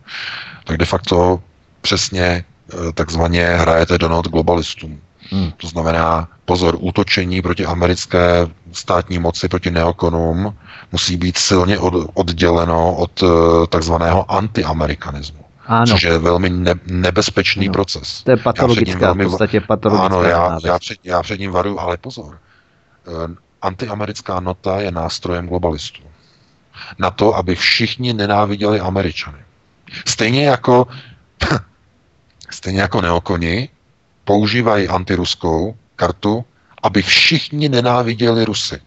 tak 0.63 0.77
de 0.77 0.85
facto 0.85 1.43
přesně 1.81 2.23
eh, 2.23 2.91
takzvaně 2.93 3.45
hrajete 3.45 3.97
do 3.97 4.09
not 4.09 4.27
globalistům. 4.27 5.01
Hmm. 5.31 5.51
To 5.57 5.67
znamená, 5.67 6.27
pozor, 6.45 6.77
útočení 6.79 7.41
proti 7.41 7.65
americké 7.65 8.47
státní 8.71 9.19
moci, 9.19 9.47
proti 9.47 9.71
neokonům, 9.71 10.57
musí 10.91 11.17
být 11.17 11.37
silně 11.37 11.79
od, 11.79 12.09
odděleno 12.13 12.95
od 12.95 13.23
takzvaného 13.69 14.31
antiamerikanismu. 14.31 15.44
Ano. 15.65 15.85
Což 15.87 16.03
je 16.03 16.17
velmi 16.17 16.49
ne, 16.49 16.73
nebezpečný 16.85 17.65
ano. 17.65 17.73
proces. 17.73 18.23
To 18.23 18.31
je 18.31 18.37
patologická, 18.37 18.99
velmi, 18.99 19.25
v 19.25 19.29
podstatě 19.29 19.61
patologická. 19.61 20.05
Ano, 20.05 20.23
já, 20.23 20.59
já, 20.65 20.79
před, 20.79 20.97
já 21.03 21.23
před 21.23 21.39
ním 21.39 21.51
varuju, 21.51 21.79
ale 21.79 21.97
pozor. 21.97 22.39
Uh, 23.07 23.35
antiamerická 23.61 24.39
nota 24.39 24.81
je 24.81 24.91
nástrojem 24.91 25.47
globalistů. 25.47 26.01
Na 26.99 27.11
to, 27.11 27.35
aby 27.35 27.55
všichni 27.55 28.13
nenáviděli 28.13 28.79
Američany. 28.79 29.37
Stejně 30.05 30.45
jako 30.45 30.87
stejně 32.49 32.81
jako 32.81 33.01
neokoni 33.01 33.69
používají 34.23 34.87
antiruskou 34.87 35.75
kartu, 35.95 36.45
aby 36.83 37.01
všichni 37.01 37.69
nenáviděli 37.69 38.45
Rusy. 38.45 38.81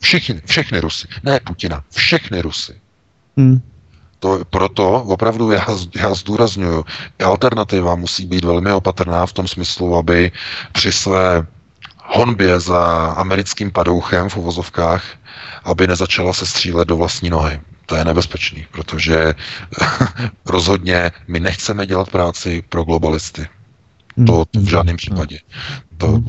Všichni, 0.00 0.40
všechny 0.44 0.80
Rusy. 0.80 1.08
Ne 1.22 1.40
Putina, 1.40 1.84
všechny 1.90 2.42
Rusy. 2.42 2.80
Hmm. 3.36 3.62
To, 4.18 4.40
proto 4.50 4.90
opravdu 5.02 5.50
já, 5.50 5.66
já 5.96 6.14
zdůraznuju, 6.14 6.84
alternativa 7.24 7.94
musí 7.94 8.26
být 8.26 8.44
velmi 8.44 8.72
opatrná 8.72 9.26
v 9.26 9.32
tom 9.32 9.48
smyslu, 9.48 9.96
aby 9.96 10.32
při 10.72 10.92
své 10.92 11.46
honbě 12.04 12.60
za 12.60 13.06
americkým 13.16 13.70
padouchem 13.70 14.28
v 14.28 14.36
uvozovkách, 14.36 15.04
aby 15.64 15.86
nezačala 15.86 16.32
se 16.32 16.46
střílet 16.46 16.88
do 16.88 16.96
vlastní 16.96 17.30
nohy. 17.30 17.60
To 17.86 17.96
je 17.96 18.04
nebezpečný, 18.04 18.66
protože 18.72 19.34
rozhodně 20.46 21.10
my 21.28 21.40
nechceme 21.40 21.86
dělat 21.86 22.10
práci 22.10 22.62
pro 22.68 22.84
globalisty. 22.84 23.48
To 24.26 24.44
v 24.56 24.68
žádném 24.68 24.96
případě. 24.96 25.38
To 25.98 26.22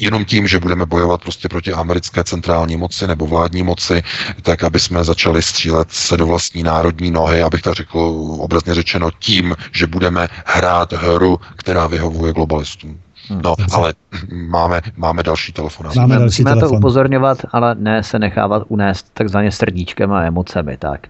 jenom 0.00 0.24
tím, 0.24 0.48
že 0.48 0.58
budeme 0.58 0.86
bojovat 0.86 1.20
prostě 1.22 1.48
proti 1.48 1.72
americké 1.72 2.24
centrální 2.24 2.76
moci 2.76 3.06
nebo 3.06 3.26
vládní 3.26 3.62
moci, 3.62 4.02
tak 4.42 4.64
aby 4.64 4.80
jsme 4.80 5.04
začali 5.04 5.42
střílet 5.42 5.90
se 5.90 6.16
do 6.16 6.26
vlastní 6.26 6.62
národní 6.62 7.10
nohy, 7.10 7.42
abych 7.42 7.62
tak 7.62 7.74
řekl 7.74 7.98
obrazně 8.38 8.74
řečeno, 8.74 9.10
tím, 9.18 9.56
že 9.72 9.86
budeme 9.86 10.28
hrát 10.46 10.92
hru, 10.92 11.40
která 11.56 11.86
vyhovuje 11.86 12.32
globalistům. 12.32 12.98
Hmm. 13.28 13.40
No, 13.44 13.54
ale 13.72 13.94
máme, 14.32 14.80
máme 14.96 15.22
další 15.22 15.52
telefon. 15.52 15.86
Máme 15.96 16.14
další 16.14 16.24
Musíme 16.24 16.50
telefon. 16.50 16.68
to 16.70 16.76
upozorňovat, 16.76 17.38
ale 17.52 17.74
ne 17.74 18.02
se 18.02 18.18
nechávat 18.18 18.62
unést 18.68 19.06
takzvaně 19.14 19.52
srdíčkem 19.52 20.12
a 20.12 20.22
emocemi, 20.22 20.76
tak. 20.76 21.06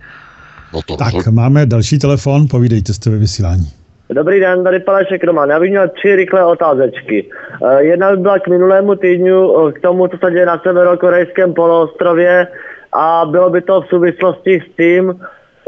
No 0.75 0.83
to, 0.83 0.97
tak, 0.97 1.15
to... 1.25 1.33
máme 1.33 1.67
další 1.67 1.99
telefon, 1.99 2.49
povídejte, 2.49 2.95
jste 2.95 3.11
ve 3.11 3.19
vysílání. 3.19 3.71
Dobrý 4.11 4.41
den, 4.41 4.65
tady 4.65 4.81
Palešek 4.81 5.25
Roman. 5.25 5.51
Já 5.51 5.61
bych 5.61 5.71
měl 5.71 5.89
tři 5.89 6.17
rychlé 6.17 6.45
otázečky. 6.45 7.31
Eh, 7.67 7.83
jedna 7.83 8.11
by 8.11 8.17
byla 8.17 8.39
k 8.39 8.49
minulému 8.49 8.95
týdnu, 8.95 9.69
eh, 9.69 9.73
k 9.73 9.81
tomu, 9.81 10.09
co 10.09 10.17
se 10.25 10.33
děje 10.33 10.47
na 10.47 10.59
severokorejském 10.59 11.55
poloostrově 11.55 12.49
a 12.93 13.25
bylo 13.31 13.51
by 13.51 13.61
to 13.61 13.81
v 13.81 13.87
souvislosti 13.87 14.61
s 14.61 14.77
tím, 14.77 15.21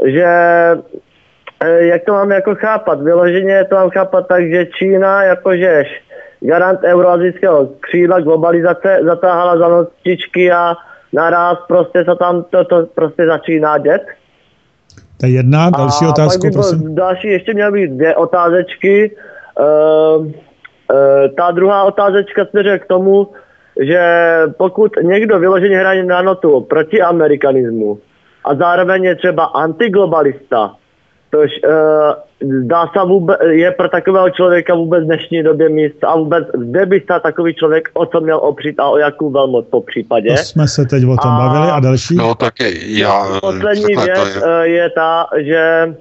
že 0.05 0.25
eh, 1.63 1.85
jak 1.85 2.05
to 2.05 2.11
mám 2.11 2.31
jako 2.31 2.55
chápat? 2.55 3.01
Vyloženě 3.01 3.65
to 3.69 3.75
mám 3.75 3.89
chápat 3.89 4.27
tak, 4.27 4.49
že 4.49 4.65
Čína 4.65 5.23
jakože 5.23 5.83
garant 6.39 6.79
euroazijského 6.83 7.69
křídla 7.79 8.19
globalizace 8.19 8.99
zatáhala 9.03 9.57
za 9.57 9.67
notičky 9.67 10.51
a 10.51 10.75
naraz 11.13 11.57
prostě 11.67 12.03
se 12.03 12.15
tam 12.15 12.43
to, 12.43 12.63
to 12.63 12.85
prostě 12.95 13.25
začíná 13.25 13.77
dět. 13.77 14.01
To 15.19 15.25
je 15.25 15.31
jedna, 15.31 15.69
další 15.69 16.05
a 16.05 16.09
otázku, 16.09 16.47
prosím. 16.53 16.95
Další, 16.95 17.27
ještě 17.27 17.53
měly 17.53 17.71
být 17.71 17.91
dvě 17.95 18.15
otázečky. 18.15 19.15
Uh, 19.59 20.25
uh, 20.25 20.31
ta 21.37 21.51
druhá 21.51 21.83
otázečka 21.83 22.45
se 22.51 22.79
k 22.79 22.87
tomu, 22.87 23.27
že 23.81 24.01
pokud 24.57 24.91
někdo 25.01 25.39
vyloženě 25.39 25.77
hraje 25.77 26.03
na 26.03 26.21
notu 26.21 26.61
proti 26.61 27.01
amerikanismu 27.01 27.99
a 28.43 28.55
zároveň 28.55 29.03
je 29.03 29.15
třeba 29.15 29.43
antiglobalista, 29.43 30.75
tož 31.29 31.51
uh, 31.63 32.13
Zdá 32.41 32.87
se 32.87 32.99
vůbec, 33.07 33.37
je 33.49 33.71
pro 33.71 33.89
takového 33.89 34.29
člověka 34.29 34.75
vůbec 34.75 35.03
v 35.03 35.05
dnešní 35.05 35.43
době 35.43 35.69
míst 35.69 36.03
a 36.03 36.15
vůbec 36.15 36.47
kde 36.57 36.85
by 36.85 36.99
se 36.99 37.19
takový 37.19 37.53
člověk 37.53 37.89
o 37.93 38.05
co 38.05 38.21
měl 38.21 38.37
opřít 38.37 38.79
a 38.79 38.89
o 38.89 38.97
jakou 38.97 39.29
velmoc 39.29 39.65
po 39.69 39.81
případě. 39.81 40.29
To 40.29 40.37
jsme 40.37 40.67
se 40.67 40.85
teď 40.85 41.03
o 41.03 41.17
tom 41.17 41.31
a, 41.31 41.37
bavili 41.37 41.71
a 41.71 41.79
další? 41.79 42.15
No 42.15 42.35
tak 42.35 42.53
já... 42.85 43.39
Poslední 43.41 43.95
věc 43.95 44.41
je. 44.63 44.69
je 44.69 44.89
ta, 44.89 45.27
že 45.37 45.93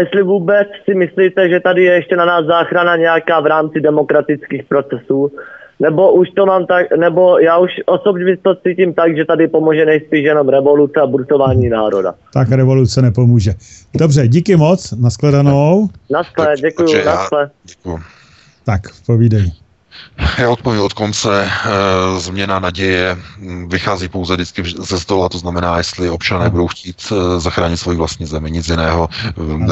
jestli 0.00 0.22
vůbec 0.22 0.68
si 0.84 0.94
myslíte, 0.94 1.48
že 1.48 1.60
tady 1.60 1.84
je 1.84 1.92
ještě 1.92 2.16
na 2.16 2.24
nás 2.24 2.46
záchrana 2.46 2.96
nějaká 2.96 3.40
v 3.40 3.46
rámci 3.46 3.80
demokratických 3.80 4.64
procesů, 4.64 5.32
nebo 5.80 6.12
už 6.12 6.30
to 6.30 6.46
mám 6.46 6.66
tak, 6.66 6.86
nebo 6.98 7.38
já 7.38 7.58
už 7.58 7.70
osobně 7.86 8.36
to 8.36 8.54
cítím 8.54 8.94
tak, 8.94 9.16
že 9.16 9.24
tady 9.24 9.48
pomůže 9.48 9.86
nejspíš 9.86 10.24
jenom 10.24 10.48
revoluce 10.48 11.00
a 11.00 11.06
brutování 11.06 11.68
národa. 11.68 12.14
Tak 12.32 12.50
revoluce 12.50 13.02
nepomůže. 13.02 13.54
Dobře, 13.94 14.28
díky 14.28 14.56
moc, 14.56 14.92
nashledanou. 14.92 15.88
Naschle, 16.10 16.54
děkuji, 16.60 17.04
naschle. 17.04 17.50
Děkuji. 17.64 17.98
Tak, 18.64 18.80
povídej. 19.06 19.52
Já 20.38 20.50
odpovím 20.50 20.82
od 20.82 20.92
konce. 20.92 21.44
E, 21.44 21.50
změna 22.20 22.58
naděje 22.58 23.18
vychází 23.66 24.08
pouze 24.08 24.34
vždycky 24.34 24.62
ze 24.78 25.00
stola, 25.00 25.28
to 25.28 25.38
znamená, 25.38 25.78
jestli 25.78 26.10
občané 26.10 26.50
budou 26.50 26.68
chtít 26.68 27.12
e, 27.12 27.40
zachránit 27.40 27.76
svoji 27.76 27.98
vlastní 27.98 28.26
zemi, 28.26 28.50
nic 28.50 28.68
jiného. 28.68 29.08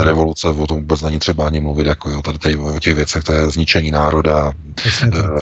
E, 0.01 0.05
revoluce, 0.05 0.49
o 0.49 0.67
tom 0.67 0.77
vůbec 0.77 1.03
není 1.03 1.19
třeba 1.19 1.47
ani 1.47 1.61
mluvit, 1.61 1.87
jako 1.87 2.11
jo, 2.11 2.23
tady, 2.23 2.39
tady 2.39 2.57
o 2.57 2.81
těch 2.81 2.95
věcech, 2.95 3.25
to 3.25 3.33
je 3.33 3.51
zničení 3.51 3.91
národa, 3.91 4.53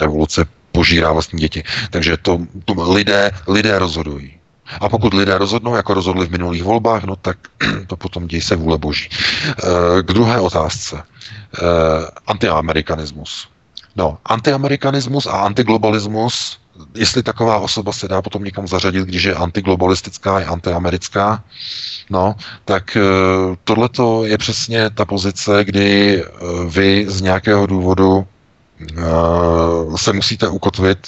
revoluce 0.00 0.44
požírá 0.72 1.12
vlastní 1.12 1.38
děti. 1.38 1.62
Takže 1.90 2.16
to, 2.16 2.38
to 2.64 2.92
lidé, 2.92 3.30
lidé 3.48 3.78
rozhodují. 3.78 4.34
A 4.80 4.88
pokud 4.88 5.14
lidé 5.14 5.38
rozhodnou, 5.38 5.74
jako 5.76 5.94
rozhodli 5.94 6.26
v 6.26 6.30
minulých 6.30 6.62
volbách, 6.62 7.04
no 7.04 7.16
tak 7.16 7.38
to 7.86 7.96
potom 7.96 8.26
děj 8.26 8.40
se 8.40 8.56
vůle 8.56 8.78
boží. 8.78 9.08
K 10.02 10.12
druhé 10.12 10.40
otázce. 10.40 11.02
Antiamerikanismus. 12.26 13.53
No, 13.96 14.18
antiamerikanismus 14.24 15.26
a 15.26 15.30
antiglobalismus, 15.30 16.58
jestli 16.94 17.22
taková 17.22 17.58
osoba 17.58 17.92
se 17.92 18.08
dá 18.08 18.22
potom 18.22 18.44
někam 18.44 18.68
zařadit, 18.68 19.04
když 19.04 19.22
je 19.22 19.34
antiglobalistická 19.34 20.40
i 20.40 20.44
antiamerická, 20.44 21.44
no, 22.10 22.34
tak 22.64 22.96
eh, 22.96 23.00
tohle 23.64 23.88
je 24.24 24.38
přesně 24.38 24.90
ta 24.90 25.04
pozice, 25.04 25.64
kdy 25.64 26.22
eh, 26.24 26.28
vy 26.68 27.06
z 27.08 27.20
nějakého 27.20 27.66
důvodu 27.66 28.26
eh, 28.82 29.02
se 29.96 30.12
musíte 30.12 30.48
ukotvit 30.48 30.98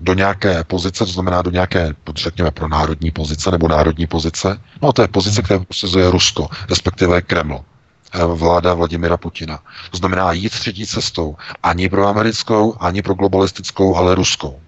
do 0.00 0.14
nějaké 0.14 0.64
pozice, 0.64 1.04
to 1.06 1.12
znamená 1.12 1.42
do 1.42 1.50
nějaké, 1.50 1.94
řekněme, 2.16 2.50
pro 2.50 2.68
národní 2.68 3.10
pozice 3.10 3.50
nebo 3.50 3.68
národní 3.68 4.06
pozice. 4.06 4.60
No 4.82 4.92
to 4.92 5.02
je 5.02 5.08
pozice, 5.08 5.42
která 5.42 5.60
posuzuje 5.60 6.10
Rusko, 6.10 6.48
respektive 6.70 7.22
Kreml. 7.22 7.60
Eh, 8.14 8.26
vláda 8.26 8.74
Vladimira 8.74 9.16
Putina. 9.16 9.58
To 9.90 9.96
znamená 9.96 10.32
jít 10.32 10.52
třetí 10.52 10.86
cestou. 10.86 11.36
Ani 11.62 11.88
pro 11.88 12.06
americkou, 12.06 12.76
ani 12.80 13.02
pro 13.02 13.14
globalistickou, 13.14 13.96
ale 13.96 14.14
ruskou. 14.14 14.60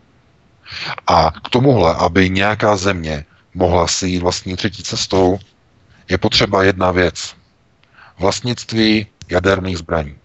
A 1.06 1.30
k 1.30 1.48
tomuhle, 1.48 1.94
aby 1.94 2.30
nějaká 2.30 2.76
země 2.76 3.24
mohla 3.54 3.86
si 3.88 4.08
jít 4.08 4.22
vlastní 4.22 4.56
třetí 4.56 4.82
cestou, 4.82 5.38
je 6.08 6.18
potřeba 6.18 6.62
jedna 6.62 6.90
věc. 6.90 7.34
Vlastnictví 8.18 9.06
jaderných 9.30 9.78
zbraní. 9.78 10.16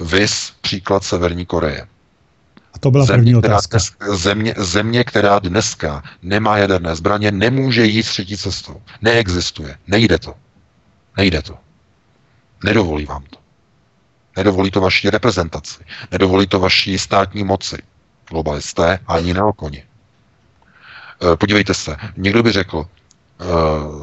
Vys 0.00 0.52
příklad 0.60 1.04
Severní 1.04 1.46
Koreje. 1.46 1.86
A 2.74 2.78
to 2.78 2.90
byla 2.90 3.04
země, 3.04 3.18
první 3.18 3.36
otázka. 3.36 3.78
Která, 3.78 4.16
země, 4.16 4.54
země, 4.58 5.04
která 5.04 5.38
dneska 5.38 6.02
nemá 6.22 6.58
jaderné 6.58 6.96
zbraně, 6.96 7.30
nemůže 7.30 7.86
jít 7.86 8.02
třetí 8.02 8.36
cestou. 8.36 8.82
Neexistuje. 9.02 9.76
Nejde 9.86 10.18
to. 10.18 10.34
Nejde 11.16 11.42
to. 11.42 11.58
Nedovolí 12.64 13.06
vám 13.06 13.22
to. 13.30 13.38
Nedovolí 14.36 14.70
to 14.70 14.80
vaší 14.80 15.10
reprezentaci. 15.10 15.84
Nedovolí 16.10 16.46
to 16.46 16.60
vaší 16.60 16.98
státní 16.98 17.44
moci. 17.44 17.76
Globalisté 18.30 18.98
ani 19.06 19.34
neokoni. 19.34 19.84
Eh, 21.32 21.36
podívejte 21.36 21.74
se, 21.74 21.96
někdo 22.16 22.42
by 22.42 22.52
řekl, 22.52 22.86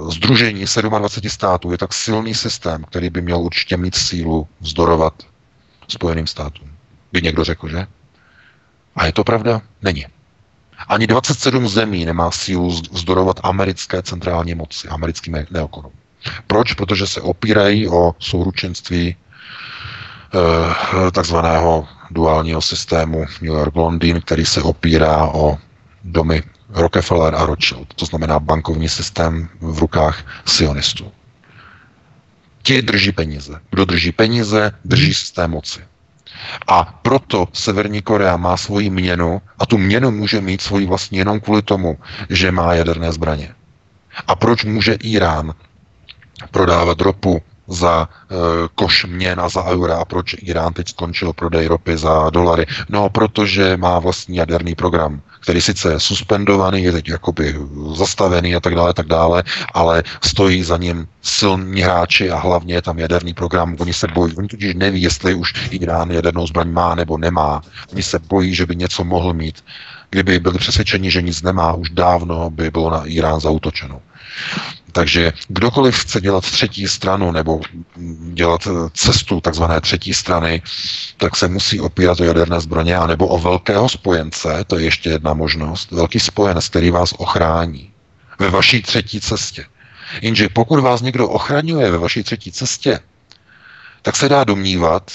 Združení 0.09 0.63
eh, 0.77 0.81
27 0.81 1.29
států 1.29 1.71
je 1.71 1.77
tak 1.77 1.93
silný 1.93 2.35
systém, 2.35 2.83
který 2.83 3.09
by 3.09 3.21
měl 3.21 3.37
určitě 3.39 3.77
mít 3.77 3.95
sílu 3.95 4.47
vzdorovat 4.59 5.13
Spojeným 5.87 6.27
státům. 6.27 6.71
By 7.11 7.21
někdo 7.21 7.43
řekl, 7.43 7.69
že? 7.69 7.87
A 8.95 9.05
je 9.05 9.13
to 9.13 9.23
pravda? 9.23 9.61
Není. 9.81 10.05
Ani 10.87 11.07
27 11.07 11.67
zemí 11.69 12.05
nemá 12.05 12.31
sílu 12.31 12.81
vzdorovat 12.91 13.39
americké 13.43 14.01
centrální 14.03 14.55
moci, 14.55 14.87
americkým 14.87 15.45
neokonům. 15.51 15.91
Proč? 16.47 16.73
Protože 16.73 17.07
se 17.07 17.21
opírají 17.21 17.87
o 17.87 18.15
souručenství 18.19 19.15
eh, 19.15 21.11
takzvaného 21.11 21.87
duálního 22.11 22.61
systému 22.61 23.25
New 23.41 23.53
York-Londýn, 23.53 24.21
který 24.21 24.45
se 24.45 24.61
opírá 24.61 25.27
o 25.27 25.57
domy 26.03 26.43
Rockefeller 26.69 27.35
a 27.35 27.45
Rothschild, 27.45 27.93
to 27.93 28.05
znamená 28.05 28.39
bankovní 28.39 28.89
systém 28.89 29.49
v 29.61 29.79
rukách 29.79 30.23
sionistů. 30.45 31.11
Ti 32.63 32.81
drží 32.81 33.11
peníze. 33.11 33.59
Kdo 33.69 33.85
drží 33.85 34.11
peníze, 34.11 34.71
drží 34.85 35.13
systém 35.13 35.51
moci. 35.51 35.79
A 36.67 36.83
proto 36.83 37.47
Severní 37.53 38.01
Korea 38.01 38.37
má 38.37 38.57
svoji 38.57 38.89
měnu 38.89 39.41
a 39.59 39.65
tu 39.65 39.77
měnu 39.77 40.11
může 40.11 40.41
mít 40.41 40.61
svoji 40.61 40.85
vlastní 40.85 41.17
jenom 41.17 41.39
kvůli 41.39 41.61
tomu, 41.61 41.97
že 42.29 42.51
má 42.51 42.73
jaderné 42.73 43.11
zbraně. 43.11 43.55
A 44.27 44.35
proč 44.35 44.63
může 44.63 44.93
Irán 44.93 45.53
prodávat 46.51 47.01
ropu 47.01 47.41
za 47.67 48.09
e, 48.09 48.35
koš 48.75 49.05
měn 49.05 49.39
a 49.39 49.49
za 49.49 49.63
eura 49.63 49.95
a 49.97 50.05
proč 50.05 50.35
Irán 50.39 50.73
teď 50.73 50.89
skončil 50.89 51.33
prodej 51.33 51.67
ropy 51.67 51.97
za 51.97 52.29
dolary? 52.29 52.65
No, 52.89 53.09
protože 53.09 53.77
má 53.77 53.99
vlastní 53.99 54.37
jaderný 54.37 54.75
program, 54.75 55.21
který 55.41 55.61
sice 55.61 55.91
je 55.91 55.99
suspendovaný, 55.99 56.83
je 56.83 56.91
teď 56.91 57.09
jakoby 57.09 57.55
zastavený 57.95 58.55
a 58.55 58.59
tak 58.59 58.75
dále, 58.75 58.93
tak 58.93 59.07
dále, 59.07 59.43
ale 59.73 60.03
stojí 60.23 60.63
za 60.63 60.77
ním 60.77 61.07
silní 61.21 61.81
hráči 61.81 62.31
a 62.31 62.39
hlavně 62.39 62.73
je 62.73 62.81
tam 62.81 62.99
jaderný 62.99 63.33
program. 63.33 63.75
Oni 63.79 63.93
se 63.93 64.07
bojí, 64.07 64.35
oni 64.35 64.47
totiž 64.47 64.73
neví, 64.75 65.01
jestli 65.01 65.33
už 65.33 65.53
Irán 65.71 66.11
jadernou 66.11 66.47
zbraň 66.47 66.71
má 66.71 66.95
nebo 66.95 67.17
nemá. 67.17 67.61
Oni 67.93 68.03
se 68.03 68.19
bojí, 68.19 68.55
že 68.55 68.65
by 68.65 68.75
něco 68.75 69.03
mohl 69.03 69.33
mít. 69.33 69.63
Kdyby 70.09 70.39
byli 70.39 70.57
přesvědčeni, 70.57 71.11
že 71.11 71.21
nic 71.21 71.41
nemá, 71.41 71.73
už 71.73 71.89
dávno 71.89 72.49
by 72.49 72.71
bylo 72.71 72.89
na 72.89 73.05
Irán 73.05 73.39
zautočeno. 73.39 74.01
Takže 74.97 75.33
kdokoliv 75.47 75.99
chce 75.99 76.21
dělat 76.21 76.41
třetí 76.41 76.87
stranu 76.87 77.31
nebo 77.31 77.61
dělat 78.33 78.67
cestu 78.93 79.41
takzvané 79.41 79.81
třetí 79.81 80.13
strany, 80.13 80.61
tak 81.17 81.35
se 81.35 81.47
musí 81.47 81.79
opírat 81.79 82.19
o 82.19 82.23
jaderné 82.23 82.59
zbraně 82.61 82.97
nebo 83.07 83.27
o 83.27 83.39
velkého 83.39 83.89
spojence, 83.89 84.63
to 84.67 84.77
je 84.77 84.85
ještě 84.85 85.09
jedna 85.09 85.33
možnost, 85.33 85.91
velký 85.91 86.19
spojenec, 86.19 86.69
který 86.69 86.91
vás 86.91 87.13
ochrání 87.17 87.91
ve 88.39 88.49
vaší 88.49 88.81
třetí 88.81 89.21
cestě. 89.21 89.65
Jenže 90.21 90.49
pokud 90.49 90.79
vás 90.79 91.01
někdo 91.01 91.29
ochraňuje 91.29 91.91
ve 91.91 91.97
vaší 91.97 92.23
třetí 92.23 92.51
cestě, 92.51 92.99
tak 94.01 94.15
se 94.15 94.29
dá 94.29 94.43
domnívat, 94.43 95.11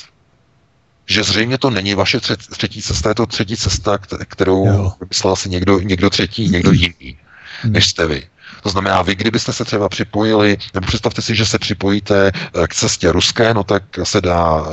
že 1.06 1.24
zřejmě 1.24 1.58
to 1.58 1.70
není 1.70 1.94
vaše 1.94 2.20
třetí 2.50 2.82
cesta, 2.82 3.08
je 3.08 3.14
to 3.14 3.26
třetí 3.26 3.56
cesta, 3.56 3.98
kterou 4.26 4.92
myslel 5.08 5.36
si 5.36 5.48
někdo, 5.48 5.80
někdo 5.80 6.10
třetí, 6.10 6.48
někdo 6.48 6.72
jiný, 6.72 7.18
než 7.64 7.88
jste 7.88 8.06
vy. 8.06 8.28
To 8.62 8.68
znamená, 8.68 9.02
vy 9.02 9.14
kdybyste 9.14 9.52
se 9.52 9.64
třeba 9.64 9.88
připojili, 9.88 10.56
nebo 10.74 10.86
představte 10.86 11.22
si, 11.22 11.34
že 11.34 11.46
se 11.46 11.58
připojíte 11.58 12.32
eh, 12.34 12.66
k 12.68 12.74
cestě 12.74 13.12
ruské, 13.12 13.54
no 13.54 13.64
tak 13.64 13.82
se 14.02 14.20
dá 14.20 14.62
uh, 14.62 14.68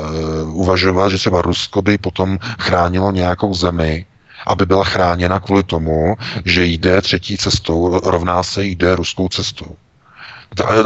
uvažovat, 0.61 1.10
že 1.10 1.18
třeba 1.18 1.41
Rusko 1.41 1.81
by 1.81 1.97
potom 1.97 2.38
chránilo 2.60 3.11
nějakou 3.11 3.53
zemi, 3.53 4.06
aby 4.47 4.65
byla 4.65 4.84
chráněna 4.84 5.39
kvůli 5.39 5.64
tomu, 5.64 6.15
že 6.45 6.65
jde 6.65 7.01
třetí 7.01 7.38
cestou, 7.38 7.99
rovná 8.03 8.43
se 8.43 8.64
jde 8.65 8.95
ruskou 8.95 9.30
cestou. 9.30 9.76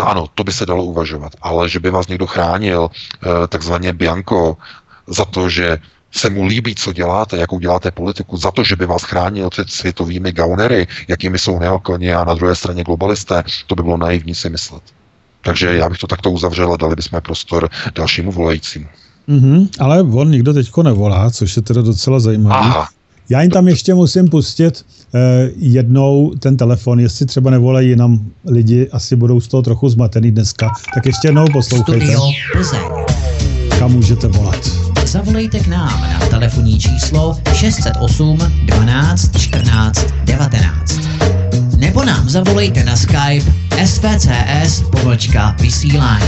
Ano, 0.03 0.27
to 0.35 0.43
by 0.43 0.53
se 0.53 0.65
dalo 0.65 0.83
uvažovat, 0.83 1.33
ale 1.41 1.69
že 1.69 1.79
by 1.79 1.89
vás 1.89 2.07
někdo 2.07 2.27
chránil 2.27 2.89
eh, 2.91 3.47
takzvaně 3.47 3.93
Bianco 3.93 4.57
za 5.07 5.25
to, 5.25 5.49
že 5.49 5.77
se 6.13 6.29
mu 6.29 6.45
líbí, 6.45 6.75
co 6.75 6.93
děláte, 6.93 7.37
jakou 7.37 7.59
děláte 7.59 7.91
politiku, 7.91 8.37
za 8.37 8.51
to, 8.51 8.63
že 8.63 8.75
by 8.75 8.85
vás 8.85 9.03
chránil 9.03 9.49
před 9.49 9.69
světovými 9.69 10.31
gaunery, 10.31 10.87
jakými 11.07 11.39
jsou 11.39 11.59
neokoni 11.59 12.13
a 12.13 12.23
na 12.23 12.33
druhé 12.33 12.55
straně 12.55 12.83
globalisté, 12.83 13.43
to 13.67 13.75
by 13.75 13.83
bylo 13.83 13.97
naivní 13.97 14.35
si 14.35 14.49
myslet. 14.49 14.83
Takže 15.41 15.75
já 15.75 15.89
bych 15.89 15.97
to 15.97 16.07
takto 16.07 16.31
uzavřel 16.31 16.73
a 16.73 16.77
dali 16.77 16.95
bychom 16.95 17.21
prostor 17.21 17.69
dalšímu 17.95 18.31
volajícímu. 18.31 18.85
Mm-hmm, 19.29 19.67
ale 19.79 20.01
on 20.01 20.31
nikdo 20.31 20.53
teďko 20.53 20.83
nevolá, 20.83 21.31
což 21.31 21.55
je 21.55 21.61
teda 21.61 21.81
docela 21.81 22.19
zajímavé. 22.19 22.55
Aha. 22.55 22.87
Já 23.29 23.41
jim 23.41 23.51
tam 23.51 23.67
ještě 23.67 23.93
musím 23.93 24.29
pustit 24.29 24.85
eh, 25.15 25.49
jednou 25.57 26.33
ten 26.39 26.57
telefon, 26.57 26.99
jestli 26.99 27.25
třeba 27.25 27.51
nevolají 27.51 27.89
jenom 27.89 28.19
lidi, 28.45 28.89
asi 28.91 29.15
budou 29.15 29.39
z 29.39 29.47
toho 29.47 29.63
trochu 29.63 29.89
zmatený 29.89 30.31
dneska. 30.31 30.71
Tak 30.93 31.05
ještě 31.05 31.27
jednou 31.27 31.45
poslouchejte. 31.53 32.15
Kam 33.79 33.91
můžete 33.91 34.27
volat 34.27 34.92
zavolejte 35.13 35.59
k 35.59 35.67
nám 35.67 36.01
na 36.01 36.27
telefonní 36.29 36.79
číslo 36.79 37.35
608 37.55 38.37
12 38.65 39.41
14 39.41 40.13
19. 40.23 40.99
Nebo 41.77 42.03
nám 42.05 42.29
zavolejte 42.29 42.83
na 42.83 42.95
Skype 42.95 43.51
svcs 43.85 44.81
povlčka 44.91 45.55
vysílání. 45.61 46.25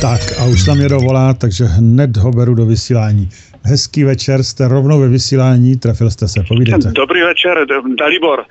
Tak 0.00 0.20
a 0.38 0.44
už 0.44 0.64
tam 0.64 0.80
je 0.80 0.88
dovolá, 0.88 1.34
takže 1.34 1.64
hned 1.64 2.16
ho 2.16 2.30
beru 2.30 2.54
do 2.54 2.66
vysílání. 2.66 3.28
Hezký 3.64 4.04
večer, 4.04 4.42
jste 4.42 4.68
rovnou 4.68 5.00
ve 5.00 5.08
vysílání, 5.08 5.76
trefil 5.76 6.10
jste 6.10 6.28
se, 6.28 6.40
povídejte. 6.48 6.92
Dobrý 6.92 7.22
večer, 7.22 7.66
Dalibor. 7.98 8.44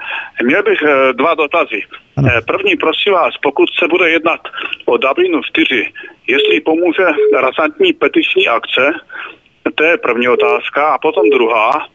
Měl 0.45 0.63
bych 0.63 0.79
eh, 0.81 1.13
dva 1.13 1.35
dotazy. 1.35 1.81
Ano. 2.17 2.29
Eh, 2.31 2.41
první, 2.41 2.75
prosím 2.75 3.13
vás, 3.13 3.33
pokud 3.41 3.69
se 3.79 3.87
bude 3.87 4.09
jednat 4.09 4.39
o 4.85 4.97
Dublinu 4.97 5.41
4, 5.43 5.91
jestli 6.27 6.61
pomůže 6.61 7.03
razantní 7.41 7.93
petiční 7.93 8.47
akce, 8.47 8.91
to 9.75 9.83
je 9.83 9.97
první 9.97 10.27
otázka. 10.27 10.87
A 10.93 10.97
potom 10.97 11.29
druhá, 11.29 11.87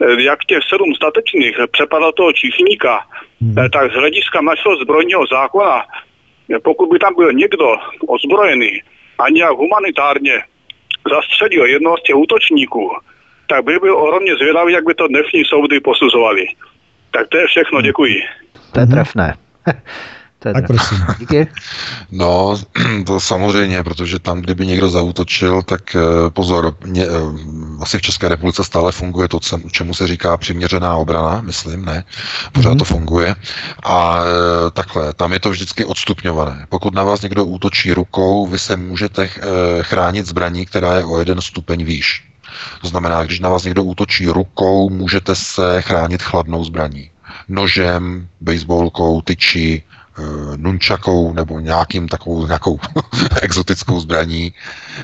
eh, 0.00 0.22
jak 0.22 0.44
těch 0.44 0.62
sedm 0.68 0.94
statečných 0.94 1.56
přepadlo 1.70 2.12
toho 2.12 2.32
číšníka, 2.32 3.00
hmm. 3.40 3.54
tak 3.72 3.92
z 3.92 3.94
hlediska 3.94 4.40
našeho 4.40 4.76
zbrojního 4.76 5.26
zákona, 5.26 5.84
pokud 6.62 6.88
by 6.92 6.98
tam 6.98 7.14
byl 7.14 7.32
někdo 7.32 7.76
ozbrojený 8.06 8.82
a 9.18 9.30
nějak 9.30 9.52
humanitárně 9.52 10.42
zastřelil 11.10 11.66
jednoho 11.66 11.96
z 11.96 12.02
těch 12.02 12.16
útočníků, 12.16 12.90
tak 13.46 13.64
by 13.64 13.78
byl 13.78 13.96
ohromně 13.96 14.36
zvědavý, 14.36 14.72
jak 14.72 14.84
by 14.84 14.94
to 14.94 15.08
dnešní 15.08 15.44
soudy 15.44 15.80
posuzovali. 15.80 16.46
Tak 17.10 17.28
to 17.28 17.36
je 17.36 17.46
všechno, 17.46 17.80
děkuji. 17.80 18.22
To 18.72 18.80
je 18.80 18.86
trefné. 18.86 19.34
To 20.44 20.48
je 20.48 20.54
tak 20.54 20.66
prosím. 20.66 20.98
Díky. 21.18 21.46
No, 22.10 22.56
to 23.06 23.20
samozřejmě, 23.20 23.82
protože 23.82 24.18
tam, 24.18 24.40
kdyby 24.40 24.66
někdo 24.66 24.90
zautočil, 24.90 25.62
tak 25.62 25.96
eh, 25.96 26.30
pozor, 26.30 26.76
mě, 26.84 27.04
eh, 27.04 27.08
asi 27.80 27.98
v 27.98 28.02
České 28.02 28.28
republice 28.28 28.64
stále 28.64 28.92
funguje 28.92 29.28
to, 29.28 29.38
čemu 29.70 29.94
se 29.94 30.06
říká 30.06 30.36
přiměřená 30.36 30.96
obrana, 30.96 31.40
myslím, 31.40 31.84
ne, 31.84 32.04
pořád 32.52 32.74
mm-hmm. 32.74 32.78
to 32.78 32.84
funguje. 32.84 33.36
A 33.84 34.20
eh, 34.20 34.70
takhle, 34.70 35.12
tam 35.12 35.32
je 35.32 35.40
to 35.40 35.50
vždycky 35.50 35.84
odstupňované. 35.84 36.66
Pokud 36.68 36.94
na 36.94 37.04
vás 37.04 37.22
někdo 37.22 37.44
útočí 37.44 37.92
rukou, 37.92 38.46
vy 38.46 38.58
se 38.58 38.76
můžete 38.76 39.28
chránit 39.82 40.26
zbraní, 40.26 40.66
která 40.66 40.96
je 40.96 41.04
o 41.04 41.18
jeden 41.18 41.40
stupeň 41.40 41.84
výš. 41.84 42.24
To 42.80 42.88
znamená, 42.88 43.24
když 43.24 43.40
na 43.40 43.48
vás 43.48 43.64
někdo 43.64 43.84
útočí 43.84 44.28
rukou, 44.28 44.90
můžete 44.90 45.34
se 45.34 45.82
chránit 45.82 46.22
chladnou 46.22 46.64
zbraní. 46.64 47.10
Nožem, 47.48 48.28
baseballkou, 48.40 49.20
tyčí, 49.20 49.82
Eh, 50.18 50.56
nunčakou 50.56 51.32
nebo 51.32 51.60
nějakým 51.60 52.08
takovou 52.08 52.46
nějakou 52.46 52.80
exotickou 53.42 54.00
zbraní, 54.00 54.54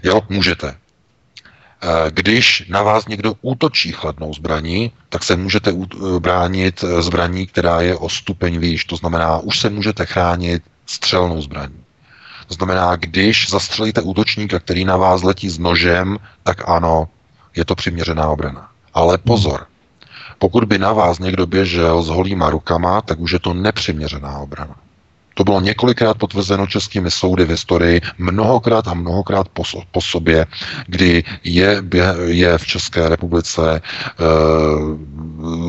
jo, 0.03 0.23
můžete. 0.29 0.69
Eh, 0.69 2.11
když 2.11 2.65
na 2.69 2.83
vás 2.83 3.09
někdo 3.09 3.35
útočí 3.43 3.93
chladnou 3.93 4.35
zbraní, 4.35 4.93
tak 5.09 5.25
se 5.25 5.37
můžete 5.37 5.71
eh, 5.71 6.21
bránit 6.21 6.85
zbraní, 7.01 7.47
která 7.47 7.81
je 7.81 7.97
o 7.97 8.09
stupeň 8.09 8.59
výš. 8.59 8.85
To 8.85 8.97
znamená, 8.97 9.39
už 9.39 9.59
se 9.61 9.71
můžete 9.71 10.07
chránit 10.07 10.63
střelnou 10.87 11.43
zbraní. 11.43 11.85
To 12.47 12.55
znamená, 12.55 12.97
když 12.97 13.51
zastřelíte 13.51 14.01
útočníka, 14.01 14.59
který 14.59 14.85
na 14.85 14.97
vás 14.97 15.23
letí 15.23 15.51
s 15.51 15.59
nožem, 15.59 16.19
tak 16.43 16.69
ano, 16.69 17.09
je 17.57 17.65
to 17.65 17.75
přiměřená 17.75 18.29
obrana. 18.29 18.71
Ale 18.95 19.19
pozor, 19.19 19.67
pokud 20.41 20.65
by 20.65 20.79
na 20.79 20.93
vás 20.93 21.19
někdo 21.19 21.47
běžel 21.47 22.03
s 22.03 22.09
holýma 22.09 22.51
rukama, 22.51 23.01
tak 23.01 23.21
už 23.21 23.33
je 23.33 23.39
to 23.39 23.55
nepřiměřená 23.55 24.39
obrana. 24.39 24.77
To 25.35 25.45
bylo 25.45 25.61
několikrát 25.61 26.19
potvrzeno 26.19 26.67
českými 26.67 27.11
soudy 27.11 27.45
v 27.45 27.51
historii, 27.51 28.01
mnohokrát 28.19 28.89
a 28.89 28.95
mnohokrát 28.95 29.49
po, 29.49 29.63
po 29.91 30.01
sobě, 30.01 30.47
kdy 30.87 31.25
je, 31.45 31.83
je 32.25 32.59
v 32.59 32.67
České 32.67 33.09
republice 33.09 33.63
e, 33.77 33.81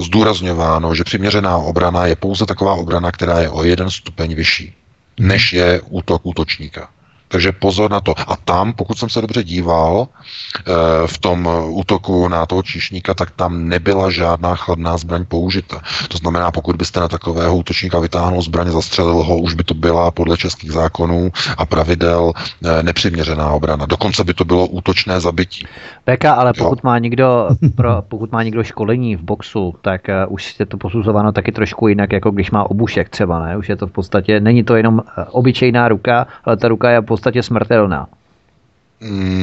zdůrazňováno, 0.04 0.96
že 0.96 1.04
přiměřená 1.04 1.58
obrana 1.58 2.06
je 2.06 2.16
pouze 2.16 2.46
taková 2.46 2.74
obrana, 2.74 3.12
která 3.12 3.40
je 3.40 3.50
o 3.50 3.64
jeden 3.64 3.90
stupeň 3.90 4.36
vyšší, 4.36 4.74
než 5.20 5.54
je 5.54 5.82
útok 5.82 6.22
útočníka. 6.26 6.90
Takže 7.32 7.52
pozor 7.52 7.92
na 7.92 8.02
to. 8.02 8.14
A 8.28 8.36
tam, 8.36 8.74
pokud 8.74 9.00
jsem 9.00 9.10
se 9.10 9.22
dobře 9.22 9.44
díval, 9.44 10.08
eh, 10.08 11.08
v 11.08 11.18
tom 11.18 11.50
útoku 11.68 12.28
na 12.28 12.46
toho 12.46 12.64
číšníka, 12.64 13.14
tak 13.14 13.32
tam 13.32 13.68
nebyla 13.68 14.12
žádná 14.12 14.56
chladná 14.56 14.98
zbraň 14.98 15.26
použita. 15.26 15.82
To 16.08 16.18
znamená, 16.18 16.52
pokud 16.52 16.76
byste 16.76 17.00
na 17.00 17.08
takového 17.08 17.56
útočníka 17.56 18.00
vytáhnul 18.00 18.42
zbraň, 18.42 18.70
zastřelil 18.70 19.24
ho, 19.24 19.38
už 19.38 19.54
by 19.54 19.64
to 19.64 19.74
byla 19.74 20.12
podle 20.12 20.38
českých 20.38 20.72
zákonů 20.72 21.32
a 21.58 21.66
pravidel 21.66 22.34
eh, 22.36 22.84
nepřiměřená 22.84 23.50
obrana. 23.50 23.86
Dokonce 23.86 24.24
by 24.24 24.34
to 24.34 24.46
bylo 24.46 24.68
útočné 24.68 25.20
zabití. 25.20 25.68
Peka, 26.04 26.34
ale 26.34 26.54
pokud 26.54 26.80
jo. 26.80 26.82
má 26.84 26.98
někdo, 27.00 27.50
pro, 27.76 28.02
pokud 28.08 28.32
má 28.32 28.44
někdo 28.44 28.64
školení 28.64 29.16
v 29.16 29.22
boxu, 29.22 29.76
tak 29.82 30.02
uh, 30.10 30.34
už 30.34 30.60
je 30.60 30.66
to 30.66 30.78
posuzováno 30.78 31.32
taky 31.32 31.52
trošku 31.52 31.88
jinak, 31.88 32.14
jako 32.14 32.32
když 32.32 32.52
má 32.52 32.70
obušek 32.70 33.10
třeba, 33.10 33.40
ne? 33.40 33.58
Už 33.58 33.70
je 33.70 33.76
to 33.76 33.88
v 33.88 33.92
podstatě, 33.92 34.40
není 34.40 34.64
to 34.64 34.76
jenom 34.76 35.02
obyčejná 35.32 35.88
ruka, 35.88 36.28
ale 36.46 36.58
ta 36.58 36.68
ruka 36.68 36.90
je 36.90 37.02
v 37.02 37.06
podstatě 37.22 37.44
smrtelná. 37.44 38.08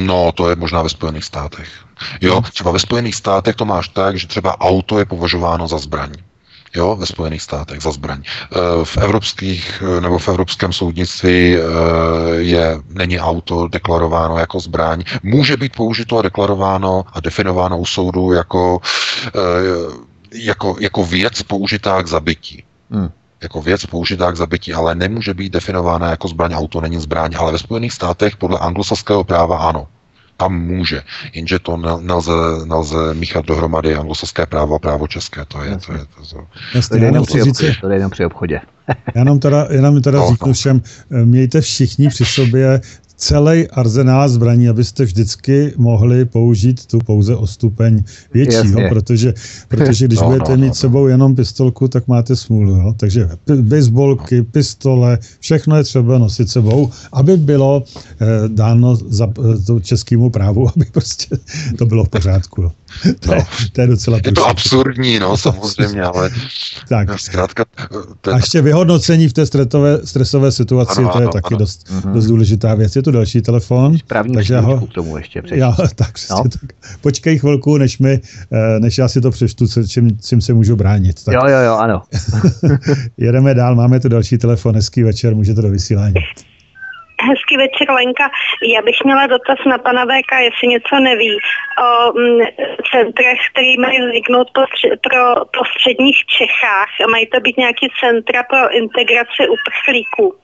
No, 0.05 0.31
to 0.31 0.49
je 0.49 0.55
možná 0.55 0.83
ve 0.83 0.89
Spojených 0.89 1.23
státech. 1.23 1.67
Jo, 2.21 2.41
třeba 2.41 2.71
ve 2.71 2.79
Spojených 2.79 3.15
státech 3.15 3.55
to 3.55 3.65
máš 3.65 3.87
tak, 3.87 4.19
že 4.19 4.27
třeba 4.27 4.59
auto 4.59 4.99
je 4.99 5.05
považováno 5.05 5.67
za 5.67 5.77
zbraň. 5.77 6.11
jo, 6.75 6.95
ve 6.95 7.05
Spojených 7.05 7.41
státech 7.41 7.81
za 7.81 7.91
zbraň. 7.91 8.23
Eh, 8.23 8.85
v 8.85 8.97
evropských 8.97 9.83
nebo 9.99 10.19
v 10.19 10.27
evropském 10.27 10.73
soudnictví 10.73 11.57
je, 12.37 12.77
není 12.89 13.19
auto 13.19 13.67
deklarováno 13.67 14.37
jako 14.37 14.59
zbraň. 14.59 15.03
Může 15.23 15.57
být 15.57 15.75
použito 15.75 16.17
a 16.17 16.21
deklarováno 16.21 17.05
a 17.13 17.19
definováno 17.19 17.79
u 17.79 17.85
soudu 17.85 18.31
jako, 18.31 18.81
jako, 20.33 20.75
jako 20.79 21.05
věc 21.05 21.43
použitá 21.43 22.03
k 22.03 22.07
zabití. 22.07 22.63
Hmm 22.91 23.18
jako 23.41 23.61
věc 23.61 23.85
použitá 23.85 24.31
k 24.31 24.37
zabití, 24.37 24.73
ale 24.73 24.95
nemůže 24.95 25.33
být 25.33 25.53
definována 25.53 26.09
jako 26.09 26.27
zbraň. 26.27 26.53
Auto 26.53 26.81
není 26.81 26.99
zbraň, 26.99 27.35
ale 27.39 27.51
ve 27.51 27.59
Spojených 27.59 27.93
státech 27.93 28.37
podle 28.37 28.59
anglosaského 28.59 29.23
práva 29.23 29.57
ano 29.57 29.87
tam 30.39 30.55
může. 30.55 31.01
Jenže 31.33 31.59
to 31.59 31.77
nelze, 32.01 32.31
nelze 32.65 33.13
míchat 33.13 33.45
dohromady 33.45 33.95
anglosaské 33.95 34.45
právo 34.45 34.75
a 34.75 34.79
právo 34.79 35.07
české. 35.07 35.45
To 35.45 35.63
je, 35.63 35.77
to 35.77 35.91
je, 35.93 35.99
to, 35.99 36.35
to, 36.35 36.47
Jasně, 36.75 36.97
to, 36.97 37.03
je 37.03 37.07
jenom 37.07 37.25
při 37.25 37.41
obchodě, 37.41 37.75
to 37.81 37.89
je 37.89 37.95
jenom 37.95 38.11
při 38.11 38.25
obchodě. 38.25 38.59
Já 39.15 39.23
nám 39.23 39.39
teda, 39.39 39.67
jenom 39.69 40.01
teda 40.01 40.19
no, 40.19 40.29
řeknu 40.29 40.47
no. 40.47 40.53
všem, 40.53 40.81
mějte 41.09 41.61
všichni 41.61 42.09
při 42.09 42.25
sobě 42.25 42.81
celý 43.19 43.67
arzenál 43.67 44.29
zbraní, 44.29 44.69
abyste 44.69 45.05
vždycky 45.05 45.73
mohli 45.77 46.25
použít 46.25 46.85
tu 46.85 46.99
pouze 46.99 47.35
o 47.35 47.47
stupeň 47.47 48.03
většího, 48.33 48.89
protože, 48.89 49.33
protože 49.67 50.07
když 50.07 50.19
no, 50.19 50.25
budete 50.25 50.51
no, 50.51 50.57
mít 50.57 50.67
no, 50.67 50.75
sebou 50.75 51.07
jenom 51.07 51.35
pistolku, 51.35 51.87
tak 51.87 52.07
máte 52.07 52.35
smůlu. 52.35 52.75
Jo? 52.75 52.93
Takže 52.97 53.29
baseballky, 53.61 54.43
pistole, 54.43 55.19
všechno 55.39 55.77
je 55.77 55.83
třeba 55.83 56.17
nosit 56.17 56.49
sebou, 56.49 56.89
aby 57.13 57.37
bylo 57.37 57.83
eh, 57.83 58.25
dáno 58.47 58.95
za 58.95 59.27
eh, 59.77 59.81
českému 59.81 60.29
právu, 60.29 60.69
aby 60.75 60.85
prostě 60.91 61.37
to 61.77 61.85
bylo 61.85 62.03
v 62.03 62.09
pořádku. 62.09 62.61
Jo? 62.61 62.71
To, 63.19 63.31
no. 63.31 63.33
je, 63.33 63.45
to 63.71 63.81
je 63.81 63.87
docela 63.87 64.19
Je 64.25 64.31
to 64.31 64.47
absurdní, 64.47 65.19
no, 65.19 65.37
samozřejmě, 65.37 66.01
ale 66.01 66.29
tak. 66.89 67.19
zkrátka... 67.19 67.65
Ten... 68.21 68.33
A 68.33 68.37
ještě 68.37 68.61
vyhodnocení 68.61 69.27
v 69.27 69.33
té 69.33 69.45
stresové, 69.45 69.99
stresové 70.03 70.51
situaci, 70.51 70.99
ano, 71.01 71.09
to 71.09 71.19
je 71.19 71.23
ano, 71.23 71.33
taky 71.33 71.53
ano. 71.53 71.57
Dost, 71.57 71.87
mm-hmm. 71.87 72.13
dost 72.13 72.25
důležitá 72.25 72.75
věc. 72.75 72.95
Je 72.95 73.01
tu 73.01 73.11
další 73.11 73.41
telefon. 73.41 73.97
Správný 73.97 74.33
takže 74.33 74.59
ho... 74.59 74.87
k 74.87 74.93
tomu 74.93 75.17
ještě 75.17 75.41
já, 75.51 75.71
tak, 75.95 76.11
no. 76.31 76.43
tak, 76.43 76.71
Počkej 77.01 77.39
chvilku, 77.39 77.77
než, 77.77 77.99
mi, 77.99 78.21
eh, 78.51 78.79
než 78.79 78.97
já 78.97 79.07
si 79.07 79.21
to 79.21 79.31
přečtu, 79.31 79.65
čím, 79.87 80.17
čím 80.19 80.41
se 80.41 80.53
můžu 80.53 80.75
bránit. 80.75 81.23
Tak. 81.23 81.33
Jo, 81.33 81.41
jo, 81.47 81.59
jo, 81.65 81.75
ano. 81.75 82.01
Jedeme 83.17 83.53
dál, 83.53 83.75
máme 83.75 83.99
tu 83.99 84.09
další 84.09 84.37
telefon, 84.37 84.75
hezký 84.75 85.03
večer, 85.03 85.35
můžete 85.35 85.61
do 85.61 85.69
vysílání. 85.69 86.13
Hezký 87.21 87.57
večer, 87.57 87.91
Lenka. 87.91 88.29
Já 88.63 88.81
bych 88.81 89.03
měla 89.03 89.27
dotaz 89.27 89.59
na 89.65 89.77
pana 89.77 90.05
VK, 90.05 90.31
jestli 90.41 90.67
něco 90.67 90.99
neví 90.99 91.37
o 91.83 92.13
mm, 92.19 92.39
centrech, 92.91 93.39
který 93.51 93.77
mají 93.77 94.01
vzniknout 94.01 94.47
pro, 95.01 95.35
po 95.35 95.65
středních 95.65 96.25
Čechách. 96.25 96.89
Mají 97.09 97.27
to 97.27 97.39
být 97.39 97.57
nějaký 97.57 97.87
centra 97.99 98.43
pro 98.43 98.75
integraci 98.75 99.47
uprchlíků. 99.49 100.35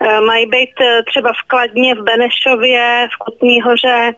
E, 0.00 0.20
mají 0.20 0.46
být 0.46 0.80
e, 0.80 1.02
třeba 1.02 1.32
v 1.32 1.46
Kladně, 1.46 1.94
v 1.94 2.02
Benešově, 2.02 3.08
v 3.14 3.16
Kutní 3.16 3.60
hoře 3.60 4.14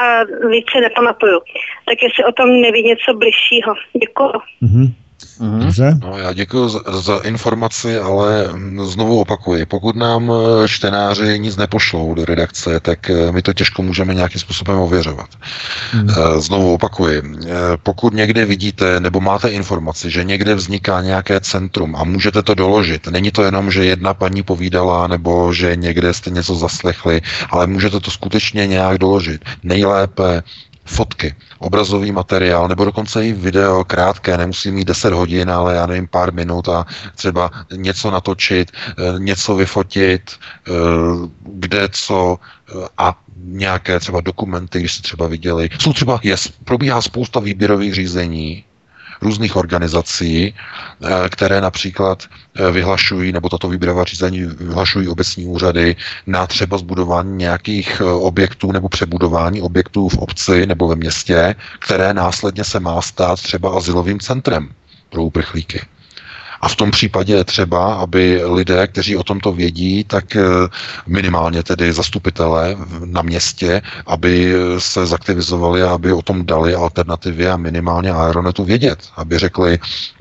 a 0.00 0.24
více 0.48 0.80
nepamatuju. 0.80 1.40
Tak 1.84 2.02
jestli 2.02 2.24
o 2.24 2.32
tom 2.32 2.60
neví 2.60 2.82
něco 2.82 3.14
bližšího. 3.14 3.74
Děkuji. 4.00 4.32
Mm-hmm. 4.62 5.07
Mm-hmm. 5.40 5.58
Dobře. 5.58 5.98
No, 6.02 6.18
já 6.18 6.32
děkuji 6.32 6.68
za, 6.68 6.80
za 6.88 7.16
informaci, 7.16 7.98
ale 7.98 8.48
znovu 8.82 9.20
opakuji, 9.20 9.66
pokud 9.66 9.96
nám 9.96 10.32
eh, 10.32 10.68
čtenáři 10.68 11.38
nic 11.38 11.56
nepošlou 11.56 12.14
do 12.14 12.24
redakce, 12.24 12.80
tak 12.80 13.10
eh, 13.10 13.32
my 13.32 13.42
to 13.42 13.52
těžko 13.52 13.82
můžeme 13.82 14.14
nějakým 14.14 14.40
způsobem 14.40 14.78
ověřovat. 14.78 15.28
Mm. 15.94 16.08
Znovu 16.38 16.74
opakuji, 16.74 17.22
pokud 17.82 18.14
někde 18.14 18.44
vidíte 18.44 19.00
nebo 19.00 19.20
máte 19.20 19.48
informaci, 19.48 20.10
že 20.10 20.24
někde 20.24 20.54
vzniká 20.54 21.02
nějaké 21.02 21.40
centrum 21.40 21.96
a 21.96 22.04
můžete 22.04 22.42
to 22.42 22.54
doložit, 22.54 23.06
není 23.06 23.30
to 23.30 23.42
jenom, 23.42 23.70
že 23.70 23.84
jedna 23.84 24.14
paní 24.14 24.42
povídala 24.42 25.06
nebo 25.06 25.52
že 25.52 25.76
někde 25.76 26.14
jste 26.14 26.30
něco 26.30 26.54
zaslechli, 26.54 27.20
ale 27.50 27.66
můžete 27.66 28.00
to 28.00 28.10
skutečně 28.10 28.66
nějak 28.66 28.98
doložit. 28.98 29.44
Nejlépe 29.62 30.42
fotky, 30.88 31.34
obrazový 31.58 32.12
materiál, 32.12 32.68
nebo 32.68 32.84
dokonce 32.84 33.26
i 33.26 33.32
video 33.32 33.84
krátké, 33.84 34.36
nemusí 34.38 34.70
mít 34.70 34.88
10 34.88 35.12
hodin, 35.12 35.50
ale 35.50 35.74
já 35.74 35.86
nevím, 35.86 36.08
pár 36.08 36.32
minut 36.32 36.68
a 36.68 36.86
třeba 37.14 37.50
něco 37.72 38.10
natočit, 38.10 38.72
eh, 38.72 39.18
něco 39.18 39.56
vyfotit, 39.56 40.30
eh, 40.32 40.72
kde 41.42 41.88
co 41.92 42.38
eh, 42.38 42.88
a 42.98 43.18
nějaké 43.36 44.00
třeba 44.00 44.20
dokumenty, 44.20 44.78
když 44.78 44.92
jste 44.92 45.02
třeba 45.02 45.28
viděli. 45.28 45.68
Jsou 45.78 45.92
třeba, 45.92 46.20
je, 46.22 46.36
probíhá 46.64 47.02
spousta 47.02 47.40
výběrových 47.40 47.94
řízení, 47.94 48.64
různých 49.22 49.56
organizací, 49.56 50.54
eh, 50.54 51.28
které 51.28 51.60
například 51.60 52.22
eh, 52.56 52.70
vyhlašují, 52.70 53.32
nebo 53.32 53.48
tato 53.48 53.68
výběrová 53.68 54.04
řízení 54.04 54.40
vyhlašují 54.44 55.08
obecní 55.08 55.46
úřady 55.46 55.96
na 56.26 56.46
třeba 56.46 56.78
zbudování 56.78 57.36
nějakých 57.36 58.00
eh, 58.00 58.04
objektů 58.04 58.72
nebo 58.72 58.88
přebudování 58.88 59.62
objektů 59.62 60.08
v 60.08 60.18
obci 60.18 60.66
nebo 60.66 60.88
ve 60.88 60.96
městě, 60.96 61.54
které 61.78 62.14
následně 62.14 62.64
se 62.64 62.80
má 62.80 63.02
stát 63.02 63.42
třeba 63.42 63.76
asilovým 63.78 64.20
centrem 64.20 64.68
pro 65.10 65.22
uprchlíky. 65.22 65.80
A 66.60 66.68
v 66.68 66.76
tom 66.76 66.90
případě 66.90 67.34
je 67.34 67.44
třeba, 67.44 67.94
aby 67.94 68.40
lidé, 68.44 68.86
kteří 68.86 69.16
o 69.16 69.22
tomto 69.22 69.52
vědí, 69.52 70.04
tak 70.04 70.36
eh, 70.36 70.42
minimálně 71.06 71.62
tedy 71.62 71.92
zastupitelé 71.92 72.76
na 73.04 73.22
městě, 73.22 73.82
aby 74.06 74.52
se 74.78 75.06
zaktivizovali 75.06 75.82
a 75.82 75.90
aby 75.90 76.12
o 76.12 76.22
tom 76.22 76.46
dali 76.46 76.74
alternativy 76.74 77.48
a 77.48 77.56
minimálně 77.56 78.10
Aeronetu 78.12 78.64
vědět, 78.64 78.98
aby 79.16 79.38
řekli, 79.38 79.78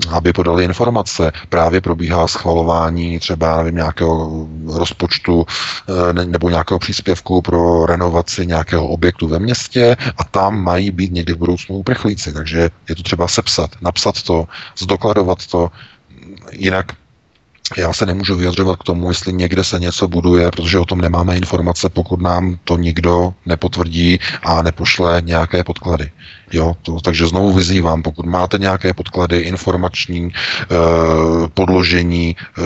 aby 0.09 0.33
podali 0.33 0.63
informace. 0.63 1.31
Právě 1.49 1.81
probíhá 1.81 2.27
schvalování 2.27 3.19
třeba 3.19 3.57
nevím, 3.57 3.75
nějakého 3.75 4.47
rozpočtu 4.65 5.45
eh, 5.45 6.25
nebo 6.25 6.49
nějakého 6.49 6.79
příspěvku 6.79 7.41
pro 7.41 7.85
renovaci 7.85 8.47
nějakého 8.47 8.87
objektu 8.87 9.27
ve 9.27 9.39
městě 9.39 9.97
a 10.17 10.23
tam 10.23 10.63
mají 10.63 10.91
být 10.91 11.11
někdy 11.11 11.33
v 11.33 11.37
budoucnu 11.37 11.75
uprchlíci. 11.75 12.33
Takže 12.33 12.69
je 12.89 12.95
to 12.95 13.03
třeba 13.03 13.27
sepsat, 13.27 13.69
napsat 13.81 14.21
to, 14.23 14.47
zdokladovat 14.77 15.45
to, 15.47 15.71
jinak 16.51 16.85
já 17.77 17.93
se 17.93 18.05
nemůžu 18.05 18.35
vyjadřovat 18.35 18.79
k 18.79 18.83
tomu, 18.83 19.09
jestli 19.09 19.33
někde 19.33 19.63
se 19.63 19.79
něco 19.79 20.07
buduje, 20.07 20.51
protože 20.51 20.79
o 20.79 20.85
tom 20.85 21.01
nemáme 21.01 21.37
informace, 21.37 21.89
pokud 21.89 22.21
nám 22.21 22.59
to 22.63 22.77
nikdo 22.77 23.33
nepotvrdí 23.45 24.19
a 24.43 24.61
nepošle 24.61 25.21
nějaké 25.25 25.63
podklady. 25.63 26.11
Jo, 26.51 26.75
to, 26.81 26.99
takže 27.01 27.27
znovu 27.27 27.53
vyzývám, 27.53 28.03
pokud 28.03 28.25
máte 28.25 28.57
nějaké 28.57 28.93
podklady, 28.93 29.37
informační 29.39 30.31
eh, 30.33 30.65
podložení, 31.53 32.35
eh, 32.57 32.61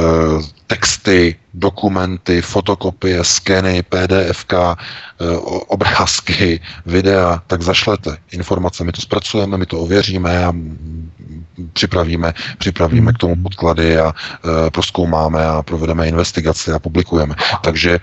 texty, 0.68 1.36
dokumenty, 1.54 2.42
fotokopie, 2.42 3.24
skeny, 3.24 3.84
PDFK, 3.84 4.54
eh, 4.54 4.76
obrázky, 5.68 6.62
videa, 6.86 7.42
tak 7.48 7.62
zašlete 7.62 8.18
informace. 8.32 8.84
My 8.84 8.92
to 8.92 9.02
zpracujeme, 9.02 9.58
my 9.58 9.66
to 9.66 9.80
ověříme 9.80 10.46
a 10.46 10.54
připravíme, 11.74 12.34
připravíme 12.58 13.14
k 13.14 13.18
tomu 13.18 13.36
podklady 13.36 13.98
a 13.98 14.14
e, 14.14 14.70
proskoumáme 14.70 15.46
a 15.46 15.64
provedeme 15.64 16.08
investigaci 16.08 16.72
a 16.72 16.80
publikujeme. 16.80 17.36
Takže 17.64 18.00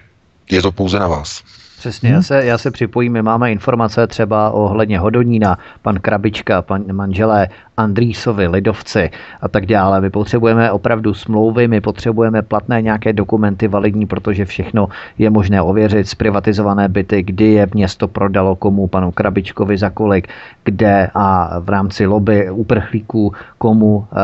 je 0.50 0.62
to 0.62 0.72
pouze 0.72 0.98
na 0.98 1.08
vás. 1.08 1.42
Přesně, 1.78 2.08
hmm. 2.08 2.16
já, 2.16 2.22
se, 2.22 2.44
já 2.44 2.58
se 2.58 2.70
připojím, 2.70 3.12
my 3.12 3.22
máme 3.22 3.52
informace 3.52 4.06
třeba 4.06 4.50
ohledně 4.50 4.98
Hodonína, 4.98 5.58
pan 5.82 6.00
Krabička, 6.00 6.62
pan 6.62 6.84
manželé 6.92 7.48
Andrýsovi, 7.76 8.48
Lidovci 8.48 9.10
a 9.40 9.48
tak 9.48 9.66
dále. 9.66 10.00
My 10.00 10.10
potřebujeme 10.10 10.72
opravdu 10.72 11.14
smlouvy, 11.14 11.68
my 11.68 11.80
potřebujeme 11.80 12.42
platné 12.42 12.82
nějaké 12.82 13.12
dokumenty 13.12 13.68
validní, 13.68 14.06
protože 14.06 14.44
všechno 14.44 14.88
je 15.18 15.30
možné 15.30 15.62
ověřit. 15.62 16.08
Zprivatizované 16.08 16.88
byty, 16.88 17.22
kdy 17.22 17.44
je 17.44 17.68
město 17.74 18.08
prodalo 18.08 18.56
komu, 18.56 18.86
panu 18.86 19.10
Krabičkovi 19.10 19.78
za 19.78 19.90
kolik, 19.90 20.28
kde 20.64 21.10
a 21.14 21.58
v 21.60 21.68
rámci 21.68 22.06
lobby 22.06 22.50
uprchlíků 22.50 23.32
komu 23.58 24.06
eh, 24.12 24.16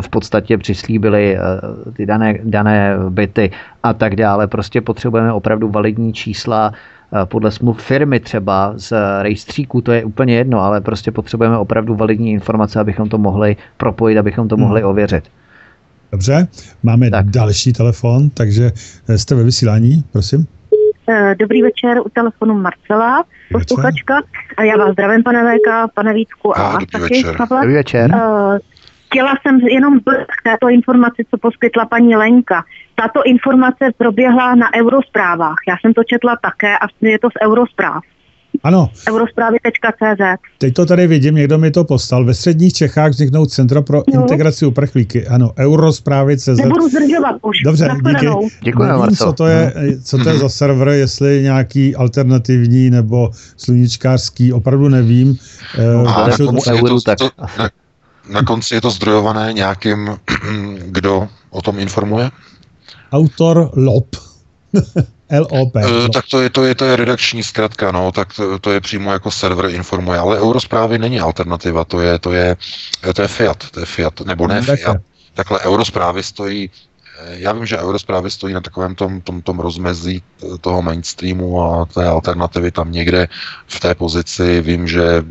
v 0.00 0.08
podstatě 0.08 0.58
přislíbili 0.58 1.36
eh, 1.36 1.40
ty 1.92 2.06
dané, 2.06 2.38
dané 2.44 2.96
byty 3.08 3.50
a 3.82 3.92
tak 3.92 4.16
dále. 4.16 4.46
Prostě 4.46 4.80
potřebujeme 4.80 5.32
opravdu 5.32 5.68
validní 5.68 6.12
čísla, 6.12 6.72
Eh, 7.14 7.26
podle 7.26 7.50
smluv 7.50 7.82
firmy 7.82 8.20
třeba 8.20 8.72
z 8.76 8.92
rejstříku, 9.22 9.80
to 9.80 9.92
je 9.92 10.04
úplně 10.04 10.34
jedno, 10.34 10.60
ale 10.60 10.80
prostě 10.80 11.10
potřebujeme 11.10 11.58
opravdu 11.58 11.94
validní 11.94 12.32
informace, 12.32 12.80
abychom 12.80 13.08
to 13.08 13.18
mohli 13.18 13.56
propojit, 13.76 14.18
abychom 14.18 14.48
to 14.48 14.56
mohli 14.56 14.80
hmm. 14.80 14.90
ověřit. 14.90 15.24
Dobře, 16.12 16.48
máme 16.82 17.10
tak. 17.10 17.26
další 17.26 17.72
telefon, 17.72 18.30
takže 18.30 18.70
eh, 19.08 19.18
jste 19.18 19.34
ve 19.34 19.42
vysílání, 19.42 20.04
prosím. 20.12 20.46
Eh, 21.08 21.34
dobrý 21.38 21.62
večer, 21.62 21.98
u 21.98 22.08
telefonu 22.08 22.54
Marcela, 22.54 23.24
posluchačka. 23.52 24.22
Já 24.66 24.76
vás 24.76 24.92
zdravím, 24.92 25.22
pane 25.22 25.42
VK, 25.44 25.94
pane 25.94 26.14
Vítku 26.14 26.58
a, 26.58 26.62
a 26.62 26.72
vás 26.72 26.84
taky, 26.92 27.22
Dobrý 27.50 27.74
večer. 27.74 28.14
Uh, 28.14 28.58
chtěla 29.06 29.34
jsem 29.42 29.60
jenom 29.60 30.00
k 30.00 30.42
této 30.44 30.68
informaci, 30.68 31.24
co 31.30 31.38
poskytla 31.38 31.86
paní 31.86 32.16
Lenka. 32.16 32.64
Tato 33.02 33.22
informace 33.24 33.84
proběhla 33.98 34.54
na 34.54 34.66
eurosprávách. 34.76 35.56
Já 35.68 35.74
jsem 35.80 35.94
to 35.94 36.04
četla 36.04 36.36
také 36.42 36.78
a 36.78 36.86
je 37.00 37.18
to 37.18 37.28
z 37.28 37.46
eurospráv. 37.46 38.02
Ano. 38.62 38.90
Eurosprávy.cz. 39.08 40.40
Teď 40.58 40.74
to 40.74 40.86
tady 40.86 41.06
vidím, 41.06 41.34
někdo 41.34 41.58
mi 41.58 41.70
to 41.70 41.84
postal. 41.84 42.24
Ve 42.24 42.34
středních 42.34 42.72
Čechách 42.72 43.10
vzniknou 43.10 43.46
Centra 43.46 43.82
pro 43.82 44.02
no. 44.14 44.22
integraci 44.22 44.66
uprchlíky. 44.66 45.26
Ano, 45.26 45.52
Eurosprávy.cz. 45.58 46.46
Nebudu 46.46 46.88
zdržovat 46.88 47.36
už. 47.42 47.62
Dobře, 47.64 47.90
díky. 48.04 48.26
Děkuji, 48.62 48.82
Nevím, 48.82 49.16
co 49.16 49.32
to, 49.32 49.46
je, 49.46 49.72
co 50.04 50.18
to 50.18 50.28
je 50.28 50.38
za 50.38 50.48
server, 50.48 50.88
jestli 50.88 51.42
nějaký 51.42 51.96
alternativní 51.96 52.90
nebo 52.90 53.30
sluníčkářský, 53.56 54.52
opravdu 54.52 54.88
nevím. 54.88 55.36
A 56.06 56.28
na, 56.28 56.36
konci 56.36 56.70
je 56.74 56.82
to, 56.82 57.00
to, 57.00 57.30
na, 57.58 57.68
na 58.30 58.42
konci 58.42 58.74
je 58.74 58.80
to 58.80 58.90
zdrojované 58.90 59.52
nějakým, 59.52 60.10
kdo 60.86 61.28
o 61.50 61.62
tom 61.62 61.78
informuje? 61.78 62.30
Autor 63.12 63.70
LOP. 63.74 64.16
LOP. 65.30 65.74
Uh, 65.76 66.08
tak 66.12 66.24
to 66.30 66.40
je, 66.40 66.50
to, 66.50 66.64
je, 66.64 66.74
to 66.74 66.84
je 66.84 66.96
redakční 66.96 67.42
zkratka, 67.42 67.92
no, 67.92 68.12
tak 68.12 68.34
to, 68.34 68.58
to 68.58 68.72
je 68.72 68.80
přímo 68.80 69.12
jako 69.12 69.30
server 69.30 69.70
informuje, 69.70 70.18
ale 70.18 70.40
Eurosprávy 70.40 70.98
není 70.98 71.20
alternativa, 71.20 71.84
to 71.84 72.00
je, 72.00 72.18
to 72.18 72.32
je, 72.32 72.56
to 73.14 73.22
je 73.22 73.28
Fiat, 73.28 73.70
to 73.70 73.80
je 73.80 73.86
Fiat, 73.86 74.20
nebo 74.20 74.46
ne 74.46 74.62
Fiat. 74.62 74.96
Takhle 75.34 75.60
Eurosprávy 75.60 76.22
stojí 76.22 76.70
eh, 77.20 77.34
já 77.38 77.52
vím, 77.52 77.66
že 77.66 77.78
Eurosprávy 77.78 78.30
stojí 78.30 78.54
na 78.54 78.60
takovém 78.60 78.94
tom, 78.94 79.20
tom, 79.20 79.42
tom 79.42 79.60
rozmezí 79.60 80.22
toho 80.60 80.82
mainstreamu 80.82 81.62
a 81.62 81.84
té 81.84 82.06
alternativy 82.06 82.70
tam 82.70 82.92
někde 82.92 83.28
v 83.66 83.80
té 83.80 83.94
pozici. 83.94 84.60
Vím, 84.60 84.88
že 84.88 85.24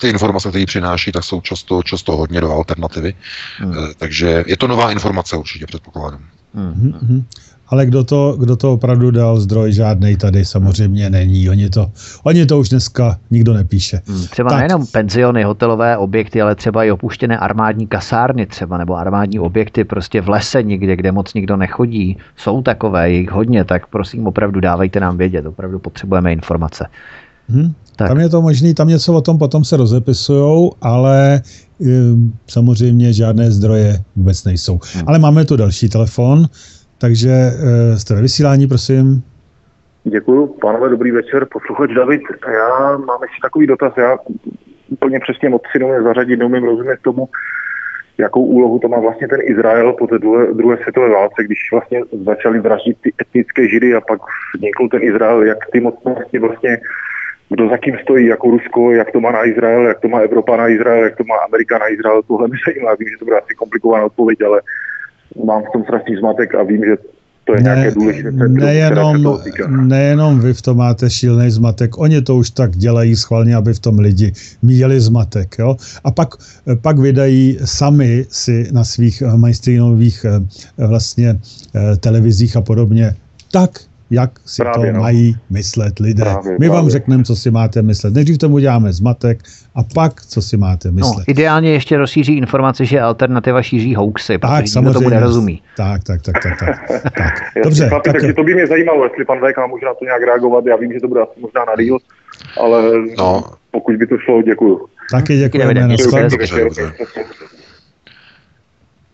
ty 0.00 0.08
informace, 0.08 0.48
které 0.48 0.66
přináší, 0.66 1.12
tak 1.12 1.24
jsou 1.24 1.40
často, 1.40 1.82
často 1.82 2.16
hodně 2.16 2.40
do 2.40 2.50
alternativy. 2.50 3.14
Hmm. 3.58 3.74
Takže 3.98 4.44
je 4.46 4.56
to 4.56 4.66
nová 4.66 4.92
informace 4.92 5.36
určitě, 5.36 5.66
předpokládám. 5.66 6.20
Hmm. 6.54 6.92
Hmm 7.02 7.24
ale 7.68 7.86
kdo 7.86 8.04
to, 8.04 8.36
kdo 8.38 8.56
to 8.56 8.72
opravdu 8.72 9.10
dal 9.10 9.40
zdroj, 9.40 9.72
žádný 9.72 10.16
tady 10.16 10.44
samozřejmě 10.44 11.10
není. 11.10 11.50
Oni 11.50 11.70
to, 11.70 11.90
oni 12.22 12.46
to 12.46 12.58
už 12.58 12.68
dneska 12.68 13.18
nikdo 13.30 13.54
nepíše. 13.54 14.00
Hmm, 14.06 14.26
třeba 14.26 14.50
tak. 14.50 14.58
nejenom 14.58 14.86
penziony, 14.86 15.42
hotelové 15.42 15.96
objekty, 15.96 16.42
ale 16.42 16.54
třeba 16.54 16.84
i 16.84 16.90
opuštěné 16.90 17.38
armádní 17.38 17.86
kasárny 17.86 18.46
třeba, 18.46 18.78
nebo 18.78 18.96
armádní 18.96 19.38
objekty 19.38 19.84
prostě 19.84 20.20
v 20.20 20.28
lese 20.28 20.62
někde, 20.62 20.96
kde 20.96 21.12
moc 21.12 21.34
nikdo 21.34 21.56
nechodí. 21.56 22.18
Jsou 22.36 22.62
takové, 22.62 23.10
jich 23.10 23.30
hodně, 23.30 23.64
tak 23.64 23.86
prosím 23.86 24.26
opravdu 24.26 24.60
dávejte 24.60 25.00
nám 25.00 25.16
vědět, 25.16 25.46
opravdu 25.46 25.78
potřebujeme 25.78 26.32
informace. 26.32 26.86
Hmm, 27.48 27.74
tak. 27.96 28.08
Tam 28.08 28.20
je 28.20 28.28
to 28.28 28.42
možný, 28.42 28.74
tam 28.74 28.88
něco 28.88 29.14
o 29.14 29.20
tom 29.20 29.38
potom 29.38 29.64
se 29.64 29.76
rozepisujou, 29.76 30.72
ale 30.82 31.40
um, 31.78 32.32
samozřejmě 32.46 33.12
žádné 33.12 33.50
zdroje 33.50 33.98
vůbec 34.16 34.44
nejsou. 34.44 34.78
Hmm. 34.94 35.04
Ale 35.06 35.18
máme 35.18 35.44
tu 35.44 35.56
další 35.56 35.88
telefon. 35.88 36.46
Takže 36.98 37.30
eh, 37.30 37.98
jste 37.98 38.14
ve 38.14 38.22
vysílání, 38.22 38.66
prosím. 38.66 39.22
Děkuji, 40.04 40.46
pánové, 40.46 40.88
dobrý 40.88 41.10
večer, 41.10 41.46
posluchač 41.52 41.90
David. 41.96 42.20
Já 42.52 42.96
mám 42.96 43.22
ještě 43.22 43.38
takový 43.42 43.66
dotaz, 43.66 43.92
já 43.96 44.16
úplně 44.88 45.20
přesně 45.20 45.48
moc 45.48 45.62
si 45.72 45.78
neumím 45.78 46.02
zařadit, 46.02 46.36
neumím 46.36 46.64
rozumět 46.64 46.98
tomu, 47.02 47.28
jakou 48.18 48.44
úlohu 48.44 48.78
to 48.78 48.88
má 48.88 48.98
vlastně 49.00 49.28
ten 49.28 49.40
Izrael 49.42 49.92
po 49.92 50.06
té 50.06 50.18
druhé, 50.18 50.52
druhé 50.52 50.76
světové 50.76 51.08
válce, 51.08 51.44
když 51.44 51.58
vlastně 51.72 52.00
začali 52.24 52.60
vraždit 52.60 52.98
ty 53.00 53.12
etnické 53.20 53.68
židy 53.68 53.94
a 53.94 54.00
pak 54.00 54.20
vznikl 54.54 54.88
ten 54.88 55.02
Izrael, 55.02 55.42
jak 55.42 55.58
ty 55.72 55.80
mocnosti 55.80 56.38
vlastně, 56.38 56.78
kdo 57.50 57.68
za 57.68 57.78
kým 57.78 57.96
stojí, 58.02 58.26
jako 58.26 58.50
Rusko, 58.50 58.92
jak 58.92 59.12
to 59.12 59.20
má 59.20 59.32
na 59.32 59.46
Izrael, 59.46 59.86
jak 59.86 60.00
to 60.00 60.08
má 60.08 60.18
Evropa 60.18 60.56
na 60.56 60.68
Izrael, 60.68 61.04
jak 61.04 61.16
to 61.16 61.24
má 61.24 61.36
Amerika 61.36 61.78
na 61.78 61.88
Izrael, 61.88 62.22
tohle 62.22 62.48
mi 62.48 62.56
zajímá, 62.66 62.94
vím, 62.94 63.08
že 63.08 63.18
to 63.18 63.24
bude 63.24 63.38
asi 63.38 63.54
komplikovaná 63.54 64.04
odpověď, 64.04 64.38
ale 64.42 64.60
mám 65.44 65.62
v 65.62 65.72
tom 65.72 65.82
strašný 65.84 66.16
zmatek 66.16 66.54
a 66.54 66.62
vím, 66.62 66.84
že 66.84 66.96
to 67.44 67.54
je 67.54 67.60
ne, 67.60 67.64
nějaké 67.64 67.90
důležité 67.90 68.30
centrum, 68.32 68.56
nejenom, 68.56 69.38
nejenom 69.88 70.40
vy 70.40 70.54
v 70.54 70.62
tom 70.62 70.76
máte 70.76 71.10
šílený 71.10 71.50
zmatek, 71.50 71.98
oni 71.98 72.22
to 72.22 72.36
už 72.36 72.50
tak 72.50 72.70
dělají 72.70 73.16
schválně, 73.16 73.56
aby 73.56 73.74
v 73.74 73.80
tom 73.80 73.98
lidi 73.98 74.32
měli 74.62 75.00
zmatek. 75.00 75.56
Jo? 75.58 75.76
A 76.04 76.10
pak, 76.10 76.28
pak 76.82 76.98
vydají 76.98 77.58
sami 77.64 78.24
si 78.28 78.68
na 78.72 78.84
svých 78.84 79.22
mainstreamových 79.36 80.24
eh, 80.24 80.86
vlastně 80.86 81.36
eh, 81.36 81.96
televizích 81.96 82.56
a 82.56 82.60
podobně 82.60 83.14
tak 83.52 83.70
jak 84.10 84.30
si 84.46 84.62
právě, 84.62 84.90
to 84.90 84.96
no. 84.96 85.02
mají 85.02 85.36
myslet 85.50 85.98
lidé. 85.98 86.22
Právě, 86.22 86.52
My 86.52 86.58
právě. 86.58 86.70
vám 86.70 86.90
řekneme, 86.90 87.24
co 87.24 87.36
si 87.36 87.50
máte 87.50 87.82
myslet. 87.82 88.14
Nejdřív 88.14 88.38
tomu 88.38 88.58
děláme 88.58 88.92
zmatek 88.92 89.38
a 89.74 89.82
pak, 89.94 90.22
co 90.22 90.42
si 90.42 90.56
máte 90.56 90.88
no, 90.88 90.94
myslet. 90.94 91.18
No, 91.18 91.24
ideálně 91.26 91.72
ještě 91.72 91.96
rozšíří 91.96 92.36
informace, 92.36 92.84
že 92.84 93.00
alternativa 93.00 93.62
šíří 93.62 93.94
hoaxy, 93.94 94.38
tak, 94.38 94.50
protože 94.50 94.72
samozřejmě. 94.72 94.92
tomu 94.92 95.08
nerozumí. 95.08 95.62
Tak, 95.76 96.04
tak, 96.04 96.22
tak, 96.22 96.42
tak. 96.42 96.58
tak. 96.60 97.02
tak. 97.18 97.34
Dobře, 97.64 97.88
chlapi, 97.88 98.12
tak, 98.12 98.20
tak 98.20 98.36
to 98.36 98.44
by 98.44 98.54
mě 98.54 98.66
zajímalo, 98.66 99.04
jestli 99.04 99.24
pan 99.24 99.38
VK 99.38 99.70
může 99.70 99.86
na 99.86 99.94
to 99.94 100.04
nějak 100.04 100.22
reagovat. 100.22 100.66
Já 100.66 100.76
vím, 100.76 100.92
že 100.92 101.00
to 101.00 101.08
bude 101.08 101.20
asi 101.20 101.40
možná 101.40 101.64
na 101.64 101.74
real, 101.74 101.98
ale 102.60 102.82
no. 103.18 103.44
pokud 103.70 103.96
by 103.96 104.06
to 104.06 104.18
šlo, 104.18 104.42
děkuju. 104.42 104.86
Taky 105.10 105.38
děkujeme. 105.38 105.96
Děkujeme. 105.96 106.28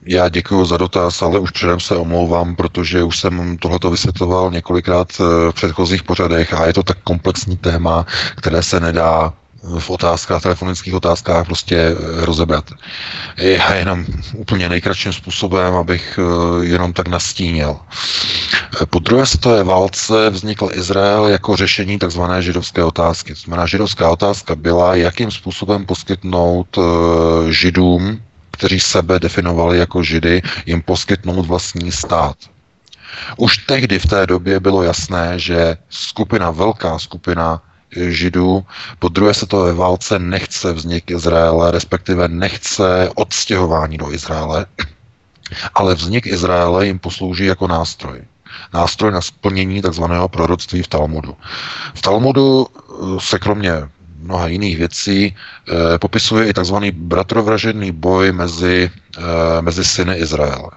Já 0.07 0.29
děkuji 0.29 0.65
za 0.65 0.77
dotaz, 0.77 1.23
ale 1.23 1.39
už 1.39 1.51
předem 1.51 1.81
se 1.81 1.97
omlouvám, 1.97 2.57
protože 2.57 3.03
už 3.03 3.19
jsem 3.19 3.59
tohleto 3.59 3.91
vysvětloval 3.91 4.51
několikrát 4.51 5.09
eh, 5.21 5.51
v 5.51 5.55
předchozích 5.55 6.03
pořadech 6.03 6.55
a 6.55 6.67
je 6.67 6.73
to 6.73 6.83
tak 6.83 6.99
komplexní 7.05 7.57
téma, 7.57 8.07
které 8.37 8.63
se 8.63 8.81
nedá 8.81 9.33
v 9.79 9.91
otázkách, 9.91 10.43
telefonických 10.43 10.95
otázkách 10.95 11.47
prostě 11.47 11.77
eh, 11.77 12.25
rozebrat. 12.25 12.65
Já 13.37 13.75
jenom 13.75 14.07
úplně 14.35 14.69
nejkratším 14.69 15.13
způsobem, 15.13 15.75
abych 15.75 16.19
eh, 16.19 16.65
jenom 16.65 16.93
tak 16.93 17.09
nastínil. 17.09 17.77
Po 18.91 18.99
druhé 18.99 19.27
světové 19.27 19.65
válce 19.65 20.31
vznikl 20.31 20.69
Izrael 20.73 21.27
jako 21.29 21.57
řešení 21.57 21.99
tzv. 21.99 22.21
židovské 22.41 22.85
otázky. 22.85 23.35
To 23.35 23.41
znamená, 23.41 23.67
židovská 23.67 24.11
otázka 24.11 24.55
byla, 24.55 24.95
jakým 24.95 25.31
způsobem 25.31 25.87
poskytnout 25.87 26.79
židům 27.51 28.21
kteří 28.61 28.81
sebe 28.81 29.19
definovali 29.19 29.79
jako 29.79 30.03
židy, 30.03 30.43
jim 30.67 30.83
poskytnout 30.83 31.47
vlastní 31.47 31.93
stát. 31.93 32.37
Už 33.37 33.57
tehdy 33.57 33.99
v 33.99 34.07
té 34.07 34.27
době 34.27 34.61
bylo 34.61 34.83
jasné, 34.83 35.39
že 35.39 35.77
skupina, 35.89 36.51
velká 36.51 36.99
skupina 36.99 37.63
židů 37.97 38.65
po 38.99 39.09
druhé 39.09 39.35
světové 39.35 39.73
válce 39.73 40.19
nechce 40.19 40.73
vznik 40.73 41.11
Izraele, 41.11 41.71
respektive 41.71 42.29
nechce 42.29 43.11
odstěhování 43.15 43.99
do 43.99 44.13
Izraele, 44.13 44.67
ale 45.75 45.95
vznik 45.95 46.27
Izraele 46.27 46.87
jim 46.87 46.99
poslouží 46.99 47.45
jako 47.45 47.69
nástroj. 47.69 48.21
Nástroj 48.75 49.13
na 49.13 49.21
splnění 49.21 49.83
takzvaného 49.83 50.29
proroctví 50.29 50.83
v 50.83 50.89
Talmudu. 50.89 51.37
V 51.95 52.01
Talmudu 52.01 52.67
se 53.19 53.39
kromě 53.39 53.73
mnoha 54.21 54.47
jiných 54.49 54.79
věcí 54.79 55.25
e, 55.25 55.99
popisuje 55.99 56.49
i 56.49 56.53
tzv. 56.53 56.77
bratrovražený 56.93 57.93
boj 57.93 58.33
mezi, 58.33 58.91
e, 59.19 59.63
mezi 59.63 59.85
syny 59.85 60.17
Izraele. 60.17 60.71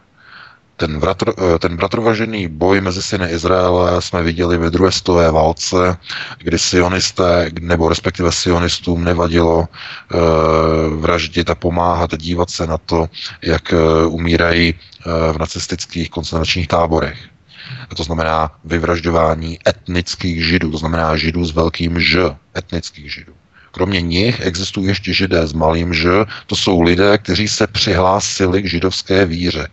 Ten, 0.75 0.99
bratr, 0.99 1.33
eh, 1.37 1.59
ten 1.59 1.77
bratrovražený 1.77 2.47
boj 2.47 2.81
mezi 2.81 3.01
syny 3.01 3.29
Izraele 3.29 4.01
jsme 4.01 4.23
viděli 4.23 4.57
ve 4.57 4.69
druhé 4.69 4.91
stové 4.91 5.31
válce, 5.31 5.97
kdy 6.37 6.59
sionisté, 6.59 7.51
nebo 7.61 7.89
respektive 7.89 8.31
sionistům 8.31 9.03
nevadilo 9.03 9.63
e, 9.63 9.67
vraždit 10.95 11.49
a 11.49 11.55
pomáhat 11.55 12.17
dívat 12.17 12.49
se 12.49 12.67
na 12.67 12.77
to, 12.77 13.07
jak 13.41 13.73
umírají 14.07 14.73
v 15.31 15.37
nacistických 15.39 16.09
koncentračních 16.09 16.67
táborech. 16.67 17.32
To 17.95 18.03
znamená 18.03 18.51
vyvražďování 18.65 19.59
etnických 19.67 20.45
židů, 20.45 20.71
to 20.71 20.77
znamená 20.77 21.17
židů 21.17 21.45
s 21.45 21.51
velkým 21.51 21.99
ž, 21.99 22.35
etnických 22.57 23.13
židů. 23.13 23.33
Kromě 23.71 24.01
nich 24.01 24.41
existují 24.41 24.87
ještě 24.87 25.13
židé 25.13 25.47
s 25.47 25.53
malým 25.53 25.93
ž, 25.93 26.09
to 26.47 26.55
jsou 26.55 26.81
lidé, 26.81 27.17
kteří 27.17 27.47
se 27.47 27.67
přihlásili 27.67 28.61
k 28.61 28.69
židovské 28.69 29.25
víře, 29.25 29.67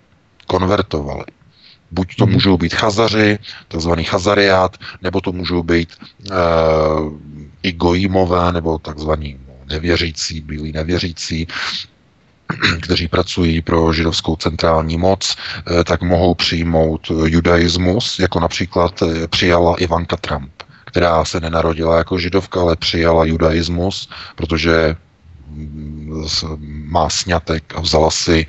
konvertovali. 0.47 1.25
Buď 1.91 2.17
to 2.17 2.27
mhm. 2.27 2.33
můžou 2.33 2.57
být 2.59 2.75
chazaři, 2.75 3.39
takzvaný 3.69 4.05
chazariát, 4.05 4.77
nebo 5.03 5.21
to 5.21 5.33
můžou 5.33 5.63
být 5.63 5.89
e, 5.93 6.35
i 7.63 7.73
gojímové, 7.73 8.53
nebo 8.53 8.79
takzvaní 8.79 9.41
nevěřící, 9.69 10.41
bílí 10.41 10.73
nevěřící, 10.73 11.47
kteří 12.83 13.09
pracují 13.09 13.63
pro 13.63 13.93
židovskou 13.93 14.37
centrální 14.37 14.99
moc, 14.99 15.37
eh, 15.37 15.85
tak 15.85 16.03
mohou 16.03 16.35
přijmout 16.35 17.13
judaismus, 17.25 18.19
jako 18.19 18.41
například 18.41 19.03
eh, 19.03 19.29
přijala 19.29 19.77
Ivanka 19.77 20.17
Trump, 20.17 20.53
která 20.85 21.25
se 21.25 21.41
nenarodila 21.41 21.99
jako 21.99 22.19
židovka, 22.19 22.61
ale 22.61 22.77
přijala 22.77 23.25
judaismus, 23.25 24.11
protože 24.37 24.97
mm, 25.49 26.25
má 26.87 27.11
snětek 27.11 27.75
a 27.77 27.81
vzala 27.81 28.11
si 28.11 28.47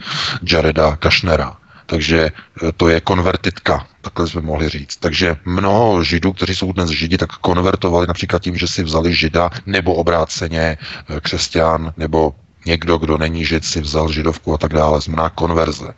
Jareda 0.52 0.95
Kašnera. 0.95 1.57
Takže 1.86 2.32
eh, 2.32 2.72
to 2.72 2.90
je 2.90 3.02
konvertitka, 3.02 3.88
takhle 4.02 4.28
jsme 4.28 4.41
mohli 4.41 4.69
říct. 4.69 4.98
Takže 4.98 5.36
mnoho 5.45 6.03
židů, 6.03 6.34
kteří 6.34 6.56
jsou 6.56 6.72
dnes 6.72 6.90
židi, 6.90 7.18
tak 7.18 7.30
konvertovali 7.30 8.07
například 8.07 8.41
tím, 8.41 8.56
že 8.56 8.68
si 8.68 8.84
vzali 8.84 9.14
žida, 9.15 9.49
nebo 9.65 9.94
obráceně 9.94 10.78
křesťan, 11.22 11.94
nebo 11.98 12.34
někdo, 12.65 12.97
kdo 12.97 13.17
není 13.17 13.45
žid, 13.45 13.65
si 13.65 13.81
vzal 13.81 14.11
židovku 14.11 14.53
a 14.53 14.57
tak 14.57 14.73
dále, 14.73 15.01
znamená 15.01 15.29
konverze. 15.29 15.93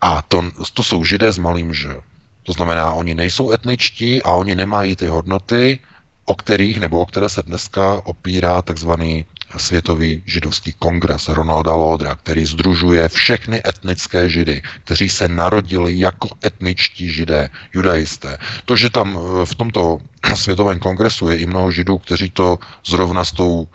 A 0.00 0.22
to, 0.22 0.44
to 0.74 0.82
jsou 0.82 1.04
židé 1.04 1.32
s 1.32 1.38
malým 1.38 1.74
ž. 1.74 2.00
To 2.42 2.52
znamená, 2.52 2.92
oni 2.92 3.14
nejsou 3.14 3.52
etničtí 3.52 4.22
a 4.22 4.30
oni 4.30 4.54
nemají 4.54 4.96
ty 4.96 5.06
hodnoty, 5.06 5.78
o 6.24 6.34
kterých 6.34 6.80
nebo 6.80 7.00
o 7.00 7.06
které 7.06 7.28
se 7.28 7.42
dneska 7.42 8.00
opírá 8.04 8.62
takzvaný 8.62 9.24
Světový 9.56 10.22
židovský 10.26 10.72
kongres 10.72 11.28
Ronalda 11.28 11.74
Lodra, 11.74 12.14
který 12.14 12.46
združuje 12.46 13.08
všechny 13.08 13.62
etnické 13.66 14.28
židy, 14.28 14.62
kteří 14.84 15.08
se 15.08 15.28
narodili 15.28 15.98
jako 15.98 16.28
etničtí 16.44 17.10
židé, 17.10 17.50
judaisté. 17.74 18.38
To, 18.64 18.76
že 18.76 18.90
tam 18.90 19.18
v 19.44 19.54
tomto 19.54 19.98
světovém 20.34 20.78
kongresu 20.78 21.28
je 21.28 21.36
i 21.36 21.46
mnoho 21.46 21.70
židů, 21.70 21.98
kteří 21.98 22.30
to 22.30 22.58
zrovna 22.86 23.24
s 23.24 23.32
tou 23.32 23.68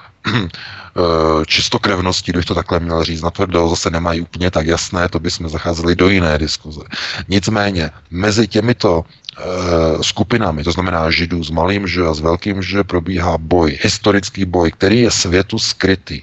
čistokrevností, 1.45 2.31
když 2.31 2.45
to 2.45 2.55
takhle 2.55 2.79
měl 2.79 3.03
říct, 3.03 3.21
natvrdo 3.21 3.69
zase 3.69 3.89
nemají 3.89 4.21
úplně 4.21 4.51
tak 4.51 4.67
jasné, 4.67 5.09
to 5.09 5.19
bychom 5.19 5.49
zacházeli 5.49 5.95
do 5.95 6.09
jiné 6.09 6.37
diskuze. 6.37 6.81
Nicméně, 7.27 7.91
mezi 8.11 8.47
těmito 8.47 9.05
Eh, 9.39 10.03
skupinami, 10.03 10.63
to 10.63 10.71
znamená 10.71 11.11
židů 11.11 11.43
s 11.43 11.49
malým 11.49 11.87
že 11.87 12.03
a 12.03 12.13
s 12.13 12.19
velkým 12.19 12.59
že, 12.63 12.83
probíhá 12.83 13.37
boj, 13.37 13.79
historický 13.81 14.45
boj, 14.45 14.71
který 14.71 15.01
je 15.01 15.11
světu 15.11 15.59
skrytý, 15.59 16.21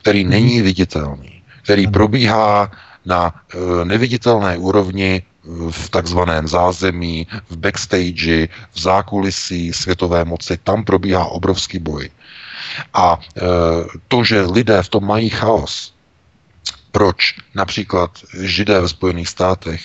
který 0.00 0.22
mhm. 0.24 0.30
není 0.30 0.62
viditelný, 0.62 1.42
který 1.62 1.86
probíhá 1.86 2.70
na 3.06 3.34
eh, 3.34 3.84
neviditelné 3.84 4.58
úrovni 4.58 5.22
v 5.70 5.90
takzvaném 5.90 6.48
zázemí, 6.48 7.26
v 7.50 7.56
backstage, 7.56 8.48
v 8.72 8.78
zákulisí 8.80 9.72
světové 9.72 10.24
moci, 10.24 10.58
tam 10.62 10.84
probíhá 10.84 11.24
obrovský 11.24 11.78
boj. 11.78 12.10
A 12.94 13.18
e, 13.20 13.40
to, 14.08 14.24
že 14.24 14.40
lidé 14.40 14.82
v 14.82 14.88
tom 14.88 15.06
mají 15.06 15.28
chaos, 15.28 15.94
proč 16.92 17.34
například 17.54 18.10
židé 18.40 18.80
ve 18.80 18.88
Spojených 18.88 19.28
státech, 19.28 19.82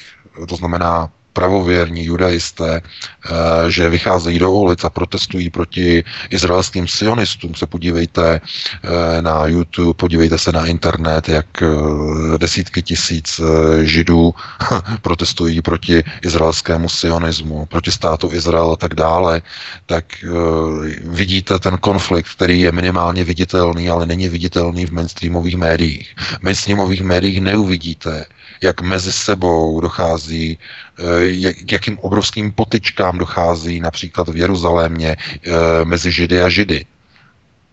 to 0.49 0.55
znamená 0.55 1.09
pravověrní 1.33 2.05
judaisté, 2.05 2.81
eh, 2.81 3.71
že 3.71 3.89
vycházejí 3.89 4.39
do 4.39 4.51
ulic 4.51 4.83
a 4.83 4.89
protestují 4.89 5.49
proti 5.49 6.03
izraelským 6.29 6.87
sionistům. 6.87 7.55
Se 7.55 7.65
podívejte 7.65 8.41
eh, 8.41 9.21
na 9.21 9.45
YouTube, 9.45 9.93
podívejte 9.93 10.37
se 10.37 10.51
na 10.51 10.65
internet, 10.65 11.29
jak 11.29 11.61
eh, 11.61 12.37
desítky 12.37 12.81
tisíc 12.81 13.41
židů 13.83 14.33
protestují 15.01 15.61
proti 15.61 16.03
izraelskému 16.21 16.89
sionismu, 16.89 17.65
proti 17.65 17.91
státu 17.91 18.29
Izrael 18.33 18.71
a 18.71 18.75
tak 18.75 18.95
dále, 18.95 19.41
tak 19.85 20.05
vidíte 21.03 21.59
ten 21.59 21.77
konflikt, 21.77 22.27
který 22.35 22.61
je 22.61 22.71
minimálně 22.71 23.23
viditelný, 23.23 23.89
ale 23.89 24.05
není 24.05 24.29
viditelný 24.29 24.85
v 24.85 24.91
mainstreamových 24.91 25.57
médiích. 25.57 26.15
V 26.17 26.43
mainstreamových 26.43 27.01
médiích 27.01 27.41
neuvidíte, 27.41 28.25
jak 28.61 28.81
mezi 28.81 29.13
sebou 29.13 29.81
dochází, 29.81 30.57
eh, 30.99 31.53
k 31.53 31.71
jakým 31.71 31.99
obrovským 31.99 32.51
potyčkám 32.51 33.17
dochází 33.17 33.79
například 33.79 34.29
v 34.29 34.37
Jeruzalémě 34.37 35.17
eh, 35.17 35.51
mezi 35.85 36.11
Židy 36.11 36.41
a 36.41 36.49
Židy. 36.49 36.85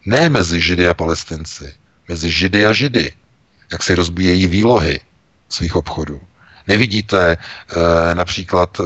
Ne 0.06 0.28
mezi 0.28 0.60
Židy 0.60 0.88
a 0.88 0.94
Palestinci, 0.94 1.74
mezi 2.08 2.30
Židy 2.30 2.66
a 2.66 2.72
Židy. 2.72 3.12
Jak 3.72 3.82
se 3.82 3.94
rozbíjejí 3.94 4.46
výlohy 4.46 5.00
svých 5.48 5.76
obchodů. 5.76 6.20
Nevidíte 6.66 7.32
e, 7.32 8.14
například 8.14 8.80
e, 8.80 8.82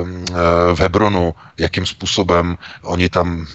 v 0.74 0.80
Hebronu, 0.80 1.34
jakým 1.58 1.86
způsobem 1.86 2.58
oni 2.82 3.08
tam 3.08 3.46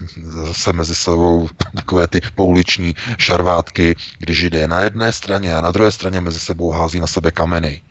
se 0.52 0.74
mezi 0.74 0.96
sebou 0.96 1.50
takové 1.76 2.08
ty 2.08 2.22
pouliční 2.36 2.96
šarvátky, 3.18 3.96
když 4.18 4.38
židé 4.38 4.68
na 4.68 4.80
jedné 4.80 5.14
straně 5.14 5.56
a 5.56 5.62
na 5.62 5.72
druhé 5.72 5.92
straně 5.92 6.22
mezi 6.22 6.40
sebou 6.40 6.72
hází 6.72 7.00
na 7.00 7.08
sebe 7.08 7.32
kameny. 7.32 7.82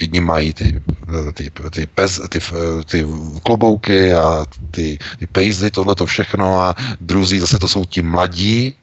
Jedni 0.00 0.20
mají 0.20 0.52
ty, 0.52 0.82
ty, 1.34 1.50
ty, 1.70 1.86
pez, 1.86 2.20
ty, 2.28 2.40
ty 2.84 3.06
klobouky 3.42 4.14
a 4.14 4.46
ty, 4.70 4.98
ty 5.18 5.26
pejzy, 5.26 5.70
tohle 5.70 5.94
to 5.94 6.06
všechno 6.06 6.60
a 6.60 6.74
druzí 7.00 7.38
zase 7.38 7.58
to 7.58 7.68
jsou 7.68 7.84
ti 7.84 8.02
mladí, 8.02 8.74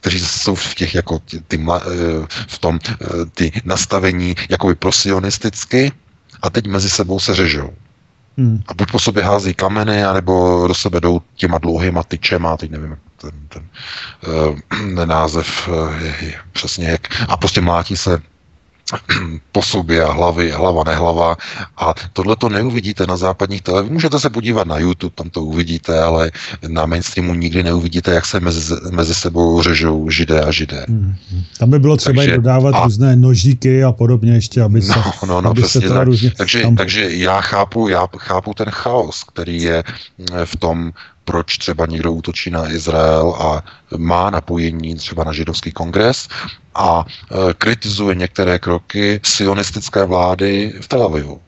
kteří 0.00 0.20
jsou 0.20 0.54
v 0.54 0.74
těch 0.74 0.94
jako 0.94 1.18
ty, 1.18 1.40
ty 1.40 1.66
eh, 1.76 1.80
v 2.48 2.58
tom 2.58 2.78
eh, 2.90 3.06
ty 3.34 3.52
nastavení 3.64 4.34
jakoby 4.48 4.74
prosionisticky 4.74 5.92
a 6.42 6.50
teď 6.50 6.66
mezi 6.66 6.90
sebou 6.90 7.20
se 7.20 7.34
řežou. 7.34 7.70
Hmm. 8.38 8.62
A 8.66 8.74
buď 8.74 8.90
po 8.90 8.98
sobě 8.98 9.22
hází 9.22 9.54
kameny, 9.54 10.04
anebo 10.04 10.64
do 10.68 10.74
sebe 10.74 11.00
jdou 11.00 11.20
těma 11.34 11.58
dlouhýma 11.58 12.02
tyčema, 12.02 12.56
teď 12.56 12.70
nevím, 12.70 12.96
ten, 13.16 13.30
ten, 13.48 13.62
ten 14.78 15.00
uh, 15.00 15.06
název 15.06 15.68
je, 16.00 16.14
je 16.20 16.34
přesně 16.52 16.88
jak, 16.88 17.08
a 17.28 17.36
prostě 17.36 17.60
mlátí 17.60 17.96
se 17.96 18.22
po 19.52 19.62
sobě 19.62 20.04
a 20.04 20.12
hlavy, 20.12 20.50
hlava, 20.50 20.84
nehlava. 20.84 21.36
A 21.76 21.94
tohle 22.12 22.36
to 22.36 22.48
neuvidíte 22.48 23.06
na 23.06 23.16
západních 23.16 23.62
televizích. 23.62 23.92
Můžete 23.92 24.20
se 24.20 24.30
podívat 24.30 24.66
na 24.66 24.78
YouTube, 24.78 25.14
tam 25.14 25.30
to 25.30 25.42
uvidíte, 25.42 26.02
ale 26.02 26.30
na 26.68 26.86
mainstreamu 26.86 27.34
nikdy 27.34 27.62
neuvidíte, 27.62 28.14
jak 28.14 28.26
se 28.26 28.40
mezi, 28.40 28.74
mezi 28.90 29.14
sebou 29.14 29.62
řežou 29.62 30.10
židé 30.10 30.42
a 30.42 30.50
židé. 30.50 30.84
Hmm. 30.88 31.14
Tam 31.58 31.70
by 31.70 31.78
bylo 31.78 31.96
třeba 31.96 32.22
takže, 32.22 32.36
dodávat 32.36 32.74
a, 32.74 32.84
různé 32.84 33.16
nožíky 33.16 33.84
a 33.84 33.92
podobně 33.92 34.32
ještě, 34.32 34.62
aby 34.62 34.82
se, 34.82 34.92
no, 34.96 35.12
no, 35.26 35.40
no, 35.40 35.50
aby 35.50 35.62
se 35.62 35.80
to 35.80 35.94
tak. 35.94 36.06
různě... 36.06 36.32
Takže, 36.36 36.62
tam... 36.62 36.76
takže 36.76 37.16
já 37.16 37.40
chápu, 37.40 37.88
já 37.88 38.08
chápu 38.18 38.54
ten 38.54 38.70
chaos, 38.70 39.24
který 39.24 39.62
je 39.62 39.82
v 40.44 40.56
tom 40.56 40.92
proč 41.30 41.58
třeba 41.58 41.86
někdo 41.86 42.12
útočí 42.12 42.50
na 42.50 42.70
Izrael 42.70 43.34
a 43.38 43.62
má 43.96 44.30
napojení 44.30 44.94
třeba 44.94 45.24
na 45.24 45.32
židovský 45.32 45.72
kongres 45.72 46.28
a 46.74 47.04
e, 47.06 47.54
kritizuje 47.54 48.14
některé 48.14 48.58
kroky 48.58 49.20
sionistické 49.22 50.04
vlády 50.04 50.74
v 50.80 50.88
Tel 50.88 51.02
Avivu 51.02 51.40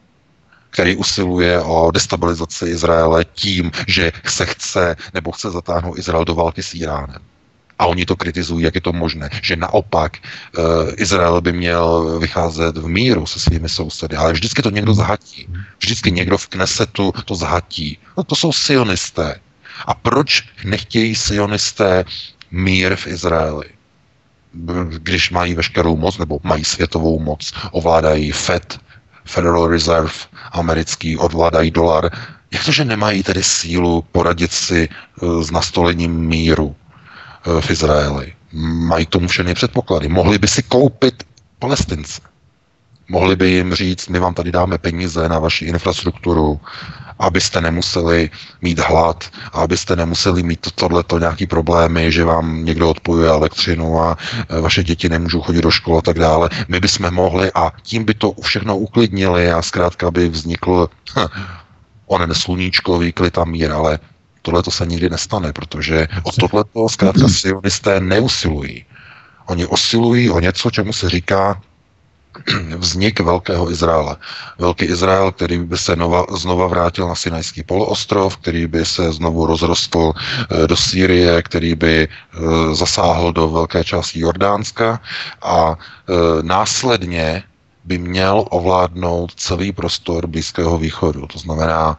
který 0.70 0.96
usiluje 0.96 1.60
o 1.60 1.90
destabilizaci 1.90 2.64
Izraele 2.64 3.24
tím, 3.24 3.70
že 3.86 4.12
se 4.24 4.46
chce 4.46 4.96
nebo 5.14 5.32
chce 5.32 5.50
zatáhnout 5.50 5.98
Izrael 5.98 6.24
do 6.24 6.34
války 6.34 6.62
s 6.62 6.74
Iránem. 6.74 7.20
A 7.78 7.86
oni 7.86 8.06
to 8.06 8.16
kritizují, 8.16 8.64
jak 8.64 8.74
je 8.74 8.80
to 8.80 8.92
možné, 8.92 9.30
že 9.42 9.56
naopak 9.56 10.16
uh, 10.16 10.64
Izrael 10.96 11.40
by 11.40 11.52
měl 11.52 12.18
vycházet 12.18 12.76
v 12.78 12.88
míru 12.88 13.26
se 13.26 13.40
svými 13.40 13.68
sousedy, 13.68 14.16
ale 14.16 14.32
vždycky 14.32 14.62
to 14.62 14.70
někdo 14.70 14.94
zahatí. 14.94 15.48
Vždycky 15.78 16.10
někdo 16.10 16.38
v 16.38 16.46
Knesetu 16.46 17.12
to 17.24 17.34
zahatí. 17.34 17.98
No 18.16 18.24
to 18.24 18.34
jsou 18.34 18.52
sionisté. 18.52 19.40
A 19.86 19.94
proč 19.94 20.48
nechtějí 20.64 21.14
sionisté 21.14 22.04
mír 22.50 22.96
v 22.96 23.06
Izraeli? 23.06 23.66
Když 24.88 25.30
mají 25.30 25.54
veškerou 25.54 25.96
moc, 25.96 26.18
nebo 26.18 26.38
mají 26.42 26.64
světovou 26.64 27.18
moc, 27.18 27.52
ovládají 27.70 28.32
FED, 28.32 28.78
Federal 29.24 29.66
Reserve 29.66 30.12
americký, 30.52 31.16
ovládají 31.16 31.70
dolar, 31.70 32.10
jak 32.52 32.64
to, 32.64 32.72
že 32.72 32.84
nemají 32.84 33.22
tedy 33.22 33.42
sílu 33.42 34.04
poradit 34.12 34.52
si 34.52 34.88
eh, 34.88 35.44
s 35.44 35.50
nastolením 35.50 36.12
míru 36.26 36.76
eh, 36.76 37.60
v 37.60 37.70
Izraeli? 37.70 38.34
Mají 38.88 39.06
tomu 39.06 39.28
všechny 39.28 39.54
předpoklady. 39.54 40.09
Mohli 40.09 40.38
by 40.38 40.48
si 40.48 40.62
koupit 40.62 41.24
palestince. 41.59 42.31
Mohli 43.12 43.36
by 43.36 43.51
jim 43.51 43.74
říct, 43.74 44.09
my 44.09 44.18
vám 44.18 44.34
tady 44.34 44.52
dáme 44.52 44.78
peníze 44.78 45.28
na 45.28 45.39
vaši 45.39 45.64
infrastrukturu, 45.64 46.60
abyste 47.18 47.60
nemuseli 47.60 48.30
mít 48.62 48.78
hlad, 48.78 49.24
abyste 49.52 49.97
nemuseli 49.97 50.43
mít 50.43 50.72
tohleto 50.74 51.18
nějaký 51.18 51.47
problémy, 51.47 52.12
že 52.12 52.24
vám 52.24 52.64
někdo 52.64 52.90
odpojuje 52.90 53.28
elektřinu 53.28 54.01
a 54.01 54.16
e, 54.48 54.60
vaše 54.60 54.84
děti 54.84 55.09
nemůžou 55.09 55.40
chodit 55.40 55.60
do 55.60 55.70
školy 55.70 55.98
a 55.98 56.02
tak 56.02 56.18
dále. 56.18 56.48
My 56.68 56.80
bychom 56.80 57.14
mohli 57.14 57.52
a 57.55 57.72
tím 57.82 58.05
by 58.05 58.14
to 58.14 58.32
všechno 58.43 58.78
uklidnili 58.78 59.52
a 59.52 59.62
zkrátka 59.62 60.10
by 60.10 60.28
vznikl 60.28 60.89
hm, 61.16 61.26
onen 62.06 62.34
sluníčkový 62.34 63.12
klid 63.12 63.39
a 63.39 63.44
mír, 63.44 63.72
ale 63.72 63.98
tohle 64.43 64.62
to 64.62 64.70
se 64.70 64.86
nikdy 64.86 65.10
nestane, 65.10 65.52
protože 65.52 66.09
o 66.22 66.32
tohleto 66.32 66.89
zkrátka 66.89 67.28
sionisté 67.28 68.01
neusilují. 68.01 68.84
Oni 69.47 69.66
osilují 69.66 70.30
o 70.30 70.40
něco, 70.40 70.70
čemu 70.70 70.93
se 70.93 71.09
říká 71.10 71.60
vznik 72.76 73.20
Velkého 73.20 73.70
Izraele. 73.70 74.16
Velký 74.59 74.84
Izrael, 74.84 75.32
který 75.32 75.59
by 75.59 75.78
se 75.78 75.96
nova, 75.96 76.26
znova 76.30 76.66
vrátil 76.66 77.09
na 77.09 77.14
Sinajský 77.14 77.62
poloostrov, 77.62 78.36
který 78.36 78.66
by 78.66 78.84
se 78.84 79.12
znovu 79.12 79.46
rozrostl 79.46 80.12
e, 80.12 80.66
do 80.66 80.76
Sýrie, 80.76 81.42
který 81.42 81.74
by 81.74 81.94
e, 82.02 82.09
zasáhl 82.74 83.32
do 83.32 83.48
velké 83.48 83.84
části 83.84 84.20
Jordánska 84.20 85.00
a 85.42 85.74
e, 85.74 85.76
následně 86.42 87.42
by 87.84 87.98
měl 87.98 88.44
ovládnout 88.50 89.34
celý 89.34 89.72
prostor 89.72 90.26
Blízkého 90.26 90.78
východu. 90.78 91.26
To 91.26 91.38
znamená, 91.38 91.98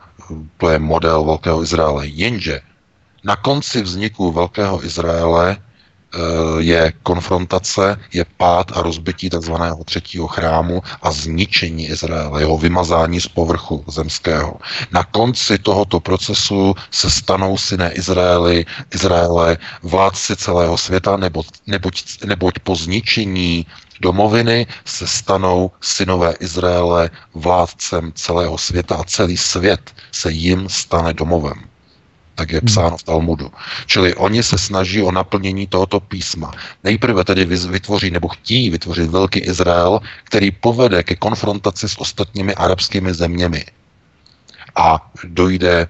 to 0.58 0.70
je 0.70 0.80
model 0.80 1.24
Velkého 1.24 1.64
Izraele. 1.64 2.08
Jenže 2.08 2.62
na 3.24 3.36
konci 3.36 3.82
vzniku 3.82 4.32
Velkého 4.32 4.86
Izraele 4.86 5.58
Eh, 5.58 5.73
je 6.58 6.94
konfrontace, 7.04 8.00
je 8.14 8.26
pád 8.38 8.72
a 8.78 8.82
rozbití 8.82 9.30
tzv. 9.30 9.54
třetího 9.86 10.28
chrámu 10.28 10.82
a 11.02 11.12
zničení 11.12 11.88
Izraele, 11.88 12.42
jeho 12.42 12.58
vymazání 12.58 13.22
z 13.22 13.28
povrchu 13.28 13.84
zemského. 13.88 14.58
Na 14.92 15.04
konci 15.04 15.58
tohoto 15.58 16.00
procesu 16.00 16.76
se 16.92 17.10
stanou 17.10 17.58
syné 17.58 17.92
Izraeli, 17.92 18.66
Izraele 18.94 19.58
vládci 19.84 20.36
celého 20.36 20.78
světa, 20.78 21.18
nebo, 21.18 21.44
neboť, 21.68 22.04
neboť 22.26 22.60
po 22.60 22.76
zničení 22.76 23.66
domoviny 24.02 24.68
se 24.86 25.08
stanou 25.08 25.72
synové 25.82 26.34
Izraele 26.40 27.10
vládcem 27.34 28.12
celého 28.16 28.58
světa 28.58 28.96
a 28.96 29.04
celý 29.04 29.38
svět 29.38 29.92
se 30.12 30.32
jim 30.32 30.70
stane 30.70 31.14
domovem. 31.14 31.73
Tak 32.36 32.52
je 32.52 32.62
psáno 32.62 32.98
v 32.98 33.04
Talmudu. 33.04 33.52
Čili 33.86 34.16
oni 34.16 34.44
se 34.44 34.58
snaží 34.58 35.02
o 35.02 35.12
naplnění 35.12 35.68
tohoto 35.68 36.00
písma. 36.00 36.52
Nejprve 36.84 37.24
tedy 37.24 37.46
vytvoří 37.46 38.12
nebo 38.12 38.28
chtějí 38.28 38.70
vytvořit 38.70 39.10
velký 39.10 39.40
Izrael, 39.40 40.02
který 40.24 40.52
povede 40.52 41.04
ke 41.04 41.16
konfrontaci 41.16 41.90
s 41.90 42.02
ostatními 42.02 42.56
arabskými 42.56 43.14
zeměmi. 43.14 43.66
A 44.76 45.12
dojde 45.24 45.88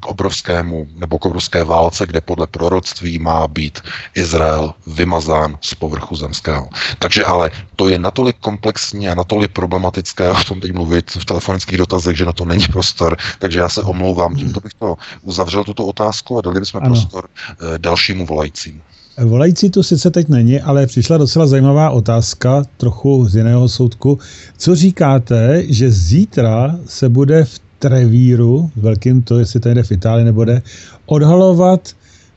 k 0.00 0.06
obrovskému 0.06 0.86
nebo 0.96 1.18
k 1.18 1.26
obrovské 1.26 1.64
válce, 1.64 2.06
kde 2.06 2.20
podle 2.20 2.46
proroctví 2.46 3.18
má 3.18 3.48
být 3.48 3.80
Izrael 4.14 4.74
vymazán 4.86 5.58
z 5.60 5.74
povrchu 5.74 6.16
zemského. 6.16 6.68
Takže 6.98 7.24
ale 7.24 7.50
to 7.76 7.88
je 7.88 7.98
natolik 7.98 8.36
komplexní 8.40 9.08
a 9.08 9.14
natolik 9.14 9.52
problematické 9.52 10.30
o 10.30 10.44
tom 10.44 10.60
teď 10.60 10.72
mluvit 10.72 11.10
v 11.10 11.24
telefonických 11.24 11.78
dotazech, 11.78 12.16
že 12.16 12.24
na 12.24 12.32
to 12.32 12.44
není 12.44 12.64
prostor. 12.72 13.16
Takže 13.38 13.58
já 13.58 13.68
se 13.68 13.82
omlouvám, 13.82 14.34
tímto 14.34 14.60
bych 14.60 14.74
to 14.74 14.96
uzavřel 15.22 15.64
tuto 15.64 15.86
otázku 15.86 16.38
a 16.38 16.40
dali 16.40 16.60
bychom 16.60 16.80
ano. 16.82 16.90
prostor 16.90 17.28
eh, 17.28 17.78
dalšímu 17.78 18.26
volajícímu. 18.26 18.80
Volající 19.18 19.70
tu 19.70 19.82
sice 19.82 20.10
teď 20.10 20.28
není, 20.28 20.60
ale 20.60 20.86
přišla 20.86 21.18
docela 21.18 21.46
zajímavá 21.46 21.90
otázka, 21.90 22.64
trochu 22.76 23.24
z 23.28 23.36
jiného 23.36 23.68
soudku. 23.68 24.18
Co 24.58 24.76
říkáte, 24.76 25.62
že 25.68 25.90
zítra 25.90 26.78
se 26.86 27.08
bude 27.08 27.44
v 27.44 27.58
Trevíru, 27.82 28.70
velkým 28.76 29.22
to, 29.22 29.38
jestli 29.38 29.60
to 29.60 29.68
jde 29.68 29.82
v 29.82 29.92
Itálii 29.92 30.24
nebo 30.24 30.44
jde, 30.44 30.62
odhalovat, 31.06 31.88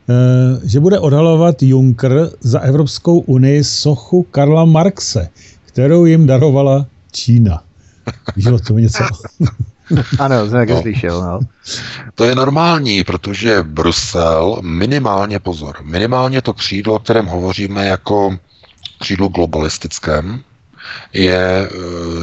eh, 0.09 0.13
že 0.63 0.79
bude 0.79 0.99
odhalovat 0.99 1.63
Juncker 1.63 2.29
za 2.41 2.59
Evropskou 2.59 3.19
unii 3.19 3.63
sochu 3.63 4.23
Karla 4.23 4.65
Marxe, 4.65 5.29
kterou 5.65 6.05
jim 6.05 6.27
darovala 6.27 6.85
Čína. 7.11 7.63
Víš 8.35 8.45
o 8.45 8.59
tom 8.59 8.77
něco? 8.77 9.03
ano, 10.19 10.49
jsem 10.49 10.67
no. 10.69 10.81
slyšel, 10.81 11.21
no. 11.21 11.39
To 12.15 12.23
je 12.23 12.35
normální, 12.35 13.03
protože 13.03 13.63
Brusel 13.63 14.59
minimálně, 14.61 15.39
pozor, 15.39 15.75
minimálně 15.83 16.41
to 16.41 16.53
křídlo, 16.53 16.93
o 16.95 16.99
kterém 16.99 17.25
hovoříme 17.25 17.85
jako 17.85 18.37
křídlo 18.99 19.27
globalistickém, 19.27 20.43
je 21.13 21.37
eh, 21.37 21.69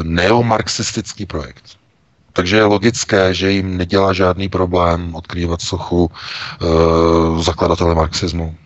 neomarxistický 0.02 1.26
projekt. 1.26 1.81
Takže 2.32 2.56
je 2.56 2.64
logické, 2.64 3.34
že 3.34 3.50
jim 3.50 3.76
nedělá 3.76 4.12
žádný 4.12 4.48
problém 4.48 5.14
odkrývat 5.14 5.62
sochu 5.62 6.10
e, 6.10 7.42
zakladatele 7.42 7.94
marxismu. 7.94 8.56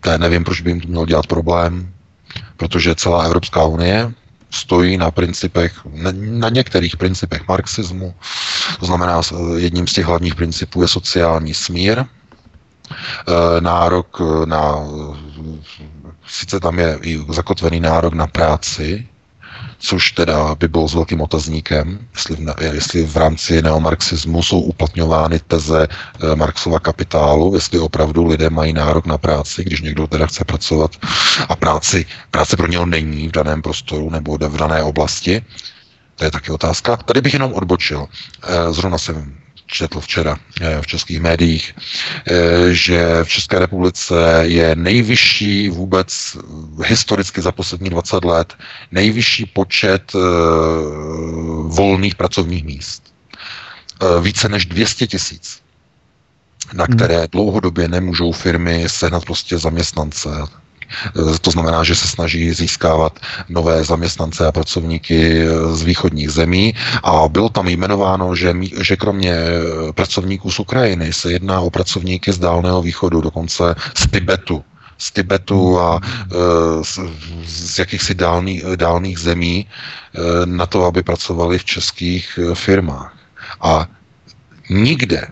To 0.00 0.18
nevím, 0.18 0.44
proč 0.44 0.60
by 0.60 0.70
jim 0.70 0.80
to 0.80 0.88
mělo 0.88 1.06
dělat 1.06 1.26
problém, 1.26 1.92
protože 2.56 2.94
celá 2.94 3.22
Evropská 3.22 3.64
unie 3.64 4.12
stojí 4.50 4.96
na 4.96 5.10
principech, 5.10 5.80
na, 5.92 6.10
na 6.14 6.48
některých 6.48 6.96
principech 6.96 7.48
marxismu. 7.48 8.14
To 8.80 8.86
znamená, 8.86 9.20
jedním 9.56 9.86
z 9.86 9.92
těch 9.92 10.06
hlavních 10.06 10.34
principů 10.34 10.82
je 10.82 10.88
sociální 10.88 11.54
smír, 11.54 11.98
e, 11.98 12.06
nárok 13.60 14.20
na, 14.44 14.74
sice 16.26 16.60
tam 16.60 16.78
je 16.78 16.98
i 17.02 17.24
zakotvený 17.32 17.80
nárok 17.80 18.14
na 18.14 18.26
práci, 18.26 19.08
což 19.78 20.12
teda 20.12 20.54
by 20.54 20.68
bylo 20.68 20.88
s 20.88 20.94
velkým 20.94 21.20
otazníkem, 21.20 21.98
jestli 22.14 22.36
v, 22.36 22.54
jestli 22.60 23.06
v 23.06 23.16
rámci 23.16 23.62
neomarxismu 23.62 24.42
jsou 24.42 24.60
uplatňovány 24.60 25.38
teze 25.38 25.88
e, 25.88 26.36
Marxova 26.36 26.80
kapitálu, 26.80 27.54
jestli 27.54 27.78
opravdu 27.78 28.26
lidé 28.26 28.50
mají 28.50 28.72
nárok 28.72 29.06
na 29.06 29.18
práci, 29.18 29.64
když 29.64 29.80
někdo 29.80 30.06
teda 30.06 30.26
chce 30.26 30.44
pracovat 30.44 30.90
a 31.48 31.56
práci, 31.56 32.06
práce 32.30 32.56
pro 32.56 32.66
něho 32.66 32.86
není 32.86 33.28
v 33.28 33.32
daném 33.32 33.62
prostoru 33.62 34.10
nebo 34.10 34.38
v 34.38 34.56
dané 34.56 34.82
oblasti. 34.82 35.42
To 36.16 36.24
je 36.24 36.30
taky 36.30 36.50
otázka. 36.52 36.96
Tady 36.96 37.20
bych 37.20 37.32
jenom 37.32 37.52
odbočil. 37.52 38.06
E, 38.42 38.72
zrovna 38.72 38.98
jsem 38.98 39.34
četl 39.66 40.00
včera 40.00 40.36
eh, 40.60 40.82
v 40.82 40.86
českých 40.86 41.20
médiích, 41.20 41.74
eh, 42.26 42.74
že 42.74 43.24
v 43.24 43.28
České 43.28 43.58
republice 43.58 44.14
je 44.42 44.76
nejvyšší 44.76 45.68
vůbec 45.68 46.36
historicky 46.84 47.42
za 47.42 47.52
poslední 47.52 47.90
20 47.90 48.24
let 48.24 48.54
nejvyšší 48.92 49.46
počet 49.46 50.12
eh, 50.14 50.18
volných 51.66 52.14
pracovních 52.14 52.64
míst. 52.64 53.02
Více 54.20 54.48
než 54.48 54.66
200 54.66 55.06
tisíc 55.06 55.60
na 56.72 56.84
hmm. 56.84 56.96
které 56.96 57.28
dlouhodobě 57.32 57.88
nemůžou 57.88 58.32
firmy 58.32 58.84
sehnat 58.86 59.24
prostě 59.24 59.58
zaměstnance. 59.58 60.28
To 61.40 61.50
znamená, 61.50 61.84
že 61.84 61.94
se 61.94 62.08
snaží 62.08 62.52
získávat 62.52 63.20
nové 63.48 63.84
zaměstnance 63.84 64.46
a 64.46 64.52
pracovníky 64.52 65.44
z 65.72 65.82
východních 65.82 66.30
zemí 66.30 66.74
a 67.02 67.28
bylo 67.28 67.48
tam 67.48 67.68
jmenováno, 67.68 68.34
že, 68.34 68.54
že 68.80 68.96
kromě 68.96 69.36
pracovníků 69.94 70.50
z 70.50 70.58
Ukrajiny 70.58 71.12
se 71.12 71.32
jedná 71.32 71.60
o 71.60 71.70
pracovníky 71.70 72.32
z 72.32 72.38
Dálného 72.38 72.82
východu, 72.82 73.20
dokonce 73.20 73.74
z 73.94 74.06
Tibetu, 74.10 74.64
z 74.98 75.12
Tibetu 75.12 75.80
a 75.80 76.00
z, 76.82 76.98
z 77.46 77.78
jakýchsi 77.78 78.14
dálných, 78.14 78.64
dálných 78.76 79.18
zemí 79.18 79.66
na 80.44 80.66
to, 80.66 80.84
aby 80.84 81.02
pracovali 81.02 81.58
v 81.58 81.64
českých 81.64 82.38
firmách. 82.54 83.12
A 83.60 83.86
nikde 84.70 85.26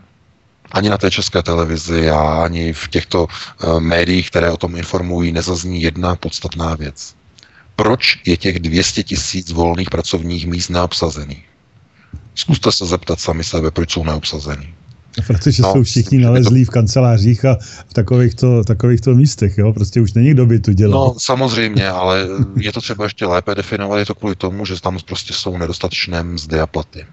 ani 0.74 0.88
na 0.90 0.98
té 0.98 1.10
české 1.10 1.42
televizi 1.42 2.10
a 2.10 2.20
ani 2.20 2.72
v 2.72 2.88
těchto 2.88 3.24
uh, 3.24 3.80
médiích, 3.80 4.30
které 4.30 4.50
o 4.50 4.56
tom 4.56 4.76
informují, 4.76 5.32
nezazní 5.32 5.82
jedna 5.82 6.16
podstatná 6.16 6.74
věc. 6.74 7.14
Proč 7.76 8.20
je 8.26 8.36
těch 8.36 8.60
200 8.60 9.02
tisíc 9.02 9.50
volných 9.50 9.90
pracovních 9.90 10.46
míst 10.46 10.68
neobsazených? 10.68 11.44
Zkuste 12.34 12.72
se 12.72 12.86
zeptat 12.86 13.20
sami 13.20 13.44
sebe, 13.44 13.70
proč 13.70 13.92
jsou 13.92 14.04
neobsazený. 14.04 14.74
Protože 15.26 15.62
no, 15.62 15.72
jsou 15.72 15.82
všichni 15.82 16.18
nalezlí 16.18 16.64
v 16.64 16.70
kancelářích 16.70 17.44
a 17.44 17.56
v 17.88 17.94
takovýchto, 17.94 18.64
takovýchto 18.64 19.14
místech, 19.14 19.58
jo? 19.58 19.72
Prostě 19.72 20.00
už 20.00 20.12
není 20.12 20.30
kdo 20.30 20.46
by 20.46 20.60
to 20.60 20.72
dělal. 20.72 21.04
No, 21.04 21.14
samozřejmě, 21.18 21.88
ale 21.88 22.26
je 22.56 22.72
to 22.72 22.80
třeba 22.80 23.04
ještě 23.04 23.26
lépe 23.26 23.54
definovat, 23.54 23.98
je 23.98 24.06
to 24.06 24.14
kvůli 24.14 24.34
tomu, 24.34 24.66
že 24.66 24.80
tam 24.80 24.98
prostě 25.06 25.32
jsou 25.32 25.58
nedostatečné 25.58 26.22
mzdy 26.22 26.60
a 26.60 26.66
platy. 26.66 27.06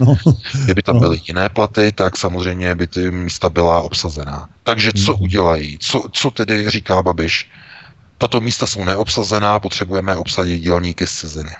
No. 0.00 0.16
Kdyby 0.64 0.82
tam 0.82 0.94
no. 0.94 1.00
byly 1.00 1.20
jiné 1.28 1.48
platy, 1.48 1.92
tak 1.92 2.16
samozřejmě 2.16 2.74
by 2.74 2.86
ty 2.86 3.10
místa 3.10 3.48
byla 3.48 3.80
obsazená. 3.80 4.48
Takže 4.62 4.92
co 4.92 5.14
hmm. 5.14 5.22
udělají? 5.22 5.78
Co, 5.80 6.04
co 6.12 6.30
tedy 6.30 6.70
říká 6.70 7.02
Babiš? 7.02 7.50
Tato 8.18 8.40
místa 8.40 8.66
jsou 8.66 8.84
neobsazená, 8.84 9.60
potřebujeme 9.60 10.16
obsadit 10.16 10.58
dělníky 10.58 11.06
z 11.06 11.12
ciziny. 11.12 11.50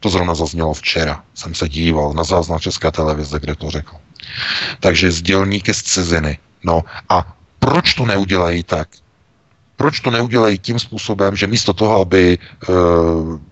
To 0.00 0.08
zrovna 0.08 0.34
zaznělo 0.34 0.74
včera. 0.74 1.22
Jsem 1.34 1.54
se 1.54 1.68
díval 1.68 2.12
na 2.12 2.24
záznam 2.24 2.58
České 2.60 2.90
televize, 2.90 3.40
kde 3.40 3.54
to 3.54 3.70
řekl. 3.70 3.96
Takže 4.80 5.12
z 5.12 5.22
dělníky 5.22 5.74
z 5.74 5.82
ciziny. 5.82 6.38
No 6.64 6.84
a 7.08 7.36
proč 7.58 7.94
to 7.94 8.06
neudělají 8.06 8.62
tak? 8.62 8.88
Proč 9.76 10.00
to 10.00 10.10
neudělají 10.10 10.58
tím 10.58 10.78
způsobem, 10.78 11.36
že 11.36 11.46
místo 11.46 11.72
toho, 11.72 12.00
aby 12.00 12.38
e, 12.38 12.66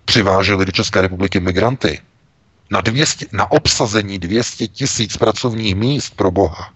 přiváželi 0.05 0.65
do 0.65 0.71
České 0.71 1.01
republiky 1.01 1.39
migranty, 1.39 1.99
na, 2.69 2.81
200, 2.81 3.25
na 3.31 3.51
obsazení 3.51 4.19
200 4.19 4.67
tisíc 4.67 5.17
pracovních 5.17 5.75
míst 5.75 6.15
pro 6.15 6.31
Boha. 6.31 6.73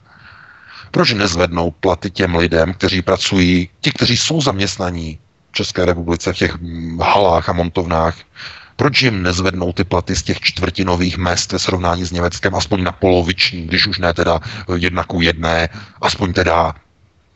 Proč 0.92 1.14
nezvednou 1.14 1.72
platy 1.72 2.12
těm 2.12 2.36
lidem, 2.36 2.74
kteří 2.74 3.02
pracují, 3.02 3.70
ti, 3.82 3.92
kteří 3.92 4.18
jsou 4.18 4.42
zaměstnaní 4.42 5.20
v 5.52 5.56
České 5.56 5.86
republice 5.86 6.34
v 6.34 6.38
těch 6.38 6.58
halách 7.02 7.50
a 7.50 7.54
montovnách, 7.54 8.18
proč 8.76 9.02
jim 9.02 9.24
nezvednou 9.24 9.74
ty 9.74 9.84
platy 9.84 10.16
z 10.16 10.24
těch 10.24 10.40
čtvrtinových 10.40 11.18
mest 11.18 11.52
ve 11.52 11.60
srovnání 11.60 12.06
s 12.06 12.12
Německem 12.12 12.56
aspoň 12.56 12.84
na 12.84 12.92
poloviční, 12.92 13.68
když 13.68 13.88
už 13.88 13.98
ne 14.00 14.14
teda 14.14 14.40
jedna 14.76 15.04
ku 15.04 15.22
jedné, 15.22 15.70
aspoň 16.02 16.34
teda 16.34 16.74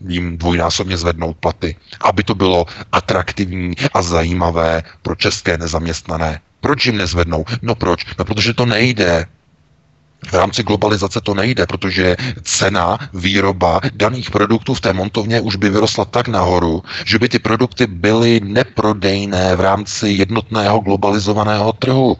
jim 0.07 0.37
dvojnásobně 0.37 0.97
zvednout 0.97 1.37
platy, 1.37 1.75
aby 2.01 2.23
to 2.23 2.35
bylo 2.35 2.65
atraktivní 2.91 3.73
a 3.93 4.01
zajímavé 4.01 4.83
pro 5.01 5.15
české 5.15 5.57
nezaměstnané. 5.57 6.41
Proč 6.61 6.85
jim 6.85 6.97
nezvednou? 6.97 7.45
No 7.61 7.75
proč? 7.75 8.05
No 8.19 8.25
protože 8.25 8.53
to 8.53 8.65
nejde. 8.65 9.25
V 10.27 10.33
rámci 10.33 10.63
globalizace 10.63 11.21
to 11.21 11.33
nejde, 11.33 11.65
protože 11.65 12.15
cena, 12.41 12.97
výroba 13.13 13.81
daných 13.93 14.31
produktů 14.31 14.73
v 14.73 14.81
té 14.81 14.93
montovně 14.93 15.41
už 15.41 15.55
by 15.55 15.69
vyrostla 15.69 16.05
tak 16.05 16.27
nahoru, 16.27 16.83
že 17.05 17.19
by 17.19 17.29
ty 17.29 17.39
produkty 17.39 17.87
byly 17.87 18.39
neprodejné 18.43 19.55
v 19.55 19.61
rámci 19.61 20.09
jednotného 20.09 20.79
globalizovaného 20.79 21.73
trhu. 21.73 22.17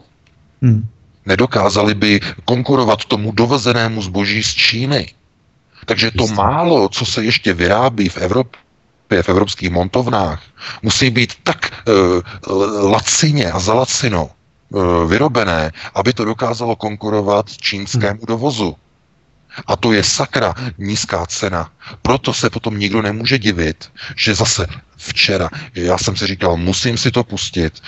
Hmm. 0.62 0.86
Nedokázali 1.26 1.94
by 1.94 2.20
konkurovat 2.44 3.04
tomu 3.04 3.32
dovezenému 3.32 4.02
zboží 4.02 4.42
z 4.42 4.54
Číny. 4.54 5.12
Takže 5.84 6.10
to 6.10 6.26
málo, 6.26 6.88
co 6.88 7.04
se 7.04 7.24
ještě 7.24 7.52
vyrábí 7.52 8.08
v 8.08 8.16
Evropě, 8.16 8.60
v 9.22 9.28
evropských 9.28 9.70
montovnách, 9.70 10.42
musí 10.82 11.10
být 11.10 11.32
tak 11.42 11.70
uh, 11.88 12.90
lacině 12.90 13.52
a 13.52 13.58
za 13.58 13.74
lacino 13.74 14.30
uh, 14.70 15.10
vyrobené, 15.10 15.72
aby 15.94 16.12
to 16.12 16.24
dokázalo 16.24 16.76
konkurovat 16.76 17.56
čínskému 17.56 18.20
dovozu. 18.26 18.76
A 19.66 19.76
to 19.76 19.92
je 19.92 20.04
sakra 20.04 20.54
nízká 20.78 21.26
cena. 21.26 21.70
Proto 22.02 22.32
se 22.34 22.50
potom 22.50 22.78
nikdo 22.78 23.02
nemůže 23.02 23.38
divit, 23.38 23.90
že 24.16 24.34
zase 24.34 24.66
včera. 24.96 25.48
Já 25.74 25.98
jsem 25.98 26.16
si 26.16 26.26
říkal, 26.26 26.56
musím 26.56 26.98
si 26.98 27.10
to 27.10 27.24
pustit 27.24 27.82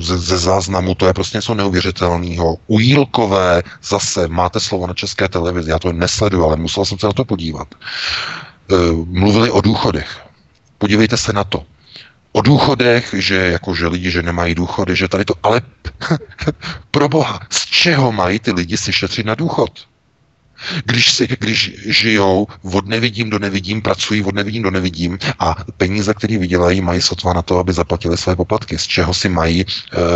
ze, 0.00 0.18
ze 0.18 0.38
záznamu, 0.38 0.94
to 0.94 1.06
je 1.06 1.12
prostě 1.12 1.38
něco 1.38 1.54
neuvěřitelného. 1.54 2.56
Ujílkové 2.66 3.62
zase, 3.82 4.28
máte 4.28 4.60
slovo 4.60 4.86
na 4.86 4.94
české 4.94 5.28
televizi, 5.28 5.70
já 5.70 5.78
to 5.78 5.92
nesleduji, 5.92 6.44
ale 6.44 6.56
musel 6.56 6.84
jsem 6.84 6.98
se 6.98 7.06
na 7.06 7.12
to 7.12 7.24
podívat. 7.24 7.68
E, 7.74 8.74
mluvili 9.06 9.50
o 9.50 9.60
důchodech. 9.60 10.29
Podívejte 10.80 11.16
se 11.16 11.32
na 11.32 11.44
to. 11.44 11.64
O 12.32 12.40
důchodech, 12.40 13.14
že 13.18 13.36
jakože 13.36 13.88
lidi, 13.88 14.10
že 14.10 14.22
nemají 14.22 14.54
důchody, 14.54 14.96
že 14.96 15.08
tady 15.08 15.24
to, 15.24 15.34
ale 15.42 15.60
pro 16.90 17.08
boha, 17.08 17.40
z 17.50 17.66
čeho 17.66 18.12
mají 18.12 18.38
ty 18.38 18.52
lidi 18.52 18.76
si 18.76 18.92
šetřit 18.92 19.26
na 19.26 19.34
důchod? 19.34 19.70
Když, 20.84 21.12
si, 21.12 21.26
když 21.26 21.72
žijou 21.86 22.46
od 22.72 22.86
nevidím 22.86 23.30
do 23.30 23.38
nevidím, 23.38 23.82
pracují 23.82 24.24
od 24.24 24.34
nevidím 24.34 24.62
do 24.62 24.70
nevidím 24.70 25.18
a 25.38 25.56
peníze, 25.76 26.14
které 26.14 26.38
vydělají, 26.38 26.80
mají 26.80 27.02
sotva 27.02 27.32
na 27.32 27.42
to, 27.42 27.58
aby 27.58 27.72
zaplatili 27.72 28.16
své 28.16 28.36
poplatky. 28.36 28.78
Z 28.78 28.86
čeho 28.86 29.14
si 29.14 29.28
mají 29.28 29.60
e, 29.60 29.64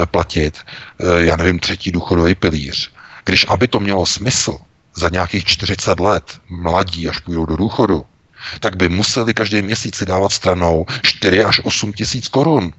platit, 0.06 0.58
e, 0.58 1.24
já 1.24 1.36
nevím, 1.36 1.58
třetí 1.58 1.92
důchodový 1.92 2.34
pilíř. 2.34 2.90
Když 3.24 3.46
aby 3.48 3.68
to 3.68 3.80
mělo 3.80 4.06
smysl 4.06 4.58
za 4.96 5.08
nějakých 5.08 5.44
40 5.44 6.00
let, 6.00 6.24
mladí, 6.48 7.08
až 7.08 7.18
půjdou 7.18 7.46
do 7.46 7.56
důchodu, 7.56 8.04
tak 8.60 8.76
by 8.76 8.88
museli 8.88 9.34
každý 9.34 9.62
měsíc 9.62 9.96
si 9.96 10.06
dávat 10.06 10.32
stranou 10.32 10.86
4 11.02 11.44
až 11.44 11.60
8 11.64 11.92
tisíc 11.92 12.28
korun. 12.28 12.72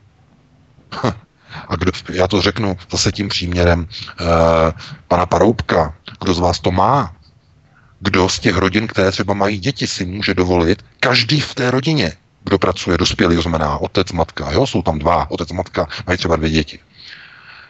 A 1.68 1.76
kdo, 1.76 1.92
já 2.14 2.28
to 2.28 2.42
řeknu 2.42 2.78
zase 2.92 3.12
tím 3.12 3.30
příměrem 3.30 3.88
e, 3.88 4.26
pana 5.08 5.26
Paroubka, 5.26 5.96
kdo 6.22 6.34
z 6.34 6.40
vás 6.40 6.60
to 6.60 6.72
má, 6.72 7.16
kdo 8.00 8.30
z 8.30 8.40
těch 8.40 8.58
rodin, 8.58 8.88
které 8.88 9.12
třeba 9.12 9.34
mají 9.34 9.58
děti, 9.58 9.88
si 9.88 10.06
může 10.06 10.34
dovolit, 10.34 10.86
každý 11.00 11.40
v 11.40 11.56
té 11.56 11.72
rodině, 11.72 12.14
kdo 12.44 12.58
pracuje, 12.58 12.98
dospělý, 12.98 13.36
to 13.36 13.42
znamená 13.42 13.78
otec, 13.78 14.12
matka, 14.12 14.52
jo, 14.52 14.68
jsou 14.68 14.82
tam 14.82 15.00
dva, 15.00 15.32
otec, 15.32 15.52
matka, 15.52 15.88
mají 16.08 16.18
třeba 16.18 16.36
dvě 16.36 16.50
děti. 16.50 16.80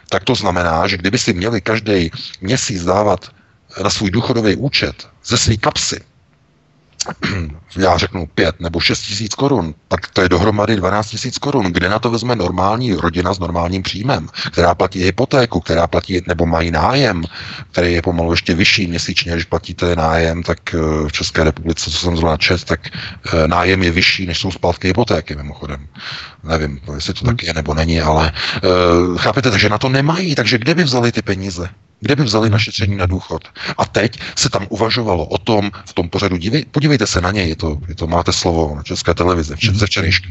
Tak 0.10 0.24
to 0.24 0.36
znamená, 0.36 0.88
že 0.88 0.98
kdyby 0.98 1.18
si 1.18 1.34
měli 1.34 1.62
každý 1.62 2.12
měsíc 2.42 2.84
dávat 2.84 3.32
na 3.84 3.90
svůj 3.90 4.12
důchodový 4.12 4.56
účet 4.56 5.08
ze 5.26 5.38
své 5.38 5.58
kapsy 5.58 6.02
já 7.78 7.98
řeknu 7.98 8.28
pět 8.36 8.60
nebo 8.60 8.80
šest 8.80 9.02
tisíc 9.02 9.36
korun, 9.36 9.76
tak 9.88 10.08
to 10.08 10.22
je 10.22 10.30
dohromady 10.30 10.76
12 10.76 11.08
tisíc 11.10 11.38
korun. 11.38 11.66
Kde 11.66 11.90
na 11.90 12.00
to 12.00 12.12
vezme 12.12 12.36
normální 12.36 12.94
rodina 12.94 13.34
s 13.34 13.40
normálním 13.40 13.84
příjmem, 13.84 14.30
která 14.52 14.76
platí 14.76 15.04
hypotéku, 15.04 15.60
která 15.60 15.88
platí 15.88 16.22
nebo 16.28 16.46
mají 16.46 16.72
nájem, 16.72 17.24
který 17.72 17.94
je 17.94 18.02
pomalu 18.02 18.32
ještě 18.32 18.54
vyšší 18.54 18.88
měsíčně, 18.88 19.32
když 19.32 19.46
platíte 19.46 19.96
nájem, 19.96 20.44
tak 20.44 20.76
eh, 20.76 21.08
v 21.08 21.12
České 21.12 21.44
republice, 21.44 21.92
co 21.92 21.98
jsem 21.98 22.18
zrovna 22.18 22.38
čet, 22.38 22.64
tak 22.64 22.80
eh, 22.88 23.48
nájem 23.48 23.84
je 23.84 23.92
vyšší, 23.92 24.26
než 24.26 24.40
jsou 24.40 24.52
splátky 24.52 24.88
hypotéky, 24.88 25.36
mimochodem. 25.36 25.88
Nevím, 26.44 26.80
jestli 26.96 27.14
to 27.14 27.26
tak 27.26 27.44
je 27.44 27.54
nebo 27.54 27.74
není, 27.74 28.02
ale 28.02 28.32
uh, 28.64 29.18
chápete, 29.18 29.52
takže 29.52 29.70
na 29.70 29.78
to 29.78 29.90
nemají, 29.90 30.36
takže 30.36 30.58
kde 30.58 30.76
by 30.76 30.84
vzali 30.84 31.12
ty 31.12 31.22
peníze? 31.22 31.70
Kde 32.00 32.16
by 32.16 32.24
vzali 32.24 32.50
našetření 32.50 32.96
na 32.96 33.06
důchod? 33.06 33.48
A 33.78 33.86
teď 33.86 34.20
se 34.36 34.50
tam 34.50 34.68
uvažovalo 34.70 35.26
o 35.26 35.38
tom, 35.38 35.72
v 35.86 35.94
tom 35.94 36.10
pořadu, 36.10 36.38
dívej, 36.38 36.66
podívejte 36.66 37.08
se 37.08 37.22
na 37.22 37.32
něj, 37.32 37.50
je 37.50 37.56
to, 37.56 37.78
je 37.88 37.96
to 37.96 38.08
máte 38.08 38.34
slovo 38.34 38.76
na 38.76 38.84
České 38.84 39.14
televize, 39.14 39.56
včet, 39.56 39.76
ze 39.76 39.86
včerejška. 39.86 40.30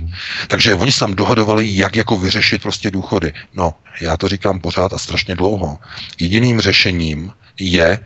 Takže 0.49 0.75
oni 0.75 0.93
se 0.93 0.99
tam 0.99 1.15
dohadovali, 1.15 1.77
jak 1.77 1.97
jako 1.97 2.19
vyřešit 2.19 2.63
prostě 2.63 2.91
důchody. 2.91 3.33
No, 3.55 3.75
já 4.01 4.17
to 4.17 4.29
říkám 4.29 4.61
pořád 4.61 4.93
a 4.93 4.99
strašně 4.99 5.35
dlouho. 5.35 5.79
Jediným 6.21 6.61
řešením 6.61 7.33
je, 7.61 7.99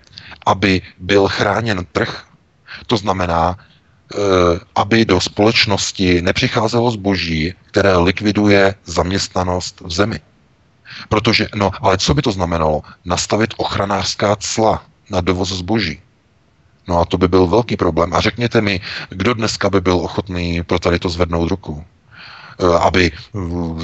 aby 0.47 0.83
byl 0.99 1.29
chráněn 1.29 1.87
trh, 1.93 2.25
to 2.87 2.97
znamená, 2.97 3.59
eh, 3.59 4.17
aby 4.75 5.05
do 5.05 5.21
společnosti 5.21 6.23
nepřicházelo 6.23 6.91
zboží, 6.91 7.55
které 7.67 7.97
likviduje 7.97 8.75
zaměstnanost 8.85 9.81
v 9.85 9.93
zemi. 9.93 10.21
Protože, 11.09 11.49
no, 11.55 11.71
ale 11.81 11.99
co 11.99 12.15
by 12.15 12.23
to 12.23 12.33
znamenalo? 12.33 12.83
Nastavit 13.05 13.55
ochranářská 13.57 14.37
cla 14.37 14.83
na 15.11 15.21
dovoz 15.21 15.49
zboží. 15.49 16.01
No 16.89 17.01
a 17.01 17.05
to 17.05 17.19
by 17.19 17.29
byl 17.29 17.47
velký 17.47 17.77
problém. 17.77 18.15
A 18.15 18.21
řekněte 18.21 18.61
mi, 18.61 18.81
kdo 19.09 19.35
dneska 19.35 19.71
by 19.71 19.81
byl 19.81 19.95
ochotný 19.95 20.63
pro 20.63 20.79
tady 20.79 20.99
to 20.99 21.09
zvednout 21.09 21.51
ruku? 21.51 21.85
Eh, 22.61 22.79
aby, 22.79 23.13
eh, 23.13 23.39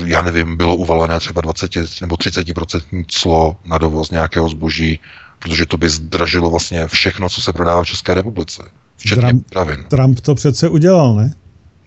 já 0.04 0.22
nevím, 0.22 0.56
bylo 0.56 0.76
uvalené 0.76 1.20
třeba 1.20 1.40
20 1.40 2.00
nebo 2.00 2.16
30% 2.16 3.04
clo 3.08 3.56
na 3.64 3.78
dovoz 3.78 4.10
nějakého 4.10 4.48
zboží, 4.48 5.00
protože 5.38 5.66
to 5.66 5.76
by 5.76 5.88
zdražilo 5.88 6.50
vlastně 6.50 6.86
všechno, 6.86 7.28
co 7.28 7.42
se 7.42 7.52
prodává 7.52 7.82
v 7.82 7.86
České 7.86 8.14
republice. 8.14 8.62
Včetně 8.96 9.22
Trump, 9.22 9.44
potravin. 9.44 9.84
Trump 9.84 10.20
to 10.20 10.34
přece 10.34 10.68
udělal, 10.68 11.14
ne? 11.14 11.34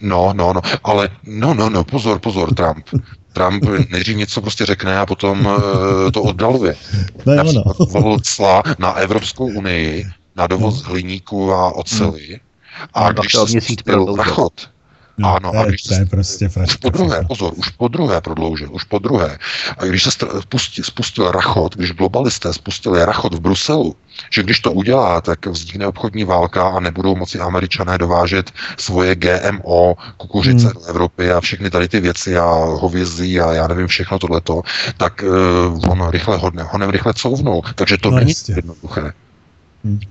No, 0.01 0.33
no, 0.33 0.53
no, 0.53 0.61
ale 0.83 1.09
no, 1.23 1.53
no, 1.53 1.69
no, 1.69 1.83
pozor, 1.83 2.19
pozor, 2.19 2.53
Trump. 2.53 2.85
Trump 3.37 3.63
nejdřív 3.89 4.17
něco 4.17 4.41
prostě 4.41 4.65
řekne 4.65 4.99
a 4.99 5.05
potom 5.05 5.45
uh, 5.45 6.11
to 6.11 6.23
oddaluje. 6.23 6.75
No, 7.25 7.35
no. 7.35 7.63
Například 7.79 8.21
cla 8.23 8.63
na 8.79 8.93
Evropskou 8.93 9.45
unii 9.45 10.05
na 10.35 10.47
dovoz 10.47 10.83
no. 10.83 10.89
hliníku 10.89 11.53
a 11.53 11.75
oceli. 11.75 12.39
A 12.93 13.07
no, 13.07 13.13
když 13.13 13.31
se 13.31 13.61
spustil 13.61 14.15
rachot, 14.15 14.69
No, 15.19 15.35
ano, 15.35 15.51
to, 15.51 15.57
a 15.57 15.65
když 15.65 15.81
to 15.81 15.93
je 15.93 16.05
prostě 16.05 16.49
už 16.67 16.75
po 16.75 16.89
druhé, 16.89 17.23
pozor, 17.27 17.53
už 17.55 17.69
po 17.69 17.87
druhé 17.87 18.21
prodloužil, 18.21 18.69
už 18.71 18.83
po 18.83 18.99
druhé. 18.99 19.37
A 19.77 19.85
když 19.85 20.03
se 20.03 20.09
spustil, 20.41 20.83
spustil 20.83 21.31
rachot, 21.31 21.75
když 21.75 21.91
globalisté 21.91 22.53
spustili 22.53 23.05
rachot 23.05 23.33
v 23.33 23.39
Bruselu, 23.39 23.95
že 24.31 24.43
když 24.43 24.59
to 24.59 24.71
udělá, 24.71 25.21
tak 25.21 25.45
vznikne 25.45 25.87
obchodní 25.87 26.23
válka 26.23 26.67
a 26.67 26.79
nebudou 26.79 27.15
moci 27.15 27.39
američané 27.39 27.97
dovážet 27.97 28.51
svoje 28.77 29.15
GMO, 29.15 29.95
kukuřice 30.17 30.65
hmm. 30.65 30.73
do 30.73 30.85
Evropy 30.85 31.31
a 31.31 31.41
všechny 31.41 31.69
tady 31.69 31.87
ty 31.87 31.99
věci 31.99 32.37
a 32.37 32.45
hovězí 32.55 33.39
a 33.39 33.53
já 33.53 33.67
nevím 33.67 33.87
všechno 33.87 34.19
tohleto, 34.19 34.61
tak 34.97 35.23
uh, 35.23 35.91
on 35.91 36.09
rychle 36.09 36.37
hodne, 36.37 36.63
honem 36.63 36.89
rychle 36.89 37.13
couvnou. 37.13 37.61
Takže 37.75 37.97
to 37.97 38.11
no, 38.11 38.17
není 38.17 38.31
jistě. 38.31 38.51
jednoduché. 38.51 39.13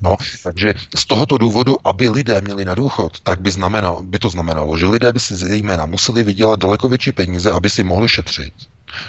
No, 0.01 0.17
takže 0.43 0.75
z 0.97 1.05
tohoto 1.07 1.39
důvodu, 1.39 1.77
aby 1.85 2.09
lidé 2.09 2.41
měli 2.41 2.65
na 2.65 2.75
důchod, 2.75 3.21
tak 3.21 3.41
by, 3.41 3.51
znamenalo, 3.51 4.03
by 4.03 4.19
to 4.19 4.31
znamenalo, 4.31 4.79
že 4.79 4.87
lidé 4.87 5.13
by 5.13 5.21
si 5.21 5.37
zejména 5.37 5.87
museli 5.87 6.23
vydělat 6.23 6.61
daleko 6.61 6.89
větší 6.89 7.13
peníze, 7.13 7.53
aby 7.53 7.71
si 7.71 7.85
mohli 7.85 8.09
šetřit. 8.09 8.55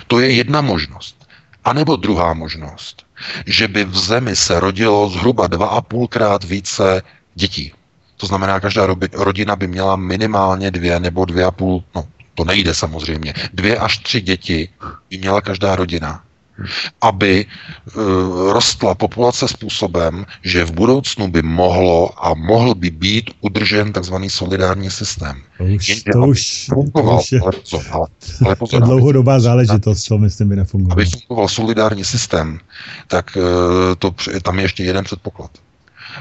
To 0.07 0.19
je 0.19 0.31
jedna 0.31 0.61
možnost. 0.61 1.27
A 1.63 1.73
nebo 1.73 1.95
druhá 1.95 2.33
možnost, 2.33 3.03
že 3.45 3.67
by 3.67 3.83
v 3.83 3.97
zemi 3.97 4.35
se 4.35 4.59
rodilo 4.59 5.09
zhruba 5.09 5.47
dva 5.47 5.67
a 5.67 5.81
půlkrát 5.81 6.43
více 6.43 7.01
dětí. 7.35 7.73
To 8.17 8.25
znamená, 8.27 8.59
každá 8.59 8.87
rodina 9.13 9.55
by 9.55 9.67
měla 9.67 9.95
minimálně 9.95 10.71
dvě 10.71 10.99
nebo 10.99 11.25
dvě 11.25 11.45
a 11.45 11.51
půl, 11.51 11.83
no 11.95 12.07
to 12.35 12.45
nejde 12.45 12.73
samozřejmě, 12.73 13.33
dvě 13.53 13.77
až 13.77 13.97
tři 13.97 14.21
děti 14.21 14.69
by 15.09 15.17
měla 15.17 15.41
každá 15.41 15.75
rodina 15.75 16.23
aby 17.01 17.45
uh, 17.45 18.03
rostla 18.51 18.95
populace 18.95 19.47
způsobem, 19.47 20.25
že 20.43 20.65
v 20.65 20.71
budoucnu 20.71 21.27
by 21.27 21.41
mohlo 21.41 22.25
a 22.25 22.33
mohl 22.33 22.75
by 22.75 22.89
být 22.89 23.31
udržen 23.41 23.93
takzvaný 23.93 24.29
solidární 24.29 24.89
systém. 24.91 25.41
To 25.57 25.63
už, 25.63 25.87
Jenže, 25.89 26.11
to 26.13 26.19
už, 26.19 26.65
fungoval, 26.73 27.17
to 27.17 27.21
už 27.21 27.31
je, 27.31 27.39
ale 27.39 27.51
pozor, 27.51 27.81
ale, 27.91 28.07
ale 28.45 28.55
pozor, 28.55 28.81
to 28.81 28.85
dlouhodobá 28.85 29.39
záležitost, 29.39 30.03
to 30.03 30.17
myslím 30.17 30.49
by 30.49 30.55
nefungovalo. 30.55 30.93
Aby 30.93 31.05
fungoval 31.05 31.47
solidární 31.47 32.03
systém, 32.03 32.59
tak 33.07 33.37
uh, 33.37 33.43
to, 33.99 34.13
tam 34.41 34.59
je 34.59 34.65
ještě 34.65 34.83
jeden 34.83 35.03
předpoklad 35.03 35.51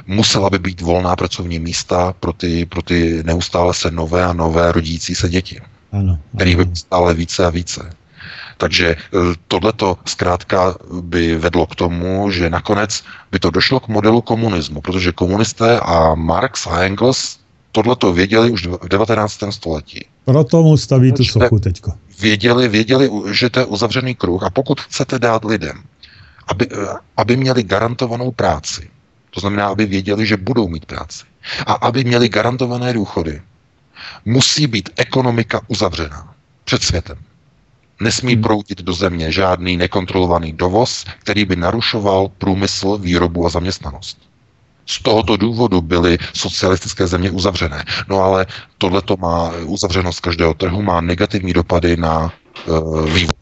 musela 0.07 0.51
by 0.51 0.59
být 0.59 0.81
volná 0.81 1.17
pracovní 1.17 1.59
místa 1.59 2.15
pro 2.21 2.33
ty, 2.33 2.67
pro 2.67 2.83
ty 2.83 3.23
neustále 3.23 3.75
se 3.75 3.91
nové 3.91 4.25
a 4.25 4.33
nové 4.33 4.73
rodící 4.73 5.15
se 5.15 5.29
děti. 5.29 5.61
Ano, 5.93 6.19
kterých 6.35 6.57
by 6.57 6.67
stále 6.75 7.15
více 7.15 7.47
a 7.47 7.51
více. 7.51 7.91
Takže 8.57 8.87
e, 8.89 8.97
tohleto 9.49 9.99
zkrátka 10.05 10.75
by 11.01 11.37
vedlo 11.37 11.67
k 11.67 11.75
tomu, 11.75 12.31
že 12.31 12.51
nakonec 12.51 13.05
by 13.33 13.39
to 13.39 13.51
došlo 13.51 13.81
k 13.81 13.89
modelu 13.89 14.21
komunismu, 14.21 14.81
protože 14.81 15.13
komunisté 15.13 15.81
a 15.81 16.15
Marx 16.15 16.67
a 16.67 16.81
Engels 16.81 17.39
tohleto 17.73 18.13
věděli 18.13 18.51
už 18.51 18.67
v 18.67 18.89
19. 18.89 19.39
století. 19.51 20.07
Proto 20.25 20.63
mu 20.63 20.77
staví 20.77 21.13
tu 21.13 21.25
sochu 21.25 21.59
teďko. 21.59 21.93
Věděli, 22.21 22.69
věděli, 22.69 23.11
že 23.31 23.51
to 23.51 23.61
je 23.61 23.67
uzavřený 23.67 24.15
kruh 24.15 24.43
a 24.43 24.51
pokud 24.51 24.81
chcete 24.81 25.19
dát 25.19 25.45
lidem, 25.45 25.83
aby, 26.47 26.67
e, 26.73 26.77
aby 27.17 27.37
měli 27.37 27.63
garantovanou 27.63 28.33
práci, 28.33 28.91
to 29.31 29.41
znamená, 29.41 29.69
aby 29.69 29.87
věděli, 29.87 30.27
že 30.27 30.37
budou 30.37 30.69
mít 30.69 30.87
práci, 30.87 31.25
a 31.67 31.73
aby 31.73 32.05
měli 32.05 32.29
garantované 32.29 32.93
důchody, 32.93 33.43
musí 34.25 34.67
být 34.67 34.91
ekonomika 34.97 35.61
uzavřená 35.69 36.35
před 36.65 36.83
světem. 36.83 37.17
Nesmí 38.01 38.33
hmm. 38.33 38.43
proudit 38.43 38.83
do 38.83 38.93
země 38.93 39.33
žádný 39.33 39.77
nekontrolovaný 39.77 40.53
dovoz, 40.53 41.05
který 41.19 41.45
by 41.45 41.57
narušoval 41.57 42.29
průmysl, 42.39 42.99
výrobu 42.99 43.47
a 43.47 43.49
zaměstnanost. 43.49 44.19
Z 44.87 45.03
tohoto 45.03 45.37
důvodu 45.37 45.81
byly 45.81 46.19
socialistické 46.35 47.07
země 47.07 47.31
uzavřené. 47.31 47.85
No 48.09 48.23
ale 48.23 48.47
tohle 48.79 49.03
to 49.03 49.17
má 49.17 49.53
uzavřenost 49.65 50.21
každého 50.21 50.55
trhu, 50.55 50.83
má 50.83 51.01
negativní 51.01 51.53
dopady 51.53 51.97
na 51.97 52.33
uh, 52.67 53.05
vývoj. 53.11 53.33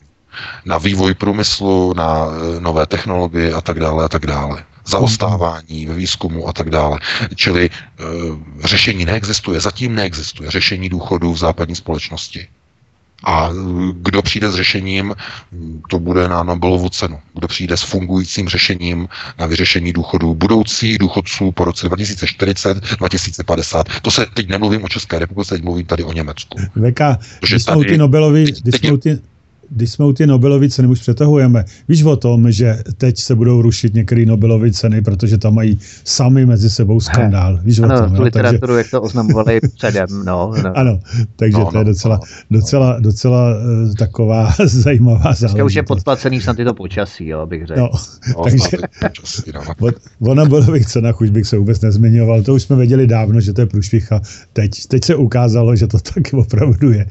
Na 0.64 0.78
vývoj 0.78 1.14
průmyslu, 1.14 1.94
na 1.96 2.24
uh, 2.24 2.32
nové 2.58 2.86
technologie 2.86 3.52
a 3.52 3.60
tak 3.60 3.80
dále 3.80 4.04
a 4.04 4.08
tak 4.08 4.26
dále. 4.26 4.64
Zaostávání 4.86 5.86
ve 5.86 5.94
výzkumu 5.94 6.48
a 6.48 6.52
tak 6.52 6.70
dále. 6.70 6.98
Čili 7.34 7.70
uh, 7.70 8.36
řešení 8.64 9.04
neexistuje, 9.04 9.60
zatím 9.60 9.94
neexistuje 9.94 10.50
řešení 10.50 10.88
důchodů 10.88 11.32
v 11.32 11.38
západní 11.38 11.76
společnosti. 11.76 12.48
A 13.26 13.50
kdo 13.92 14.22
přijde 14.22 14.50
s 14.50 14.54
řešením, 14.54 15.14
to 15.90 15.98
bude 15.98 16.28
na 16.28 16.42
Nobelovu 16.42 16.88
cenu. 16.88 17.18
Kdo 17.34 17.48
přijde 17.48 17.76
s 17.76 17.82
fungujícím 17.82 18.48
řešením 18.48 19.08
na 19.38 19.46
vyřešení 19.46 19.92
důchodů 19.92 20.34
budoucích 20.34 20.98
důchodců 20.98 21.52
po 21.52 21.64
roce 21.64 21.86
2040, 21.86 22.96
2050. 22.98 23.86
To 24.02 24.10
se 24.10 24.26
teď 24.34 24.48
nemluvím 24.48 24.84
o 24.84 24.88
České 24.88 25.18
republice, 25.18 25.54
teď 25.54 25.64
mluvím 25.64 25.86
tady 25.86 26.04
o 26.04 26.12
Německu. 26.12 26.58
Veka, 26.76 27.18
když 27.40 27.62
jsme 27.62 27.84
ty 27.84 27.98
Nobelovi, 27.98 28.44
když 28.44 28.80
jsme 28.80 28.98
ty, 28.98 29.18
když 29.70 29.90
jsme 29.90 30.04
u 30.04 30.12
ty 30.12 30.26
Nobelovy 30.26 30.70
ceny 30.70 30.88
už 30.88 31.00
přetahujeme, 31.00 31.64
víš 31.88 32.02
o 32.02 32.16
tom, 32.16 32.50
že 32.52 32.78
teď 32.96 33.18
se 33.18 33.34
budou 33.34 33.62
rušit 33.62 33.94
některé 33.94 34.26
Nobelovy 34.26 34.72
ceny, 34.72 35.02
protože 35.02 35.38
tam 35.38 35.54
mají 35.54 35.78
sami 36.04 36.46
mezi 36.46 36.70
sebou 36.70 37.00
skandál. 37.00 37.60
Víš 37.62 37.78
ano, 37.78 37.94
o 37.94 37.98
tom, 37.98 38.16
tu 38.16 38.22
literaturu, 38.22 38.60
takže... 38.60 38.78
jak 38.78 38.90
to 38.90 39.02
oznamovali 39.02 39.60
předem. 39.76 40.06
No, 40.24 40.52
no. 40.64 40.78
Ano, 40.78 41.00
takže 41.36 41.58
no, 41.58 41.70
to 41.70 41.78
je 41.78 41.84
docela, 41.84 42.20
no, 42.50 42.58
docela, 42.58 43.00
docela 43.00 43.50
uh, 43.50 43.94
taková 43.94 44.52
zajímavá 44.66 45.32
záležitost. 45.34 45.66
už 45.66 45.74
je 45.74 45.82
podplacený 45.82 46.40
snad 46.40 46.56
to 46.56 46.74
počasí, 46.74 47.28
jo, 47.28 47.46
bych 47.46 47.66
řekl. 47.66 47.80
No, 47.80 47.90
no 48.28 48.44
takže 48.50 48.76
počasí, 49.00 49.52
no. 49.54 49.88
o, 49.88 49.90
o 50.30 50.34
Nobelových 50.34 50.86
cenách 50.86 51.20
už 51.20 51.30
bych 51.30 51.46
se 51.46 51.58
vůbec 51.58 51.80
nezmiňoval, 51.80 52.42
to 52.42 52.54
už 52.54 52.62
jsme 52.62 52.76
věděli 52.76 53.06
dávno, 53.06 53.40
že 53.40 53.52
to 53.52 53.60
je 53.60 53.66
průšvih 53.66 54.12
a 54.12 54.20
teď, 54.52 54.86
teď 54.86 55.04
se 55.04 55.14
ukázalo, 55.14 55.76
že 55.76 55.86
to 55.86 55.98
tak 55.98 56.34
opravdu 56.34 56.92
je. 56.92 57.06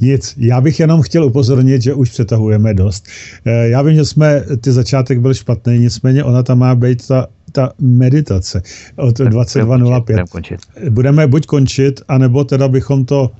Nic, 0.00 0.34
já 0.36 0.60
bych 0.60 0.80
jenom 0.80 1.02
chtěl 1.02 1.24
upozornit, 1.24 1.82
že 1.82 1.94
už 1.98 2.10
přetahujeme 2.10 2.74
dost. 2.74 3.06
Eh, 3.44 3.68
já 3.68 3.82
vím, 3.82 3.96
že 3.96 4.04
jsme, 4.04 4.44
ty 4.60 4.72
začátek 4.72 5.20
byl 5.20 5.34
špatný, 5.34 5.78
nicméně 5.78 6.24
ona 6.24 6.42
tam 6.42 6.58
má 6.58 6.74
být 6.74 7.06
ta 7.06 7.26
ta 7.52 7.72
meditace 7.78 8.62
od 8.96 9.18
22.05. 9.18 10.58
Budeme 10.90 11.26
buď 11.26 11.46
končit, 11.46 12.02
anebo 12.08 12.44
teda 12.44 12.68
bychom 12.68 13.04
to 13.04 13.30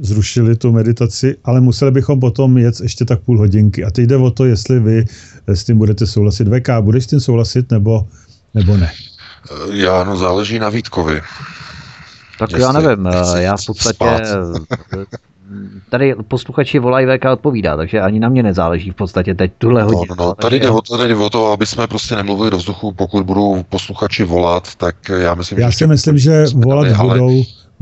zrušili 0.00 0.56
tu 0.56 0.72
meditaci, 0.72 1.36
ale 1.44 1.60
museli 1.60 1.90
bychom 1.90 2.20
potom 2.20 2.58
jet 2.58 2.80
ještě 2.80 3.04
tak 3.04 3.20
půl 3.20 3.38
hodinky. 3.38 3.84
A 3.84 3.90
teď 3.90 4.06
jde 4.06 4.16
o 4.16 4.30
to, 4.30 4.44
jestli 4.44 4.80
vy 4.80 5.04
s 5.46 5.64
tím 5.64 5.78
budete 5.78 6.06
souhlasit. 6.06 6.48
VK, 6.48 6.68
budeš 6.80 7.04
s 7.04 7.06
tím 7.06 7.20
souhlasit 7.20 7.70
nebo, 7.70 8.06
nebo 8.54 8.76
ne? 8.76 8.92
Eh, 9.50 9.76
já, 9.76 10.04
no 10.04 10.16
záleží 10.16 10.58
na 10.58 10.68
Vítkovi. 10.68 11.20
Tak 12.38 12.50
jestli, 12.50 12.62
já 12.62 12.72
nevím, 12.72 13.06
eh, 13.06 13.42
já 13.42 13.56
v 13.56 13.66
podstatě 13.66 14.04
tady 15.90 16.14
posluchači 16.28 16.78
volají 16.78 17.06
VK 17.06 17.24
odpovídá, 17.32 17.76
takže 17.76 18.00
ani 18.00 18.20
na 18.20 18.28
mě 18.28 18.42
nezáleží 18.42 18.90
v 18.90 18.94
podstatě 18.94 19.34
teď 19.34 19.52
tuhle 19.58 19.82
hodinu. 19.82 20.14
No, 20.18 20.24
no, 20.24 20.34
tady, 20.34 20.60
jde 20.60 20.70
o, 20.70 20.82
tady 20.82 21.08
jde 21.08 21.16
o 21.16 21.30
to, 21.30 21.52
aby 21.52 21.66
jsme 21.66 21.86
prostě 21.86 22.16
nemluvili 22.16 22.50
do 22.50 22.56
vzduchu, 22.56 22.92
pokud 22.92 23.26
budou 23.26 23.62
posluchači 23.68 24.24
volat, 24.24 24.74
tak 24.74 24.96
já 25.08 25.34
myslím, 25.34 25.58
já 25.58 25.70
že... 25.70 25.76
si 25.76 25.86
myslím, 25.86 26.18
že 26.18 26.44
volat 26.54 26.86
budou, 26.88 27.10
ale... 27.10 27.20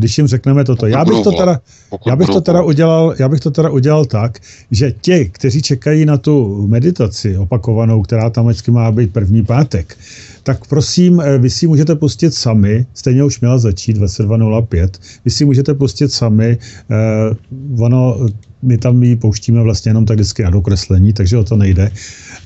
když 0.00 0.18
jim 0.18 0.26
řekneme 0.26 0.64
toto. 0.64 0.86
Já 0.86 1.04
bych 1.04 1.24
to, 1.24 1.32
teda, 1.32 1.60
já, 2.06 2.16
bych 2.16 2.26
to 2.26 2.40
teda 2.40 2.62
udělal, 2.62 3.14
já 3.18 3.28
bych 3.28 3.40
to 3.40 3.50
teda 3.50 3.70
udělal 3.70 4.04
tak, 4.04 4.38
že 4.70 4.92
ti, 5.00 5.30
kteří 5.32 5.62
čekají 5.62 6.04
na 6.04 6.16
tu 6.16 6.66
meditaci 6.66 7.36
opakovanou, 7.36 8.02
která 8.02 8.30
tam 8.30 8.46
vždycky 8.46 8.70
má 8.70 8.92
být 8.92 9.12
první 9.12 9.44
pátek, 9.44 9.96
tak 10.42 10.66
prosím, 10.66 11.20
eh, 11.20 11.38
vy 11.38 11.50
si 11.50 11.66
můžete 11.66 11.94
pustit 11.94 12.34
sami, 12.34 12.86
stejně 12.94 13.24
už 13.24 13.40
měla 13.40 13.58
začít 13.58 13.96
ve 13.96 14.06
22.05, 14.06 15.00
vy 15.24 15.30
si 15.30 15.44
můžete 15.44 15.74
pustit 15.74 16.12
sami, 16.12 16.58
eh, 16.90 17.36
ono, 17.78 18.28
my 18.62 18.78
tam 18.78 19.02
ji 19.02 19.16
pouštíme 19.16 19.62
vlastně 19.62 19.90
jenom 19.90 20.06
tak 20.06 20.16
vždycky 20.16 20.42
na 20.42 20.50
dokreslení, 20.50 21.12
takže 21.12 21.38
o 21.38 21.44
to 21.44 21.56
nejde. 21.56 21.92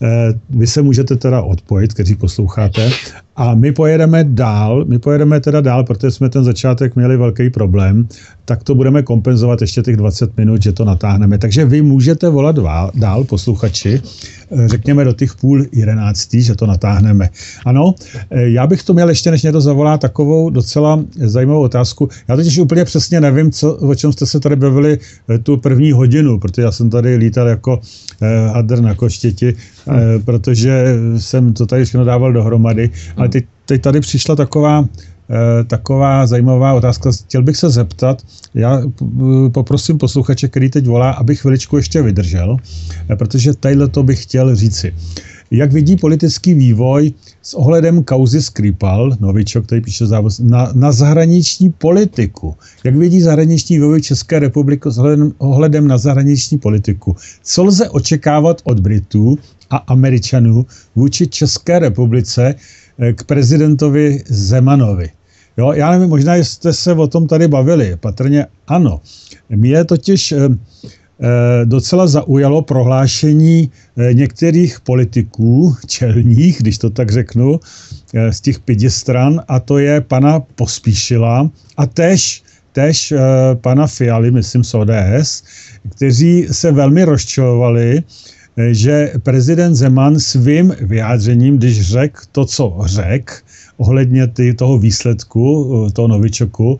Eh, 0.02 0.34
vy 0.50 0.66
se 0.66 0.82
můžete 0.82 1.16
teda 1.16 1.42
odpojit, 1.42 1.94
kteří 1.94 2.14
posloucháte, 2.14 2.90
a 3.36 3.54
my 3.54 3.72
pojedeme 3.72 4.24
dál, 4.24 4.84
my 4.84 4.98
pojedeme 4.98 5.40
teda 5.40 5.60
dál, 5.60 5.84
protože 5.84 6.10
jsme 6.10 6.28
ten 6.28 6.44
začátek 6.44 6.96
měli 6.96 7.16
velký 7.16 7.50
problém, 7.50 8.08
tak 8.44 8.62
to 8.62 8.74
budeme 8.74 9.02
kompenzovat 9.02 9.60
ještě 9.60 9.82
těch 9.82 9.96
20 9.96 10.36
minut, 10.36 10.62
že 10.62 10.72
to 10.72 10.84
natáhneme. 10.84 11.38
Takže 11.38 11.64
vy 11.64 11.82
můžete 11.82 12.28
volat 12.28 12.56
dál, 12.94 13.24
posluchači, 13.24 14.02
eh, 14.50 14.68
řekněme 14.68 15.04
do 15.04 15.12
těch 15.12 15.34
půl 15.34 15.64
jedenáctý, 15.72 16.42
že 16.42 16.54
to 16.54 16.66
natáhneme. 16.66 17.30
Ano, 17.66 17.94
eh, 18.30 18.50
já 18.50 18.66
bych 18.66 18.82
to 18.82 18.94
měl 18.94 19.08
ještě, 19.08 19.30
než 19.30 19.42
někdo 19.42 19.60
zavolá, 19.60 19.98
takovou 19.98 20.50
docela 20.50 21.04
zajímavou 21.16 21.62
otázku. 21.62 22.08
Já 22.28 22.36
totiž 22.36 22.58
úplně 22.58 22.84
přesně 22.84 23.20
nevím, 23.20 23.50
co, 23.50 23.74
o 23.74 23.94
čem 23.94 24.12
jste 24.12 24.26
se 24.26 24.40
tady 24.40 24.56
bavili 24.56 24.98
tu 25.42 25.56
první 25.56 25.92
hodinu, 25.92 26.38
protože 26.38 26.62
já 26.62 26.72
jsem 26.72 26.90
tady 26.90 27.16
lítal 27.16 27.48
jako 27.48 27.80
hadr 28.52 28.80
na 28.80 28.94
koštěti, 28.94 29.54
protože 30.24 30.96
jsem 31.16 31.52
to 31.52 31.66
tady 31.66 31.84
všechno 31.84 32.04
dával 32.04 32.32
dohromady. 32.32 32.90
Ale 33.24 33.28
teď, 33.28 33.44
teď 33.66 33.82
tady 33.82 34.00
přišla 34.00 34.36
taková, 34.36 34.84
eh, 34.84 35.64
taková 35.64 36.26
zajímavá 36.26 36.72
otázka. 36.72 37.12
Chtěl 37.12 37.42
bych 37.42 37.56
se 37.56 37.70
zeptat, 37.70 38.22
já 38.54 38.82
poprosím 39.52 39.98
posluchače, 39.98 40.48
který 40.48 40.70
teď 40.70 40.86
volá, 40.86 41.10
abych 41.10 41.40
chviličku 41.40 41.76
ještě 41.76 42.02
vydržel, 42.02 42.56
eh, 43.10 43.16
protože 43.16 43.54
tadyhle 43.56 43.88
to 43.88 44.02
bych 44.02 44.22
chtěl 44.22 44.56
říci. 44.56 44.92
Jak 45.50 45.72
vidí 45.72 45.96
politický 45.96 46.54
vývoj 46.54 47.12
s 47.42 47.54
ohledem 47.54 48.04
kauzy 48.04 48.42
Skripal, 48.42 49.16
Novičok, 49.20 49.66
který 49.66 49.80
píše 49.80 50.06
závod, 50.06 50.32
na, 50.40 50.68
na 50.74 50.92
zahraniční 50.92 51.72
politiku? 51.72 52.56
Jak 52.84 52.96
vidí 52.96 53.20
zahraniční 53.20 53.76
vývoj 53.76 54.02
České 54.02 54.38
republiky 54.38 54.90
s 54.92 54.98
ohledem, 54.98 55.32
ohledem 55.38 55.88
na 55.88 55.98
zahraniční 55.98 56.58
politiku? 56.58 57.16
Co 57.42 57.64
lze 57.64 57.88
očekávat 57.88 58.60
od 58.64 58.80
Britů 58.80 59.38
a 59.70 59.76
Američanů 59.76 60.66
vůči 60.96 61.26
České 61.26 61.78
republice 61.78 62.54
Eh, 62.54 62.83
k 63.12 63.24
prezidentovi 63.24 64.22
Zemanovi. 64.26 65.10
Jo, 65.56 65.72
já 65.72 65.90
nevím, 65.90 66.08
možná 66.08 66.34
jste 66.34 66.72
se 66.72 66.92
o 66.92 67.06
tom 67.06 67.26
tady 67.26 67.48
bavili, 67.48 67.96
patrně 68.00 68.46
ano. 68.66 69.00
Mě 69.48 69.84
totiž 69.84 70.32
eh, 70.32 70.38
eh, 70.38 71.64
docela 71.64 72.06
zaujalo 72.06 72.62
prohlášení 72.62 73.70
některých 74.12 74.80
politiků 74.80 75.76
čelních, 75.86 76.58
když 76.58 76.78
to 76.78 76.90
tak 76.90 77.12
řeknu, 77.12 77.60
z 78.30 78.40
těch 78.40 78.58
pěti 78.58 78.90
stran, 78.90 79.42
a 79.48 79.60
to 79.60 79.78
je 79.78 80.00
pana 80.00 80.40
Pospíšila 80.40 81.50
a 81.76 81.86
tež, 81.86 82.42
tež 82.72 83.14
pana 83.60 83.86
Fialy, 83.86 84.30
myslím 84.30 84.64
z 84.64 84.74
ODS, 84.74 85.42
kteří 85.96 86.46
se 86.50 86.72
velmi 86.72 87.04
rozčilovali, 87.04 88.02
že 88.56 89.12
prezident 89.22 89.74
Zeman 89.74 90.20
svým 90.20 90.74
vyjádřením, 90.80 91.58
když 91.58 91.82
řekl 91.82 92.20
to, 92.32 92.44
co 92.44 92.76
řekl, 92.84 93.32
ohledně 93.76 94.26
ty, 94.26 94.54
toho 94.54 94.78
výsledku, 94.78 95.88
toho 95.92 96.08
novičoku, 96.08 96.78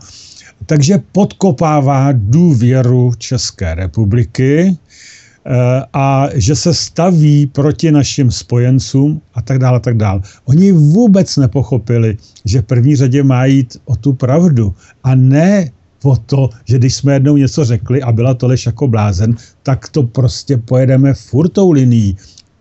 takže 0.67 1.03
podkopává 1.13 2.09
důvěru 2.13 3.13
České 3.19 3.75
republiky 3.75 4.77
eh, 4.77 5.83
a 5.93 6.29
že 6.35 6.57
se 6.57 6.75
staví 6.75 7.47
proti 7.47 7.93
našim 7.93 8.31
spojencům 8.31 9.21
a 9.35 9.43
tak 9.43 9.59
dále, 9.59 9.81
tak 9.81 9.97
dále. 9.97 10.21
Oni 10.45 10.73
vůbec 10.73 11.37
nepochopili, 11.37 12.17
že 12.45 12.61
v 12.61 12.65
první 12.65 12.97
řadě 12.97 13.23
má 13.23 13.45
jít 13.45 13.77
o 13.85 13.97
tu 13.97 14.13
pravdu 14.13 14.75
a 15.05 15.15
ne 15.15 15.71
o 16.05 16.17
to, 16.17 16.51
že 16.65 16.79
když 16.79 16.95
jsme 16.95 17.13
jednou 17.13 17.37
něco 17.37 17.65
řekli 17.65 18.03
a 18.03 18.13
byla 18.13 18.35
to 18.35 18.47
lež 18.47 18.67
jako 18.67 18.89
blázen, 18.89 19.37
tak 19.63 19.89
to 19.89 20.03
prostě 20.03 20.57
pojedeme 20.57 21.15
furt 21.15 21.49
tou 21.49 21.71
linií. 21.71 22.17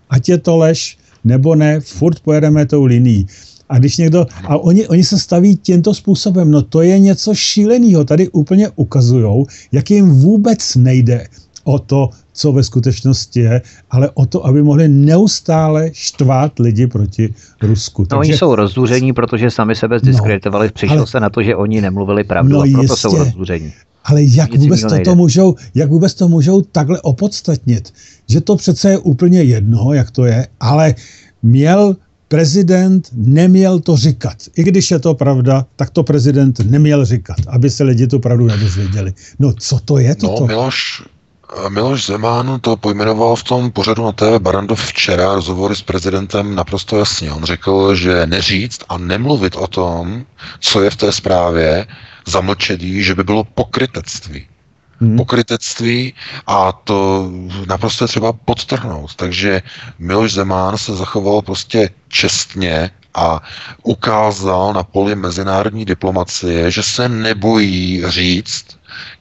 Ať 0.09 0.29
je 0.29 0.37
to 0.37 0.57
lež 0.57 0.97
nebo 1.23 1.55
ne, 1.55 1.79
furt 1.79 2.19
pojedeme 2.19 2.65
tou 2.65 2.85
linií. 2.85 3.27
A 3.69 3.79
když 3.79 3.97
někdo, 3.97 4.27
a 4.43 4.57
oni, 4.57 4.87
oni 4.87 5.03
se 5.03 5.19
staví 5.19 5.55
tímto 5.55 5.93
způsobem, 5.93 6.51
no 6.51 6.61
to 6.61 6.81
je 6.81 6.99
něco 6.99 7.35
šíleného. 7.35 8.03
Tady 8.03 8.29
úplně 8.29 8.69
ukazují, 8.75 9.45
jak 9.71 9.91
jim 9.91 10.09
vůbec 10.09 10.75
nejde 10.75 11.27
o 11.63 11.79
to, 11.79 12.09
co 12.33 12.51
ve 12.51 12.63
skutečnosti 12.63 13.39
je, 13.39 13.61
ale 13.91 14.09
o 14.13 14.25
to, 14.25 14.45
aby 14.45 14.63
mohli 14.63 14.87
neustále 14.87 15.89
štvát 15.93 16.59
lidi 16.59 16.87
proti 16.87 17.33
Rusku. 17.61 18.01
No, 18.01 18.05
Takže... 18.05 18.19
oni 18.19 18.37
jsou 18.37 18.55
rozzuření, 18.55 19.13
protože 19.13 19.51
sami 19.51 19.75
sebe 19.75 19.99
zdiskreditovali. 19.99 20.67
No, 20.67 20.71
Přišlo 20.73 20.97
ale... 20.97 21.07
se 21.07 21.19
na 21.19 21.29
to, 21.29 21.43
že 21.43 21.55
oni 21.55 21.81
nemluvili 21.81 22.23
pravdu 22.23 22.53
no, 22.53 22.61
a 22.61 22.63
proto 22.63 22.81
jistě. 22.81 22.95
jsou 22.95 23.17
rozzuření. 23.17 23.73
Ale 24.05 24.23
jak 24.23 24.51
Nic 24.51 24.61
vůbec, 24.61 24.81
to, 24.81 24.99
to 25.03 25.15
můžou, 25.15 25.55
jak 25.75 25.89
vůbec 25.89 26.13
to 26.13 26.27
můžou 26.27 26.61
takhle 26.61 27.01
opodstatnit? 27.01 27.93
Že 28.29 28.41
to 28.41 28.55
přece 28.55 28.89
je 28.89 28.97
úplně 28.97 29.43
jedno, 29.43 29.93
jak 29.93 30.11
to 30.11 30.25
je, 30.25 30.47
ale 30.59 30.95
měl 31.43 31.95
prezident 32.27 33.09
neměl 33.13 33.79
to 33.79 33.97
říkat. 33.97 34.37
I 34.57 34.63
když 34.63 34.91
je 34.91 34.99
to 34.99 35.13
pravda, 35.13 35.65
tak 35.75 35.89
to 35.89 36.03
prezident 36.03 36.59
neměl 36.59 37.05
říkat, 37.05 37.37
aby 37.47 37.69
se 37.69 37.83
lidi 37.83 38.07
tu 38.07 38.19
pravdu 38.19 38.45
nedozvěděli. 38.45 39.13
No 39.39 39.53
co 39.53 39.79
to 39.79 39.97
je 39.97 40.15
toto? 40.15 40.41
No, 40.41 40.47
Miloš, 40.47 41.03
Miloš 41.69 42.05
Zeman 42.05 42.59
to 42.59 42.77
pojmenoval 42.77 43.35
v 43.35 43.43
tom 43.43 43.71
pořadu 43.71 44.05
na 44.05 44.11
TV 44.11 44.39
Barandov 44.39 44.85
včera 44.85 45.33
rozhovory 45.33 45.75
s 45.75 45.81
prezidentem 45.81 46.55
naprosto 46.55 46.97
jasně. 46.97 47.31
On 47.31 47.43
řekl, 47.43 47.95
že 47.95 48.25
neříct 48.25 48.83
a 48.89 48.97
nemluvit 48.97 49.55
o 49.55 49.67
tom, 49.67 50.25
co 50.59 50.81
je 50.81 50.89
v 50.89 50.95
té 50.95 51.11
zprávě, 51.11 51.87
zamlčení, 52.27 53.03
že 53.03 53.15
by 53.15 53.23
bylo 53.23 53.43
pokrytectví. 53.43 54.47
Hmm. 54.99 55.17
Pokrytectví 55.17 56.13
a 56.47 56.71
to 56.71 57.31
naprosto 57.67 58.03
je 58.03 58.07
třeba 58.07 58.33
podtrhnout. 58.33 59.15
Takže 59.15 59.61
Miloš 59.99 60.33
Zeman 60.33 60.77
se 60.77 60.95
zachoval 60.95 61.41
prostě 61.41 61.89
čestně 62.07 62.91
a 63.13 63.41
ukázal 63.83 64.73
na 64.73 64.83
poli 64.83 65.15
mezinárodní 65.15 65.85
diplomacie, 65.85 66.71
že 66.71 66.83
se 66.83 67.09
nebojí 67.09 68.03
říct, 68.07 68.65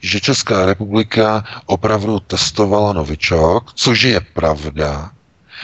že 0.01 0.19
Česká 0.19 0.65
republika 0.65 1.43
opravdu 1.65 2.19
testovala 2.19 2.93
novičok, 2.93 3.73
což 3.73 4.01
je 4.01 4.19
pravda, 4.19 5.11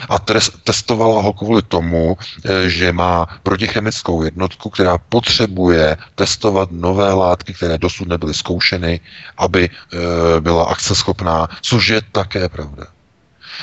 a 0.08 0.18
testovala 0.64 1.22
ho 1.22 1.32
kvůli 1.32 1.62
tomu, 1.62 2.16
eh, 2.16 2.70
že 2.70 2.92
má 2.92 3.26
protichemickou 3.42 4.22
jednotku, 4.22 4.70
která 4.70 4.98
potřebuje 4.98 5.96
testovat 6.14 6.68
nové 6.72 7.12
látky, 7.12 7.54
které 7.54 7.78
dosud 7.78 8.08
nebyly 8.08 8.34
zkoušeny, 8.34 9.00
aby 9.36 9.68
eh, 9.68 10.40
byla 10.40 10.64
akceschopná, 10.64 11.48
což 11.60 11.88
je 11.88 12.00
také 12.12 12.48
pravda. 12.48 12.86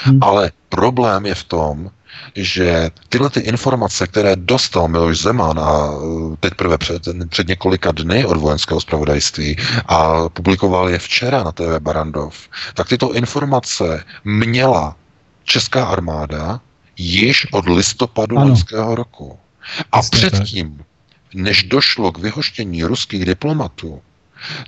Hmm. 0.04 0.20
Ale 0.22 0.52
problém 0.70 1.26
je 1.26 1.36
v 1.36 1.44
tom, 1.44 1.92
že 2.36 2.92
tyhle 3.10 3.30
ty 3.30 3.40
informace, 3.40 4.08
které 4.08 4.36
dostal 4.36 4.88
Miloš 4.88 5.18
Zeman 5.20 5.60
a 5.60 5.90
eh, 5.92 6.36
teď 6.40 6.54
prvé 6.54 6.78
před, 6.78 7.04
před 7.30 7.48
několika 7.48 7.92
dny 7.92 8.26
od 8.26 8.38
vojenského 8.38 8.82
zpravodajství 8.82 9.58
a 9.86 10.30
publikoval 10.30 10.90
je 10.90 11.00
včera 11.00 11.44
na 11.44 11.52
TV 11.52 11.80
Barandov, 11.80 12.50
tak 12.74 12.88
tyto 12.88 13.14
informace 13.14 14.04
měla 14.24 14.96
česká 15.44 15.86
armáda 15.86 16.60
již 16.98 17.48
od 17.52 17.70
listopadu 17.70 18.36
loňského 18.36 18.96
roku. 18.96 19.40
A 19.92 20.02
předtím, 20.02 20.84
než 21.34 21.64
došlo 21.64 22.12
k 22.12 22.18
vyhoštění 22.18 22.84
ruských 22.84 23.26
diplomatů, 23.26 24.02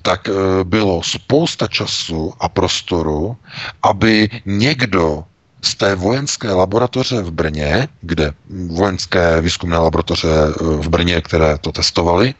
tak 0.01 0.29
eh, 0.29 0.63
bylo 0.63 1.03
spousta 1.03 1.67
času 1.67 2.33
a 2.39 2.49
prostoru, 2.49 3.37
aby 3.83 4.29
někdo 4.45 5.23
z 5.61 5.75
té 5.75 5.95
vojenské 5.95 6.51
laboratoře 6.51 7.21
v 7.21 7.31
Brně, 7.31 7.87
kde 8.01 8.31
vojenské 8.67 9.41
výzkumné 9.41 9.77
laboratoře 9.77 10.27
eh, 10.27 10.63
v 10.63 10.89
Brně, 10.89 11.21
které 11.21 11.57
to 11.57 11.71
testovali, 11.71 12.33